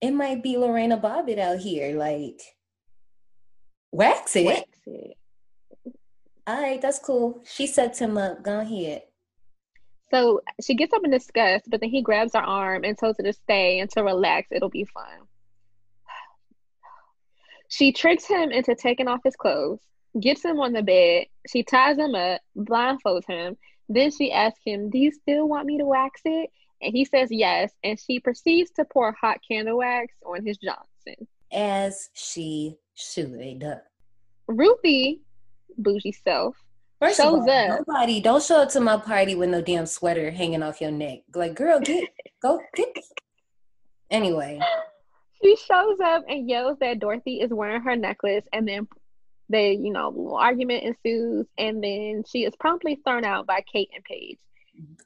it 0.00 0.12
might 0.12 0.42
be 0.42 0.56
Lorena 0.56 0.96
Bobbitt 0.96 1.38
out 1.38 1.58
here. 1.58 1.98
Like, 1.98 2.40
wax 3.90 4.36
it. 4.36 4.46
Wax 4.46 4.68
it. 4.86 5.16
All 6.46 6.62
right, 6.62 6.80
that's 6.80 7.00
cool. 7.00 7.42
She 7.44 7.66
sets 7.66 7.98
him 7.98 8.16
up. 8.16 8.44
Go 8.44 8.60
ahead. 8.60 9.02
So 10.10 10.40
she 10.62 10.74
gets 10.74 10.92
up 10.92 11.02
in 11.02 11.10
disgust, 11.10 11.68
but 11.68 11.80
then 11.80 11.90
he 11.90 12.02
grabs 12.02 12.34
her 12.34 12.40
arm 12.40 12.84
and 12.84 12.96
tells 12.96 13.16
her 13.16 13.24
to 13.24 13.32
stay 13.32 13.80
and 13.80 13.90
to 13.90 14.04
relax. 14.04 14.48
It'll 14.52 14.68
be 14.68 14.84
fun. 14.84 15.23
She 17.74 17.90
tricks 17.90 18.24
him 18.26 18.52
into 18.52 18.76
taking 18.76 19.08
off 19.08 19.18
his 19.24 19.34
clothes, 19.34 19.80
gets 20.20 20.44
him 20.44 20.60
on 20.60 20.72
the 20.72 20.82
bed. 20.82 21.26
She 21.50 21.64
ties 21.64 21.98
him 21.98 22.14
up, 22.14 22.40
blindfolds 22.56 23.26
him. 23.26 23.56
Then 23.88 24.12
she 24.12 24.30
asks 24.30 24.60
him, 24.64 24.90
Do 24.90 24.98
you 24.98 25.10
still 25.10 25.48
want 25.48 25.66
me 25.66 25.78
to 25.78 25.84
wax 25.84 26.20
it? 26.24 26.50
And 26.80 26.92
he 26.94 27.04
says 27.04 27.30
yes. 27.32 27.72
And 27.82 27.98
she 27.98 28.20
proceeds 28.20 28.70
to 28.76 28.84
pour 28.84 29.10
hot 29.20 29.38
candle 29.50 29.78
wax 29.78 30.14
on 30.24 30.46
his 30.46 30.56
Johnson. 30.58 31.26
As 31.52 32.10
she 32.14 32.76
should. 32.94 33.64
Ruthie, 34.46 35.22
bougie 35.76 36.12
self, 36.12 36.54
First 37.00 37.16
shows 37.16 37.40
all, 37.40 37.50
up. 37.50 37.84
nobody 37.88 38.20
don't 38.20 38.40
show 38.40 38.62
up 38.62 38.68
to 38.70 38.80
my 38.80 38.98
party 38.98 39.34
with 39.34 39.50
no 39.50 39.60
damn 39.60 39.86
sweater 39.86 40.30
hanging 40.30 40.62
off 40.62 40.80
your 40.80 40.92
neck. 40.92 41.22
Like, 41.34 41.56
girl, 41.56 41.80
get 41.80 42.08
go 42.40 42.60
get. 42.76 42.96
Anyway, 44.12 44.60
She 45.44 45.56
shows 45.56 45.98
up 46.02 46.24
and 46.26 46.48
yells 46.48 46.78
that 46.80 47.00
Dorothy 47.00 47.40
is 47.40 47.50
wearing 47.52 47.82
her 47.82 47.96
necklace, 47.96 48.44
and 48.52 48.66
then 48.66 48.88
they, 49.50 49.72
you 49.72 49.92
know, 49.92 50.36
argument 50.38 50.84
ensues, 50.84 51.46
and 51.58 51.84
then 51.84 52.24
she 52.26 52.44
is 52.44 52.54
promptly 52.58 52.98
thrown 53.04 53.24
out 53.24 53.46
by 53.46 53.62
Kate 53.70 53.90
and 53.94 54.02
Paige. 54.04 54.38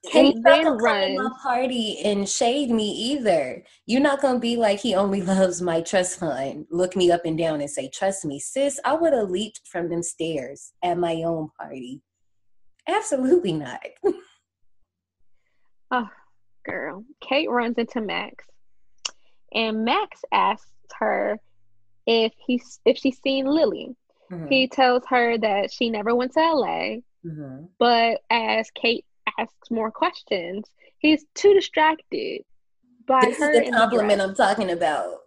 Kate 0.07 0.37
not 0.37 0.45
then 0.45 0.65
to 0.65 0.71
runs. 0.73 1.19
my 1.19 1.31
party 1.43 1.99
and 2.05 2.29
shade 2.29 2.71
me 2.71 2.89
either. 2.89 3.65
You're 3.87 4.01
not 4.01 4.23
gonna 4.23 4.39
be 4.39 4.57
like 4.57 4.81
he 4.81 4.95
only 4.95 5.23
loves 5.37 5.61
my 5.61 5.81
trust 5.81 6.21
fund. 6.21 6.67
Look 6.71 6.95
me 6.97 7.11
up 7.11 7.23
and 7.25 7.37
down 7.37 7.61
and 7.61 7.69
say, 7.69 7.91
"Trust 7.93 8.25
me, 8.25 8.39
sis." 8.39 8.81
I 8.85 8.95
would 8.95 9.13
have 9.13 9.31
leaped 9.31 9.63
from 9.67 9.89
them 9.89 10.03
stairs 10.03 10.73
at 10.83 10.99
my 10.99 11.23
own 11.25 11.51
party. 11.59 12.01
Absolutely 12.87 13.53
not. 13.53 13.81
Oh, 15.91 16.09
girl. 16.65 17.05
Kate 17.21 17.51
runs 17.51 17.77
into 17.77 18.01
Max, 18.01 18.45
and 19.53 19.85
Max 19.85 20.23
asks 20.33 20.71
her 20.99 21.39
if 22.07 22.33
he's 22.47 22.81
if 22.85 22.99
she's 22.99 23.21
seen 23.21 23.47
Lily. 23.47 23.95
Mhm, 24.31 24.49
He 24.49 24.69
tells 24.69 25.05
her 25.09 25.39
that 25.39 25.73
she 25.73 25.89
never 25.91 26.15
went 26.15 26.33
to 26.33 26.41
LA, 26.41 27.01
mhm. 27.25 27.69
but 27.79 28.23
as 28.31 28.71
Kate 28.73 29.07
asks 29.39 29.71
more 29.71 29.91
questions, 29.91 30.67
he's 30.99 31.25
too 31.35 31.55
distracted 31.55 32.45
by 33.07 33.21
This 33.23 33.39
her 33.39 33.51
is 33.51 33.67
the 33.67 33.73
compliment. 33.73 34.21
I'm 34.21 34.35
talking 34.35 34.71
about. 34.71 35.21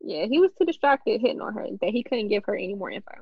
Yeah, 0.00 0.26
he 0.26 0.38
was 0.38 0.50
too 0.58 0.66
distracted 0.66 1.20
hitting 1.20 1.40
on 1.40 1.54
her 1.54 1.66
that 1.80 1.90
he 1.90 2.02
couldn't 2.02 2.28
give 2.28 2.44
her 2.44 2.54
any 2.54 2.74
more 2.74 2.90
info. 2.90 3.12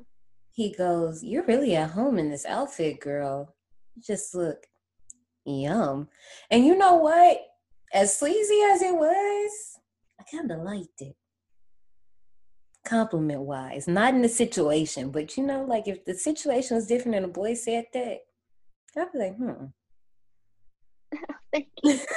He 0.51 0.73
goes, 0.73 1.23
You're 1.23 1.45
really 1.45 1.75
at 1.75 1.91
home 1.91 2.19
in 2.19 2.29
this 2.29 2.45
outfit, 2.45 2.99
girl. 2.99 3.55
You 3.95 4.01
just 4.01 4.35
look 4.35 4.67
yum. 5.45 6.09
And 6.51 6.65
you 6.65 6.75
know 6.77 6.95
what? 6.95 7.39
As 7.93 8.17
sleazy 8.17 8.59
as 8.71 8.81
it 8.81 8.95
was, 8.95 9.79
I 10.19 10.23
kind 10.23 10.49
of 10.51 10.61
liked 10.61 10.99
it. 11.01 11.15
Compliment 12.83 13.41
wise, 13.41 13.87
not 13.87 14.15
in 14.15 14.23
the 14.23 14.29
situation, 14.29 15.11
but 15.11 15.37
you 15.37 15.43
know, 15.43 15.63
like 15.63 15.87
if 15.87 16.03
the 16.03 16.15
situation 16.15 16.75
was 16.75 16.87
different 16.87 17.15
and 17.15 17.25
a 17.25 17.29
boy 17.29 17.53
said 17.53 17.85
that, 17.93 18.17
I'd 18.97 19.11
be 19.13 19.19
like, 19.19 19.37
hmm. 19.37 19.65
Thank 21.53 21.67
you. 21.83 21.99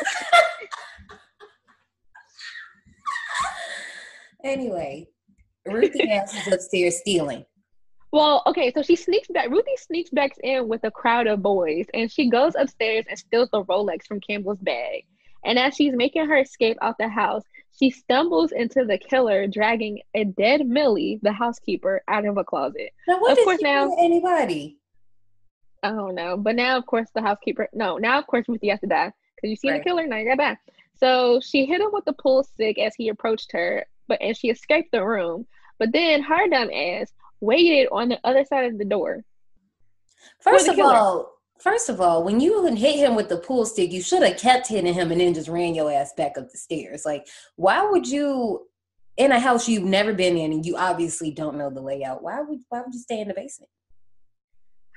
Anyway, 4.44 5.08
Ruthie 5.66 6.08
is 6.08 6.52
upstairs 6.52 6.98
stealing. 6.98 7.44
Well, 8.12 8.44
okay, 8.46 8.72
so 8.72 8.80
she 8.80 8.94
sneaks 8.94 9.26
back. 9.26 9.50
Ruthie 9.50 9.76
sneaks 9.76 10.10
back 10.10 10.32
in 10.44 10.68
with 10.68 10.84
a 10.84 10.90
crowd 10.92 11.26
of 11.26 11.42
boys, 11.42 11.86
and 11.92 12.10
she 12.10 12.30
goes 12.30 12.54
upstairs 12.54 13.06
and 13.08 13.18
steals 13.18 13.48
the 13.50 13.64
Rolex 13.64 14.06
from 14.06 14.20
Campbell's 14.20 14.60
bag. 14.60 15.04
And 15.44 15.58
as 15.58 15.74
she's 15.74 15.94
making 15.94 16.26
her 16.26 16.36
escape 16.38 16.76
out 16.82 16.98
the 16.98 17.08
house, 17.08 17.42
she 17.78 17.90
stumbles 17.90 18.52
into 18.52 18.84
the 18.84 18.98
killer, 18.98 19.46
dragging 19.46 20.00
a 20.14 20.24
dead 20.24 20.66
Millie, 20.66 21.18
the 21.22 21.32
housekeeper, 21.32 22.02
out 22.08 22.24
of 22.24 22.36
a 22.38 22.44
closet. 22.44 22.90
Now, 23.06 23.20
what 23.20 23.38
Of 23.38 23.44
course 23.44 23.60
now- 23.62 23.94
anybody? 23.98 24.78
I 25.82 25.90
don't 25.90 26.14
know, 26.14 26.36
but 26.36 26.56
now, 26.56 26.76
of 26.78 26.86
course, 26.86 27.08
the 27.14 27.20
housekeeper. 27.20 27.68
No, 27.72 27.96
now, 27.98 28.18
of 28.18 28.26
course, 28.26 28.46
Ruthie 28.48 28.68
has 28.70 28.80
to 28.80 28.86
die 28.86 29.12
because 29.36 29.50
you 29.50 29.56
see 29.56 29.70
the 29.70 29.78
killer. 29.80 30.06
Now 30.06 30.16
you 30.16 30.24
got 30.26 30.38
back. 30.38 30.60
So 30.94 31.38
she 31.40 31.66
hit 31.66 31.80
him 31.80 31.90
with 31.92 32.06
the 32.06 32.14
pool 32.14 32.42
stick 32.42 32.78
as 32.78 32.94
he 32.96 33.08
approached 33.10 33.52
her, 33.52 33.86
but 34.08 34.20
and 34.22 34.36
she 34.36 34.48
escaped 34.48 34.90
the 34.90 35.04
room. 35.06 35.46
But 35.78 35.92
then 35.92 36.22
her 36.22 36.48
dumb 36.48 36.70
ass 36.72 37.12
waited 37.40 37.88
on 37.92 38.08
the 38.08 38.18
other 38.24 38.44
side 38.46 38.64
of 38.72 38.78
the 38.78 38.84
door. 38.86 39.22
First 40.40 40.64
the 40.64 40.70
of 40.72 40.76
killer. 40.76 40.94
all, 40.94 41.35
first 41.58 41.88
of 41.88 42.00
all, 42.00 42.22
when 42.24 42.40
you 42.40 42.64
hit 42.74 42.96
him 42.96 43.14
with 43.14 43.28
the 43.28 43.38
pool 43.38 43.64
stick, 43.66 43.92
you 43.92 44.02
should 44.02 44.22
have 44.22 44.38
kept 44.38 44.68
hitting 44.68 44.94
him 44.94 45.10
and 45.12 45.20
then 45.20 45.34
just 45.34 45.48
ran 45.48 45.74
your 45.74 45.90
ass 45.92 46.12
back 46.16 46.36
up 46.38 46.50
the 46.50 46.58
stairs. 46.58 47.04
Like, 47.04 47.26
why 47.56 47.82
would 47.88 48.06
you 48.08 48.66
in 49.16 49.32
a 49.32 49.40
house 49.40 49.68
you've 49.68 49.82
never 49.84 50.12
been 50.12 50.36
in 50.36 50.52
and 50.52 50.66
you 50.66 50.76
obviously 50.76 51.30
don't 51.30 51.56
know 51.56 51.70
the 51.70 51.80
layout? 51.80 52.22
Why 52.22 52.40
would 52.40 52.60
why 52.68 52.82
would 52.82 52.92
you 52.94 53.00
stay 53.00 53.20
in 53.20 53.28
the 53.28 53.34
basement? 53.34 53.70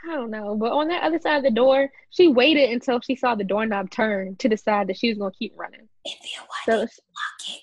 I 0.09 0.15
don't 0.15 0.31
know, 0.31 0.55
but 0.55 0.71
on 0.71 0.87
that 0.87 1.03
other 1.03 1.19
side 1.19 1.37
of 1.37 1.43
the 1.43 1.51
door, 1.51 1.89
she 2.09 2.29
waited 2.29 2.69
until 2.69 3.01
she 3.01 3.15
saw 3.17 3.35
the 3.35 3.43
doorknob 3.43 3.89
turn 3.89 4.37
to 4.37 4.47
decide 4.47 4.87
that 4.87 4.97
she 4.97 5.09
was 5.09 5.17
gonna 5.17 5.31
keep 5.37 5.53
running. 5.57 5.81
And 6.05 6.15
then 6.21 6.45
why 6.47 6.55
So 6.65 6.71
did 6.85 6.89
you 6.97 7.03
lock 7.15 7.57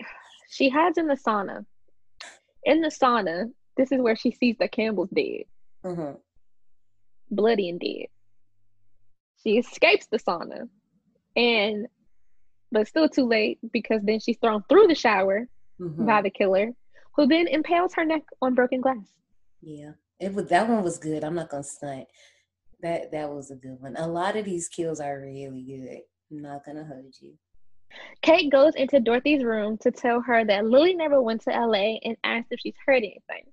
it? 0.00 0.06
she 0.50 0.68
hides 0.68 0.98
in 0.98 1.06
the 1.06 1.14
sauna. 1.14 1.64
In 2.64 2.80
the 2.80 2.88
sauna, 2.88 3.52
this 3.76 3.92
is 3.92 4.00
where 4.00 4.16
she 4.16 4.32
sees 4.32 4.56
that 4.58 4.72
Campbell's 4.72 5.10
dead, 5.10 5.44
Mhm. 5.84 6.18
Bloody 7.32 7.68
and 7.68 7.80
dead. 7.80 8.06
She 9.42 9.58
escapes 9.58 10.06
the 10.06 10.18
sauna, 10.18 10.68
and 11.34 11.88
but 12.70 12.86
still 12.86 13.08
too 13.08 13.24
late 13.26 13.58
because 13.72 14.00
then 14.02 14.20
she's 14.20 14.38
thrown 14.38 14.62
through 14.68 14.86
the 14.86 14.94
shower 14.94 15.48
Mhm. 15.80 16.06
by 16.06 16.22
the 16.22 16.30
killer, 16.30 16.72
who 17.16 17.26
then 17.26 17.48
impales 17.48 17.94
her 17.94 18.04
neck 18.04 18.22
on 18.40 18.54
broken 18.54 18.80
glass. 18.80 19.12
Yeah, 19.60 19.92
it 20.20 20.32
was 20.32 20.46
that 20.48 20.68
one 20.68 20.82
was 20.82 20.98
good. 20.98 21.24
I'm 21.24 21.34
not 21.34 21.48
gonna 21.48 21.64
stunt. 21.64 22.06
That 22.80 23.10
that 23.10 23.30
was 23.30 23.50
a 23.50 23.56
good 23.56 23.80
one. 23.80 23.96
A 23.96 24.06
lot 24.06 24.36
of 24.36 24.44
these 24.44 24.68
kills 24.68 25.00
are 25.00 25.20
really 25.20 25.62
good. 25.62 26.02
I'm 26.30 26.42
not 26.42 26.64
gonna 26.64 26.84
hold 26.84 27.14
you. 27.20 27.36
Kate 28.22 28.50
goes 28.50 28.74
into 28.74 29.00
Dorothy's 29.00 29.44
room 29.44 29.76
to 29.78 29.90
tell 29.90 30.20
her 30.22 30.44
that 30.46 30.64
Lily 30.64 30.94
never 30.94 31.20
went 31.20 31.42
to 31.42 31.50
LA 31.50 31.98
and 32.04 32.16
asks 32.24 32.48
if 32.50 32.60
she's 32.60 32.74
heard 32.86 33.02
anything. 33.02 33.52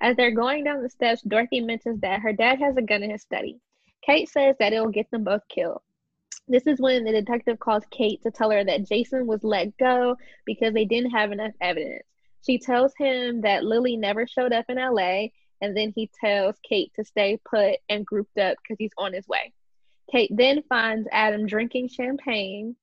As 0.00 0.16
they're 0.16 0.30
going 0.30 0.64
down 0.64 0.82
the 0.82 0.88
steps, 0.90 1.22
Dorothy 1.22 1.60
mentions 1.60 2.00
that 2.00 2.20
her 2.20 2.32
dad 2.32 2.58
has 2.58 2.76
a 2.76 2.82
gun 2.82 3.02
in 3.02 3.10
his 3.10 3.22
study. 3.22 3.58
Kate 4.04 4.28
says 4.28 4.56
that 4.58 4.72
it 4.72 4.80
will 4.80 4.88
get 4.90 5.10
them 5.10 5.24
both 5.24 5.42
killed. 5.48 5.82
This 6.48 6.66
is 6.66 6.80
when 6.80 7.04
the 7.04 7.12
detective 7.12 7.58
calls 7.58 7.84
Kate 7.90 8.22
to 8.22 8.30
tell 8.30 8.50
her 8.50 8.64
that 8.64 8.88
Jason 8.88 9.26
was 9.26 9.44
let 9.44 9.76
go 9.76 10.16
because 10.46 10.72
they 10.72 10.86
didn't 10.86 11.10
have 11.10 11.32
enough 11.32 11.52
evidence. 11.60 12.02
She 12.46 12.58
tells 12.58 12.92
him 12.98 13.42
that 13.42 13.64
Lily 13.64 13.96
never 13.96 14.26
showed 14.26 14.52
up 14.52 14.64
in 14.70 14.78
LA, 14.78 15.26
and 15.60 15.76
then 15.76 15.92
he 15.94 16.10
tells 16.18 16.56
Kate 16.66 16.90
to 16.96 17.04
stay 17.04 17.38
put 17.44 17.76
and 17.90 18.06
grouped 18.06 18.38
up 18.38 18.56
because 18.62 18.78
he's 18.78 18.92
on 18.96 19.12
his 19.12 19.28
way. 19.28 19.52
Kate 20.10 20.30
then 20.34 20.62
finds 20.68 21.06
Adam 21.12 21.46
drinking 21.46 21.88
champagne 21.88 22.74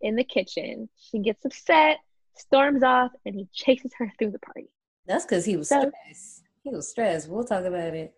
in 0.00 0.14
the 0.14 0.24
kitchen. 0.24 0.88
She 0.96 1.18
gets 1.18 1.44
upset, 1.44 1.98
storms 2.36 2.84
off, 2.84 3.10
and 3.26 3.34
he 3.34 3.48
chases 3.52 3.90
her 3.98 4.10
through 4.18 4.30
the 4.30 4.38
party. 4.38 4.68
That's 5.06 5.24
because 5.26 5.44
he 5.44 5.56
was 5.56 5.68
So- 5.68 5.90
stressed. 5.90 6.33
He 6.64 6.70
was 6.70 6.88
stressed. 6.88 7.28
We'll 7.28 7.44
talk 7.44 7.64
about 7.64 7.94
it. 7.94 8.14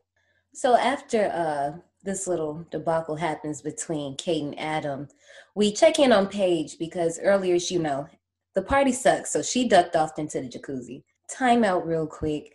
So 0.55 0.77
after 0.77 1.27
uh 1.27 1.78
this 2.05 2.28
little 2.28 2.64
debacle 2.70 3.16
happens 3.16 3.60
between 3.60 4.16
Kate 4.16 4.44
and 4.44 4.59
Adam, 4.59 5.09
we 5.56 5.73
check 5.73 5.98
in 5.98 6.12
on 6.12 6.28
Paige 6.28 6.78
because 6.78 7.18
earlier, 7.20 7.56
you 7.56 7.81
know, 7.81 8.06
the 8.55 8.62
party 8.62 8.93
sucks. 8.93 9.32
So 9.32 9.43
she 9.43 9.68
ducked 9.68 9.97
off 9.97 10.18
into 10.18 10.40
the 10.40 10.48
jacuzzi. 10.48 11.02
Time 11.28 11.64
out 11.64 11.85
real 11.85 12.06
quick. 12.06 12.55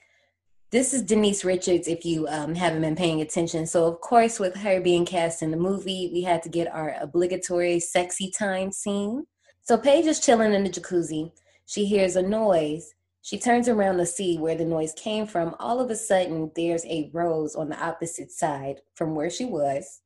This 0.71 0.93
is 0.93 1.01
Denise 1.01 1.43
Richards, 1.43 1.89
if 1.89 2.05
you 2.05 2.29
um, 2.29 2.55
haven't 2.55 2.79
been 2.79 2.95
paying 2.95 3.19
attention. 3.19 3.67
So, 3.67 3.87
of 3.87 3.99
course, 3.99 4.39
with 4.39 4.55
her 4.55 4.79
being 4.79 5.05
cast 5.05 5.41
in 5.41 5.51
the 5.51 5.57
movie, 5.57 6.09
we 6.13 6.21
had 6.21 6.41
to 6.43 6.49
get 6.49 6.73
our 6.73 6.95
obligatory 7.01 7.81
sexy 7.81 8.31
time 8.31 8.71
scene. 8.71 9.25
So, 9.63 9.77
Paige 9.77 10.05
is 10.05 10.21
chilling 10.21 10.53
in 10.53 10.63
the 10.63 10.69
jacuzzi. 10.69 11.33
She 11.65 11.83
hears 11.83 12.15
a 12.15 12.21
noise. 12.21 12.93
She 13.23 13.37
turns 13.37 13.69
around 13.69 13.97
to 13.97 14.05
see 14.05 14.37
where 14.37 14.55
the 14.55 14.65
noise 14.65 14.93
came 14.93 15.27
from. 15.27 15.55
All 15.59 15.79
of 15.79 15.91
a 15.91 15.95
sudden, 15.95 16.51
there's 16.55 16.85
a 16.85 17.09
rose 17.13 17.55
on 17.55 17.69
the 17.69 17.79
opposite 17.79 18.31
side 18.31 18.81
from 18.95 19.13
where 19.13 19.29
she 19.29 19.45
was 19.45 20.01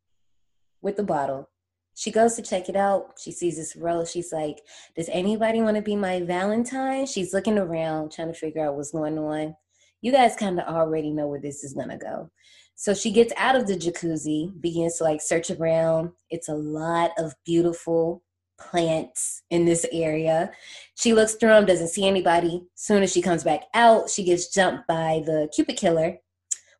with 0.82 0.98
the 0.98 1.04
bottle. 1.04 1.50
She 1.96 2.12
goes 2.12 2.36
to 2.36 2.42
check 2.42 2.68
it 2.68 2.76
out. 2.76 3.14
She 3.18 3.32
sees 3.32 3.56
this 3.56 3.78
rose. 3.78 4.12
She's 4.12 4.34
like, 4.34 4.62
Does 4.98 5.08
anybody 5.10 5.62
want 5.62 5.78
to 5.78 5.82
be 5.82 5.96
my 5.96 6.22
Valentine? 6.22 7.06
She's 7.06 7.34
looking 7.34 7.58
around, 7.58 8.12
trying 8.12 8.28
to 8.28 8.38
figure 8.38 8.66
out 8.66 8.76
what's 8.76 8.92
going 8.92 9.18
on. 9.18 9.56
You 10.02 10.12
guys 10.12 10.36
kind 10.36 10.60
of 10.60 10.68
already 10.68 11.12
know 11.12 11.28
where 11.28 11.40
this 11.40 11.64
is 11.64 11.74
going 11.74 11.90
to 11.90 11.98
go. 11.98 12.30
So 12.76 12.94
she 12.94 13.12
gets 13.12 13.32
out 13.38 13.56
of 13.56 13.66
the 13.66 13.78
jacuzzi, 13.78 14.62
begins 14.62 14.98
to 14.98 15.06
like 15.06 15.22
search 15.22 15.50
around. 15.50 16.12
It's 16.30 16.50
a 16.50 16.54
lot 16.54 17.12
of 17.18 17.34
beautiful 17.46 18.25
plants 18.58 19.44
in 19.50 19.66
this 19.66 19.86
area. 19.92 20.52
She 20.96 21.14
looks 21.14 21.36
through 21.36 21.50
them, 21.50 21.66
doesn't 21.66 21.90
see 21.90 22.08
anybody. 22.08 22.64
Soon 22.76 23.04
as 23.04 23.12
she 23.12 23.22
comes 23.22 23.44
back 23.44 23.64
out, 23.74 24.10
she 24.10 24.24
gets 24.24 24.54
jumped 24.54 24.88
by 24.88 25.24
the 25.26 25.50
Cupid 25.54 25.78
killer, 25.78 26.18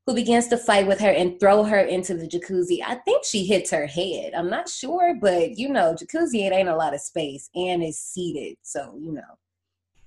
who 0.06 0.14
begins 0.14 0.48
to 0.50 0.58
fight 0.58 0.88
with 0.88 1.00
her 1.00 1.10
and 1.10 1.40
throw 1.40 1.64
her 1.64 1.80
into 1.80 2.14
the 2.14 2.28
jacuzzi. 2.28 2.80
I 2.86 2.96
think 2.96 3.26
she 3.26 3.46
hits 3.46 3.72
her 3.72 3.88
head. 3.88 4.34
I'm 4.36 4.50
not 4.50 4.70
sure, 4.70 5.16
but 5.20 5.58
you 5.58 5.70
know, 5.70 5.96
jacuzzi 5.96 6.46
it 6.46 6.54
ain't 6.54 6.70
a 6.70 6.76
lot 6.76 6.94
of 6.94 7.02
space 7.02 7.50
and 7.56 7.84
it's 7.84 8.00
seated, 8.00 8.58
so 8.62 8.96
you 9.00 9.12
know. 9.12 9.22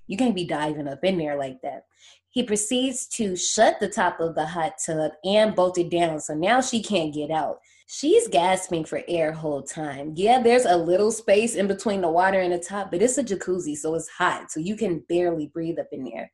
You 0.09 0.16
can't 0.16 0.35
be 0.35 0.47
diving 0.47 0.89
up 0.89 1.05
in 1.05 1.19
there 1.19 1.36
like 1.36 1.61
that. 1.62 1.85
He 2.31 2.43
proceeds 2.43 3.07
to 3.09 3.36
shut 3.36 3.78
the 3.78 3.89
top 3.89 4.20
of 4.20 4.35
the 4.35 4.47
hot 4.47 4.74
tub 4.85 5.12
and 5.24 5.55
bolt 5.55 5.78
it 5.78 5.90
down. 5.90 6.20
So 6.20 6.35
now 6.35 6.61
she 6.61 6.82
can't 6.82 7.15
get 7.15 7.31
out. 7.31 7.59
She's 7.90 8.28
gasping 8.28 8.85
for 8.85 9.01
air 9.09 9.32
whole 9.32 9.62
time. 9.62 10.12
Yeah, 10.15 10.43
there's 10.43 10.66
a 10.66 10.77
little 10.77 11.10
space 11.10 11.55
in 11.55 11.66
between 11.66 12.02
the 12.02 12.10
water 12.10 12.39
and 12.39 12.52
the 12.52 12.59
top, 12.59 12.90
but 12.90 13.01
it's 13.01 13.16
a 13.16 13.24
jacuzzi, 13.24 13.74
so 13.74 13.94
it's 13.94 14.10
hot. 14.10 14.51
So 14.51 14.60
you 14.60 14.77
can 14.77 15.02
barely 15.09 15.47
breathe 15.47 15.78
up 15.78 15.89
in 15.90 16.05
there. 16.05 16.31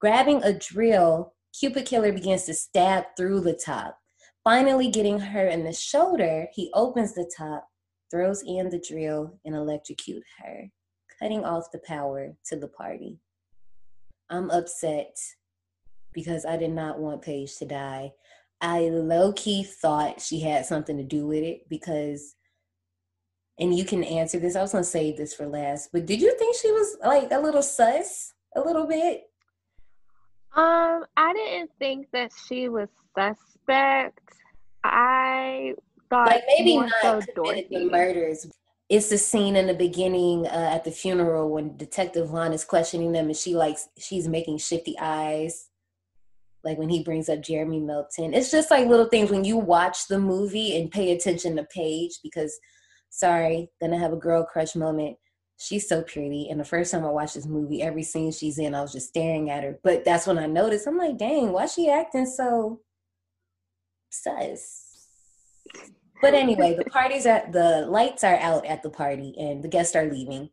Grabbing 0.00 0.42
a 0.42 0.58
drill, 0.58 1.34
Cupid 1.52 1.84
Killer 1.84 2.10
begins 2.10 2.44
to 2.44 2.54
stab 2.54 3.04
through 3.18 3.40
the 3.40 3.52
top. 3.52 3.98
Finally, 4.44 4.88
getting 4.88 5.20
her 5.20 5.48
in 5.48 5.62
the 5.62 5.74
shoulder, 5.74 6.48
he 6.54 6.70
opens 6.72 7.12
the 7.12 7.30
top, 7.36 7.68
throws 8.10 8.42
in 8.46 8.70
the 8.70 8.80
drill, 8.80 9.38
and 9.44 9.54
electrocute 9.54 10.24
her, 10.42 10.70
cutting 11.20 11.44
off 11.44 11.70
the 11.70 11.80
power 11.80 12.34
to 12.46 12.56
the 12.56 12.68
party. 12.68 13.18
I'm 14.30 14.50
upset 14.50 15.18
because 16.14 16.46
I 16.46 16.56
did 16.56 16.70
not 16.70 16.98
want 16.98 17.20
Paige 17.20 17.58
to 17.58 17.66
die. 17.66 18.14
I 18.60 18.88
low 18.88 19.32
key 19.32 19.62
thought 19.62 20.20
she 20.20 20.40
had 20.40 20.66
something 20.66 20.96
to 20.96 21.04
do 21.04 21.26
with 21.26 21.42
it 21.42 21.68
because, 21.68 22.34
and 23.58 23.76
you 23.76 23.84
can 23.84 24.02
answer 24.02 24.38
this. 24.38 24.56
I 24.56 24.62
was 24.62 24.72
gonna 24.72 24.84
save 24.84 25.16
this 25.16 25.34
for 25.34 25.46
last, 25.46 25.90
but 25.92 26.06
did 26.06 26.20
you 26.20 26.36
think 26.38 26.56
she 26.56 26.72
was 26.72 26.96
like 27.04 27.30
a 27.30 27.38
little 27.38 27.62
sus, 27.62 28.32
a 28.56 28.60
little 28.60 28.86
bit? 28.86 29.22
Um, 30.56 31.04
I 31.16 31.32
didn't 31.34 31.70
think 31.78 32.08
that 32.12 32.32
she 32.48 32.68
was 32.68 32.88
suspect. 33.16 34.18
I 34.82 35.74
thought 36.10 36.26
like 36.26 36.44
maybe 36.58 36.78
not 36.78 36.92
so 37.02 37.20
committed 37.34 37.70
the 37.70 37.90
murders. 37.90 38.46
It's 38.88 39.10
the 39.10 39.18
scene 39.18 39.54
in 39.54 39.66
the 39.66 39.74
beginning 39.74 40.46
uh, 40.46 40.70
at 40.72 40.84
the 40.84 40.90
funeral 40.90 41.50
when 41.50 41.76
Detective 41.76 42.30
Lon 42.30 42.54
is 42.54 42.64
questioning 42.64 43.12
them, 43.12 43.26
and 43.26 43.36
she 43.36 43.54
likes 43.54 43.88
she's 43.98 44.26
making 44.26 44.58
shifty 44.58 44.96
eyes, 44.98 45.68
like 46.68 46.78
when 46.78 46.90
he 46.90 47.02
brings 47.02 47.30
up 47.30 47.40
Jeremy 47.40 47.80
Melton. 47.80 48.34
It's 48.34 48.50
just 48.50 48.70
like 48.70 48.86
little 48.86 49.06
things 49.06 49.30
when 49.30 49.44
you 49.44 49.56
watch 49.56 50.06
the 50.06 50.18
movie 50.18 50.78
and 50.78 50.90
pay 50.90 51.12
attention 51.12 51.56
to 51.56 51.64
Paige 51.64 52.18
because, 52.22 52.58
sorry, 53.08 53.70
gonna 53.80 53.98
have 53.98 54.12
a 54.12 54.16
girl 54.16 54.44
crush 54.44 54.76
moment. 54.76 55.16
She's 55.58 55.88
so 55.88 56.02
pretty, 56.02 56.48
and 56.50 56.60
the 56.60 56.64
first 56.64 56.92
time 56.92 57.04
I 57.04 57.10
watched 57.10 57.34
this 57.34 57.46
movie, 57.46 57.82
every 57.82 58.04
scene 58.04 58.30
she's 58.30 58.58
in, 58.58 58.74
I 58.74 58.82
was 58.82 58.92
just 58.92 59.08
staring 59.08 59.50
at 59.50 59.64
her. 59.64 59.78
But 59.82 60.04
that's 60.04 60.26
when 60.26 60.38
I 60.38 60.46
noticed. 60.46 60.86
I'm 60.86 60.98
like, 60.98 61.16
dang, 61.16 61.52
why 61.52 61.66
she 61.66 61.90
acting 61.90 62.26
so 62.26 62.80
sus? 64.10 65.08
But 66.20 66.34
anyway, 66.34 66.74
the 66.76 66.84
parties 66.84 67.26
at 67.26 67.52
the 67.52 67.86
lights 67.88 68.24
are 68.24 68.36
out 68.36 68.66
at 68.66 68.82
the 68.82 68.90
party 68.90 69.34
and 69.38 69.62
the 69.62 69.68
guests 69.68 69.96
are 69.96 70.06
leaving. 70.06 70.50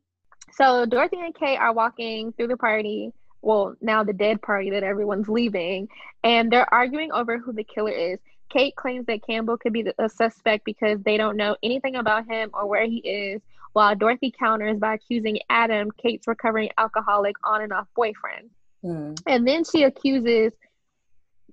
So 0.54 0.86
Dorothy 0.86 1.18
and 1.20 1.36
Kate 1.36 1.58
are 1.58 1.74
walking 1.74 2.32
through 2.34 2.48
the 2.48 2.58
party. 2.58 3.12
Well, 3.46 3.76
now 3.80 4.04
the 4.04 4.12
dead 4.12 4.42
party 4.42 4.72
that 4.72 4.84
everyone's 4.84 5.30
leaving, 5.30 5.88
and 6.24 6.52
they're 6.52 6.72
arguing 6.74 7.12
over 7.12 7.38
who 7.38 7.54
the 7.54 7.64
killer 7.64 7.92
is. 7.92 8.18
Kate 8.50 8.76
claims 8.76 9.06
that 9.06 9.26
Campbell 9.26 9.58
could 9.58 9.72
be 9.72 9.84
the, 9.84 9.94
a 10.00 10.10
suspect 10.10 10.66
because 10.66 11.00
they 11.04 11.16
don't 11.16 11.38
know 11.38 11.56
anything 11.62 11.96
about 11.96 12.26
him 12.26 12.50
or 12.54 12.66
where 12.68 12.86
he 12.86 12.98
is, 12.98 13.42
while 13.74 13.96
Dorothy 13.96 14.34
counters 14.38 14.80
by 14.80 14.96
accusing 14.96 15.38
Adam, 15.50 15.92
Kate's 15.92 16.28
recovering 16.28 16.70
alcoholic 16.80 17.36
on 17.44 17.62
and 17.62 17.72
off 17.72 17.88
boyfriend. 17.96 18.50
Hmm. 18.82 19.14
And 19.28 19.48
then 19.48 19.64
she 19.64 19.84
accuses 19.84 20.52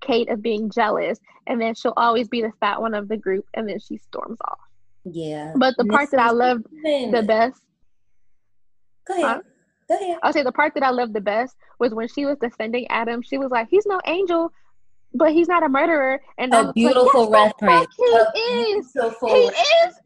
Kate 0.01 0.31
of 0.31 0.41
being 0.41 0.71
jealous, 0.71 1.19
and 1.47 1.61
then 1.61 1.75
she'll 1.75 1.95
always 1.99 2.27
be 2.27 2.41
the 2.41 2.53
fat 2.59 2.81
one 2.81 2.95
of 2.95 3.09
the 3.09 3.19
group, 3.19 3.47
and 3.53 3.69
then 3.69 3.79
she 3.79 3.99
storms 3.99 4.39
off. 4.49 4.61
Yeah. 5.05 5.53
But 5.57 5.75
the 5.77 5.85
part 5.85 6.11
that 6.13 6.21
I 6.21 6.31
loved 6.31 6.65
the 6.71 7.25
best 7.27 7.61
Go 9.07 9.15
ahead. 9.15 9.25
Huh? 9.25 9.43
Go 9.93 9.99
ahead. 10.05 10.19
I'll 10.23 10.33
say 10.33 10.43
the 10.43 10.53
part 10.53 10.75
that 10.75 10.83
I 10.83 10.91
loved 10.91 11.13
the 11.15 11.21
best 11.21 11.57
was 11.79 11.95
when 11.95 12.09
she 12.09 12.25
was 12.25 12.39
defending 12.39 12.87
Adam. 12.89 13.23
She 13.23 13.39
was 13.39 13.51
like, 13.51 13.69
"He's 13.71 13.87
no 13.87 14.01
angel, 14.07 14.53
but 15.15 15.33
he's 15.33 15.49
not 15.49 15.63
a 15.63 15.69
murderer." 15.69 16.21
And 16.39 16.55
I 16.55 16.61
A 16.61 16.65
was 16.65 16.73
beautiful 16.75 17.31
like, 17.31 17.53
yes, 17.61 17.87
reference. 17.91 17.95
He 17.99 18.05
A 18.15 18.79
is. 18.79 18.93
beautiful 18.93 19.29
He 19.29 19.49
reference. 19.49 19.59
is 19.87 20.01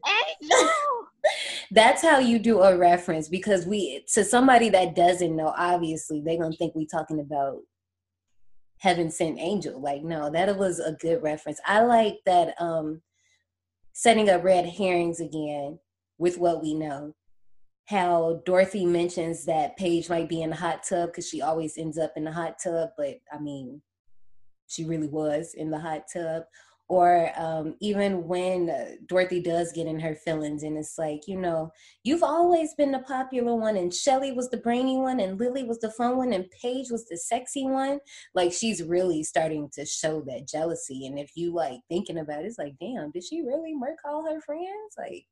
angel. 0.51 0.69
That's 1.71 2.01
how 2.01 2.19
you 2.19 2.39
do 2.39 2.61
a 2.61 2.77
reference 2.77 3.27
because 3.29 3.65
we 3.65 4.03
to 4.13 4.23
somebody 4.23 4.69
that 4.69 4.95
doesn't 4.95 5.35
know, 5.35 5.53
obviously 5.57 6.21
they're 6.21 6.37
gonna 6.37 6.55
think 6.55 6.73
we're 6.75 6.85
talking 6.85 7.19
about 7.19 7.59
heaven 8.79 9.09
sent 9.09 9.39
angel. 9.39 9.79
Like, 9.81 10.03
no, 10.03 10.29
that 10.29 10.55
was 10.57 10.79
a 10.79 10.93
good 10.93 11.21
reference. 11.23 11.59
I 11.65 11.81
like 11.81 12.17
that 12.25 12.53
um 12.61 13.01
setting 13.93 14.29
up 14.29 14.43
red 14.43 14.65
herrings 14.65 15.19
again 15.19 15.79
with 16.17 16.37
what 16.37 16.61
we 16.61 16.73
know. 16.73 17.13
How 17.87 18.41
Dorothy 18.45 18.85
mentions 18.85 19.45
that 19.45 19.77
Paige 19.77 20.09
might 20.09 20.29
be 20.29 20.41
in 20.41 20.49
the 20.49 20.55
hot 20.55 20.83
tub 20.83 21.09
because 21.09 21.27
she 21.27 21.41
always 21.41 21.77
ends 21.77 21.97
up 21.97 22.13
in 22.15 22.25
the 22.25 22.31
hot 22.31 22.57
tub, 22.61 22.89
but 22.97 23.17
I 23.31 23.39
mean, 23.39 23.81
she 24.67 24.83
really 24.83 25.07
was 25.07 25.53
in 25.53 25.71
the 25.71 25.79
hot 25.79 26.03
tub 26.11 26.43
or 26.89 27.31
um, 27.37 27.75
even 27.81 28.27
when 28.27 28.69
uh, 28.69 28.91
Dorothy 29.07 29.41
does 29.41 29.73
get 29.73 29.87
in 29.87 29.99
her 29.99 30.15
feelings, 30.15 30.63
and 30.63 30.77
it's 30.77 30.97
like, 30.97 31.27
you 31.27 31.37
know, 31.37 31.71
you've 32.03 32.23
always 32.23 32.73
been 32.75 32.91
the 32.91 32.99
popular 32.99 33.55
one, 33.55 33.75
and 33.75 33.93
Shelly 33.93 34.31
was 34.31 34.49
the 34.49 34.57
brainy 34.57 34.97
one, 34.97 35.19
and 35.19 35.37
Lily 35.37 35.63
was 35.63 35.79
the 35.79 35.91
fun 35.91 36.15
one, 36.15 36.31
and 36.31 36.49
Paige 36.49 36.89
was 36.89 37.05
the 37.07 37.17
sexy 37.17 37.65
one. 37.65 37.99
Like 38.33 38.53
she's 38.53 38.81
really 38.81 39.23
starting 39.23 39.69
to 39.73 39.85
show 39.85 40.21
that 40.27 40.47
jealousy, 40.47 41.07
and 41.07 41.19
if 41.19 41.31
you 41.35 41.53
like 41.53 41.81
thinking 41.89 42.19
about 42.19 42.43
it, 42.43 42.45
it's 42.45 42.57
like, 42.57 42.75
damn, 42.79 43.11
did 43.11 43.23
she 43.23 43.41
really 43.41 43.75
murk 43.75 43.97
all 44.05 44.25
her 44.25 44.39
friends? 44.39 44.95
Like, 44.97 45.25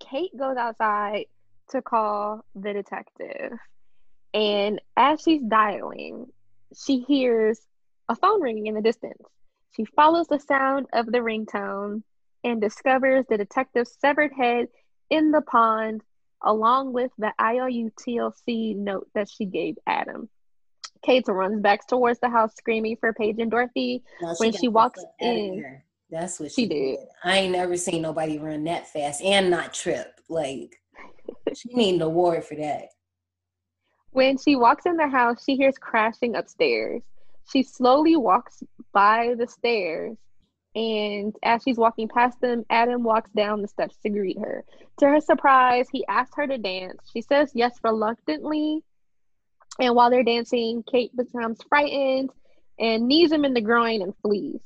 Kate 0.00 0.36
goes 0.36 0.56
outside 0.56 1.26
to 1.70 1.82
call 1.82 2.44
the 2.54 2.72
detective, 2.72 3.52
and 4.34 4.80
as 4.96 5.20
she's 5.22 5.42
dialing, 5.42 6.26
she 6.76 7.00
hears 7.00 7.60
a 8.08 8.14
phone 8.16 8.40
ringing 8.42 8.66
in 8.66 8.74
the 8.74 8.82
distance. 8.82 9.22
She 9.76 9.84
follows 9.84 10.26
the 10.28 10.38
sound 10.40 10.86
of 10.92 11.06
the 11.06 11.18
ringtone 11.18 12.02
and 12.44 12.60
discovers 12.60 13.24
the 13.28 13.38
detective's 13.38 13.96
severed 14.00 14.32
head 14.32 14.68
in 15.10 15.30
the 15.30 15.42
pond, 15.42 16.02
along 16.42 16.92
with 16.92 17.10
the 17.18 17.32
IOU 17.40 17.90
TLC 18.00 18.74
note 18.76 19.08
that 19.14 19.28
she 19.28 19.44
gave 19.46 19.76
Adam. 19.86 20.28
Kate 21.02 21.24
runs 21.28 21.60
back 21.62 21.86
towards 21.86 22.20
the 22.20 22.28
house 22.28 22.52
screaming 22.56 22.96
for 22.98 23.12
Paige 23.12 23.36
and 23.38 23.50
Dorothy. 23.50 24.02
no, 24.20 24.34
When 24.38 24.52
she 24.52 24.68
walks 24.68 25.02
in- 25.20 25.80
that's 26.10 26.40
what 26.40 26.50
She 26.50 26.62
she, 26.62 26.68
did. 26.68 26.96
did. 26.98 27.08
I 27.24 27.38
ain't 27.38 27.52
never 27.52 27.76
seen 27.76 28.02
nobody 28.02 28.38
run 28.38 28.64
that 28.64 28.88
fast 28.88 29.22
and 29.22 29.48
not 29.50 29.72
trip. 29.72 30.20
Like, 30.28 30.80
she 31.56 31.68
need 31.72 31.96
an 31.96 32.02
award 32.02 32.44
for 32.44 32.54
that. 32.56 32.88
When 34.12 34.38
she 34.38 34.56
walks 34.56 34.86
in 34.86 34.96
the 34.96 35.08
house, 35.08 35.44
she 35.44 35.56
hears 35.56 35.78
crashing 35.78 36.34
upstairs. 36.34 37.02
She 37.50 37.62
slowly 37.62 38.16
walks 38.16 38.62
by 38.92 39.34
the 39.38 39.46
stairs, 39.46 40.16
and 40.74 41.34
as 41.42 41.62
she's 41.62 41.78
walking 41.78 42.08
past 42.08 42.40
them, 42.40 42.64
Adam 42.70 43.02
walks 43.02 43.30
down 43.32 43.62
the 43.62 43.68
steps 43.68 43.96
to 44.02 44.10
greet 44.10 44.38
her. 44.38 44.64
To 44.98 45.08
her 45.08 45.20
surprise, 45.20 45.88
he 45.90 46.06
asks 46.06 46.36
her 46.36 46.46
to 46.46 46.58
dance. 46.58 46.98
She 47.12 47.22
says 47.22 47.52
yes 47.54 47.78
reluctantly, 47.82 48.82
and 49.78 49.94
while 49.94 50.10
they're 50.10 50.22
dancing, 50.22 50.82
Kate 50.90 51.14
becomes 51.16 51.62
frightened 51.68 52.30
and 52.78 53.08
knees 53.08 53.32
him 53.32 53.44
in 53.44 53.54
the 53.54 53.60
groin 53.60 54.02
and 54.02 54.14
flees. 54.22 54.60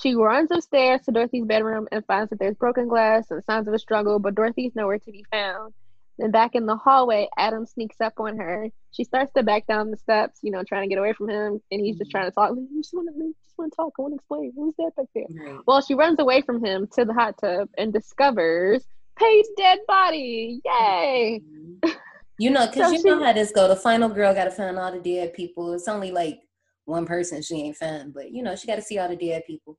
She 0.00 0.14
runs 0.14 0.50
upstairs 0.50 1.02
to 1.02 1.12
Dorothy's 1.12 1.44
bedroom 1.44 1.86
and 1.92 2.04
finds 2.06 2.30
that 2.30 2.38
there's 2.38 2.56
broken 2.56 2.88
glass 2.88 3.30
and 3.30 3.44
signs 3.44 3.68
of 3.68 3.74
a 3.74 3.78
struggle, 3.78 4.18
but 4.18 4.34
Dorothy's 4.34 4.74
nowhere 4.74 4.98
to 4.98 5.12
be 5.12 5.24
found. 5.30 5.74
Then 6.20 6.30
back 6.30 6.54
in 6.54 6.66
the 6.66 6.76
hallway, 6.76 7.28
Adam 7.38 7.64
sneaks 7.64 7.98
up 7.98 8.12
on 8.18 8.36
her. 8.36 8.68
She 8.92 9.04
starts 9.04 9.32
to 9.32 9.42
back 9.42 9.66
down 9.66 9.90
the 9.90 9.96
steps, 9.96 10.40
you 10.42 10.50
know, 10.50 10.62
trying 10.62 10.82
to 10.82 10.88
get 10.88 10.98
away 10.98 11.14
from 11.14 11.30
him, 11.30 11.62
and 11.70 11.80
he's 11.80 11.96
just 11.96 12.10
mm-hmm. 12.10 12.18
trying 12.18 12.30
to 12.30 12.34
talk. 12.34 12.50
I 12.50 12.54
just 12.76 12.92
want 12.92 13.08
to, 13.08 13.34
just 13.42 13.56
want 13.56 13.72
to 13.72 13.76
talk. 13.76 13.94
I 13.98 14.02
want 14.02 14.12
to 14.12 14.16
explain. 14.16 14.52
Who's 14.54 14.74
that 14.76 14.92
back 14.96 15.06
there? 15.14 15.24
Right. 15.30 15.60
Well, 15.66 15.80
she 15.80 15.94
runs 15.94 16.18
away 16.18 16.42
from 16.42 16.62
him 16.62 16.88
to 16.92 17.06
the 17.06 17.14
hot 17.14 17.36
tub 17.38 17.70
and 17.78 17.90
discovers 17.90 18.84
Paige's 19.16 19.48
dead 19.56 19.78
body. 19.88 20.60
Yay! 20.62 21.40
Mm-hmm. 21.42 21.90
You 22.38 22.50
know, 22.50 22.66
because 22.66 22.84
So 22.88 22.92
you 22.92 22.98
she- 22.98 23.08
know 23.08 23.24
how 23.24 23.32
this 23.32 23.50
go. 23.50 23.66
The 23.66 23.76
final 23.76 24.10
girl 24.10 24.34
got 24.34 24.44
to 24.44 24.50
find 24.50 24.78
all 24.78 24.92
the 24.92 25.00
dead 25.00 25.32
people. 25.32 25.72
It's 25.72 25.88
only 25.88 26.10
like 26.10 26.40
one 26.84 27.06
person 27.06 27.40
she 27.40 27.62
ain't 27.62 27.76
found, 27.76 28.12
but 28.12 28.30
you 28.30 28.42
know 28.42 28.56
she 28.56 28.66
got 28.66 28.76
to 28.76 28.82
see 28.82 28.98
all 28.98 29.08
the 29.08 29.16
dead 29.16 29.44
people. 29.46 29.78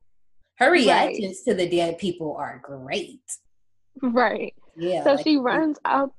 Her 0.57 0.71
Right. 0.71 0.81
reactions 0.81 1.43
to 1.43 1.53
the 1.53 1.69
dead 1.69 1.99
people 1.99 2.35
are 2.35 2.61
great. 2.63 3.21
Right. 4.01 4.55
Yeah. 4.75 5.03
so 5.03 5.13
like- 5.13 5.23
she 5.23 5.37
runs 5.37 5.77
out 5.85 6.13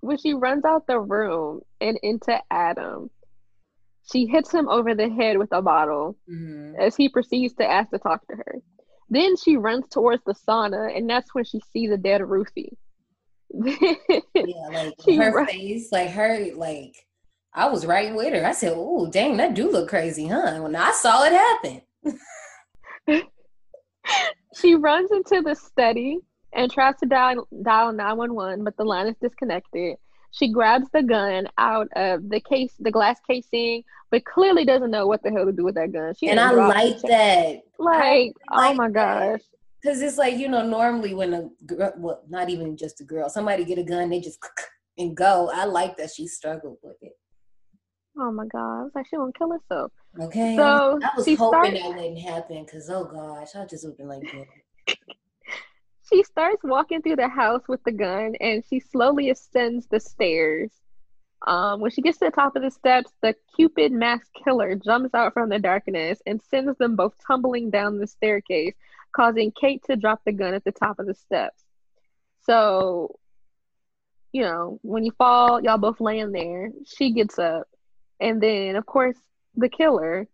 when 0.00 0.18
she 0.18 0.34
runs 0.34 0.64
out 0.64 0.86
the 0.86 0.98
room 1.00 1.60
and 1.80 1.98
into 2.02 2.38
Adam. 2.50 3.10
She 4.10 4.26
hits 4.26 4.52
him 4.52 4.68
over 4.68 4.94
the 4.94 5.08
head 5.08 5.36
with 5.38 5.50
a 5.52 5.62
bottle 5.62 6.16
Mhm. 6.28 6.78
as 6.78 6.94
he 6.94 7.08
proceeds 7.08 7.54
to 7.54 7.68
ask 7.68 7.90
to 7.90 7.98
talk 7.98 8.26
to 8.28 8.36
her. 8.36 8.62
Then 9.08 9.36
she 9.36 9.56
runs 9.56 9.88
towards 9.88 10.22
the 10.24 10.34
sauna, 10.34 10.96
and 10.96 11.08
that's 11.08 11.34
when 11.34 11.44
she 11.44 11.60
sees 11.72 11.90
a 11.90 11.96
dead 11.96 12.22
Ruthie. 12.28 12.76
Yeah, 14.34 14.68
like 14.70 14.94
her 15.16 15.46
face, 15.46 15.90
like 15.92 16.10
her, 16.10 16.52
like 16.54 16.94
I 17.54 17.68
was 17.68 17.86
right 17.86 18.14
with 18.14 18.34
her. 18.34 18.44
I 18.44 18.52
said, 18.52 18.74
"Oh, 18.76 19.10
dang, 19.10 19.36
that 19.38 19.54
do 19.54 19.70
look 19.70 19.88
crazy, 19.88 20.26
huh?" 20.26 20.58
When 20.60 20.76
I 20.76 20.92
saw 20.92 21.24
it 21.24 21.32
happen. 21.32 21.82
she 24.60 24.74
runs 24.74 25.10
into 25.10 25.42
the 25.42 25.54
study 25.54 26.18
and 26.52 26.70
tries 26.70 26.96
to 26.96 27.06
dial 27.06 27.46
dial 27.62 27.92
911, 27.92 28.64
but 28.64 28.76
the 28.76 28.84
line 28.84 29.06
is 29.06 29.16
disconnected. 29.20 29.96
She 30.32 30.52
grabs 30.52 30.88
the 30.92 31.02
gun 31.02 31.48
out 31.56 31.88
of 31.96 32.28
the 32.28 32.40
case, 32.40 32.74
the 32.78 32.90
glass 32.90 33.18
casing, 33.26 33.84
but 34.10 34.24
clearly 34.24 34.64
doesn't 34.64 34.90
know 34.90 35.06
what 35.06 35.22
the 35.22 35.30
hell 35.30 35.46
to 35.46 35.52
do 35.52 35.64
with 35.64 35.76
that 35.76 35.92
gun. 35.92 36.14
She 36.14 36.28
and 36.28 36.38
I 36.38 36.50
like 36.50 37.00
that. 37.02 37.62
Like, 37.78 38.32
I 38.50 38.70
oh 38.70 38.74
my 38.74 38.90
gosh. 38.90 39.40
Because 39.80 40.02
it's 40.02 40.18
like, 40.18 40.36
you 40.36 40.48
know, 40.48 40.66
normally 40.66 41.14
when 41.14 41.32
a 41.32 41.48
girl, 41.64 41.92
well, 41.96 42.22
not 42.28 42.50
even 42.50 42.76
just 42.76 43.00
a 43.00 43.04
girl, 43.04 43.28
somebody 43.28 43.64
get 43.64 43.78
a 43.78 43.82
gun, 43.82 44.10
they 44.10 44.20
just 44.20 44.38
and 44.98 45.16
go. 45.16 45.50
I 45.52 45.64
like 45.64 45.96
that 45.96 46.10
she 46.10 46.26
struggled 46.26 46.78
with 46.82 46.96
it. 47.02 47.12
Oh 48.18 48.30
my 48.30 48.46
god. 48.46 48.80
I 48.80 48.82
was 48.82 48.92
like, 48.94 49.06
she 49.08 49.16
won't 49.16 49.36
kill 49.36 49.52
herself. 49.52 49.92
Okay. 50.20 50.56
So 50.56 50.98
I 51.02 51.10
was 51.16 51.26
hoping 51.38 51.74
that 51.74 51.88
wouldn't 51.88 52.18
happen 52.18 52.64
because, 52.64 52.88
oh 52.88 53.04
gosh, 53.04 53.54
I 53.54 53.64
just 53.66 53.84
would 53.84 53.92
have 53.92 53.98
been 53.98 54.08
like. 54.08 54.48
she 56.08 56.22
starts 56.22 56.62
walking 56.62 57.02
through 57.02 57.16
the 57.16 57.28
house 57.28 57.62
with 57.68 57.82
the 57.84 57.92
gun 57.92 58.34
and 58.40 58.64
she 58.68 58.80
slowly 58.80 59.30
ascends 59.30 59.86
the 59.86 60.00
stairs. 60.00 60.70
Um, 61.46 61.80
when 61.80 61.90
she 61.90 62.02
gets 62.02 62.18
to 62.18 62.26
the 62.26 62.30
top 62.30 62.56
of 62.56 62.62
the 62.62 62.70
steps, 62.70 63.12
the 63.22 63.34
Cupid 63.54 63.92
masked 63.92 64.30
killer 64.44 64.74
jumps 64.74 65.14
out 65.14 65.34
from 65.34 65.48
the 65.48 65.58
darkness 65.58 66.20
and 66.26 66.40
sends 66.42 66.76
them 66.78 66.96
both 66.96 67.14
tumbling 67.26 67.70
down 67.70 67.98
the 67.98 68.06
staircase, 68.06 68.74
causing 69.12 69.52
Kate 69.52 69.82
to 69.84 69.96
drop 69.96 70.22
the 70.24 70.32
gun 70.32 70.54
at 70.54 70.64
the 70.64 70.72
top 70.72 70.98
of 70.98 71.06
the 71.06 71.14
steps. 71.14 71.62
So, 72.42 73.18
you 74.32 74.42
know, 74.42 74.78
when 74.82 75.04
you 75.04 75.12
fall, 75.12 75.62
y'all 75.62 75.78
both 75.78 76.00
land 76.00 76.34
there. 76.34 76.70
She 76.86 77.12
gets 77.12 77.38
up, 77.38 77.68
and 78.20 78.40
then, 78.40 78.76
of 78.76 78.86
course, 78.86 79.16
the 79.54 79.68
killer 79.68 80.26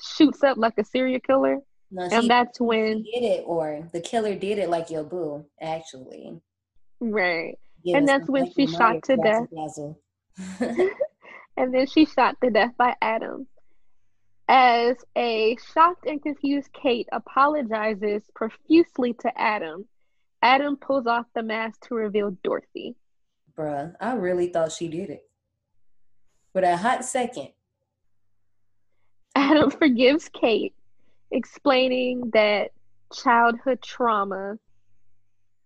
shoots 0.00 0.42
up 0.42 0.56
like 0.56 0.78
a 0.78 0.84
serial 0.84 1.20
killer, 1.20 1.58
No, 1.90 2.04
and 2.04 2.22
she, 2.24 2.28
that's 2.28 2.60
when 2.60 3.02
did 3.02 3.22
it, 3.22 3.44
or 3.46 3.88
the 3.92 4.00
killer 4.00 4.34
did 4.34 4.58
it 4.58 4.68
like 4.68 4.90
your 4.90 5.04
boo, 5.04 5.46
actually. 5.60 6.40
right. 7.00 7.58
And 7.86 8.06
that's 8.06 8.28
when 8.28 8.52
she 8.52 8.66
shot 8.66 9.02
to 9.04 9.16
death. 9.16 9.46
dazzle. 9.54 9.98
and 11.56 11.72
then 11.72 11.86
she 11.86 12.04
shot 12.04 12.36
to 12.42 12.50
death 12.50 12.72
by 12.76 12.94
Adam. 13.00 13.46
As 14.48 14.96
a 15.16 15.56
shocked 15.72 16.06
and 16.06 16.22
confused 16.22 16.70
Kate 16.72 17.08
apologizes 17.12 18.22
profusely 18.34 19.12
to 19.20 19.40
Adam, 19.40 19.86
Adam 20.42 20.76
pulls 20.76 21.06
off 21.06 21.26
the 21.34 21.42
mask 21.42 21.86
to 21.88 21.94
reveal 21.94 22.36
Dorothy. 22.42 22.94
Bruh, 23.56 23.94
I 24.00 24.14
really 24.14 24.48
thought 24.48 24.72
she 24.72 24.88
did 24.88 25.10
it. 25.10 25.22
For 26.52 26.62
a 26.62 26.76
hot 26.76 27.04
second. 27.04 27.48
Adam 29.34 29.70
forgives 29.78 30.28
Kate, 30.28 30.74
explaining 31.30 32.30
that 32.32 32.70
childhood 33.12 33.82
trauma 33.82 34.56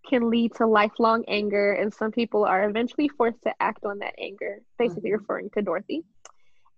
can 0.08 0.30
lead 0.30 0.54
to 0.56 0.66
lifelong 0.66 1.24
anger, 1.28 1.72
and 1.72 1.94
some 1.94 2.10
people 2.10 2.44
are 2.44 2.68
eventually 2.68 3.08
forced 3.08 3.42
to 3.42 3.54
act 3.60 3.84
on 3.84 3.98
that 4.00 4.14
anger, 4.18 4.60
basically 4.78 5.10
Mhm. 5.10 5.18
referring 5.18 5.50
to 5.50 5.62
Dorothy. 5.62 6.04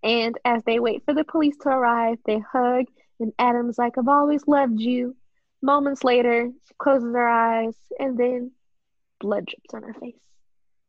And 0.03 0.39
as 0.45 0.63
they 0.65 0.79
wait 0.79 1.05
for 1.05 1.15
the 1.15 1.25
police 1.25 1.57
to 1.59 1.71
arrive, 1.71 2.19
they 2.27 2.39
hug, 2.39 2.87
and 3.21 3.33
Adam's 3.39 3.79
like, 3.79 3.97
I've 3.97 4.09
always 4.09 4.47
loved 4.47 4.79
you. 4.79 5.17
Moments 5.63 6.05
later, 6.05 6.53
she 6.67 6.75
closes 6.75 7.15
her 7.15 7.27
eyes, 7.29 7.77
and 7.99 8.19
then 8.19 8.53
blood 9.21 9.47
drips 9.47 9.73
on 9.73 9.83
her 9.83 9.95
face. 9.95 10.21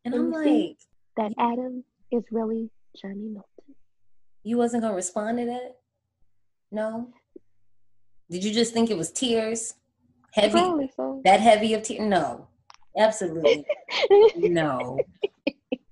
And 0.04 0.14
And 0.14 0.24
I'm 0.26 0.32
like, 0.32 0.78
That 1.16 1.32
Adam 1.38 1.86
is 2.12 2.26
really 2.32 2.70
Jeremy 2.98 3.30
Melton. 3.30 3.76
you 4.44 4.58
wasn't 4.58 4.84
gonna 4.84 4.94
respond 4.96 5.38
to 5.38 5.46
that? 5.46 5.80
No? 6.72 7.14
Did 8.30 8.44
you 8.44 8.54
just 8.54 8.74
think 8.74 8.90
it 8.90 8.98
was 8.98 9.12
tears? 9.12 9.76
Heavy 10.34 10.90
so. 10.96 11.22
that 11.24 11.40
heavy 11.40 11.74
of 11.74 11.84
tears? 11.84 12.02
No. 12.02 12.48
Absolutely 12.98 13.66
no. 14.36 15.00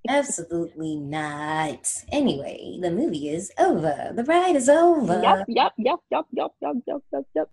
Absolutely 0.08 0.98
not. 0.98 1.88
Anyway, 2.12 2.78
the 2.82 2.92
movie 2.92 3.30
is 3.30 3.52
over. 3.58 4.12
The 4.14 4.24
ride 4.26 4.56
is 4.56 4.68
over. 4.68 5.20
Yep, 5.22 5.46
yep, 5.48 5.74
yep, 5.78 6.00
yep, 6.12 6.26
yep, 6.34 6.52
yep, 6.62 6.76
yep, 6.88 7.02
yep, 7.14 7.24
yep. 7.36 7.50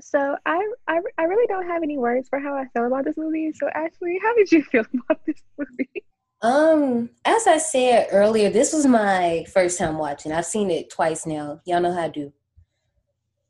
So 0.00 0.36
I, 0.46 0.72
I, 0.88 1.00
I 1.18 1.22
really 1.24 1.46
don't 1.46 1.66
have 1.66 1.82
any 1.82 1.98
words 1.98 2.28
for 2.28 2.38
how 2.38 2.54
I 2.54 2.66
feel 2.74 2.86
about 2.86 3.04
this 3.04 3.16
movie. 3.16 3.52
So 3.54 3.68
Ashley, 3.68 4.18
how 4.22 4.34
did 4.34 4.52
you 4.52 4.62
feel 4.62 4.84
about 5.10 5.24
this 5.26 5.42
movie? 5.58 6.04
Um, 6.42 7.10
as 7.24 7.46
I 7.46 7.58
said 7.58 8.08
earlier, 8.12 8.50
this 8.50 8.72
was 8.72 8.86
my 8.86 9.44
first 9.52 9.78
time 9.78 9.98
watching. 9.98 10.32
I've 10.32 10.46
seen 10.46 10.70
it 10.70 10.90
twice 10.90 11.26
now. 11.26 11.60
Y'all 11.64 11.80
know 11.80 11.92
how 11.92 12.02
I 12.02 12.08
do. 12.08 12.32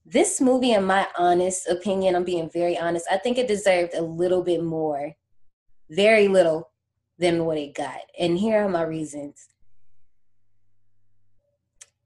This 0.09 0.41
movie, 0.41 0.70
in 0.70 0.85
my 0.85 1.09
honest 1.19 1.66
opinion, 1.66 2.15
I'm 2.15 2.23
being 2.23 2.49
very 2.49 2.78
honest, 2.78 3.07
I 3.11 3.19
think 3.19 3.39
it 3.39 3.49
deserved 3.49 3.93
a 3.95 4.03
little 4.03 4.45
bit 4.45 4.62
more, 4.62 5.15
very 5.91 6.28
little, 6.28 6.70
than 7.19 7.45
what 7.45 7.59
it 7.59 7.74
got. 7.74 8.01
And 8.16 8.39
here 8.39 8.65
are 8.65 8.69
my 8.69 8.83
reasons. 8.83 9.49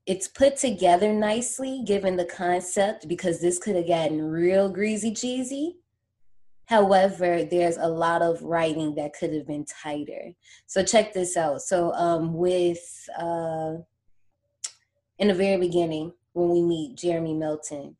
It's 0.06 0.28
put 0.28 0.56
together 0.56 1.12
nicely 1.12 1.82
given 1.84 2.16
the 2.16 2.24
concept 2.24 3.06
because 3.06 3.40
this 3.40 3.58
could 3.58 3.76
have 3.76 3.86
gotten 3.86 4.22
real 4.22 4.70
greasy 4.70 5.12
cheesy. 5.12 5.76
However, 6.66 7.44
there's 7.44 7.76
a 7.76 7.88
lot 7.88 8.22
of 8.22 8.42
writing 8.42 8.94
that 8.94 9.12
could 9.12 9.34
have 9.34 9.46
been 9.46 9.66
tighter. 9.66 10.32
So 10.66 10.82
check 10.82 11.12
this 11.12 11.36
out. 11.36 11.62
So 11.62 11.92
um 11.92 12.32
with 12.34 13.08
uh 13.18 13.74
in 15.18 15.28
the 15.28 15.34
very 15.34 15.58
beginning 15.58 16.12
when 16.32 16.48
we 16.50 16.62
meet 16.62 16.96
Jeremy 16.96 17.34
Melton, 17.34 17.96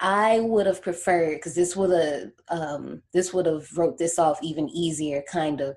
I 0.00 0.40
would 0.40 0.66
have 0.66 0.82
preferred 0.82 1.36
because 1.36 1.54
this 1.54 1.76
would 1.76 1.90
have 1.90 2.30
um 2.48 3.02
this 3.12 3.32
would 3.32 3.46
have 3.46 3.66
wrote 3.76 3.98
this 3.98 4.18
off 4.18 4.42
even 4.42 4.68
easier, 4.70 5.22
kind 5.30 5.60
of. 5.60 5.76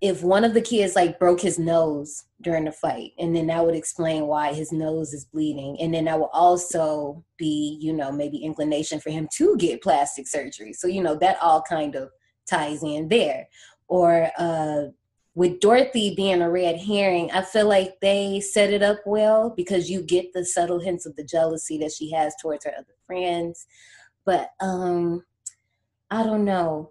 If 0.00 0.22
one 0.22 0.44
of 0.44 0.54
the 0.54 0.62
kids 0.62 0.94
like 0.94 1.18
broke 1.18 1.40
his 1.40 1.58
nose 1.58 2.24
during 2.40 2.64
the 2.64 2.72
fight, 2.72 3.12
and 3.18 3.34
then 3.34 3.48
that 3.48 3.66
would 3.66 3.74
explain 3.74 4.28
why 4.28 4.54
his 4.54 4.70
nose 4.70 5.12
is 5.12 5.24
bleeding, 5.24 5.76
and 5.80 5.92
then 5.92 6.04
that 6.04 6.18
would 6.18 6.30
also 6.32 7.24
be, 7.36 7.76
you 7.80 7.92
know, 7.92 8.12
maybe 8.12 8.38
inclination 8.38 9.00
for 9.00 9.10
him 9.10 9.28
to 9.34 9.56
get 9.58 9.82
plastic 9.82 10.28
surgery. 10.28 10.72
So 10.72 10.86
you 10.86 11.02
know 11.02 11.16
that 11.16 11.42
all 11.42 11.62
kind 11.62 11.96
of 11.96 12.10
ties 12.48 12.82
in 12.82 13.08
there. 13.08 13.48
Or 13.88 14.30
uh, 14.38 14.84
with 15.38 15.60
Dorothy 15.60 16.16
being 16.16 16.42
a 16.42 16.50
red 16.50 16.80
herring, 16.80 17.30
I 17.30 17.42
feel 17.42 17.68
like 17.68 18.00
they 18.00 18.40
set 18.40 18.72
it 18.72 18.82
up 18.82 18.98
well 19.06 19.50
because 19.56 19.88
you 19.88 20.02
get 20.02 20.32
the 20.32 20.44
subtle 20.44 20.80
hints 20.80 21.06
of 21.06 21.14
the 21.14 21.22
jealousy 21.22 21.78
that 21.78 21.92
she 21.92 22.10
has 22.10 22.34
towards 22.42 22.64
her 22.64 22.72
other 22.76 22.96
friends. 23.06 23.64
But 24.26 24.50
um, 24.58 25.24
I 26.10 26.24
don't 26.24 26.44
know. 26.44 26.90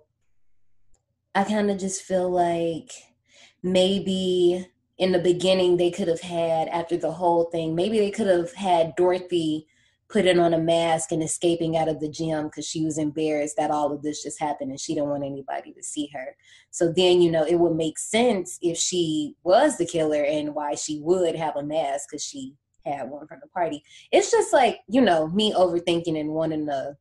I 1.36 1.44
kind 1.44 1.70
of 1.70 1.78
just 1.78 2.04
feel 2.04 2.30
like 2.30 2.90
maybe 3.64 4.66
in 4.98 5.12
the 5.12 5.20
beginning 5.20 5.76
they 5.76 5.92
could 5.92 6.08
have 6.08 6.22
had 6.22 6.70
after 6.70 6.96
the 6.96 7.12
whole 7.12 7.50
thing, 7.52 7.76
maybe 7.76 8.00
they 8.00 8.12
could 8.12 8.28
have 8.28 8.54
had 8.54 8.96
Dorothy 8.96 9.68
putting 10.10 10.40
on 10.40 10.54
a 10.54 10.58
mask 10.58 11.12
and 11.12 11.22
escaping 11.22 11.76
out 11.76 11.90
of 11.90 12.00
the 12.00 12.10
gym 12.10 12.46
because 12.46 12.66
she 12.66 12.84
was 12.84 12.98
embarrassed 12.98 13.58
that 13.58 13.72
all 13.72 13.92
of 13.92 14.02
this 14.02 14.24
just 14.24 14.40
happened 14.40 14.72
and 14.72 14.80
she 14.80 14.94
didn't 14.94 15.10
want 15.10 15.24
anybody 15.24 15.74
to 15.74 15.84
see 15.84 16.10
her. 16.14 16.36
So 16.72 16.94
then, 16.96 17.22
you 17.22 17.30
know, 17.30 17.44
it 17.44 17.56
would 17.56 17.76
make 17.76 18.00
sense 18.00 18.58
if 18.62 18.78
she 18.78 19.36
was 19.44 19.78
the 19.78 19.86
killer 19.86 20.24
and 20.24 20.56
why 20.56 20.76
she 20.76 21.02
would 21.02 21.36
have 21.36 21.58
a 21.58 21.64
mask 21.64 22.10
because 22.10 22.24
she 22.24 22.54
had 22.86 23.10
one 23.10 23.28
from 23.28 23.40
the 23.42 23.50
party. 23.50 23.84
It's 24.12 24.32
just 24.32 24.54
like, 24.54 24.80
you 24.88 25.02
know, 25.02 25.28
me 25.28 25.54
overthinking 25.54 26.18
and 26.18 26.30
wanting 26.30 26.68
to 26.68 26.96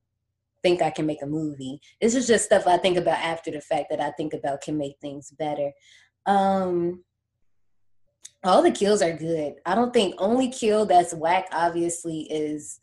think 0.62 0.82
I 0.82 0.90
can 0.90 1.06
make 1.06 1.22
a 1.22 1.26
movie. 1.26 1.80
This 2.00 2.16
is 2.16 2.26
just 2.26 2.46
stuff 2.46 2.66
I 2.66 2.76
think 2.78 2.96
about 2.96 3.18
after 3.18 3.52
the 3.52 3.60
fact 3.60 3.86
that 3.90 4.00
I 4.00 4.10
think 4.12 4.34
about 4.34 4.62
can 4.62 4.76
make 4.76 4.96
things 5.00 5.30
better. 5.30 5.70
Um 6.26 7.04
all 8.42 8.62
the 8.62 8.70
kills 8.70 9.02
are 9.02 9.12
good. 9.12 9.54
I 9.64 9.74
don't 9.74 9.92
think 9.92 10.14
only 10.18 10.48
kill 10.48 10.86
that's 10.86 11.14
whack 11.14 11.46
obviously 11.52 12.22
is 12.30 12.80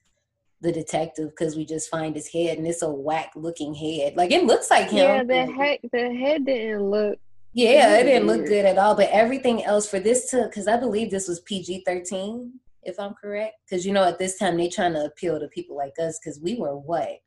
the 0.64 0.72
detective 0.72 1.30
because 1.30 1.56
we 1.56 1.66
just 1.66 1.90
find 1.90 2.16
his 2.16 2.28
head 2.28 2.58
and 2.58 2.66
it's 2.66 2.82
a 2.82 2.90
whack 2.90 3.32
looking 3.36 3.76
head. 3.76 4.16
Like 4.16 4.32
it 4.32 4.46
looks 4.46 4.72
like 4.72 4.90
him. 4.90 4.98
Yeah, 4.98 5.24
the 5.24 5.52
head 5.52 5.80
the 5.92 6.14
head 6.14 6.46
didn't 6.46 6.90
look 6.90 7.20
yeah, 7.54 7.98
it 7.98 8.06
didn't 8.06 8.28
look 8.28 8.48
good 8.48 8.66
at 8.66 8.80
all. 8.80 8.96
But 8.96 9.10
everything 9.12 9.64
else 9.64 9.88
for 9.88 10.00
this 10.00 10.32
took 10.32 10.50
because 10.50 10.68
I 10.68 10.78
believe 10.78 11.12
this 11.12 11.28
was 11.28 11.40
PG 11.42 11.84
thirteen, 11.86 12.60
if 12.82 13.00
I'm 13.00 13.14
correct. 13.14 13.58
Because 13.66 13.86
you 13.86 13.94
know 13.94 14.04
at 14.04 14.18
this 14.18 14.38
time 14.38 14.58
they 14.58 14.70
trying 14.70 14.94
to 14.94 15.06
appeal 15.06 15.40
to 15.40 15.48
people 15.48 15.78
like 15.78 15.94
us 16.00 16.20
because 16.20 16.40
we 16.40 16.56
were 16.56 16.76
what? 16.76 17.22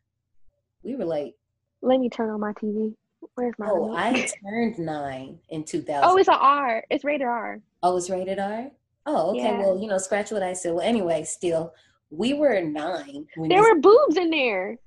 We 0.82 0.96
were 0.96 1.04
like, 1.04 1.34
let 1.80 2.00
me 2.00 2.10
turn 2.10 2.30
on 2.30 2.40
my 2.40 2.52
TV. 2.54 2.94
Where's 3.34 3.54
my 3.58 3.68
oh, 3.70 3.86
remote? 3.86 3.96
I 3.96 4.28
turned 4.44 4.78
nine 4.78 5.38
in 5.50 5.64
two 5.64 5.82
thousand. 5.82 6.10
Oh, 6.10 6.16
it's 6.16 6.28
a 6.28 6.36
R. 6.36 6.84
It's 6.90 7.04
rated 7.04 7.26
R. 7.26 7.60
Oh, 7.84 7.96
it's 7.96 8.10
rated 8.10 8.40
R. 8.40 8.70
Oh, 9.06 9.30
okay. 9.30 9.42
Yeah. 9.42 9.60
Well, 9.60 9.78
you 9.78 9.86
know, 9.86 9.98
scratch 9.98 10.32
what 10.32 10.42
I 10.42 10.52
said. 10.54 10.72
Well, 10.72 10.84
anyway, 10.84 11.22
still, 11.22 11.72
we 12.10 12.34
were 12.34 12.60
nine 12.60 13.26
There 13.48 13.62
were 13.62 13.80
boobs 13.80 14.16
in 14.16 14.30
there. 14.30 14.78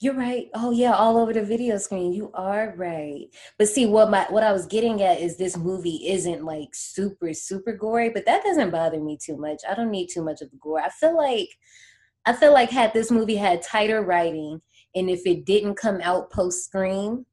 You're 0.00 0.14
right. 0.14 0.48
Oh 0.54 0.70
yeah, 0.70 0.92
all 0.92 1.16
over 1.16 1.32
the 1.32 1.44
video 1.44 1.76
screen. 1.78 2.12
You 2.12 2.30
are 2.32 2.72
right. 2.76 3.26
But 3.58 3.68
see 3.68 3.84
what 3.84 4.10
my 4.10 4.26
what 4.30 4.44
I 4.44 4.52
was 4.52 4.66
getting 4.66 5.02
at 5.02 5.20
is 5.20 5.36
this 5.36 5.56
movie 5.56 6.08
isn't 6.08 6.44
like 6.44 6.68
super 6.72 7.32
super 7.32 7.72
gory, 7.72 8.10
but 8.10 8.24
that 8.26 8.44
doesn't 8.44 8.70
bother 8.70 9.00
me 9.00 9.18
too 9.20 9.36
much. 9.36 9.58
I 9.68 9.74
don't 9.74 9.90
need 9.90 10.08
too 10.08 10.22
much 10.22 10.40
of 10.40 10.50
the 10.50 10.56
gore. 10.58 10.80
I 10.80 10.90
feel 10.90 11.16
like 11.16 11.48
I 12.24 12.32
feel 12.32 12.52
like 12.52 12.70
had 12.70 12.92
this 12.92 13.10
movie 13.10 13.36
had 13.36 13.62
tighter 13.62 14.02
writing 14.02 14.60
and 14.94 15.10
if 15.10 15.26
it 15.26 15.44
didn't 15.44 15.74
come 15.74 16.00
out 16.02 16.30
post 16.30 16.64
Scream, 16.64 17.26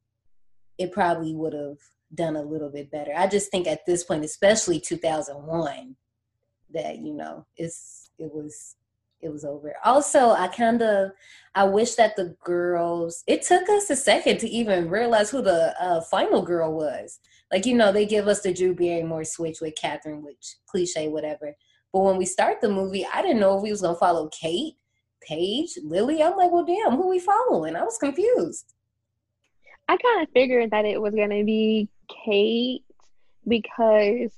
it 0.78 0.92
probably 0.92 1.34
would 1.34 1.52
have 1.52 1.78
done 2.14 2.36
a 2.36 2.42
little 2.42 2.70
bit 2.70 2.90
better. 2.90 3.12
I 3.16 3.26
just 3.28 3.50
think 3.50 3.66
at 3.66 3.86
this 3.86 4.04
point, 4.04 4.24
especially 4.24 4.80
2001, 4.80 5.96
that 6.74 6.98
you 6.98 7.14
know, 7.14 7.46
it's 7.56 8.05
it 8.18 8.32
was 8.32 8.76
it 9.20 9.30
was 9.30 9.44
over. 9.44 9.74
Also, 9.84 10.30
I 10.30 10.48
kind 10.48 10.82
of 10.82 11.10
I 11.54 11.64
wish 11.64 11.94
that 11.94 12.16
the 12.16 12.36
girls. 12.44 13.22
It 13.26 13.42
took 13.42 13.68
us 13.68 13.90
a 13.90 13.96
second 13.96 14.38
to 14.40 14.48
even 14.48 14.90
realize 14.90 15.30
who 15.30 15.42
the 15.42 15.74
uh, 15.80 16.00
final 16.02 16.42
girl 16.42 16.74
was. 16.74 17.18
Like 17.52 17.66
you 17.66 17.74
know, 17.74 17.92
they 17.92 18.06
give 18.06 18.28
us 18.28 18.42
the 18.42 18.52
Drew 18.52 18.74
Barrymore 18.74 19.24
switch 19.24 19.60
with 19.60 19.74
Katherine, 19.76 20.22
which 20.22 20.56
cliche, 20.66 21.08
whatever. 21.08 21.56
But 21.92 22.00
when 22.00 22.16
we 22.16 22.26
start 22.26 22.60
the 22.60 22.68
movie, 22.68 23.06
I 23.06 23.22
didn't 23.22 23.40
know 23.40 23.56
if 23.56 23.62
we 23.62 23.70
was 23.70 23.82
gonna 23.82 23.96
follow 23.96 24.28
Kate, 24.28 24.74
Paige, 25.22 25.78
Lily. 25.82 26.22
I'm 26.22 26.36
like, 26.36 26.52
well, 26.52 26.64
damn, 26.64 26.96
who 26.96 27.08
we 27.08 27.18
following? 27.18 27.76
I 27.76 27.82
was 27.82 27.98
confused. 27.98 28.74
I 29.88 29.96
kind 29.96 30.22
of 30.22 30.28
figured 30.34 30.72
that 30.72 30.84
it 30.84 31.00
was 31.00 31.14
gonna 31.14 31.44
be 31.44 31.88
Kate 32.24 32.82
because 33.46 34.32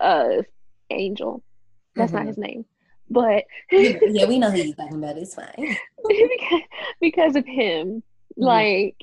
of 0.00 0.44
Angel. 0.90 1.42
That's 1.96 2.10
mm-hmm. 2.10 2.18
not 2.18 2.26
his 2.26 2.38
name. 2.38 2.64
But 3.10 3.44
yeah, 3.70 4.26
we 4.26 4.38
know 4.38 4.50
who 4.50 4.58
you're 4.58 4.74
talking 4.74 5.02
about. 5.02 5.18
It's 5.18 5.34
fine. 5.34 5.76
because, 6.08 6.60
because 7.00 7.36
of 7.36 7.44
him, 7.46 8.02
mm-hmm. 8.02 8.42
like 8.42 8.96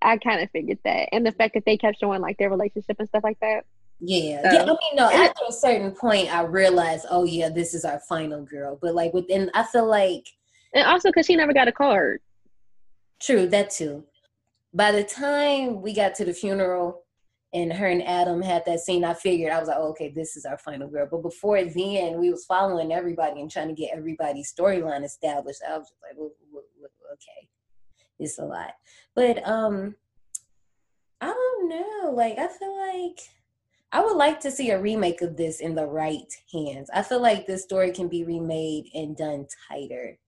I 0.00 0.16
kind 0.16 0.42
of 0.42 0.50
figured 0.50 0.78
that, 0.84 1.08
and 1.12 1.26
the 1.26 1.32
fact 1.32 1.54
that 1.54 1.64
they 1.64 1.76
kept 1.76 1.98
showing 1.98 2.20
like 2.20 2.38
their 2.38 2.50
relationship 2.50 2.96
and 2.98 3.08
stuff 3.08 3.24
like 3.24 3.38
that. 3.40 3.64
Yeah, 4.00 4.42
so, 4.42 4.52
yeah. 4.52 4.62
I 4.62 4.66
mean, 4.66 4.96
no. 4.96 5.10
After 5.10 5.44
a 5.48 5.52
certain 5.52 5.92
point, 5.92 6.34
I 6.34 6.42
realized, 6.42 7.06
oh 7.10 7.24
yeah, 7.24 7.48
this 7.48 7.74
is 7.74 7.84
our 7.84 8.00
final 8.08 8.44
girl. 8.44 8.78
But 8.80 8.94
like 8.94 9.14
within, 9.14 9.50
I 9.54 9.62
feel 9.62 9.86
like, 9.86 10.26
and 10.74 10.86
also 10.86 11.10
because 11.10 11.26
she 11.26 11.36
never 11.36 11.52
got 11.52 11.68
a 11.68 11.72
card. 11.72 12.20
True, 13.20 13.46
that 13.48 13.70
too. 13.70 14.04
By 14.74 14.90
the 14.90 15.04
time 15.04 15.82
we 15.82 15.94
got 15.94 16.14
to 16.16 16.24
the 16.24 16.32
funeral, 16.32 17.04
and 17.54 17.72
her 17.72 17.86
and 17.86 18.02
Adam 18.02 18.40
had 18.40 18.64
that 18.64 18.80
scene, 18.80 19.04
I 19.04 19.12
figured 19.12 19.52
I 19.52 19.58
was 19.58 19.68
like, 19.68 19.76
oh, 19.78 19.90
okay, 19.90 20.10
this 20.14 20.36
is 20.36 20.46
our 20.46 20.56
final 20.56 20.88
girl. 20.88 21.06
But 21.10 21.22
before 21.22 21.62
then, 21.62 22.18
we 22.18 22.30
was 22.30 22.46
following 22.46 22.92
everybody 22.92 23.40
and 23.40 23.50
trying 23.50 23.68
to 23.68 23.74
get 23.74 23.90
everybody's 23.94 24.52
storyline 24.52 25.04
established. 25.04 25.60
I 25.68 25.76
was 25.76 25.88
just 25.88 26.00
like, 26.02 26.18
okay, 26.18 27.48
it's 28.18 28.38
a 28.38 28.44
lot. 28.44 28.72
But 29.14 29.46
um, 29.46 29.96
I 31.20 31.26
don't 31.26 31.68
know. 31.68 32.10
Like, 32.12 32.38
I 32.38 32.48
feel 32.48 32.74
like 32.74 33.20
I 33.92 34.02
would 34.02 34.16
like 34.16 34.40
to 34.40 34.50
see 34.50 34.70
a 34.70 34.80
remake 34.80 35.20
of 35.20 35.36
this 35.36 35.60
in 35.60 35.74
the 35.74 35.86
right 35.86 36.32
hands. 36.50 36.88
I 36.94 37.02
feel 37.02 37.20
like 37.20 37.46
this 37.46 37.62
story 37.62 37.92
can 37.92 38.08
be 38.08 38.24
remade 38.24 38.86
and 38.94 39.14
done 39.14 39.46
tighter. 39.68 40.18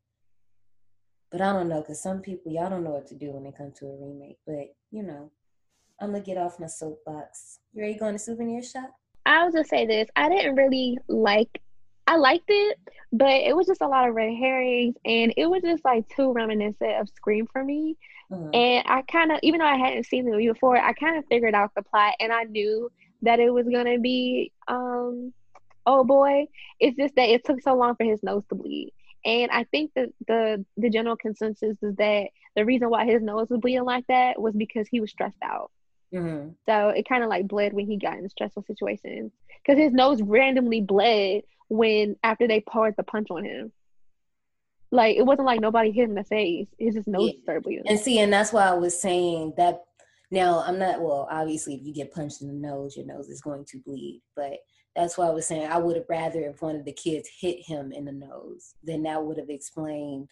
But 1.33 1.41
I 1.41 1.55
don't 1.55 1.71
know, 1.71 1.81
because 1.81 2.03
some 2.03 2.21
people, 2.21 2.53
y'all 2.53 2.69
don't 2.69 2.85
know 2.85 2.91
what 2.91 3.07
to 3.09 3.15
do 3.15 3.31
when 3.31 3.47
it 3.47 3.57
comes 3.57 3.79
to 3.79 3.87
a 3.87 3.97
remake. 3.99 4.37
But, 4.47 4.75
you 4.91 5.03
know. 5.03 5.31
I'm 6.01 6.13
gonna 6.13 6.23
get 6.23 6.39
off 6.39 6.61
my 6.61 6.67
soapbox. 6.67 7.61
You 7.73 7.83
ready 7.83 7.95
to 7.95 8.01
go 8.01 8.07
in 8.09 8.15
the 8.15 8.19
souvenir 8.19 8.63
shop? 8.63 8.95
I 9.27 9.45
was 9.45 9.55
gonna 9.55 9.65
say 9.65 9.87
this. 9.87 10.09
I 10.17 10.29
didn't 10.29 10.57
really 10.57 10.99
like. 11.09 11.61
I 12.07 12.17
liked 12.17 12.45
it, 12.49 12.79
but 13.13 13.31
it 13.31 13.57
was 13.57 13.67
just 13.67 13.81
a 13.81 13.89
lot 13.89 14.09
of 14.09 14.15
red 14.15 14.35
herrings, 14.35 14.97
and 15.05 15.33
it 15.37 15.47
was 15.47 15.63
just 15.63 15.85
like 15.85 16.07
too 16.09 16.33
reminiscent 16.33 17.01
of 17.01 17.09
Scream 17.09 17.47
for 17.51 17.65
me. 17.65 17.97
Mm-hmm. 18.31 18.55
And 18.55 18.85
I 18.87 19.03
kind 19.03 19.33
of, 19.33 19.39
even 19.43 19.61
though 19.61 19.67
I 19.67 19.77
hadn't 19.77 20.05
seen 20.05 20.25
the 20.25 20.33
movie 20.33 20.49
before, 20.49 20.77
I 20.77 20.93
kind 20.93 21.17
of 21.17 21.25
figured 21.27 21.55
out 21.55 21.71
the 21.75 21.83
plot, 21.83 22.15
and 22.21 22.33
I 22.33 22.45
knew 22.45 22.91
that 23.23 23.41
it 23.41 23.51
was 23.51 23.67
gonna 23.69 23.99
be, 23.99 24.53
um, 24.69 25.33
oh 25.87 26.05
boy. 26.05 26.47
It's 26.81 26.97
just 26.97 27.15
that 27.17 27.31
it 27.31 27.45
took 27.45 27.63
so 27.63 27.75
long 27.75 27.97
for 27.97 28.05
his 28.05 28.23
nose 28.23 28.45
to 28.49 28.55
bleed. 28.55 28.93
And 29.25 29.51
I 29.51 29.65
think 29.65 29.93
that 29.95 30.11
the 30.29 30.65
the 30.77 30.91
general 30.91 31.17
consensus 31.17 31.79
is 31.83 31.97
that 31.97 32.29
the 32.57 32.65
reason 32.65 32.91
why 32.91 33.07
his 33.07 33.23
nose 33.23 33.49
was 33.49 33.61
bleeding 33.61 33.85
like 33.85 34.07
that 34.09 34.41
was 34.41 34.55
because 34.55 34.87
he 34.89 35.01
was 35.01 35.11
stressed 35.11 35.43
out. 35.43 35.71
Mm-hmm. 36.15 36.51
So 36.67 36.89
it 36.91 37.09
kind 37.09 37.23
of 37.25 37.31
like 37.31 37.49
bled 37.49 37.73
when 37.73 37.87
he 37.87 37.99
got 37.99 38.19
in 38.19 38.29
stressful 38.29 38.65
situations 38.67 39.33
because 39.65 39.79
his 39.79 39.93
nose 39.93 40.23
randomly 40.23 40.81
bled 40.81 41.43
when 41.69 42.17
after 42.23 42.47
they 42.47 42.61
poured 42.61 42.95
the 42.97 43.03
punch 43.03 43.29
on 43.31 43.45
him. 43.45 43.73
Like 44.91 45.17
it 45.17 45.27
wasn't 45.27 45.47
like 45.47 45.61
nobody 45.61 45.91
hit 45.91 46.05
him 46.05 46.11
in 46.11 46.17
the 46.17 46.25
face. 46.25 46.69
His 46.79 46.95
just 46.95 47.09
nose 47.09 47.33
yeah. 47.35 47.43
started 47.43 47.65
bleeding. 47.65 47.85
And 47.89 47.99
see, 47.99 48.21
and 48.21 48.33
that's 48.33 48.53
why 48.53 48.69
I 48.69 48.75
was 48.75 49.01
saying 49.01 49.55
that. 49.57 49.83
Now 50.31 50.65
I'm 50.67 50.79
not 50.79 51.01
well. 51.01 51.29
Obviously, 51.31 51.75
if 51.75 51.85
you 51.85 51.93
get 51.93 52.13
punched 52.13 52.43
in 52.43 52.49
the 52.49 52.55
nose, 52.55 52.97
your 52.97 53.07
nose 53.07 53.29
is 53.29 53.41
going 53.41 53.65
to 53.67 53.79
bleed. 53.79 54.23
But 54.35 54.55
that's 54.97 55.19
why 55.19 55.27
I 55.27 55.31
was 55.31 55.47
saying 55.47 55.69
I 55.69 55.79
would 55.79 55.97
have 55.97 56.07
rather 56.09 56.41
if 56.41 56.63
one 56.63 56.77
of 56.77 56.85
the 56.85 56.93
kids 56.93 57.29
hit 57.41 57.59
him 57.65 57.93
in 57.93 58.05
the 58.05 58.13
nose, 58.13 58.75
then 58.83 59.03
that 59.03 59.23
would 59.23 59.39
have 59.39 59.51
explained 59.51 60.29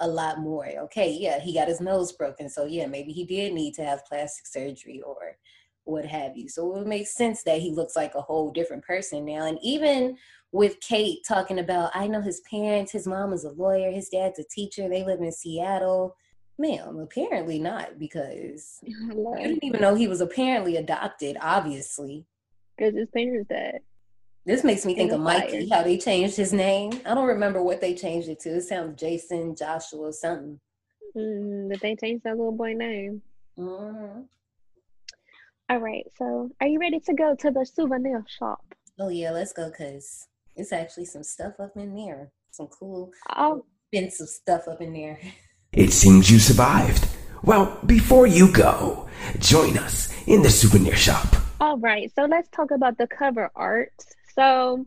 a 0.00 0.08
lot 0.08 0.40
more. 0.40 0.66
Okay, 0.66 1.12
yeah, 1.12 1.38
he 1.40 1.54
got 1.54 1.68
his 1.68 1.80
nose 1.80 2.12
broken. 2.12 2.48
So 2.48 2.64
yeah, 2.64 2.86
maybe 2.86 3.12
he 3.12 3.24
did 3.24 3.52
need 3.52 3.74
to 3.74 3.84
have 3.84 4.06
plastic 4.06 4.46
surgery 4.46 5.02
or 5.02 5.36
what 5.84 6.04
have 6.06 6.36
you. 6.36 6.48
So 6.48 6.66
it 6.66 6.78
would 6.78 6.86
make 6.86 7.06
sense 7.06 7.42
that 7.44 7.60
he 7.60 7.70
looks 7.70 7.96
like 7.96 8.14
a 8.14 8.20
whole 8.20 8.50
different 8.50 8.84
person 8.84 9.24
now. 9.24 9.46
And 9.46 9.58
even 9.62 10.16
with 10.52 10.80
Kate 10.80 11.20
talking 11.26 11.58
about, 11.58 11.90
I 11.94 12.06
know 12.06 12.20
his 12.20 12.40
parents, 12.50 12.92
his 12.92 13.06
mom 13.06 13.32
is 13.32 13.44
a 13.44 13.50
lawyer, 13.50 13.90
his 13.90 14.08
dad's 14.08 14.38
a 14.38 14.44
teacher, 14.44 14.88
they 14.88 15.04
live 15.04 15.20
in 15.20 15.32
Seattle. 15.32 16.16
Ma'am, 16.58 16.98
apparently 16.98 17.58
not, 17.58 17.98
because 17.98 18.80
you 18.82 19.34
didn't 19.38 19.64
even 19.64 19.80
know 19.80 19.94
he 19.94 20.08
was 20.08 20.20
apparently 20.20 20.76
adopted, 20.76 21.36
obviously. 21.40 22.26
Because 22.76 22.94
his 22.94 23.08
parents 23.14 23.48
died. 23.48 23.80
This 24.46 24.64
makes 24.64 24.86
me 24.86 24.94
think 24.94 25.12
of 25.12 25.20
Mikey, 25.20 25.68
how 25.68 25.82
they 25.82 25.98
changed 25.98 26.36
his 26.36 26.52
name. 26.52 26.92
I 27.04 27.14
don't 27.14 27.26
remember 27.26 27.62
what 27.62 27.80
they 27.80 27.94
changed 27.94 28.28
it 28.28 28.40
to. 28.40 28.56
It 28.56 28.62
sounds 28.62 28.98
Jason, 28.98 29.54
Joshua, 29.54 30.12
something. 30.12 30.58
Mm, 31.16 31.68
but 31.68 31.80
they 31.80 31.94
changed 31.96 32.24
that 32.24 32.36
little 32.36 32.52
boy 32.52 32.72
name. 32.72 33.22
Mm-hmm. 33.58 34.22
All 35.68 35.78
right, 35.78 36.04
so 36.16 36.50
are 36.60 36.66
you 36.66 36.80
ready 36.80 37.00
to 37.00 37.14
go 37.14 37.36
to 37.36 37.50
the 37.50 37.64
souvenir 37.64 38.24
shop? 38.28 38.64
Oh 38.98 39.08
yeah, 39.08 39.30
let's 39.30 39.52
go 39.52 39.70
because 39.70 40.26
it's 40.56 40.72
actually 40.72 41.04
some 41.04 41.22
stuff 41.22 41.60
up 41.60 41.76
in 41.76 41.94
there. 41.94 42.32
Some 42.50 42.66
cool, 42.68 43.12
oh. 43.36 43.64
expensive 43.92 44.28
stuff 44.28 44.68
up 44.68 44.80
in 44.80 44.92
there. 44.92 45.18
It 45.72 45.92
seems 45.92 46.28
you 46.28 46.40
survived. 46.40 47.06
Well, 47.44 47.78
before 47.86 48.26
you 48.26 48.50
go, 48.50 49.08
join 49.38 49.78
us 49.78 50.12
in 50.26 50.42
the 50.42 50.50
souvenir 50.50 50.96
shop. 50.96 51.36
All 51.60 51.78
right, 51.78 52.10
so 52.16 52.24
let's 52.24 52.48
talk 52.48 52.72
about 52.72 52.98
the 52.98 53.06
cover 53.06 53.52
art. 53.54 53.92
So 54.34 54.86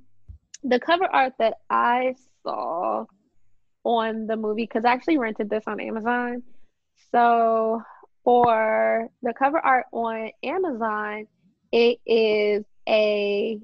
the 0.64 0.80
cover 0.80 1.06
art 1.06 1.34
that 1.40 1.56
I 1.70 2.16
saw 2.44 3.06
on 3.84 4.28
the 4.28 4.38
movie, 4.38 4.64
because 4.64 4.86
I 4.86 4.94
actually 4.94 5.18
rented 5.18 5.50
this 5.50 5.64
on 5.68 5.80
Amazon. 5.80 6.44
So 7.12 7.82
for 8.24 9.10
the 9.22 9.34
cover 9.34 9.60
art 9.60 9.86
on 9.92 10.32
Amazon, 10.44 11.28
it 11.72 12.00
is 12.06 12.64
a 12.88 13.60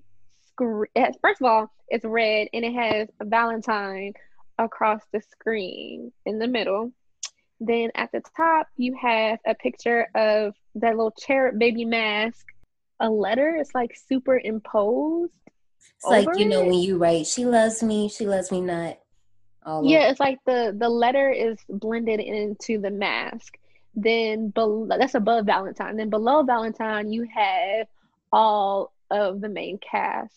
first 1.22 1.39
of 1.41 1.47
all, 1.47 1.72
it's 1.88 2.03
red 2.03 2.49
and 2.51 2.65
it 2.65 2.73
has 2.73 3.07
Valentine 3.22 4.11
across 4.57 5.01
the 5.14 5.22
screen 5.22 6.11
in 6.26 6.38
the 6.38 6.47
middle. 6.47 6.91
Then 7.61 7.91
at 7.95 8.11
the 8.11 8.22
top, 8.35 8.68
you 8.76 8.93
have 9.01 9.39
a 9.47 9.56
picture 9.56 10.07
of 10.15 10.53
that 10.76 10.97
little 10.97 11.11
cherub 11.11 11.57
baby 11.57 11.85
mask, 11.85 12.45
a 12.99 13.10
letter. 13.10 13.56
It's 13.56 13.73
like 13.73 13.95
superimposed 13.95 15.31
it's 15.97 16.06
like 16.06 16.27
you 16.38 16.45
know 16.45 16.61
when 16.61 16.80
you 16.80 16.97
write, 16.97 17.27
"She 17.27 17.45
loves 17.45 17.84
me, 17.84 18.10
she 18.10 18.26
loves 18.26 18.51
me 18.51 18.61
not." 18.61 18.99
All 19.65 19.84
yeah, 19.84 19.99
over. 19.99 20.07
it's 20.11 20.19
like 20.19 20.39
the 20.45 20.76
the 20.77 20.89
letter 20.89 21.30
is 21.30 21.57
blended 21.68 22.19
into 22.19 22.80
the 22.80 22.91
mask. 22.91 23.57
Then 23.95 24.49
below, 24.49 24.88
that's 24.88 25.15
above 25.15 25.45
Valentine. 25.45 25.97
Then 25.97 26.10
below 26.10 26.43
Valentine, 26.43 27.11
you 27.11 27.27
have 27.34 27.88
all 28.31 28.93
of 29.11 29.41
the 29.41 29.49
main 29.49 29.77
cast. 29.80 30.34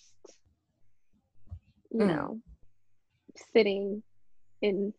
You 1.90 2.00
mm. 2.00 2.08
know, 2.08 2.40
sitting 3.52 4.02
in. 4.60 4.92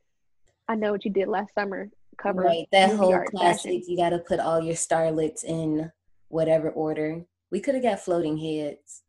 I 0.67 0.75
know 0.75 0.93
what 0.93 1.03
you 1.03 1.11
did 1.11 1.27
last 1.27 1.53
summer. 1.53 1.89
Cover 2.17 2.43
right, 2.43 2.67
that 2.71 2.95
whole 2.95 3.23
classic. 3.25 3.71
Fashion. 3.71 3.83
You 3.87 3.97
got 3.97 4.09
to 4.09 4.19
put 4.19 4.39
all 4.39 4.63
your 4.63 4.75
starlets 4.75 5.43
in 5.43 5.91
whatever 6.29 6.69
order. 6.69 7.25
We 7.51 7.59
could 7.59 7.75
have 7.75 7.83
got 7.83 7.99
floating 7.99 8.37
heads. 8.37 9.02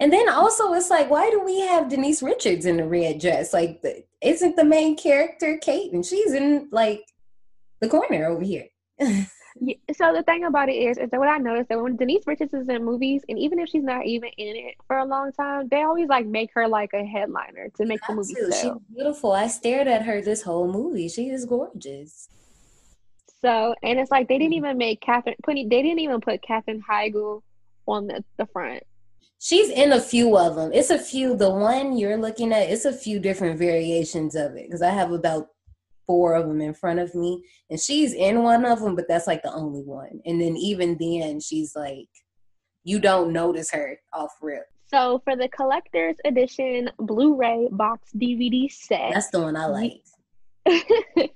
And 0.00 0.12
then 0.12 0.28
also, 0.28 0.72
it's 0.74 0.90
like, 0.90 1.10
why 1.10 1.28
do 1.30 1.40
we 1.44 1.60
have 1.60 1.88
Denise 1.88 2.22
Richards 2.22 2.66
in 2.66 2.76
the 2.76 2.84
red 2.84 3.20
dress? 3.20 3.52
Like, 3.52 3.82
the, 3.82 4.04
isn't 4.22 4.56
the 4.56 4.64
main 4.64 4.96
character 4.96 5.58
Kate, 5.58 5.92
and 5.92 6.04
she's 6.06 6.32
in 6.32 6.68
like 6.70 7.04
the 7.80 7.88
corner 7.88 8.26
over 8.26 8.44
here. 8.44 8.66
so 9.00 10.12
the 10.12 10.22
thing 10.24 10.44
about 10.44 10.68
it 10.68 10.74
is, 10.74 10.98
is 10.98 11.10
that 11.10 11.18
what 11.18 11.28
I 11.28 11.38
noticed 11.38 11.68
that 11.68 11.80
when 11.80 11.96
Denise 11.96 12.26
Richards 12.26 12.54
is 12.54 12.68
in 12.68 12.84
movies, 12.84 13.22
and 13.28 13.38
even 13.38 13.58
if 13.58 13.68
she's 13.68 13.82
not 13.82 14.06
even 14.06 14.30
in 14.38 14.56
it 14.56 14.74
for 14.86 14.98
a 14.98 15.04
long 15.04 15.32
time, 15.32 15.68
they 15.68 15.82
always 15.82 16.08
like 16.08 16.26
make 16.26 16.50
her 16.54 16.68
like 16.68 16.90
a 16.94 17.04
headliner 17.04 17.68
to 17.76 17.86
make 17.86 18.00
the 18.06 18.14
movie. 18.14 18.34
Sell. 18.34 18.52
She's 18.52 18.94
beautiful. 18.94 19.32
I 19.32 19.48
stared 19.48 19.88
at 19.88 20.02
her 20.02 20.20
this 20.20 20.42
whole 20.42 20.70
movie. 20.70 21.08
She 21.08 21.28
is 21.30 21.44
gorgeous. 21.44 22.28
So, 23.40 23.74
and 23.82 23.98
it's 23.98 24.10
like 24.10 24.28
they 24.28 24.38
didn't 24.38 24.54
even 24.54 24.78
make 24.78 25.00
Katherine. 25.00 25.36
Putting 25.42 25.68
they 25.68 25.82
didn't 25.82 26.00
even 26.00 26.20
put 26.20 26.42
Katherine 26.42 26.82
Heigl 26.88 27.42
on 27.86 28.06
the 28.06 28.24
the 28.36 28.46
front. 28.46 28.82
She's 29.38 29.70
in 29.70 29.92
a 29.92 30.00
few 30.00 30.36
of 30.36 30.56
them. 30.56 30.72
It's 30.72 30.90
a 30.90 30.98
few. 30.98 31.36
The 31.36 31.50
one 31.50 31.96
you're 31.96 32.16
looking 32.16 32.52
at, 32.52 32.70
it's 32.70 32.84
a 32.84 32.92
few 32.92 33.20
different 33.20 33.58
variations 33.58 34.34
of 34.34 34.56
it 34.56 34.66
because 34.66 34.82
I 34.82 34.90
have 34.90 35.12
about 35.12 35.48
four 36.06 36.34
of 36.34 36.48
them 36.48 36.60
in 36.60 36.74
front 36.74 36.98
of 36.98 37.14
me, 37.14 37.44
and 37.70 37.78
she's 37.78 38.14
in 38.14 38.42
one 38.42 38.64
of 38.64 38.80
them, 38.80 38.96
but 38.96 39.06
that's 39.06 39.26
like 39.26 39.42
the 39.42 39.52
only 39.52 39.82
one. 39.82 40.20
And 40.24 40.40
then 40.40 40.56
even 40.56 40.96
then, 40.98 41.38
she's 41.38 41.76
like, 41.76 42.08
you 42.82 42.98
don't 42.98 43.32
notice 43.32 43.70
her 43.70 43.98
off 44.12 44.32
rip. 44.40 44.64
So 44.86 45.20
for 45.22 45.36
the 45.36 45.48
collector's 45.48 46.16
edition 46.24 46.90
Blu-ray 46.98 47.68
box 47.72 48.10
DVD 48.16 48.72
set, 48.72 49.12
That's 49.12 49.28
the 49.28 49.40
one 49.40 49.56
I 49.56 49.66
like. 49.66 50.02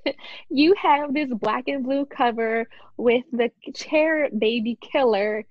you 0.50 0.74
have 0.80 1.12
this 1.12 1.28
black 1.34 1.64
and 1.68 1.84
blue 1.84 2.06
cover 2.06 2.66
with 2.96 3.24
the 3.32 3.50
chair 3.74 4.28
baby 4.36 4.78
killer 4.80 5.44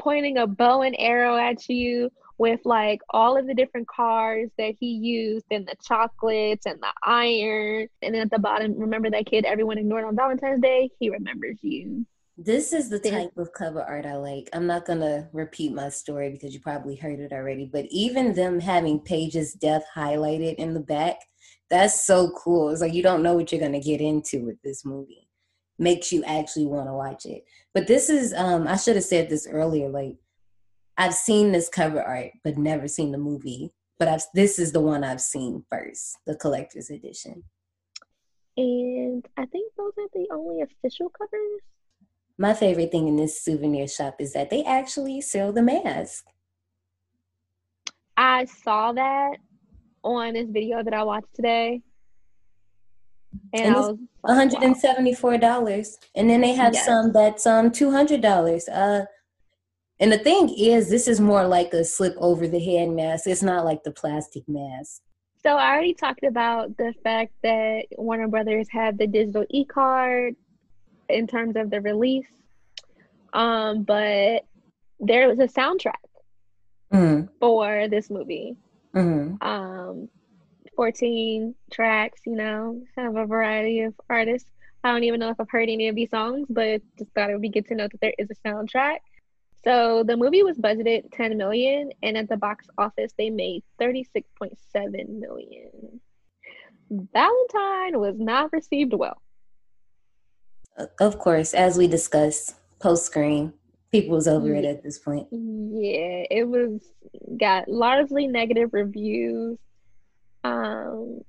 pointing 0.00 0.38
a 0.38 0.46
bow 0.46 0.82
and 0.82 0.96
arrow 0.98 1.36
at 1.36 1.68
you 1.68 2.10
with 2.38 2.60
like 2.64 3.00
all 3.10 3.36
of 3.36 3.46
the 3.46 3.54
different 3.54 3.86
cars 3.86 4.48
that 4.56 4.74
he 4.80 4.86
used 4.86 5.44
and 5.50 5.66
the 5.66 5.76
chocolates 5.86 6.64
and 6.66 6.80
the 6.80 6.92
iron 7.02 7.86
and 8.02 8.14
then 8.14 8.22
at 8.22 8.30
the 8.30 8.38
bottom 8.38 8.74
remember 8.78 9.10
that 9.10 9.26
kid 9.26 9.44
everyone 9.44 9.76
ignored 9.76 10.04
on 10.04 10.16
valentine's 10.16 10.62
day 10.62 10.88
he 10.98 11.10
remembers 11.10 11.58
you 11.60 12.04
This 12.38 12.72
is 12.72 12.88
the 12.88 12.98
type 12.98 13.36
of 13.36 13.52
cover 13.52 13.82
art 13.82 14.06
I 14.06 14.16
like. 14.16 14.48
I'm 14.54 14.66
not 14.66 14.86
gonna 14.86 15.28
repeat 15.34 15.74
my 15.74 15.90
story 15.90 16.30
because 16.30 16.54
you 16.54 16.60
probably 16.60 16.96
heard 16.96 17.20
it 17.20 17.32
already, 17.32 17.66
but 17.70 17.84
even 17.90 18.32
them 18.32 18.60
having 18.60 18.98
Paige's 18.98 19.52
death 19.52 19.84
highlighted 19.94 20.54
in 20.54 20.72
the 20.72 20.80
back, 20.80 21.16
that's 21.68 22.06
so 22.06 22.30
cool. 22.30 22.70
It's 22.70 22.80
like 22.80 22.94
you 22.94 23.02
don't 23.02 23.22
know 23.22 23.34
what 23.34 23.52
you're 23.52 23.60
gonna 23.60 23.78
get 23.80 24.00
into 24.00 24.46
with 24.46 24.56
this 24.62 24.86
movie. 24.86 25.28
Makes 25.80 26.12
you 26.12 26.22
actually 26.24 26.66
want 26.66 26.88
to 26.88 26.94
watch 26.94 27.26
it. 27.26 27.44
But 27.74 27.88
this 27.88 28.08
is 28.10 28.34
um 28.34 28.68
I 28.68 28.76
should 28.76 28.96
have 28.96 29.04
said 29.04 29.28
this 29.30 29.48
earlier, 29.50 29.88
like 29.88 30.18
I've 30.98 31.14
seen 31.14 31.52
this 31.52 31.68
cover 31.70 32.02
art, 32.02 32.32
but 32.44 32.58
never 32.58 32.86
seen 32.86 33.12
the 33.12 33.18
movie. 33.18 33.72
But 33.98 34.08
I've 34.08 34.22
this 34.34 34.58
is 34.60 34.72
the 34.72 34.80
one 34.80 35.02
I've 35.04 35.20
seen 35.22 35.64
first, 35.72 36.18
the 36.26 36.36
collector's 36.36 36.90
edition. 36.90 37.44
and 38.56 39.26
i 39.36 39.46
think 39.46 39.72
those 39.78 39.94
are 39.98 40.08
the 40.12 40.26
only 40.32 40.60
official 40.60 41.08
covers 41.08 41.62
My 42.38 42.52
favorite 42.54 42.90
thing 42.92 43.08
in 43.08 43.16
this 43.16 43.40
souvenir 43.42 43.88
shop 43.88 44.16
is 44.20 44.32
that 44.34 44.50
they 44.50 44.62
actually 44.64 45.20
sell 45.22 45.52
the 45.52 45.62
mask. 45.62 46.24
i 48.16 48.44
saw 48.44 48.92
that 48.92 49.36
on 50.02 50.34
this 50.34 50.48
video 50.50 50.82
that 50.82 50.94
i 50.94 51.02
watched 51.04 51.34
today 51.34 51.80
and, 53.52 53.66
And 53.66 53.74
was 53.74 53.96
$174 54.26 55.96
and 56.14 56.30
then 56.30 56.40
they 56.40 56.52
have 56.52 56.74
Yes. 56.74 56.84
some 56.86 57.12
that's 57.12 57.46
um 57.46 57.70
$200 57.70 58.68
uh 58.72 59.06
and 59.98 60.12
the 60.12 60.18
thing 60.18 60.48
is 60.56 60.88
this 60.88 61.06
is 61.08 61.20
more 61.20 61.46
like 61.46 61.72
a 61.74 61.84
slip 61.84 62.14
over 62.18 62.48
the 62.48 62.58
head 62.58 62.88
mask. 62.90 63.26
It's 63.26 63.42
not 63.42 63.64
like 63.66 63.82
the 63.84 63.90
plastic 63.90 64.42
mask. 64.48 65.02
So 65.42 65.56
I 65.56 65.72
already 65.72 65.92
talked 65.94 66.24
about 66.24 66.76
the 66.78 66.94
fact 67.04 67.32
that 67.42 67.84
Warner 67.98 68.28
Brothers 68.28 68.68
had 68.70 68.96
the 68.98 69.06
digital 69.06 69.44
e-card 69.50 70.36
in 71.10 71.26
terms 71.26 71.54
of 71.56 71.70
the 71.70 71.80
release. 71.82 72.26
Um, 73.34 73.82
but 73.82 74.44
there 75.00 75.28
was 75.28 75.38
a 75.38 75.48
soundtrack 75.48 75.92
mm, 76.92 77.28
for 77.38 77.88
this 77.88 78.08
movie. 78.10 78.56
mm, 78.94 79.42
Um, 79.42 80.08
14 80.80 81.54
tracks, 81.70 82.22
you 82.24 82.34
know, 82.34 82.80
kind 82.94 83.06
of 83.06 83.14
a 83.14 83.26
variety 83.26 83.80
of 83.80 83.92
artists. 84.08 84.48
I 84.82 84.90
don't 84.90 85.04
even 85.04 85.20
know 85.20 85.28
if 85.28 85.38
I've 85.38 85.50
heard 85.50 85.68
any 85.68 85.88
of 85.88 85.94
these 85.94 86.08
songs, 86.08 86.46
but 86.48 86.80
just 86.98 87.12
thought 87.12 87.28
it 87.28 87.34
would 87.34 87.42
be 87.42 87.50
good 87.50 87.66
to 87.66 87.74
know 87.74 87.86
that 87.86 88.00
there 88.00 88.14
is 88.16 88.30
a 88.30 88.48
soundtrack. 88.48 89.00
So 89.62 90.04
the 90.04 90.16
movie 90.16 90.42
was 90.42 90.56
budgeted 90.56 91.12
10 91.12 91.36
million 91.36 91.90
and 92.02 92.16
at 92.16 92.30
the 92.30 92.38
box 92.38 92.66
office 92.78 93.12
they 93.18 93.28
made 93.28 93.62
36.7 93.78 94.54
million. 95.18 96.00
Valentine 96.90 98.00
was 98.00 98.18
not 98.18 98.50
received 98.50 98.94
well. 98.94 99.20
of 100.98 101.18
course 101.18 101.52
as 101.52 101.76
we 101.76 101.88
discussed 101.88 102.54
post 102.78 103.04
Scream 103.04 103.52
people 103.92 104.16
was 104.16 104.26
over 104.26 104.54
it 104.54 104.64
mm-hmm. 104.64 104.70
at 104.70 104.82
this 104.82 104.98
point 104.98 105.28
Yeah, 105.30 106.24
it 106.30 106.48
was 106.48 106.80
got 107.38 107.68
largely 107.68 108.26
negative 108.26 108.70
reviews. 108.72 109.58
Um, 110.44 111.20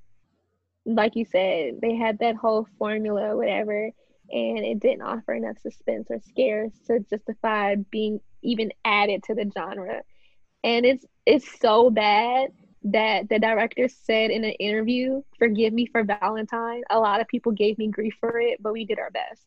like 0.85 1.15
you 1.15 1.25
said, 1.25 1.79
they 1.81 1.95
had 1.95 2.19
that 2.19 2.35
whole 2.35 2.67
formula, 2.79 3.29
or 3.31 3.37
whatever, 3.37 3.85
and 4.31 4.59
it 4.59 4.79
didn't 4.79 5.03
offer 5.03 5.33
enough 5.33 5.59
suspense 5.59 6.07
or 6.09 6.19
scares 6.19 6.71
to 6.87 6.99
justify 7.01 7.75
being 7.91 8.19
even 8.41 8.71
added 8.85 9.23
to 9.23 9.35
the 9.35 9.49
genre. 9.53 10.01
And 10.63 10.85
it's 10.85 11.05
it's 11.25 11.59
so 11.59 11.89
bad 11.89 12.51
that 12.83 13.29
the 13.29 13.37
director 13.39 13.87
said 13.87 14.31
in 14.31 14.43
an 14.43 14.51
interview, 14.53 15.21
"Forgive 15.37 15.73
me 15.73 15.85
for 15.85 16.03
Valentine." 16.03 16.83
A 16.89 16.99
lot 16.99 17.21
of 17.21 17.27
people 17.27 17.51
gave 17.51 17.77
me 17.77 17.87
grief 17.89 18.15
for 18.19 18.39
it, 18.39 18.61
but 18.61 18.73
we 18.73 18.85
did 18.85 18.99
our 18.99 19.11
best. 19.11 19.43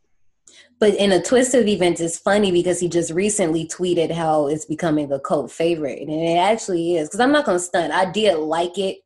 but 0.79 0.95
in 0.97 1.13
a 1.13 1.23
twist 1.23 1.55
of 1.55 1.67
events 1.67 2.01
it's 2.01 2.19
funny 2.19 2.53
because 2.53 2.81
he 2.81 2.89
just 2.89 3.11
recently 3.13 3.67
tweeted 3.67 4.11
how 4.11 4.47
it's 4.47 4.65
becoming 4.65 5.11
a 5.13 5.19
cult 5.19 5.51
favorite 5.51 6.01
and 6.01 6.11
it 6.11 6.37
actually 6.37 6.97
is 6.97 7.09
because 7.09 7.21
i'm 7.21 7.33
not 7.33 7.45
gonna 7.45 7.59
stunt 7.59 7.93
i 7.93 8.11
did 8.11 8.37
like 8.37 8.79
it 8.79 8.99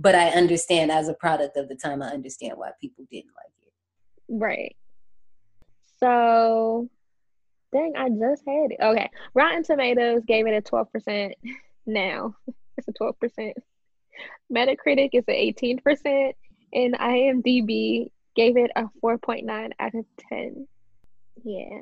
but 0.00 0.14
i 0.14 0.28
understand 0.30 0.90
as 0.90 1.08
a 1.08 1.14
product 1.14 1.56
of 1.56 1.68
the 1.68 1.76
time 1.76 2.02
i 2.02 2.08
understand 2.08 2.54
why 2.56 2.70
people 2.80 3.04
didn't 3.10 3.30
like 3.36 3.52
it 3.62 3.70
Right. 4.30 4.76
So, 5.98 6.88
dang, 7.72 7.94
I 7.96 8.08
just 8.08 8.42
had 8.46 8.70
it. 8.70 8.78
Okay. 8.80 9.10
Rotten 9.34 9.64
Tomatoes 9.64 10.22
gave 10.26 10.46
it 10.46 10.56
a 10.56 10.62
12% 10.62 11.32
now. 11.86 12.36
It's 12.78 12.88
a 12.88 12.92
12%. 12.92 13.52
Metacritic 14.50 15.10
is 15.12 15.24
an 15.28 15.34
18%. 15.34 16.32
And 16.72 16.94
IMDb 16.94 18.10
gave 18.34 18.56
it 18.56 18.70
a 18.74 18.84
4.9 19.04 19.70
out 19.78 19.94
of 19.94 20.06
10. 20.30 20.66
Yeah. 21.44 21.80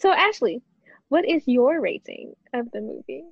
So, 0.00 0.10
Ashley, 0.10 0.62
what 1.10 1.28
is 1.28 1.44
your 1.46 1.80
rating 1.80 2.32
of 2.52 2.72
the 2.72 2.80
movie? 2.80 3.22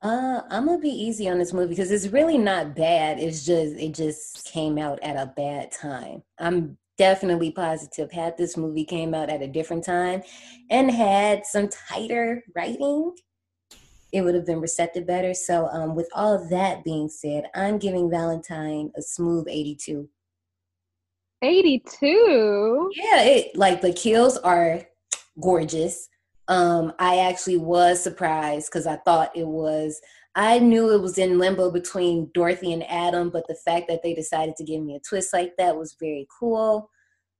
Uh, 0.00 0.42
I'm 0.50 0.66
gonna 0.66 0.78
be 0.78 0.88
easy 0.88 1.28
on 1.28 1.38
this 1.38 1.52
movie 1.52 1.70
because 1.70 1.90
it's 1.90 2.08
really 2.08 2.38
not 2.38 2.76
bad. 2.76 3.18
It's 3.18 3.44
just 3.44 3.74
it 3.76 3.94
just 3.94 4.44
came 4.44 4.78
out 4.78 4.98
at 5.02 5.16
a 5.16 5.32
bad 5.36 5.72
time. 5.72 6.22
I'm 6.38 6.78
definitely 6.98 7.52
positive 7.52 8.10
had 8.12 8.36
this 8.36 8.56
movie 8.56 8.84
came 8.84 9.14
out 9.14 9.30
at 9.30 9.42
a 9.42 9.46
different 9.48 9.84
time 9.84 10.22
and 10.68 10.90
had 10.90 11.46
some 11.46 11.68
tighter 11.68 12.42
writing, 12.54 13.12
it 14.12 14.22
would 14.22 14.34
have 14.34 14.46
been 14.46 14.60
receptive 14.60 15.06
better. 15.06 15.34
So, 15.34 15.68
um, 15.68 15.94
with 15.94 16.08
all 16.14 16.34
of 16.34 16.48
that 16.50 16.84
being 16.84 17.08
said, 17.08 17.44
I'm 17.54 17.78
giving 17.78 18.10
Valentine 18.10 18.90
a 18.96 19.02
smooth 19.02 19.46
82. 19.48 20.08
82. 21.42 22.90
Yeah, 22.94 23.22
it 23.22 23.56
like 23.56 23.80
the 23.80 23.92
kills 23.92 24.36
are 24.38 24.82
gorgeous. 25.40 26.08
Um, 26.48 26.92
I 26.98 27.18
actually 27.18 27.58
was 27.58 28.02
surprised 28.02 28.68
because 28.70 28.86
I 28.86 28.96
thought 28.96 29.36
it 29.36 29.46
was. 29.46 30.00
I 30.34 30.58
knew 30.58 30.92
it 30.94 31.02
was 31.02 31.18
in 31.18 31.38
limbo 31.38 31.70
between 31.70 32.30
Dorothy 32.32 32.72
and 32.72 32.88
Adam, 32.88 33.30
but 33.30 33.46
the 33.48 33.56
fact 33.64 33.88
that 33.88 34.02
they 34.02 34.14
decided 34.14 34.56
to 34.56 34.64
give 34.64 34.82
me 34.82 34.94
a 34.94 35.00
twist 35.00 35.32
like 35.32 35.52
that 35.58 35.76
was 35.76 35.96
very 35.98 36.26
cool. 36.38 36.90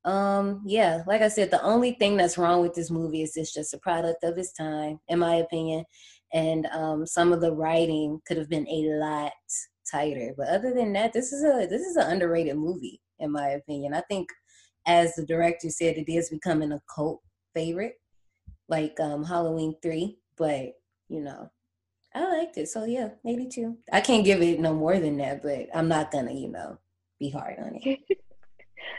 Um, 0.04 0.62
yeah, 0.66 1.02
like 1.06 1.22
I 1.22 1.28
said, 1.28 1.50
the 1.50 1.62
only 1.62 1.92
thing 1.92 2.16
that's 2.16 2.38
wrong 2.38 2.62
with 2.62 2.74
this 2.74 2.90
movie 2.90 3.22
is 3.22 3.36
it's 3.36 3.52
just 3.52 3.74
a 3.74 3.78
product 3.78 4.24
of 4.24 4.38
its 4.38 4.52
time, 4.52 5.00
in 5.08 5.18
my 5.18 5.36
opinion. 5.36 5.84
And 6.32 6.66
um, 6.66 7.06
some 7.06 7.32
of 7.32 7.40
the 7.40 7.52
writing 7.52 8.20
could 8.26 8.36
have 8.36 8.48
been 8.48 8.68
a 8.68 8.98
lot 8.98 9.32
tighter. 9.90 10.34
But 10.36 10.48
other 10.48 10.72
than 10.74 10.92
that, 10.94 11.12
this 11.12 11.32
is 11.32 11.44
a 11.44 11.66
this 11.66 11.82
is 11.82 11.96
an 11.96 12.10
underrated 12.10 12.56
movie, 12.56 13.00
in 13.18 13.32
my 13.32 13.48
opinion. 13.50 13.94
I 13.94 14.02
think, 14.02 14.28
as 14.86 15.14
the 15.14 15.24
director 15.26 15.70
said, 15.70 15.96
it 15.96 16.10
is 16.10 16.30
becoming 16.30 16.72
a 16.72 16.82
cult 16.94 17.20
favorite, 17.54 17.94
like 18.68 18.98
um, 19.00 19.24
Halloween 19.24 19.76
three. 19.82 20.18
But 20.36 20.78
you 21.08 21.20
know, 21.20 21.50
I 22.14 22.28
liked 22.28 22.56
it, 22.58 22.68
so 22.68 22.84
yeah, 22.84 23.10
maybe 23.24 23.46
two. 23.46 23.78
I 23.92 24.00
can't 24.00 24.24
give 24.24 24.42
it 24.42 24.60
no 24.60 24.74
more 24.74 24.98
than 24.98 25.18
that, 25.18 25.42
but 25.42 25.68
I'm 25.74 25.88
not 25.88 26.10
gonna, 26.10 26.32
you 26.32 26.48
know, 26.48 26.78
be 27.18 27.30
hard 27.30 27.58
on 27.58 27.76
it. 27.82 28.00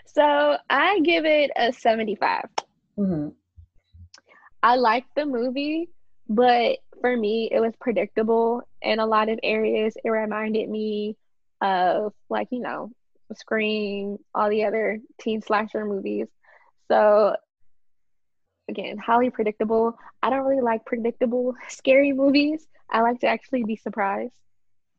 So, 0.05 0.57
I 0.69 0.99
give 1.01 1.25
it 1.25 1.51
a 1.55 1.71
75. 1.71 2.45
hmm 2.97 3.29
I 4.61 4.75
liked 4.75 5.15
the 5.15 5.25
movie, 5.25 5.89
but 6.27 6.79
for 6.99 7.15
me, 7.15 7.49
it 7.51 7.59
was 7.59 7.73
predictable 7.79 8.61
in 8.81 8.99
a 8.99 9.05
lot 9.05 9.29
of 9.29 9.39
areas. 9.41 9.95
It 10.03 10.09
reminded 10.09 10.69
me 10.69 11.15
of, 11.61 12.13
like, 12.29 12.49
you 12.51 12.59
know, 12.59 12.91
Scream, 13.33 14.17
all 14.33 14.49
the 14.49 14.65
other 14.65 14.99
teen 15.21 15.41
slasher 15.41 15.85
movies. 15.85 16.27
So, 16.89 17.35
again, 18.69 18.97
highly 18.97 19.29
predictable. 19.29 19.97
I 20.23 20.29
don't 20.29 20.45
really 20.45 20.61
like 20.61 20.85
predictable, 20.85 21.53
scary 21.67 22.13
movies. 22.13 22.67
I 22.89 23.01
like 23.01 23.19
to 23.21 23.27
actually 23.27 23.63
be 23.63 23.75
surprised. 23.75 24.33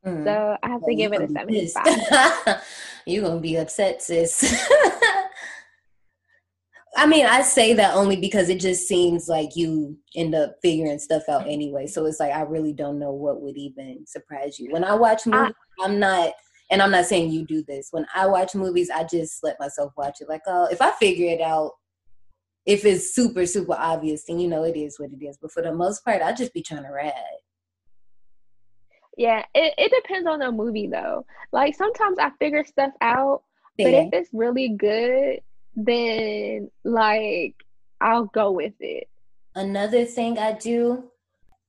Mhm. 0.05 0.25
So, 0.25 0.57
I 0.63 0.69
have 0.69 0.81
to 0.85 0.93
Oh, 0.93 0.97
give 0.97 1.13
it 1.13 1.23
a 1.23 1.27
gonna 1.27 1.47
be 1.47 1.67
75. 1.69 2.45
pissed. 2.45 2.65
you 3.07 3.23
gonna 3.23 3.41
be 3.41 3.57
upset, 3.57 4.03
sis. 4.03 4.55
I 6.97 7.07
mean, 7.07 7.25
I 7.25 7.43
say 7.43 7.73
that 7.75 7.95
only 7.95 8.17
because 8.17 8.49
it 8.49 8.59
just 8.61 8.89
seems 8.89 9.29
like 9.29 9.55
you 9.55 9.97
end 10.17 10.35
up 10.35 10.57
figuring 10.61 10.99
stuff 10.99 11.23
out 11.29 11.47
anyway. 11.49 11.87
So 11.87 12.05
it's 12.07 12.19
like 12.19 12.33
I 12.33 12.43
really 12.43 12.73
don't 12.73 12.99
know 12.99 13.13
what 13.13 13.41
would 13.41 13.57
even 13.57 14.05
surprise 14.07 14.59
you. 14.59 14.73
When 14.73 14.83
I 14.85 14.95
watch 14.95 15.25
movies, 15.27 15.55
I'm 15.81 15.99
not 16.01 16.33
and 16.71 16.83
I'm 16.83 16.91
not 16.91 17.07
saying 17.07 17.31
you 17.31 17.45
do 17.45 17.63
this. 17.65 17.89
When 17.91 18.07
I 18.15 18.27
watch 18.27 18.55
movies, 18.55 18.91
I 18.91 19.05
just 19.05 19.43
let 19.43 19.59
myself 19.59 19.93
watch 19.97 20.21
it. 20.21 20.29
Like, 20.29 20.43
oh, 20.47 20.69
if 20.71 20.81
I 20.81 20.93
figure 20.93 21.29
it 21.31 21.41
out, 21.41 21.73
if 22.71 22.85
it's 22.85 23.15
super 23.15 23.47
super 23.47 23.75
obvious, 23.77 24.25
then 24.25 24.39
you 24.39 24.47
know 24.47 24.63
it 24.63 24.77
is 24.77 24.99
what 24.99 25.11
it 25.11 25.25
is. 25.25 25.37
But 25.37 25.51
for 25.51 25.63
the 25.63 25.75
most 25.75 26.05
part, 26.05 26.23
I'll 26.23 26.35
just 26.35 26.55
be 26.55 26.63
trying 26.63 26.85
to 26.85 26.91
ride. 26.91 27.13
Yeah, 29.17 29.45
it, 29.55 29.75
it 29.77 29.93
depends 29.93 30.29
on 30.29 30.39
the 30.39 30.53
movie 30.53 30.87
though. 30.87 31.27
Like 31.53 31.75
sometimes 31.75 32.19
I 32.19 32.31
figure 32.39 32.65
stuff 32.65 32.93
out, 33.01 33.43
but 33.77 33.89
if 33.89 34.13
it's 34.13 34.31
really 34.33 34.69
good, 34.69 35.41
then 35.75 36.71
like 36.85 37.57
I'll 38.01 38.27
go 38.27 38.53
with 38.53 38.75
it. 38.79 39.09
Another 39.57 40.05
thing 40.05 40.39
I 40.39 40.53
do, 40.53 41.11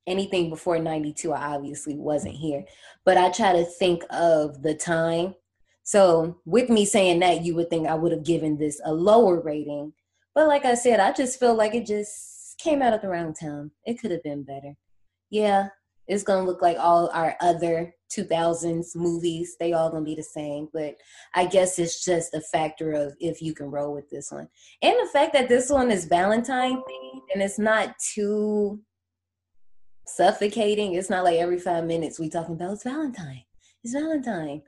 anything 0.05 0.51
before 0.51 0.77
92, 0.77 1.33
I 1.33 1.55
obviously 1.55 1.95
wasn't 1.95 2.35
here, 2.35 2.63
but 3.05 3.17
I 3.17 3.31
try 3.31 3.53
to 3.53 3.65
think 3.65 4.03
of 4.11 4.61
the 4.61 4.75
time. 4.75 5.33
So, 5.83 6.37
with 6.45 6.69
me 6.69 6.85
saying 6.85 7.19
that, 7.19 7.43
you 7.43 7.55
would 7.55 7.71
think 7.71 7.87
I 7.87 7.95
would 7.95 8.11
have 8.11 8.23
given 8.23 8.57
this 8.57 8.79
a 8.85 8.93
lower 8.93 9.41
rating. 9.41 9.93
But 10.33 10.47
like 10.47 10.65
I 10.65 10.75
said, 10.75 10.99
I 10.99 11.11
just 11.11 11.39
feel 11.39 11.55
like 11.55 11.75
it 11.75 11.85
just 11.85 12.57
came 12.57 12.81
out 12.81 12.93
at 12.93 13.01
the 13.01 13.09
wrong 13.09 13.33
time. 13.33 13.71
It 13.85 13.99
could 13.99 14.11
have 14.11 14.23
been 14.23 14.43
better. 14.43 14.75
Yeah, 15.29 15.69
it's 16.07 16.23
to 16.23 16.41
look 16.41 16.61
like 16.61 16.77
all 16.77 17.09
our 17.13 17.35
other 17.41 17.93
2000s 18.11 18.95
movies. 18.95 19.55
They 19.59 19.73
all 19.73 19.89
to 19.91 20.01
be 20.01 20.15
the 20.15 20.23
same. 20.23 20.67
But 20.73 20.95
I 21.33 21.45
guess 21.45 21.79
it's 21.79 22.03
just 22.03 22.33
a 22.33 22.41
factor 22.41 22.91
of 22.91 23.15
if 23.19 23.41
you 23.41 23.53
can 23.53 23.71
roll 23.71 23.93
with 23.93 24.09
this 24.09 24.31
one. 24.31 24.47
And 24.81 24.95
the 24.99 25.09
fact 25.11 25.33
that 25.33 25.49
this 25.49 25.69
one 25.69 25.91
is 25.91 26.05
Valentine 26.05 26.77
themed 26.77 27.21
and 27.33 27.41
it's 27.41 27.59
not 27.59 27.95
too 28.13 28.81
suffocating. 30.05 30.95
It's 30.95 31.09
not 31.09 31.23
like 31.23 31.37
every 31.37 31.59
five 31.59 31.85
minutes 31.85 32.19
we 32.19 32.29
talking 32.29 32.55
about 32.55 32.73
it's 32.73 32.83
Valentine. 32.83 33.43
It's 33.83 33.93
Valentine. 33.93 34.63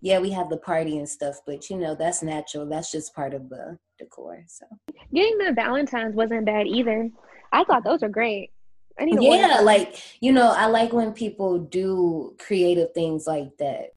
Yeah, 0.00 0.18
we 0.20 0.30
have 0.30 0.48
the 0.48 0.58
party 0.58 0.98
and 0.98 1.08
stuff, 1.08 1.40
but 1.46 1.68
you 1.70 1.76
know, 1.76 1.94
that's 1.94 2.22
natural. 2.22 2.66
That's 2.66 2.92
just 2.92 3.14
part 3.14 3.34
of 3.34 3.48
the 3.48 3.78
decor. 3.98 4.44
So 4.48 4.66
Getting 5.12 5.38
the 5.38 5.52
Valentines 5.52 6.14
wasn't 6.14 6.46
bad 6.46 6.66
either. 6.66 7.10
I 7.52 7.64
thought 7.64 7.84
those 7.84 8.02
were 8.02 8.08
great. 8.08 8.50
I 9.00 9.04
need 9.04 9.16
to 9.16 9.26
order 9.26 9.42
yeah, 9.42 9.60
like 9.60 10.02
you 10.20 10.32
know, 10.32 10.52
I 10.56 10.66
like 10.66 10.92
when 10.92 11.12
people 11.12 11.58
do 11.58 12.36
creative 12.38 12.92
things 12.92 13.26
like 13.26 13.56
that. 13.58 13.90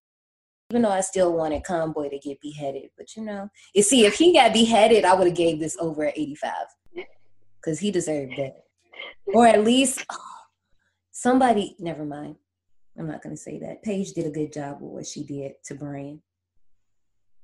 Even 0.69 0.83
though 0.83 0.91
I 0.91 1.01
still 1.01 1.33
wanted 1.33 1.63
Conboy 1.63 2.09
to 2.09 2.19
get 2.19 2.39
beheaded, 2.39 2.91
but 2.97 3.15
you 3.17 3.23
know, 3.23 3.49
you 3.73 3.83
see, 3.83 4.05
if 4.05 4.15
he 4.15 4.33
got 4.33 4.53
beheaded, 4.53 5.03
I 5.03 5.13
would 5.13 5.27
have 5.27 5.35
gave 5.35 5.59
this 5.59 5.75
over 5.79 6.05
at 6.05 6.17
85 6.17 6.51
because 7.57 7.79
he 7.79 7.91
deserved 7.91 8.33
that, 8.37 8.63
or 9.25 9.47
at 9.47 9.65
least 9.65 10.05
oh, 10.11 10.17
somebody. 11.11 11.75
Never 11.79 12.05
mind. 12.05 12.35
I'm 12.97 13.07
not 13.07 13.21
gonna 13.21 13.37
say 13.37 13.59
that. 13.59 13.83
Paige 13.83 14.13
did 14.13 14.27
a 14.27 14.31
good 14.31 14.53
job 14.53 14.81
with 14.81 14.91
what 14.91 15.05
she 15.07 15.23
did 15.23 15.53
to 15.65 15.75
Brian. 15.75 16.21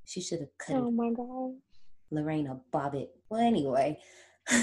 She 0.06 0.22
should 0.22 0.40
have 0.40 0.58
cut 0.58 0.76
Oh 0.76 0.88
it. 0.88 0.92
my 0.92 1.10
god. 1.12 1.56
Lorena 2.12 2.60
Bobbitt. 2.74 3.10
Well, 3.30 3.42
anyway. 3.42 4.00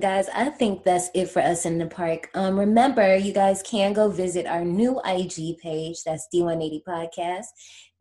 guys, 0.00 0.28
I 0.34 0.50
think 0.50 0.84
that's 0.84 1.10
it 1.14 1.26
for 1.30 1.40
us 1.40 1.66
in 1.66 1.78
the 1.78 1.86
park. 1.86 2.30
Um, 2.34 2.58
remember, 2.58 3.16
you 3.16 3.32
guys 3.32 3.62
can 3.62 3.92
go 3.92 4.08
visit 4.08 4.46
our 4.46 4.64
new 4.64 5.00
IG 5.04 5.58
page. 5.58 6.02
That's 6.04 6.28
D180 6.34 6.82
Podcast. 6.84 7.46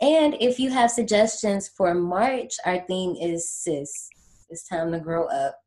And 0.01 0.35
if 0.39 0.59
you 0.59 0.71
have 0.71 0.91
suggestions 0.91 1.69
for 1.69 1.93
March, 1.93 2.53
our 2.65 2.79
theme 2.87 3.15
is 3.19 3.49
sis. 3.49 4.09
It's 4.49 4.67
time 4.67 4.91
to 4.91 4.99
grow 4.99 5.25
up. 5.25 5.59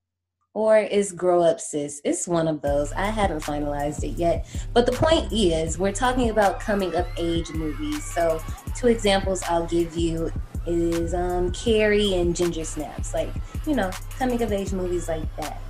Or 0.55 0.79
is 0.79 1.13
grow 1.13 1.43
up 1.43 1.61
sis. 1.61 2.01
It's 2.05 2.27
one 2.27 2.49
of 2.49 2.63
those. 2.63 2.93
I 2.93 3.07
haven't 3.07 3.43
finalized 3.43 4.03
it 4.03 4.19
yet. 4.19 4.47
But 4.75 4.87
the 4.87 4.93
point 4.93 5.33
is, 5.33 5.79
we're 5.79 5.93
talking 5.93 6.31
about 6.31 6.59
coming 6.59 6.95
of 6.97 7.07
age 7.17 7.51
movies. 7.51 8.05
So, 8.13 8.43
two 8.75 8.89
examples 8.89 9.43
I'll 9.45 9.67
give 9.67 9.97
you 9.97 10.33
is 10.69 11.15
um 11.15 11.51
Carrie 11.53 12.15
and 12.15 12.37
Ginger 12.37 12.65
Snaps, 12.65 13.15
like 13.15 13.31
you 13.67 13.75
know, 13.75 13.91
coming 14.19 14.41
of 14.43 14.53
age 14.53 14.73
movies 14.73 15.09
like 15.09 15.35
that. 15.37 15.61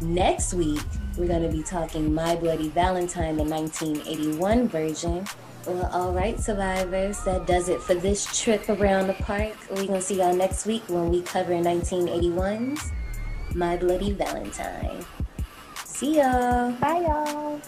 Next 0.00 0.52
week, 0.54 0.80
we're 1.16 1.28
going 1.28 1.42
to 1.42 1.48
be 1.48 1.62
talking 1.62 2.12
My 2.12 2.34
Bloody 2.34 2.68
Valentine, 2.68 3.36
the 3.36 3.44
1981 3.44 4.68
version. 4.68 5.24
Well, 5.66 5.88
all 5.92 6.12
right, 6.12 6.40
survivors, 6.40 7.22
that 7.22 7.46
does 7.46 7.68
it 7.68 7.80
for 7.80 7.94
this 7.94 8.26
trip 8.42 8.68
around 8.68 9.06
the 9.06 9.12
park. 9.12 9.52
We're 9.70 9.86
going 9.86 10.00
to 10.00 10.00
see 10.00 10.18
y'all 10.18 10.34
next 10.34 10.66
week 10.66 10.82
when 10.88 11.08
we 11.08 11.22
cover 11.22 11.52
1981's 11.52 12.90
My 13.54 13.76
Bloody 13.76 14.10
Valentine. 14.10 15.04
See 15.84 16.16
y'all. 16.16 16.72
Bye 16.72 17.02
y'all. 17.02 17.60